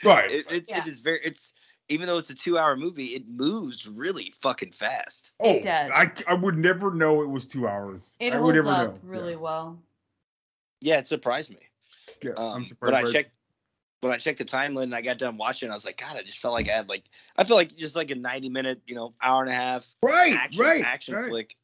Right. 0.04 0.32
It, 0.32 0.52
it, 0.52 0.66
it 0.70 0.88
is 0.88 1.00
very. 1.00 1.20
It's 1.24 1.54
even 1.88 2.06
though 2.08 2.18
it's 2.18 2.30
a 2.30 2.36
two-hour 2.36 2.76
movie, 2.76 3.16
it 3.16 3.28
moves 3.28 3.88
really 3.88 4.34
fucking 4.42 4.74
fast. 4.74 5.32
oh, 5.40 5.50
It 5.54 5.64
does. 5.64 5.90
I 5.94 6.12
I 6.28 6.34
would 6.34 6.58
never 6.58 6.94
know 6.94 7.22
it 7.24 7.30
was 7.30 7.48
two 7.48 7.68
hours. 7.68 8.02
It 8.20 8.34
I 8.34 8.40
would 8.40 8.56
holds 8.56 8.68
never 8.68 8.70
up 8.90 8.94
know. 9.04 9.10
really 9.10 9.36
well. 9.38 9.80
Yeah, 10.82 10.98
it 11.00 11.08
surprised 11.08 11.50
me. 11.50 11.58
Yeah, 12.22 12.32
Um, 12.38 12.54
I'm 12.54 12.64
surprised. 12.66 12.92
but 12.92 12.94
I 13.08 13.12
checked 13.12 13.32
when 14.02 14.14
I 14.14 14.18
checked 14.18 14.38
the 14.38 14.46
timeline 14.46 14.84
and 14.84 14.96
I 14.96 15.02
got 15.02 15.18
done 15.18 15.38
watching, 15.38 15.70
I 15.70 15.74
was 15.74 15.86
like, 15.86 15.98
God, 15.98 16.16
I 16.16 16.24
just 16.24 16.40
felt 16.40 16.54
like 16.54 16.70
I 16.70 16.74
had 16.74 16.90
like 16.90 17.04
I 17.38 17.44
feel 17.44 17.56
like 17.56 17.76
just 17.76 17.96
like 17.96 18.12
a 18.12 18.16
ninety 18.16 18.50
minute, 18.50 18.82
you 18.88 18.96
know, 18.96 19.14
hour 19.22 19.42
and 19.42 19.52
a 19.52 19.56
half 19.56 19.86
Right, 20.02 20.34
action, 20.34 20.62
right, 20.62 20.84
action 20.84 21.16
right. 21.16 21.26
flick. 21.26 21.56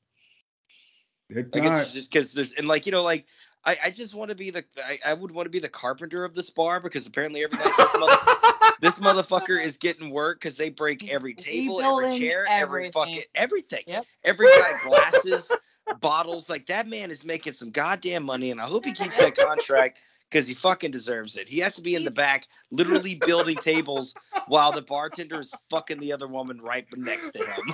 I 1.53 1.59
guess 1.59 1.81
it's 1.83 1.93
just 1.93 2.11
because 2.11 2.33
there's 2.33 2.53
and 2.53 2.67
like 2.67 2.85
you 2.85 2.91
know 2.91 3.03
like 3.03 3.25
I, 3.63 3.77
I 3.85 3.89
just 3.89 4.13
want 4.13 4.29
to 4.29 4.35
be 4.35 4.51
the 4.51 4.63
I, 4.77 4.99
I 5.05 5.13
would 5.13 5.31
want 5.31 5.47
to 5.47 5.49
be 5.49 5.59
the 5.59 5.69
carpenter 5.69 6.23
of 6.23 6.35
this 6.35 6.49
bar 6.49 6.79
because 6.79 7.07
apparently 7.07 7.43
every 7.43 7.57
night 7.57 7.73
this 7.77 7.93
mother 7.97 8.17
this 8.81 8.99
motherfucker 8.99 9.61
is 9.61 9.77
getting 9.77 10.11
work 10.11 10.39
because 10.39 10.57
they 10.57 10.69
break 10.69 11.09
every 11.09 11.33
table, 11.33 11.81
every 11.81 12.19
chair, 12.19 12.45
every 12.47 12.91
fucking 12.91 13.23
everything. 13.33 13.83
everything. 13.87 14.05
Every 14.23 14.47
guy 14.47 14.79
glasses, 14.83 15.51
bottles. 15.99 16.49
Like 16.49 16.67
that 16.67 16.87
man 16.87 17.09
is 17.09 17.23
making 17.23 17.53
some 17.53 17.71
goddamn 17.71 18.23
money, 18.23 18.51
and 18.51 18.61
I 18.61 18.65
hope 18.65 18.85
he 18.85 18.93
keeps 18.93 19.17
that 19.17 19.35
contract 19.35 19.99
because 20.29 20.47
he 20.47 20.53
fucking 20.53 20.91
deserves 20.91 21.37
it. 21.37 21.47
He 21.47 21.59
has 21.59 21.75
to 21.75 21.81
be 21.81 21.95
in 21.95 22.03
the 22.03 22.11
back, 22.11 22.47
literally 22.71 23.15
building 23.15 23.57
tables 23.57 24.13
while 24.47 24.71
the 24.71 24.81
bartender 24.81 25.39
is 25.39 25.53
fucking 25.69 25.99
the 25.99 26.11
other 26.11 26.27
woman 26.27 26.59
right 26.61 26.85
next 26.97 27.31
to 27.31 27.39
him. 27.39 27.73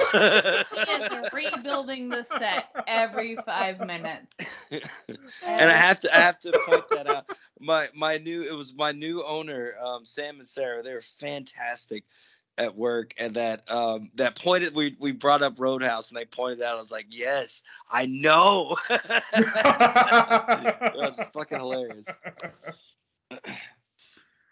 He 0.72 0.92
is 0.92 1.10
rebuilding 1.34 2.10
the 2.10 2.24
set 2.24 2.66
every 2.88 3.38
five 3.46 3.80
minutes. 3.80 4.28
and 4.72 5.70
I 5.72 5.76
have 5.76 6.00
to 6.02 6.16
I 6.16 6.20
have 6.20 6.40
to 6.42 6.52
point 6.66 6.86
that 6.92 7.08
out. 7.08 7.30
My 7.60 7.90
my 7.96 8.18
new 8.18 8.44
it 8.44 8.54
was 8.54 8.74
my 8.74 8.92
new 8.92 9.24
owner, 9.24 9.74
um, 9.84 10.06
Sam 10.06 10.40
and 10.40 10.48
Sarah. 10.48 10.84
They 10.84 10.94
were 10.94 11.04
fantastic 11.20 12.04
at 12.58 12.76
work, 12.76 13.14
and 13.18 13.34
that 13.36 13.70
um, 13.72 14.12
that 14.16 14.36
pointed 14.36 14.76
we 14.76 14.96
we 15.00 15.12
brought 15.12 15.42
up 15.42 15.60
Roadhouse, 15.60 16.10
and 16.10 16.18
they 16.18 16.26
pointed 16.26 16.62
out. 16.62 16.78
I 16.78 16.82
was 16.82 16.92
like, 16.92 17.08
yes, 17.10 17.62
I 17.92 18.06
know. 18.06 18.76
it's 18.90 19.02
fucking 21.34 21.60
hilarious. 21.60 22.08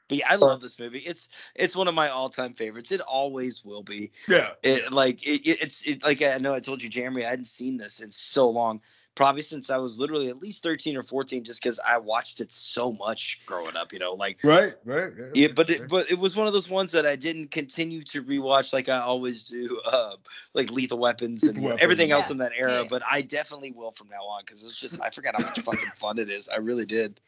But 0.08 0.18
yeah, 0.18 0.32
I 0.32 0.38
love 0.38 0.60
this 0.60 0.80
movie. 0.80 1.00
It's 1.00 1.30
it's 1.54 1.76
one 1.76 1.88
of 1.88 1.94
my 1.94 2.10
all 2.10 2.32
time 2.32 2.56
favorites. 2.56 2.92
It 2.92 3.00
always 3.00 3.64
will 3.64 3.84
be. 3.84 4.12
Yeah. 4.28 4.54
It 4.64 4.92
like 4.92 5.22
it, 5.24 5.48
it- 5.48 5.62
it's 5.62 5.84
it, 5.84 6.04
like 6.04 6.24
I 6.24 6.38
know 6.40 6.54
I 6.54 6.60
told 6.60 6.82
you, 6.82 6.90
Jeremy, 6.90 7.26
I 7.26 7.30
hadn't 7.30 7.46
seen 7.46 7.78
this 7.78 8.00
in 8.00 8.12
so 8.12 8.50
long. 8.50 8.82
Probably 9.16 9.42
since 9.42 9.70
I 9.70 9.76
was 9.78 10.00
literally 10.00 10.30
at 10.30 10.38
least 10.42 10.64
thirteen 10.64 10.96
or 10.96 11.04
fourteen, 11.04 11.44
just 11.44 11.62
because 11.62 11.78
I 11.86 11.98
watched 11.98 12.40
it 12.40 12.54
so 12.54 12.94
much 12.94 13.42
growing 13.46 13.76
up. 13.76 13.92
You 13.92 14.00
know, 14.00 14.14
like 14.14 14.38
Right, 14.44 14.76
right. 14.86 15.12
yeah. 15.18 15.26
yeah, 15.34 15.48
but 15.54 15.70
it, 15.70 15.90
but 15.90 16.10
it 16.10 16.18
was 16.18 16.38
one 16.38 16.48
of 16.48 16.54
those 16.54 16.70
ones 16.70 16.94
that 16.94 17.06
I 17.06 17.18
didn't 17.18 17.52
continue 17.52 18.02
to 18.06 18.24
rewatch 18.24 18.72
like 18.72 18.88
I 18.88 19.00
always 19.00 19.44
do, 19.46 19.82
uh, 19.86 20.16
like 20.54 20.72
Lethal 20.72 21.00
Weapons 21.00 21.44
and 21.44 21.58
Lethal 21.58 21.78
everything 21.82 22.10
Weapons, 22.12 22.24
else 22.24 22.30
yeah. 22.30 22.32
in 22.34 22.38
that 22.38 22.52
era. 22.58 22.82
Yeah. 22.84 22.88
But 22.90 23.02
I 23.10 23.22
definitely 23.22 23.72
will 23.72 23.92
from 23.92 24.08
now 24.08 24.24
on 24.24 24.44
because 24.46 24.64
it's 24.64 24.80
just 24.80 25.02
I 25.02 25.10
forgot 25.10 25.36
how 25.42 25.46
much 25.48 25.60
fucking 25.60 25.92
fun 25.98 26.18
it 26.18 26.30
is. 26.30 26.48
I 26.48 26.58
really 26.58 26.86
did. 26.86 27.20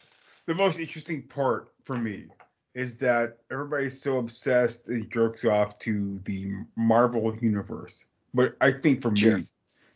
the 0.45 0.55
most 0.55 0.79
interesting 0.79 1.23
part 1.23 1.73
for 1.83 1.97
me 1.97 2.25
is 2.73 2.97
that 2.99 3.37
everybody's 3.51 4.01
so 4.01 4.17
obsessed 4.17 4.87
and 4.87 5.11
jerks 5.11 5.43
off 5.43 5.77
to 5.79 6.19
the 6.23 6.53
Marvel 6.77 7.35
universe. 7.41 8.05
But 8.33 8.55
I 8.61 8.71
think 8.71 9.01
for 9.01 9.13
Sure. 9.13 9.39
me, 9.39 9.47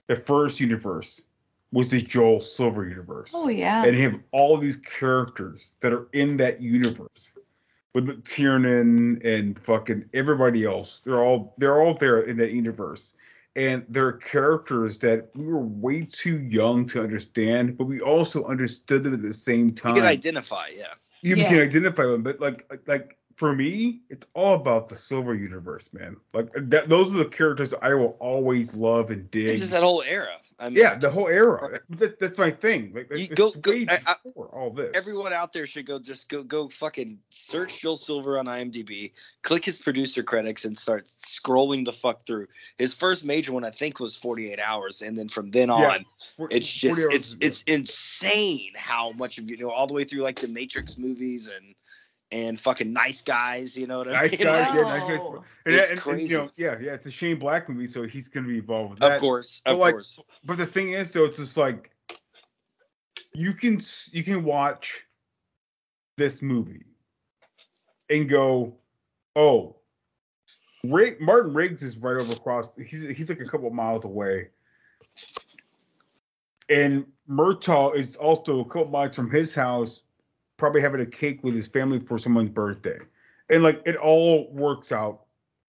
the 0.07 0.15
first 0.17 0.59
universe 0.59 1.21
was 1.75 1.89
the 1.89 2.01
Joel 2.01 2.39
Silver 2.39 2.87
universe. 2.87 3.31
Oh 3.33 3.49
yeah. 3.49 3.83
And 3.83 3.97
have 3.97 4.17
all 4.31 4.57
these 4.57 4.77
characters 4.77 5.73
that 5.81 5.91
are 5.91 6.07
in 6.13 6.37
that 6.37 6.61
universe. 6.61 7.31
With 7.93 8.07
McTiernan 8.07 9.23
and 9.25 9.59
fucking 9.59 10.05
everybody 10.13 10.65
else. 10.65 11.01
They're 11.03 11.21
all 11.21 11.53
they're 11.57 11.81
all 11.81 11.93
there 11.93 12.21
in 12.21 12.37
that 12.37 12.51
universe. 12.51 13.13
And 13.57 13.85
they're 13.89 14.13
characters 14.13 14.97
that 14.99 15.29
we 15.35 15.45
were 15.45 15.59
way 15.65 16.05
too 16.09 16.39
young 16.39 16.85
to 16.87 17.01
understand, 17.01 17.77
but 17.77 17.85
we 17.85 17.99
also 18.01 18.43
understood 18.45 19.03
them 19.03 19.13
at 19.13 19.21
the 19.21 19.33
same 19.33 19.71
time. 19.71 19.95
You 19.95 20.01
can 20.01 20.09
identify, 20.09 20.67
yeah. 20.75 20.93
you 21.21 21.35
Yeah. 21.35 21.49
can 21.49 21.59
identify 21.61 22.05
them, 22.05 22.23
but 22.23 22.39
like 22.39 22.65
like- 22.69 22.87
like 22.87 23.17
for 23.35 23.53
me, 23.53 23.99
it's 24.09 24.25
all 24.33 24.55
about 24.55 24.87
the 24.87 24.95
Silver 24.95 25.35
Universe, 25.35 25.89
man. 25.91 26.15
Like 26.33 26.47
that, 26.55 26.87
those 26.87 27.13
are 27.13 27.17
the 27.17 27.25
characters 27.25 27.73
I 27.81 27.93
will 27.95 28.15
always 28.21 28.73
love 28.73 29.11
and 29.11 29.29
dig. 29.29 29.47
It's 29.49 29.59
just 29.59 29.73
that 29.73 29.83
whole 29.83 30.03
era. 30.03 30.37
I 30.57 30.69
mean, 30.69 30.77
yeah, 30.77 30.95
the 30.97 31.09
whole 31.09 31.27
era. 31.27 31.79
That, 31.89 32.17
that's 32.19 32.37
my 32.37 32.49
thing. 32.51 32.93
Like 32.95 33.11
You 33.15 33.27
go- 33.27 33.51
go- 33.51 33.71
I- 33.71 33.99
I- 34.07 34.15
all 34.53 34.71
this. 34.71 34.91
Everyone 34.95 35.33
out 35.33 35.51
there 35.51 35.65
should 35.65 35.85
go 35.85 35.99
just 35.99 36.29
go 36.29 36.43
go 36.43 36.69
fucking 36.69 37.19
search 37.29 37.81
Joel 37.81 37.97
Silver 37.97 38.39
on 38.39 38.45
IMDb, 38.45 39.11
click 39.41 39.65
his 39.65 39.77
producer 39.77 40.23
credits, 40.23 40.63
and 40.65 40.77
start 40.77 41.07
scrolling 41.21 41.83
the 41.83 41.91
fuck 41.93 42.25
through. 42.25 42.47
His 42.77 42.93
first 42.93 43.25
major 43.25 43.51
one 43.53 43.65
I 43.65 43.71
think 43.71 43.99
was 43.99 44.15
48 44.15 44.59
hours, 44.59 45.01
and 45.01 45.17
then 45.17 45.27
from 45.27 45.51
then 45.51 45.67
Yeah, 45.69 45.89
on, 45.89 46.05
for- 46.37 46.47
it's 46.51 46.71
just 46.71 47.01
it's 47.11 47.35
it's 47.41 47.63
insane 47.67 48.71
how 48.75 49.11
much 49.11 49.37
of 49.37 49.49
you 49.49 49.57
know 49.57 49.69
all 49.71 49.87
the 49.87 49.93
way 49.93 50.05
through 50.05 50.21
like 50.21 50.39
the 50.39 50.47
Matrix 50.47 50.97
movies 50.97 51.47
and 51.47 51.75
and 52.35 52.59
fucking 52.59 52.91
Nice 52.91 53.21
Guys. 53.21 53.77
You 53.77 53.87
know 53.87 53.99
what 53.99 54.09
I 54.09 54.21
nice 54.21 54.31
mean? 54.31 54.41
guys, 54.41 54.67
Like, 54.67 54.75
yeah, 54.75 54.81
nice 54.83 55.03
guys. 55.03 55.19
And, 55.21 55.75
It's 55.75 55.89
and- 55.89 55.91
and, 55.91 56.01
crazy. 56.01 56.31
you 56.33 56.37
know, 56.39 56.49
yeah, 56.57 56.77
yeah, 56.81 56.93
it's 56.93 57.05
a 57.05 57.11
Shane 57.11 57.39
Black 57.39 57.69
movie, 57.69 57.87
so 57.87 58.03
he's 58.03 58.27
gonna 58.27 58.47
be 58.47 58.57
involved 58.57 58.91
with 58.91 58.99
that. 58.99 59.13
Of 59.15 59.21
course, 59.21 59.61
But 59.63 59.71
of 59.73 59.79
like, 59.79 59.93
course. 59.93 60.19
But 60.43 60.57
the 60.57 60.65
thing 60.65 60.91
is, 60.91 61.11
though, 61.13 61.23
it's 61.25 61.37
just 61.37 61.55
like 61.55 61.91
you 63.33 63.53
can 63.53 63.79
you 64.11 64.23
can 64.23 64.43
watch 64.43 65.05
this 66.17 66.41
movie 66.41 66.83
and 68.09 68.27
go, 68.29 68.75
oh, 69.37 69.77
Rig- 70.83 71.19
Martin 71.21 71.53
Riggs 71.53 71.83
is 71.83 71.97
right 71.97 72.17
over 72.17 72.33
across. 72.33 72.67
He's 72.85 73.03
he's 73.15 73.29
like 73.29 73.39
a 73.39 73.45
couple 73.45 73.69
miles 73.69 74.03
away, 74.05 74.49
and 76.69 77.05
Murtaugh 77.29 77.95
is 77.95 78.17
also 78.17 78.59
a 78.59 78.65
couple 78.65 78.87
miles 78.87 79.15
from 79.15 79.31
his 79.31 79.55
house, 79.55 80.01
probably 80.57 80.81
having 80.81 81.01
a 81.01 81.05
cake 81.05 81.43
with 81.43 81.55
his 81.55 81.67
family 81.67 81.99
for 81.99 82.17
someone's 82.17 82.49
birthday, 82.49 82.97
and 83.49 83.63
like 83.63 83.81
it 83.85 83.95
all 83.97 84.49
works 84.51 84.91
out. 84.91 85.21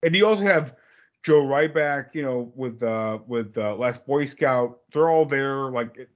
And 0.03 0.15
you 0.15 0.25
also 0.25 0.43
have 0.43 0.75
Joe 1.23 1.41
Ryback, 1.41 2.13
you 2.13 2.21
know, 2.21 2.51
with 2.55 2.81
uh 2.81 3.19
with 3.27 3.57
uh, 3.57 3.75
Last 3.75 4.05
Boy 4.05 4.25
Scout. 4.25 4.79
They're 4.93 5.09
all 5.09 5.25
there. 5.25 5.69
Like 5.69 5.97
it, 5.97 6.09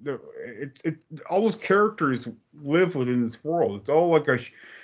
it's 0.45 0.82
it. 0.82 1.03
All 1.30 1.41
those 1.41 1.55
characters 1.55 2.28
live 2.61 2.95
within 2.95 3.24
this 3.24 3.43
world. 3.43 3.82
It's 3.82 3.89
all 3.89 4.09
like 4.09 4.28
a. 4.28 4.39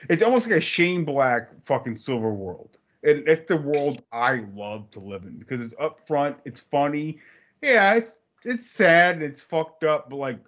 It's 0.09 0.21
almost 0.21 0.47
like 0.47 0.57
a 0.57 0.61
Shane 0.61 1.05
Black 1.05 1.49
fucking 1.65 1.97
Silver 1.97 2.31
world, 2.31 2.77
and 3.03 3.25
that's 3.25 3.47
the 3.47 3.57
world 3.57 4.03
I 4.11 4.43
love 4.53 4.89
to 4.91 4.99
live 4.99 5.23
in 5.23 5.37
because 5.37 5.61
it's 5.61 5.73
upfront. 5.75 6.35
It's 6.45 6.59
funny. 6.59 7.19
Yeah, 7.61 7.93
it's 7.93 8.13
it's 8.43 8.69
sad 8.69 9.15
and 9.15 9.23
it's 9.23 9.41
fucked 9.41 9.83
up, 9.83 10.09
but 10.09 10.17
like 10.17 10.39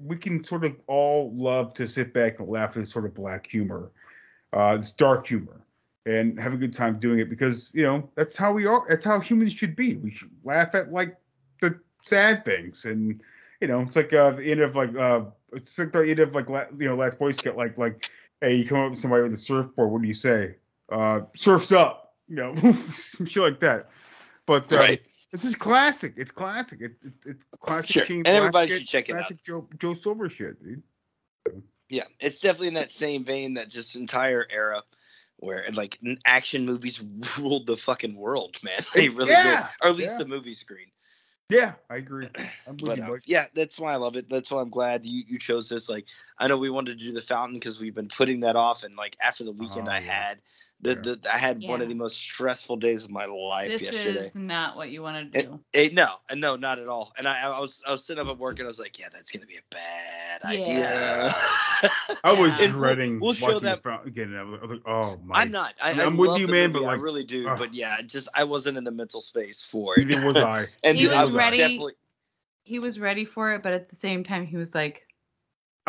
we 0.00 0.16
can 0.16 0.42
sort 0.42 0.64
of 0.64 0.76
all 0.86 1.32
love 1.34 1.74
to 1.74 1.88
sit 1.88 2.12
back 2.12 2.38
and 2.38 2.48
laugh 2.48 2.70
at 2.70 2.76
this 2.76 2.90
sort 2.90 3.04
of 3.04 3.14
black 3.14 3.46
humor. 3.46 3.90
Uh, 4.52 4.76
it's 4.78 4.90
dark 4.90 5.26
humor 5.26 5.60
and 6.06 6.38
have 6.40 6.54
a 6.54 6.56
good 6.56 6.72
time 6.72 6.98
doing 6.98 7.18
it 7.18 7.28
because 7.28 7.70
you 7.72 7.82
know 7.82 8.08
that's 8.14 8.36
how 8.36 8.52
we 8.52 8.66
are. 8.66 8.84
That's 8.88 9.04
how 9.04 9.20
humans 9.20 9.52
should 9.52 9.76
be. 9.76 9.96
We 9.96 10.12
should 10.12 10.30
laugh 10.44 10.74
at 10.74 10.92
like 10.92 11.16
the 11.60 11.78
sad 12.04 12.44
things, 12.44 12.84
and 12.84 13.20
you 13.60 13.68
know 13.68 13.80
it's 13.82 13.96
like 13.96 14.12
uh, 14.12 14.32
the 14.32 14.50
end 14.50 14.60
of 14.60 14.74
like 14.74 14.94
uh, 14.96 15.22
it's 15.52 15.78
like 15.78 15.92
the 15.92 16.00
end 16.00 16.20
of 16.20 16.34
like 16.34 16.48
you 16.48 16.88
know 16.88 16.96
Last 16.96 17.18
Boy 17.18 17.32
Scout. 17.32 17.56
Like 17.56 17.76
like 17.78 18.10
hey, 18.40 18.56
you 18.56 18.66
come 18.66 18.78
up 18.78 18.90
with 18.90 19.00
somebody 19.00 19.22
with 19.22 19.34
a 19.34 19.36
surfboard. 19.36 19.90
What 19.90 20.02
do 20.02 20.08
you 20.08 20.14
say? 20.14 20.56
Uh, 20.90 21.22
surfs 21.34 21.72
up. 21.72 22.14
You 22.28 22.36
know, 22.36 22.54
some 22.92 23.26
shit 23.26 23.42
like 23.42 23.60
that. 23.60 23.90
But 24.46 24.72
uh, 24.72 24.76
Right. 24.78 25.02
This 25.32 25.44
is 25.44 25.54
classic. 25.54 26.14
It's 26.16 26.30
classic. 26.30 26.80
It, 26.80 26.92
it, 27.04 27.12
it's 27.24 27.44
classic. 27.60 27.90
Sure. 27.90 28.04
Shane 28.04 28.18
And 28.18 28.28
everybody 28.28 28.68
shit, 28.68 28.80
should 28.80 28.88
check 28.88 29.08
it 29.08 29.12
out. 29.12 29.18
classic 29.18 29.44
Joe 29.44 29.68
Joe 29.78 29.94
Silver 29.94 30.28
shit, 30.28 30.62
dude. 30.62 30.82
Yeah, 31.88 32.04
it's 32.20 32.40
definitely 32.40 32.68
in 32.68 32.74
that 32.74 32.92
same 32.92 33.24
vein 33.24 33.54
that 33.54 33.68
just 33.68 33.96
entire 33.96 34.46
era 34.50 34.82
where 35.38 35.64
like 35.72 35.98
action 36.24 36.64
movies 36.64 37.00
ruled 37.38 37.66
the 37.66 37.76
fucking 37.76 38.14
world, 38.14 38.56
man. 38.62 38.84
They 38.94 39.08
really 39.08 39.30
yeah, 39.30 39.68
did, 39.82 39.86
or 39.86 39.90
at 39.90 39.96
least 39.96 40.12
yeah. 40.12 40.18
the 40.18 40.26
movie 40.26 40.54
screen. 40.54 40.86
Yeah, 41.48 41.72
I 41.90 41.96
agree. 41.96 42.28
But 42.80 43.00
uh, 43.00 43.16
yeah, 43.26 43.46
that's 43.54 43.78
why 43.78 43.92
I 43.92 43.96
love 43.96 44.14
it. 44.14 44.30
That's 44.30 44.50
why 44.50 44.60
I'm 44.60 44.70
glad 44.70 45.04
you, 45.04 45.24
you 45.26 45.38
chose 45.38 45.68
this. 45.68 45.88
Like, 45.88 46.04
I 46.38 46.46
know 46.46 46.56
we 46.56 46.70
wanted 46.70 46.98
to 46.98 47.04
do 47.04 47.12
the 47.12 47.20
fountain 47.20 47.58
because 47.58 47.80
we've 47.80 47.94
been 47.94 48.08
putting 48.08 48.40
that 48.40 48.54
off, 48.54 48.84
and 48.84 48.96
like 48.96 49.16
after 49.20 49.42
the 49.42 49.52
weekend 49.52 49.88
Oh, 49.88 49.90
I 49.90 49.98
yeah. 49.98 50.12
had, 50.12 50.38
The, 50.82 50.94
the, 50.94 51.20
I 51.30 51.36
had 51.36 51.62
one 51.62 51.82
of 51.82 51.88
the 51.90 51.94
most 51.94 52.16
stressful 52.16 52.78
days 52.78 53.04
of 53.04 53.10
my 53.10 53.26
life 53.26 53.68
This 53.68 53.82
yesterday. 53.82 54.28
is 54.28 54.34
not 54.34 54.76
what 54.76 54.88
you 54.88 55.02
want 55.02 55.30
to 55.30 55.42
do. 55.42 55.60
Eh, 55.74 55.90
no, 55.92 56.14
uh, 56.30 56.34
no, 56.34 56.56
not 56.56 56.78
at 56.78 56.88
all. 56.88 57.12
And 57.18 57.28
I, 57.28 57.42
I 57.42 57.60
was 57.60 57.82
I 57.86 57.92
was 57.92 58.02
sitting 58.02 58.22
up 58.24 58.28
at 58.32 58.38
work 58.38 58.58
and 58.60 58.66
I 58.66 58.70
was 58.70 58.78
like, 58.78 58.98
yeah, 58.98 59.08
that's 59.12 59.30
gonna 59.30 59.44
be 59.44 59.56
a 59.56 59.60
bad 59.70 60.42
idea. 60.42 61.34
I 62.24 62.32
was 62.32 62.58
And 62.60 62.72
we'll- 62.72 62.80
dreading 62.80 63.20
we'll 63.20 63.34
show 63.34 63.58
that- 63.60 63.82
front 63.82 64.06
again. 64.06 64.34
I 64.34 64.42
was 64.42 64.70
like, 64.70 64.80
oh 64.86 65.18
my. 65.22 65.40
I'm 65.42 65.50
not. 65.50 65.74
I, 65.82 65.90
I 65.92 66.04
I'm 66.06 66.16
with 66.16 66.38
you, 66.38 66.46
man, 66.46 66.68
movie, 66.72 66.72
but 66.80 66.82
like, 66.84 66.98
I 66.98 67.02
really 67.02 67.24
do. 67.24 67.46
ugh. 67.46 67.58
but 67.58 67.74
yeah, 67.74 68.00
just 68.00 68.28
I 68.34 68.44
wasn't 68.44 68.78
in 68.78 68.84
the 68.84 68.90
mental 68.90 69.20
space 69.20 69.60
for 69.60 69.98
it. 70.00 70.06
Neither 70.06 70.24
was 70.24 70.36
I. 70.36 70.66
and 70.82 70.96
He 70.96 71.10
I 71.10 71.24
was 71.24 71.34
ready. 71.34 71.58
definitely- 71.58 71.92
He 72.62 72.78
was 72.78 72.98
ready 72.98 73.26
for 73.26 73.52
it, 73.52 73.62
but 73.62 73.74
at 73.74 73.90
the 73.90 73.96
same 73.96 74.24
time, 74.24 74.46
he 74.46 74.56
was 74.56 74.74
like, 74.74 75.06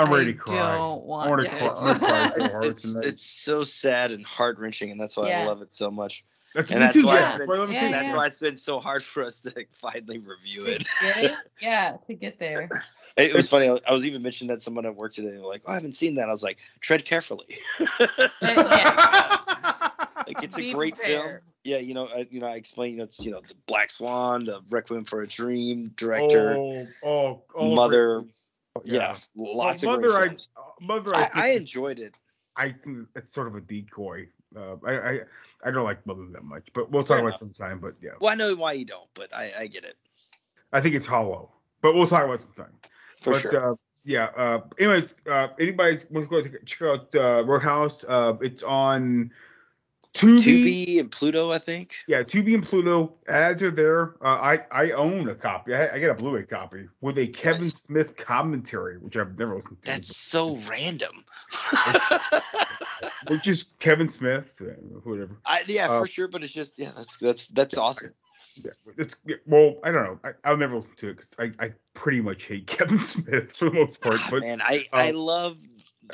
I'm 0.02 0.11
ready 0.14 0.34
to 0.34 0.38
cry. 0.38 0.53
don't 0.56 1.03
I 1.03 1.06
want 1.06 1.30
want 1.30 1.41
to 1.44 1.49
to. 1.49 1.57
cry. 1.57 1.68
I'm 1.78 1.99
gonna 1.99 1.99
cry 1.99 2.48
so 2.48 2.64
it's, 2.64 2.86
it's, 2.86 3.06
it's 3.06 3.23
so 3.26 3.64
sad 3.64 4.11
and 4.11 4.26
heart 4.26 4.57
wrenching, 4.60 4.91
and 4.91 4.99
that's 4.99 5.15
why 5.18 5.28
Yeah. 5.30 5.41
I 5.41 5.45
love 5.45 5.61
it 5.61 5.72
so 5.72 5.91
much. 5.91 6.23
That's 6.53 6.69
and 6.72 6.82
that's 6.82 6.94
too, 6.94 7.06
why, 7.06 7.15
yeah. 7.19 7.36
it's 7.38 7.45
That's 7.45 7.48
why 7.48 7.56
I 7.56 7.64
it 7.64 7.80
too. 7.80 7.91
that's 7.91 8.11
Yeah, 8.11 8.15
why 8.18 8.26
it's 8.26 8.38
been 8.40 8.57
so 8.57 8.80
hard 8.80 9.03
for 9.03 9.23
us 9.23 9.40
to 9.41 9.53
finally 9.80 10.18
review 10.18 10.65
to 10.65 10.72
it. 10.72 10.88
it? 11.02 11.32
yeah, 11.61 11.95
to 12.07 12.14
get 12.14 12.40
there. 12.40 12.69
It 13.18 13.34
was 13.34 13.48
funny. 13.49 13.68
I 13.68 13.94
was- 13.94 14.06
even 14.06 14.22
mentioning 14.22 14.53
that 14.53 14.61
someone 14.61 14.86
at 14.86 14.95
work 14.95 15.14
today. 15.14 15.30
And 15.30 15.38
they're 15.38 15.45
like, 15.45 15.61
"Oh, 15.65 15.72
I 15.72 15.76
haven't 15.76 15.95
seen 15.95 16.15
that." 16.15 16.28
I 16.28 16.32
was 16.32 16.44
like, 16.44 16.57
"Tread 16.82 17.06
carefully." 17.06 17.60
Uh, 17.80 18.07
like 20.28 20.44
it's 20.44 20.57
a 20.57 20.61
Be 20.61 20.73
great 20.73 20.98
film. 20.98 21.38
Yeah, 21.64 21.78
you 21.78 21.94
know, 21.94 22.07
I, 22.07 22.28
you 22.32 22.40
know, 22.40 22.48
I 22.48 22.56
explained. 22.56 22.94
You 22.94 22.98
know, 22.99 23.03
it's 23.06 23.19
you 23.19 23.32
know 23.32 23.41
the 23.48 23.53
Black 23.68 23.91
Swan, 23.91 24.45
the 24.45 24.61
Requiem 24.69 25.06
for 25.06 25.22
a 25.22 25.28
Dream 25.28 25.91
director, 25.95 26.56
Oh, 26.57 26.88
oh, 27.03 27.44
all 27.56 27.76
Mother. 27.76 28.23
Great. 28.80 28.93
Yeah, 28.93 29.18
lots 29.35 29.84
Well, 29.84 29.95
of 29.95 30.02
Mother, 30.02 30.18
great 30.19 30.48
I, 30.57 30.61
uh, 30.61 30.64
Mother, 30.80 31.15
I, 31.15 31.23
I, 31.23 31.30
I 31.34 31.48
enjoyed 31.49 31.99
it. 31.99 32.18
I 32.56 32.69
think 32.72 33.07
it's 33.15 33.31
sort 33.31 33.48
of 33.48 33.56
a 33.56 33.61
decoy. 33.61 34.27
Uh, 34.56 34.76
I, 34.85 34.93
I 34.98 35.19
I 35.64 35.72
don't 35.72 35.85
like 35.85 36.06
Mother 36.06 36.26
that 36.34 36.43
much, 36.43 36.68
but 36.73 36.91
we'll 36.91 37.03
talk 37.03 37.10
Fair 37.10 37.19
about 37.19 37.27
enough. 37.27 37.35
it 37.35 37.56
sometime. 37.57 37.80
But 37.80 37.95
yeah, 38.02 38.11
Well, 38.19 38.31
I 38.31 38.35
know 38.35 38.53
why 38.56 38.73
you 38.73 38.85
don't, 38.85 39.10
but 39.14 39.34
I, 39.34 39.52
I 39.60 39.68
get 39.68 39.84
it 39.85 39.95
I 40.73 40.81
think 40.81 40.95
it's 40.95 41.06
hollow. 41.06 41.52
But 41.81 41.95
we'll 41.95 42.07
talk 42.07 42.23
about 42.23 42.35
it 42.35 42.41
sometime. 42.41 42.73
for 43.19 43.34
but 43.34 43.41
sure. 43.41 43.72
uh, 43.72 43.76
yeah. 44.03 44.26
Uh, 44.35 44.61
anyways, 44.80 45.15
uh, 45.30 45.49
anybody's 45.60 46.06
wants 46.10 46.30
to 46.30 46.41
go 46.49 46.57
check 46.65 46.81
out 46.88 47.15
uh, 47.15 47.43
Roadhouse? 47.45 48.03
Uh, 48.07 48.34
it's 48.41 48.64
on 48.64 49.31
Tubi. 50.13 50.43
Tubi 50.43 50.99
and 50.99 51.09
Pluto, 51.09 51.51
I 51.51 51.59
think. 51.59 51.93
Yeah, 52.07 52.21
Tubi 52.23 52.53
and 52.53 52.63
Pluto 52.63 53.13
ads 53.27 53.63
are 53.63 53.71
there. 53.71 54.15
Uh, 54.21 54.39
I 54.41 54.65
I 54.71 54.91
own 54.91 55.29
a 55.29 55.35
copy. 55.35 55.73
I, 55.73 55.95
I 55.95 55.99
get 55.99 56.09
a 56.09 56.13
Blu-ray 56.13 56.43
copy 56.43 56.88
with 56.99 57.17
a 57.17 57.27
Kevin 57.27 57.69
Smith 57.69 58.17
commentary, 58.17 58.97
which 58.97 59.15
I've 59.15 59.38
never 59.39 59.55
listened 59.55 59.81
to. 59.83 59.89
That's 59.89 60.15
so 60.15 60.57
random. 60.67 61.23
which 63.27 63.47
is 63.47 63.67
Kevin 63.79 64.07
Smith, 64.07 64.61
uh, 64.61 64.73
whatever. 65.03 65.38
I, 65.45 65.63
yeah, 65.67 65.88
Uh, 65.88 65.99
for 65.99 66.07
sure. 66.07 66.27
But 66.27 66.43
it's 66.43 66.53
just 66.53 66.77
yeah, 66.77 66.91
that's 66.95 67.15
that's 67.17 67.47
that's 67.47 67.77
awesome. 67.77 68.13
Yeah, 68.63 68.71
it's 68.97 69.15
yeah, 69.25 69.38
well, 69.45 69.75
I 69.83 69.91
don't 69.91 70.03
know. 70.03 70.19
I, 70.25 70.31
I'll 70.43 70.57
never 70.57 70.75
listen 70.75 70.93
to 70.97 71.09
it 71.09 71.17
because 71.17 71.29
I, 71.39 71.65
I 71.65 71.73
pretty 71.93 72.19
much 72.19 72.45
hate 72.45 72.67
Kevin 72.67 72.99
Smith 72.99 73.53
for 73.53 73.65
the 73.65 73.75
most 73.75 74.01
part. 74.01 74.17
Ah, 74.19 74.27
But 74.29 74.41
Man, 74.41 74.61
I 74.61 74.88
I 74.91 75.09
um, 75.11 75.15
love 75.15 75.57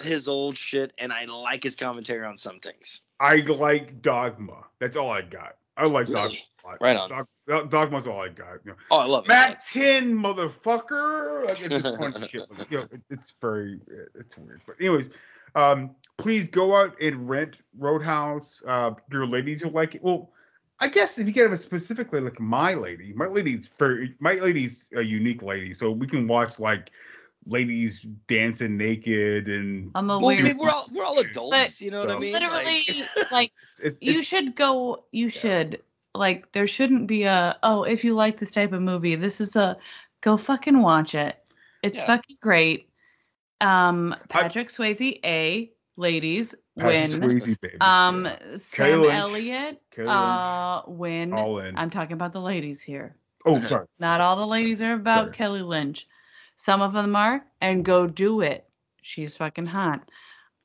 his 0.01 0.27
old 0.27 0.55
shit, 0.55 0.93
and 0.99 1.11
I 1.11 1.25
like 1.25 1.63
his 1.63 1.75
commentary 1.75 2.25
on 2.25 2.37
some 2.37 2.59
things. 2.59 3.01
I 3.19 3.38
like 3.38 4.02
Dogma. 4.02 4.64
That's 4.80 4.95
all 4.95 5.10
I 5.11 5.22
got. 5.22 5.56
I 5.76 5.85
like 5.85 6.07
Dogma. 6.07 6.38
Right 6.81 6.98
on. 6.98 7.10
Dog, 7.10 7.27
Dog- 7.48 7.69
Dogma's 7.69 8.07
all 8.07 8.22
I 8.22 8.27
got. 8.30 8.56
You 8.65 8.72
know. 8.72 8.77
Oh, 8.91 8.98
I 8.98 9.06
love 9.06 9.26
it. 9.26 9.30
Mac 9.30 9.65
10, 9.65 10.14
motherfucker. 10.14 11.45
Like, 11.45 11.61
it's 11.61 11.81
just 11.81 11.98
funny 11.98 12.27
shit. 12.30 12.49
Like, 12.60 12.72
you 12.72 12.77
know, 12.80 12.84
it- 12.91 13.02
it's 13.10 13.34
very, 13.41 13.80
it's 14.15 14.38
weird. 14.38 14.61
But 14.68 14.76
anyways, 14.80 15.10
um, 15.56 15.95
please 16.18 16.48
go 16.48 16.76
out 16.76 16.99
and 17.02 17.27
rent 17.30 17.57
Roadhouse. 17.77 18.61
Uh, 18.68 18.91
your 19.11 19.26
ladies 19.26 19.64
will 19.64 19.72
like 19.72 19.95
it. 19.95 20.03
Well, 20.03 20.31
I 20.80 20.89
guess 20.89 21.18
if 21.18 21.26
you 21.26 21.34
get 21.34 21.52
a 21.52 21.57
specifically 21.57 22.19
like 22.19 22.39
my 22.39 22.73
lady, 22.73 23.14
my 23.14 23.27
lady's 23.27 23.68
very, 23.80 24.14
my 24.19 24.34
lady's 24.34 24.89
a 24.95 25.02
unique 25.02 25.41
lady, 25.41 25.73
so 25.73 25.89
we 25.89 26.06
can 26.06 26.27
watch 26.27 26.60
like 26.60 26.91
ladies 27.47 28.01
dancing 28.27 28.77
naked 28.77 29.47
and 29.47 29.91
I'm 29.95 30.09
a 30.09 30.19
Well, 30.19 30.37
I 30.37 30.41
mean, 30.41 30.57
we're 30.57 30.69
all 30.69 30.87
we're 30.91 31.03
all 31.03 31.17
adults. 31.19 31.51
But 31.57 31.81
you 31.81 31.91
know 31.91 32.01
what 32.01 32.11
I 32.11 32.19
mean? 32.19 32.33
Literally, 32.33 32.83
Like- 33.17 33.31
like 33.31 33.51
it's, 33.81 33.97
you 34.01 34.21
should 34.23 34.55
go. 34.55 35.03
You 35.11 35.29
should 35.29 35.81
like. 36.15 36.51
There 36.51 36.67
shouldn't 36.67 37.07
be 37.07 37.23
a. 37.23 37.57
Oh, 37.63 37.83
if 37.83 38.03
you 38.03 38.15
like 38.15 38.37
this 38.37 38.51
type 38.51 38.73
of 38.73 38.81
movie, 38.81 39.15
this 39.15 39.39
is 39.41 39.55
a. 39.55 39.77
Go 40.21 40.35
fucking 40.37 40.81
watch 40.81 41.13
it. 41.15 41.37
It's 41.83 41.97
Yeah. 41.97 42.07
fucking 42.07 42.37
great. 42.41 42.89
Um, 43.61 44.15
Patrick 44.29 44.69
Swayze, 44.69 45.19
a 45.23 45.71
ladies 45.95 46.53
Patrick 46.77 47.21
win. 47.21 47.39
Swayze, 47.39 47.59
baby. 47.61 47.77
Um, 47.81 48.23
Kelly 48.25 48.57
Sam 48.57 49.01
Lynch. 49.01 49.13
Elliott, 49.13 49.81
Kelly 49.91 50.07
uh, 50.09 50.81
win. 50.87 51.33
all 51.33 51.59
in. 51.59 51.77
I'm 51.77 51.89
talking 51.89 52.13
about 52.13 52.33
the 52.33 52.41
ladies 52.41 52.81
here. 52.81 53.15
oh, 53.45 53.61
sorry. 53.63 53.87
Not 53.99 54.21
all 54.21 54.35
the 54.35 54.45
ladies 54.47 54.81
are 54.81 54.93
about 54.93 55.25
Sorry. 55.27 55.33
Kelly 55.33 55.61
Lynch. 55.61 56.07
Some 56.57 56.81
of 56.81 56.93
them 56.93 57.15
are, 57.15 57.45
and 57.61 57.85
go 57.85 58.07
do 58.07 58.41
it. 58.41 58.67
She's 59.01 59.35
fucking 59.35 59.67
hot. 59.67 60.09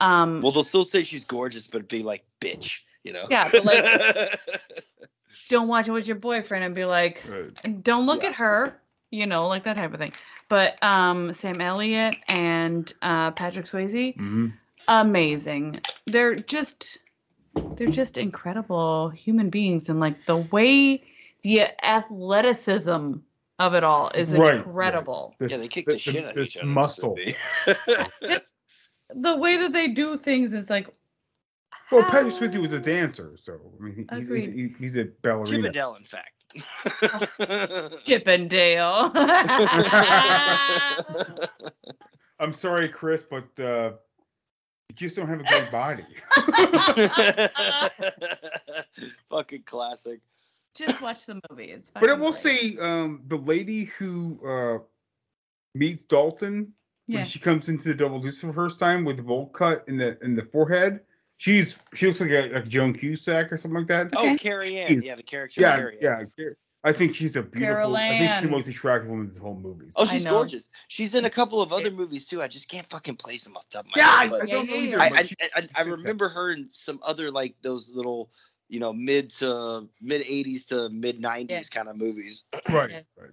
Um, 0.01 0.40
well, 0.40 0.51
they'll 0.51 0.64
still 0.64 0.85
say 0.85 1.05
she's 1.05 1.24
gorgeous, 1.24 1.66
but 1.66 1.89
be 1.89 2.02
like 2.02 2.24
bitch. 2.40 2.78
You 3.05 3.12
know? 3.12 3.27
Yeah, 3.31 3.48
but, 3.52 3.64
like- 3.64 4.40
don't 5.48 5.69
watch 5.69 5.89
it 5.89 5.93
with 5.93 6.06
your 6.06 6.16
boyfriend 6.16 6.64
and 6.64 6.74
be 6.74 6.85
like, 6.85 7.23
Right. 7.28 7.82
don't 7.85 8.06
look 8.06 8.24
at 8.24 8.35
her, 8.35 8.81
you 9.10 9.27
know, 9.27 9.47
like 9.48 9.64
that 9.64 9.77
type 9.77 9.93
of 9.93 10.01
thing. 10.01 10.12
But 10.48 10.82
um, 10.82 11.32
Sam 11.32 11.60
Elliott 11.60 12.16
and 12.28 12.93
uh, 13.02 13.31
Patrick 13.32 13.66
Swayze, 13.66 14.16
Mhm. 14.16 14.52
amazing. 14.89 15.81
They're 16.06 16.36
just, 16.36 16.98
they're 17.77 17.86
just 17.89 18.16
incredible 18.19 19.09
human 19.10 19.51
beings, 19.51 19.89
and 19.89 20.01
like 20.01 20.27
the 20.27 20.39
way 20.39 21.02
the 21.43 21.62
athleticism 21.85 23.14
of 23.59 23.74
it 23.74 23.85
all 23.85 24.11
is 24.15 24.33
Right, 24.33 24.41
right. 24.41 24.55
incredible. 24.57 25.35
This, 25.39 25.51
Yeah, 25.53 25.59
they 25.59 25.69
kick 25.69 25.87
the 25.87 25.99
shit 25.99 26.24
out 26.24 26.31
of 26.31 26.37
this 26.37 26.49
each 26.49 26.57
other 26.57 26.66
this 26.66 26.74
muscle. 26.74 27.16
Just 28.27 28.59
the 29.15 29.37
way 29.37 29.57
that 29.59 29.73
they 29.73 29.89
do 29.89 30.16
things 30.16 30.53
is 30.53 30.70
like, 30.70 30.89
Well, 31.91 32.03
Patrick 32.05 32.33
Swayze 32.35 32.57
was 32.61 32.73
a 32.73 32.81
dancer, 32.81 33.37
so 33.43 33.59
I 33.79 33.83
mean, 33.85 33.95
he- 33.95 34.07
he's, 34.16 34.27
Agreed. 34.29 34.53
he, 34.55 34.74
he's 34.79 34.97
a 34.97 35.05
ballerina. 35.23 35.70
Chippendale, 35.73 35.97
in 35.97 36.05
fact. 36.05 36.31
Chippendale. 38.07 39.11
I'm 42.41 42.53
sorry, 42.53 42.89
Chris, 42.89 43.23
but 43.23 43.45
uh, 43.61 43.93
you 44.89 44.95
just 44.97 45.16
don't 45.16 45.29
have 45.29 45.41
a 45.41 45.45
great 45.45 45.70
body. 45.70 46.07
Fucking 49.31 49.62
classic. 49.62 50.20
Just 50.74 51.01
watch 51.03 51.27
the 51.27 51.40
movie. 51.51 51.70
It's 51.70 51.90
but 51.90 52.09
I 52.09 52.15
will 52.15 52.31
great. 52.31 52.74
say, 52.74 52.77
um, 52.78 53.23
the 53.28 53.36
lady 53.36 53.85
who 53.99 54.39
uh, 54.47 54.78
meets 55.74 56.03
Dalton 56.05 56.73
Yeah. 57.07 57.19
when 57.20 57.27
she 57.27 57.39
comes 57.39 57.69
into 57.69 57.89
the 57.89 57.94
double 57.94 58.20
deuce 58.20 58.40
for 58.40 58.47
the 58.49 58.53
first 58.53 58.78
time 58.78 59.05
with 59.05 59.16
the 59.16 59.23
bowl 59.23 59.47
cut 59.49 59.85
in 59.89 59.97
the 59.97 60.19
in 60.23 60.35
the 60.35 60.43
forehead, 60.44 61.01
she's 61.36 61.78
she 61.94 62.07
looks 62.07 62.20
like 62.20 62.31
a, 62.31 62.49
like 62.55 62.69
Joan 62.69 62.93
Cusack 62.94 63.53
or 63.53 63.57
something 63.57 63.78
like 63.81 63.89
that. 63.89 64.11
Oh, 64.16 64.36
Carrie 64.39 64.78
Ann. 64.78 64.89
She's- 64.89 65.05
Yeah, 65.05 65.15
the 65.16 65.23
character. 65.23 65.61
yeah, 65.61 65.77
Carrie 65.77 65.99
Ann. 66.07 66.28
yeah. 66.39 66.49
I 66.85 66.93
think 66.93 67.15
she's 67.15 67.36
a 67.36 67.43
beautiful. 67.43 67.74
Carol 67.77 67.97
I 67.97 68.19
think 68.19 68.32
she's 68.32 68.43
the 68.43 68.49
most 68.49 68.66
attractive 68.66 69.09
woman 69.09 69.28
in 69.28 69.35
the 69.35 69.40
whole 69.40 69.55
movie. 69.55 69.93
Oh, 69.94 70.05
she's 70.05 70.24
gorgeous. 70.24 70.69
She's 70.89 71.15
in 71.15 71.27
a 71.27 71.31
couple 71.31 71.62
of 71.62 71.73
other 71.73 71.93
movies 71.93 72.27
too. 72.27 72.43
I 72.43 72.49
just 72.49 72.69
can't 72.69 72.89
fucking 72.90 73.16
place 73.16 73.44
them 73.44 73.57
off 73.57 73.66
the 73.70 73.78
top 73.78 73.86
of 73.86 73.93
my 73.94 74.03
yeah, 74.03 74.11
I, 74.11 74.23
head. 74.23 74.31
but- 74.31 74.43
I 74.43 74.47
don't 74.47 74.69
Yeah, 74.69 74.74
know 74.74 74.81
yeah, 74.81 74.86
either. 74.89 75.01
I, 75.01 75.07
I, 75.07 75.61
I, 75.61 75.69
I 75.77 75.82
remember 75.82 76.28
her 76.28 76.51
in 76.51 76.69
some 76.70 76.99
other 77.05 77.31
like 77.31 77.55
those 77.62 77.93
little, 77.94 78.31
you 78.73 78.81
know, 78.81 78.93
mid 78.93 79.28
to 79.31 79.86
mid 80.01 80.23
'80s 80.23 80.66
to 80.69 80.89
mid 80.89 81.20
'90s 81.20 81.51
Yeah. 81.51 81.62
kind 81.70 81.89
of 81.89 81.97
movies. 81.97 82.44
right, 82.70 82.90
Yes. 82.90 83.05
right. 83.19 83.31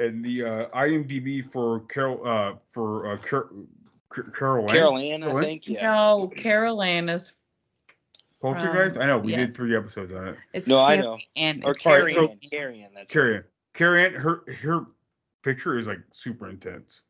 And 0.00 0.22
the 0.22 0.44
uh, 0.44 0.68
IMDb 0.78 1.50
for 1.50 1.80
Carol 1.86 2.20
uh, 2.26 2.54
for 2.68 3.10
uh, 3.12 3.16
Car- 3.16 3.48
Car- 4.10 4.30
Carol 4.36 4.68
Ann- 4.68 4.76
Carol 4.76 4.98
Ann, 4.98 5.22
I 5.24 5.40
think. 5.40 5.66
Yeah. 5.66 5.82
No, 5.94 6.28
Carol 6.36 6.82
Ann 6.82 7.08
is. 7.08 7.32
Poltergeist. 8.42 8.96
Um, 8.96 9.02
I 9.02 9.06
know 9.06 9.18
we 9.18 9.30
yes. 9.32 9.46
did 9.46 9.56
three 9.56 9.74
episodes 9.76 10.12
on 10.12 10.28
it. 10.28 10.36
It's 10.52 10.66
No, 10.68 10.80
I 10.80 10.96
know. 10.96 11.16
Ann. 11.36 11.62
Or 11.64 11.72
It's 11.72 11.86
All 11.86 11.92
right, 11.92 11.98
Carrie 12.00 12.12
so- 12.12 12.28
Ann. 12.28 12.38
Carrie 12.50 12.82
Ann. 12.82 12.90
That's 12.94 13.10
Carrie 13.12 13.36
Ann. 13.36 13.44
Carrie 13.72 14.04
Ann, 14.04 14.12
her 14.14 14.44
her 14.62 14.86
picture 15.42 15.78
is 15.78 15.86
like 15.88 16.00
super 16.12 16.50
intense. 16.50 17.02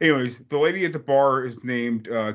Anyways, 0.00 0.38
the 0.48 0.58
lady 0.58 0.84
at 0.86 0.92
the 0.92 0.98
bar 0.98 1.44
is 1.44 1.62
named 1.62 2.08
uh, 2.08 2.32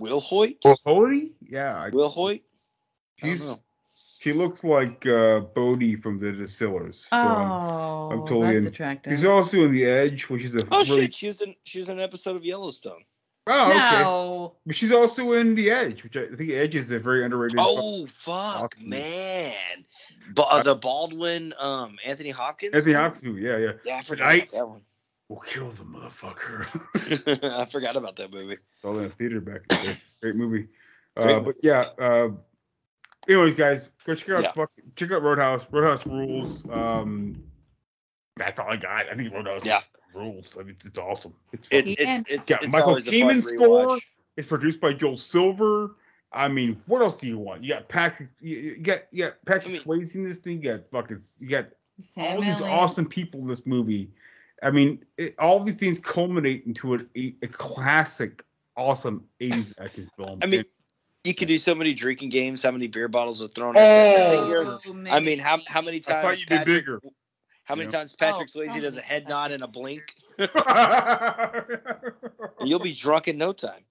Kathleen 0.00 0.12
uh, 0.12 0.20
Wilhoite. 0.20 1.30
Yeah, 1.40 1.82
I- 1.82 1.90
Wilhoite. 1.90 2.42
I 3.22 3.26
don't 3.26 3.36
she's 3.36 3.46
know. 3.46 3.60
she 4.20 4.32
looks 4.32 4.64
like 4.64 5.06
uh, 5.06 5.40
Brody 5.40 5.96
from 5.96 6.18
the 6.18 6.32
Distillers. 6.32 7.06
So 7.10 7.16
I'm- 7.16 7.50
Oh, 7.50 8.10
I'm 8.12 8.18
totally 8.26 8.54
that's 8.54 8.66
in. 8.66 8.72
attractive. 8.72 9.12
She's 9.12 9.24
also 9.26 9.64
in 9.64 9.72
The 9.72 9.84
Edge, 9.84 10.24
which 10.28 10.42
is 10.42 10.54
a 10.56 10.66
Oh 10.70 10.80
really 10.84 11.02
shit, 11.02 11.14
she 11.14 11.26
was 11.28 11.42
in 11.42 11.54
she 11.64 11.78
was 11.78 11.88
in 11.88 11.98
an 11.98 12.04
episode 12.04 12.34
of 12.36 12.44
Yellowstone. 12.44 13.04
oh 13.46 13.70
okay. 13.70 13.78
no. 14.02 14.56
But 14.66 14.74
she's 14.74 14.92
also 14.92 15.32
in 15.32 15.54
The 15.54 15.70
Edge, 15.70 16.02
which 16.02 16.16
I 16.16 16.26
think 16.26 16.50
Edge 16.50 16.74
is 16.74 16.90
a 16.90 16.98
very 16.98 17.24
underrated. 17.24 17.58
Oh 17.60 18.06
fuck, 18.06 18.74
Awesome. 18.74 18.88
man. 18.88 19.54
But 20.34 20.42
uh, 20.42 20.62
the 20.62 20.74
Baldwin, 20.76 21.54
um, 21.58 21.96
Anthony 22.04 22.30
Hopkins. 22.30 22.72
Anthony 22.74 22.94
Hopkins 22.94 23.24
movie. 23.24 23.42
Yeah, 23.42 23.56
yeah. 23.58 23.72
Yeah, 23.84 23.96
I 23.96 24.02
forgot 24.02 24.30
Tonight 24.30 24.52
that 24.54 24.68
one. 24.68 24.80
We'll 25.30 25.38
kill 25.40 25.70
the 25.70 25.84
motherfucker. 25.84 26.66
I 27.60 27.64
forgot 27.66 27.96
about 27.96 28.16
that 28.16 28.32
movie. 28.32 28.58
Saw 28.74 28.92
that 28.94 29.02
in 29.04 29.10
theater 29.12 29.40
back 29.40 29.60
in 29.70 29.76
the 29.76 29.82
day. 29.92 29.98
Great 30.20 30.34
movie. 30.34 30.66
Uh, 31.16 31.38
but 31.40 31.54
yeah. 31.62 31.86
Uh, 31.98 32.30
anyways, 33.28 33.54
guys, 33.54 33.90
go 34.04 34.14
check 34.16 34.30
out 34.30 34.42
Yeah. 34.42 34.52
fuck, 34.52 34.70
check 34.96 35.12
out 35.12 35.22
Roadhouse. 35.22 35.66
Roadhouse 35.70 36.04
rules. 36.04 36.64
Um, 36.68 37.42
that's 38.36 38.58
all 38.58 38.70
I 38.70 38.76
got. 38.76 39.08
I 39.08 39.14
think 39.14 39.32
Roadhouse 39.32 39.64
Yeah. 39.64 39.80
rules. 40.14 40.56
I 40.58 40.64
mean, 40.64 40.70
it's, 40.70 40.86
it's 40.86 40.98
awesome. 40.98 41.32
It's 41.52 41.68
It's 41.70 41.92
fucking- 41.92 42.06
it's 42.08 42.28
it's, 42.28 42.50
yeah, 42.50 42.58
it's 42.60 42.72
Michael 42.72 42.88
always 42.90 43.06
Kamen 43.06 43.40
score. 43.42 43.98
It's 44.36 44.48
produced 44.48 44.80
by 44.80 44.92
Joel 44.94 45.16
Silver. 45.16 45.94
I 46.32 46.48
mean, 46.48 46.80
what 46.86 47.02
else 47.02 47.14
do 47.14 47.28
you 47.28 47.38
want? 47.38 47.62
You 47.62 47.74
got 47.74 47.88
Patrick. 47.88 48.30
You, 48.40 48.56
you 48.56 48.76
got 48.78 49.02
you 49.12 49.24
got 49.24 49.34
Patrick 49.46 49.82
Swayze 49.82 50.14
in 50.14 50.28
this 50.28 50.38
thing. 50.38 50.62
You 50.62 50.72
got 50.76 50.90
fucking. 50.90 51.20
You 51.38 51.48
got 51.48 51.66
Sam 52.14 52.36
all 52.36 52.40
these 52.40 52.60
awesome 52.62 53.06
people 53.06 53.40
in 53.40 53.46
this 53.48 53.66
movie. 53.66 54.10
I 54.62 54.70
mean, 54.70 55.04
it, 55.16 55.34
all 55.38 55.60
these 55.60 55.76
things 55.76 55.98
culminate 55.98 56.64
into 56.66 56.94
a, 56.94 56.98
a, 57.16 57.34
a 57.42 57.48
classic, 57.48 58.44
awesome 58.76 59.24
'80s 59.40 59.72
action 59.80 60.10
film. 60.16 60.38
I 60.42 60.46
mean, 60.46 60.60
And- 60.60 60.68
you 61.24 61.34
could 61.34 61.48
do 61.48 61.58
so 61.58 61.74
many 61.74 61.92
drinking 61.92 62.30
games. 62.30 62.62
How 62.62 62.70
many 62.70 62.86
beer 62.86 63.08
bottles 63.08 63.42
are 63.42 63.48
thrown 63.48 63.76
Oh, 63.76 63.80
at 63.80 64.16
the? 64.16 64.80
Oh, 64.86 65.04
I 65.10 65.20
mean, 65.20 65.38
how 65.38 65.58
how 65.66 65.82
many 65.82 66.00
times? 66.00 66.08
I 66.08 66.12
times? 66.12 66.24
thought 66.24 66.40
you'd 66.40 66.48
be 66.66 66.74
bigger. 66.74 67.00
How 67.64 67.74
many 67.74 67.86
Yeah. 67.88 67.98
times 67.98 68.14
Patrick 68.14 68.48
Oh, 68.56 68.60
Swayze 68.60 68.80
does 68.80 68.96
a 68.96 69.02
head 69.02 69.28
nod 69.28 69.52
and 69.52 69.62
a 69.62 69.68
blink? 69.68 70.02
You'll 72.64 72.78
be 72.80 72.92
drunk 72.94 73.28
in 73.28 73.38
no 73.38 73.52
time. 73.52 73.82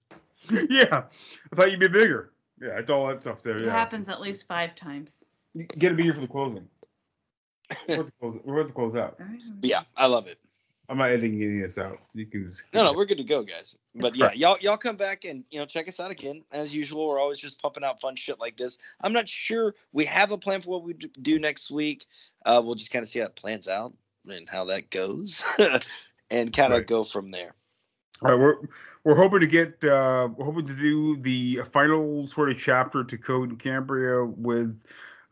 yeah, 0.68 1.04
I 1.52 1.56
thought 1.56 1.70
you'd 1.70 1.80
be 1.80 1.88
bigger. 1.88 2.32
Yeah, 2.60 2.78
it's 2.78 2.90
all 2.90 3.06
that 3.08 3.22
stuff 3.22 3.42
there. 3.42 3.58
It 3.58 3.66
Yeah, 3.66 3.72
happens 3.72 4.08
at 4.08 4.20
least 4.20 4.46
five 4.46 4.74
times. 4.74 5.24
You 5.54 5.64
get 5.78 5.92
a 5.92 5.94
beer 5.94 6.12
for 6.12 6.20
the 6.20 6.28
closing. 6.28 6.68
We're 7.88 7.94
about 7.94 8.06
to 8.06 8.12
close, 8.20 8.38
we're 8.44 8.60
about 8.60 8.74
close 8.74 8.96
out. 8.96 9.16
All 9.20 9.26
right. 9.26 9.40
But 9.60 9.70
yeah, 9.70 9.82
I 9.96 10.06
love 10.06 10.26
it. 10.26 10.38
I'm 10.90 10.98
not 10.98 11.10
editing 11.10 11.40
any 11.40 11.62
of 11.62 11.68
this 11.68 11.78
out. 11.78 12.00
You 12.14 12.26
can 12.26 12.46
just 12.46 12.64
No, 12.74 12.82
no, 12.82 12.92
we're 12.92 13.04
good 13.04 13.18
to 13.18 13.24
go, 13.24 13.44
guys. 13.44 13.76
But 13.94 14.16
yeah, 14.16 14.32
y'all 14.32 14.58
y'all 14.60 14.76
come 14.76 14.96
back 14.96 15.24
and 15.24 15.44
you 15.50 15.60
know 15.60 15.64
check 15.64 15.86
us 15.86 16.00
out 16.00 16.10
again 16.10 16.42
as 16.50 16.74
usual. 16.74 17.06
We're 17.06 17.20
always 17.20 17.38
just 17.38 17.62
pumping 17.62 17.84
out 17.84 18.00
fun 18.00 18.16
shit 18.16 18.40
like 18.40 18.56
this. 18.56 18.76
I'm 19.00 19.12
not 19.12 19.28
sure 19.28 19.76
we 19.92 20.04
have 20.06 20.32
a 20.32 20.38
plan 20.38 20.62
for 20.62 20.70
what 20.70 20.82
we 20.82 20.94
do 20.94 21.38
next 21.38 21.70
week. 21.70 22.06
Uh, 22.44 22.60
we'll 22.64 22.74
just 22.74 22.90
kind 22.90 23.04
of 23.04 23.08
see 23.08 23.20
how 23.20 23.26
it 23.26 23.36
plans 23.36 23.68
out 23.68 23.94
and 24.28 24.48
how 24.48 24.64
that 24.64 24.90
goes, 24.90 25.44
and 26.30 26.52
kind 26.52 26.72
of 26.72 26.80
Right. 26.80 26.86
go 26.88 27.04
from 27.04 27.30
there. 27.30 27.54
All 28.22 28.30
right, 28.32 28.38
we're 28.38 28.56
we're 29.04 29.14
hoping 29.14 29.40
to 29.40 29.46
get 29.46 29.84
uh 29.84 30.28
we're 30.36 30.44
hoping 30.44 30.66
to 30.66 30.74
do 30.74 31.16
the 31.18 31.60
final 31.70 32.26
sort 32.26 32.50
of 32.50 32.58
chapter 32.58 33.04
to 33.04 33.16
Coheed 33.16 33.50
and 33.50 33.58
Cambria 33.60 34.24
with 34.24 34.76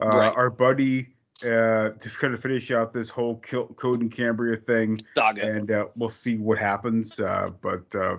uh 0.01 0.07
Right. 0.07 0.37
our 0.37 0.51
buddy 0.51 1.09
uh 1.45 1.91
to 1.91 2.11
kind 2.21 2.35
of 2.35 2.41
finish 2.41 2.71
out 2.73 2.93
this 2.93 3.09
whole 3.09 3.37
Kill, 3.37 3.69
Coheed 3.69 4.01
and 4.01 4.11
Cambria 4.11 4.57
thing 4.57 5.01
Saga. 5.15 5.43
and 5.49 5.71
uh, 5.71 5.87
we'll 5.97 6.09
see 6.11 6.37
what 6.37 6.59
happens 6.59 7.21
uh 7.21 7.51
but 7.61 7.85
uh, 7.95 8.17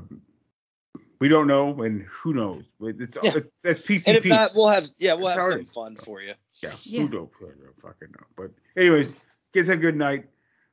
we 1.20 1.28
don't 1.28 1.48
know 1.48 1.82
and 1.84 2.04
who 2.04 2.34
knows 2.34 2.64
it's 2.82 3.18
Yeah. 3.22 3.34
it's, 3.36 3.66
it's 3.66 3.82
PCP 3.82 4.08
And 4.08 4.18
if 4.18 4.26
not, 4.26 4.56
we'll 4.56 4.68
have 4.70 4.88
yeah, 5.00 5.14
we'll 5.16 5.28
It's 5.28 5.36
have 5.38 5.52
some 5.52 5.66
fun 5.66 5.98
for 6.06 6.22
you. 6.22 6.34
yeah, 6.64 6.74
Yeah. 6.84 7.02
who 7.02 7.10
don't 7.10 7.30
fucking 7.82 8.08
know 8.12 8.26
but 8.38 8.52
anyways 8.78 9.16
guys 9.54 9.68
have 9.68 9.80
a 9.80 9.82
good 9.82 9.98
night 9.98 10.26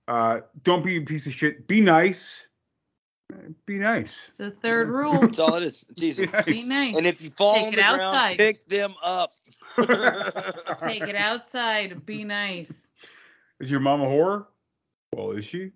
uh 0.06 0.40
don't 0.62 0.84
be 0.84 0.98
a 0.98 1.00
piece 1.02 1.26
of 1.26 1.32
shit 1.32 1.66
be 1.66 1.80
nice 1.80 2.46
be 3.66 3.76
nice 3.78 4.28
It's 4.28 4.38
the 4.38 4.52
third 4.52 4.88
rule. 4.88 5.20
That's 5.20 5.40
all 5.40 5.56
it 5.56 5.64
is. 5.64 5.84
It's 5.90 6.00
easy. 6.20 6.28
Be 6.46 6.62
nice. 6.62 6.96
And 6.96 7.08
if 7.08 7.20
you 7.20 7.28
fall 7.28 7.54
Take 7.54 7.62
on 7.64 7.72
it 7.72 7.76
the 7.76 7.82
ground, 7.82 8.00
outside. 8.02 8.36
pick 8.38 8.68
them 8.68 8.94
up. 9.02 9.32
Take 10.80 11.02
it 11.02 11.16
outside. 11.16 12.04
Be 12.06 12.24
nice. 12.24 12.72
Is 13.60 13.70
your 13.70 13.80
mom 13.80 14.00
a 14.02 14.06
whore? 14.06 14.46
Well, 15.14 15.32
is 15.32 15.44
she? 15.44 15.72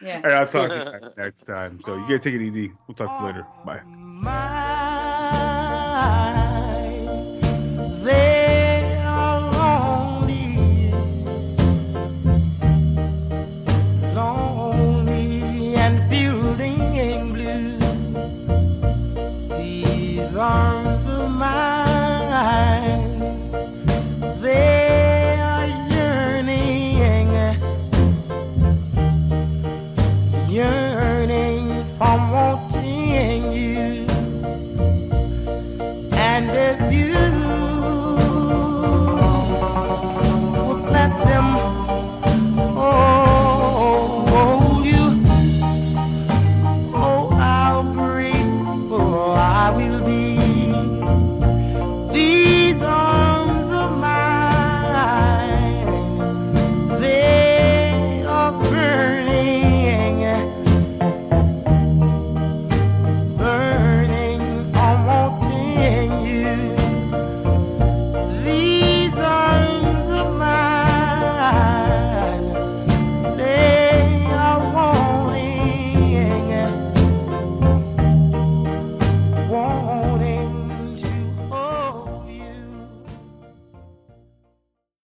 Yeah. 0.00 0.16
All 0.16 0.22
right, 0.22 0.40
I'll 0.40 0.46
talk 0.46 0.70
to 0.70 1.00
you 1.02 1.10
next 1.22 1.44
time. 1.44 1.80
So 1.84 1.96
you 1.96 2.08
guys 2.08 2.20
take 2.20 2.34
it 2.34 2.42
easy. 2.42 2.72
We'll 2.86 2.94
talk 2.94 3.08
to 3.08 3.22
you 3.22 3.26
later. 3.28 3.46
Bye. 3.64 3.82
Oh, 3.84 4.22
my 6.34 6.41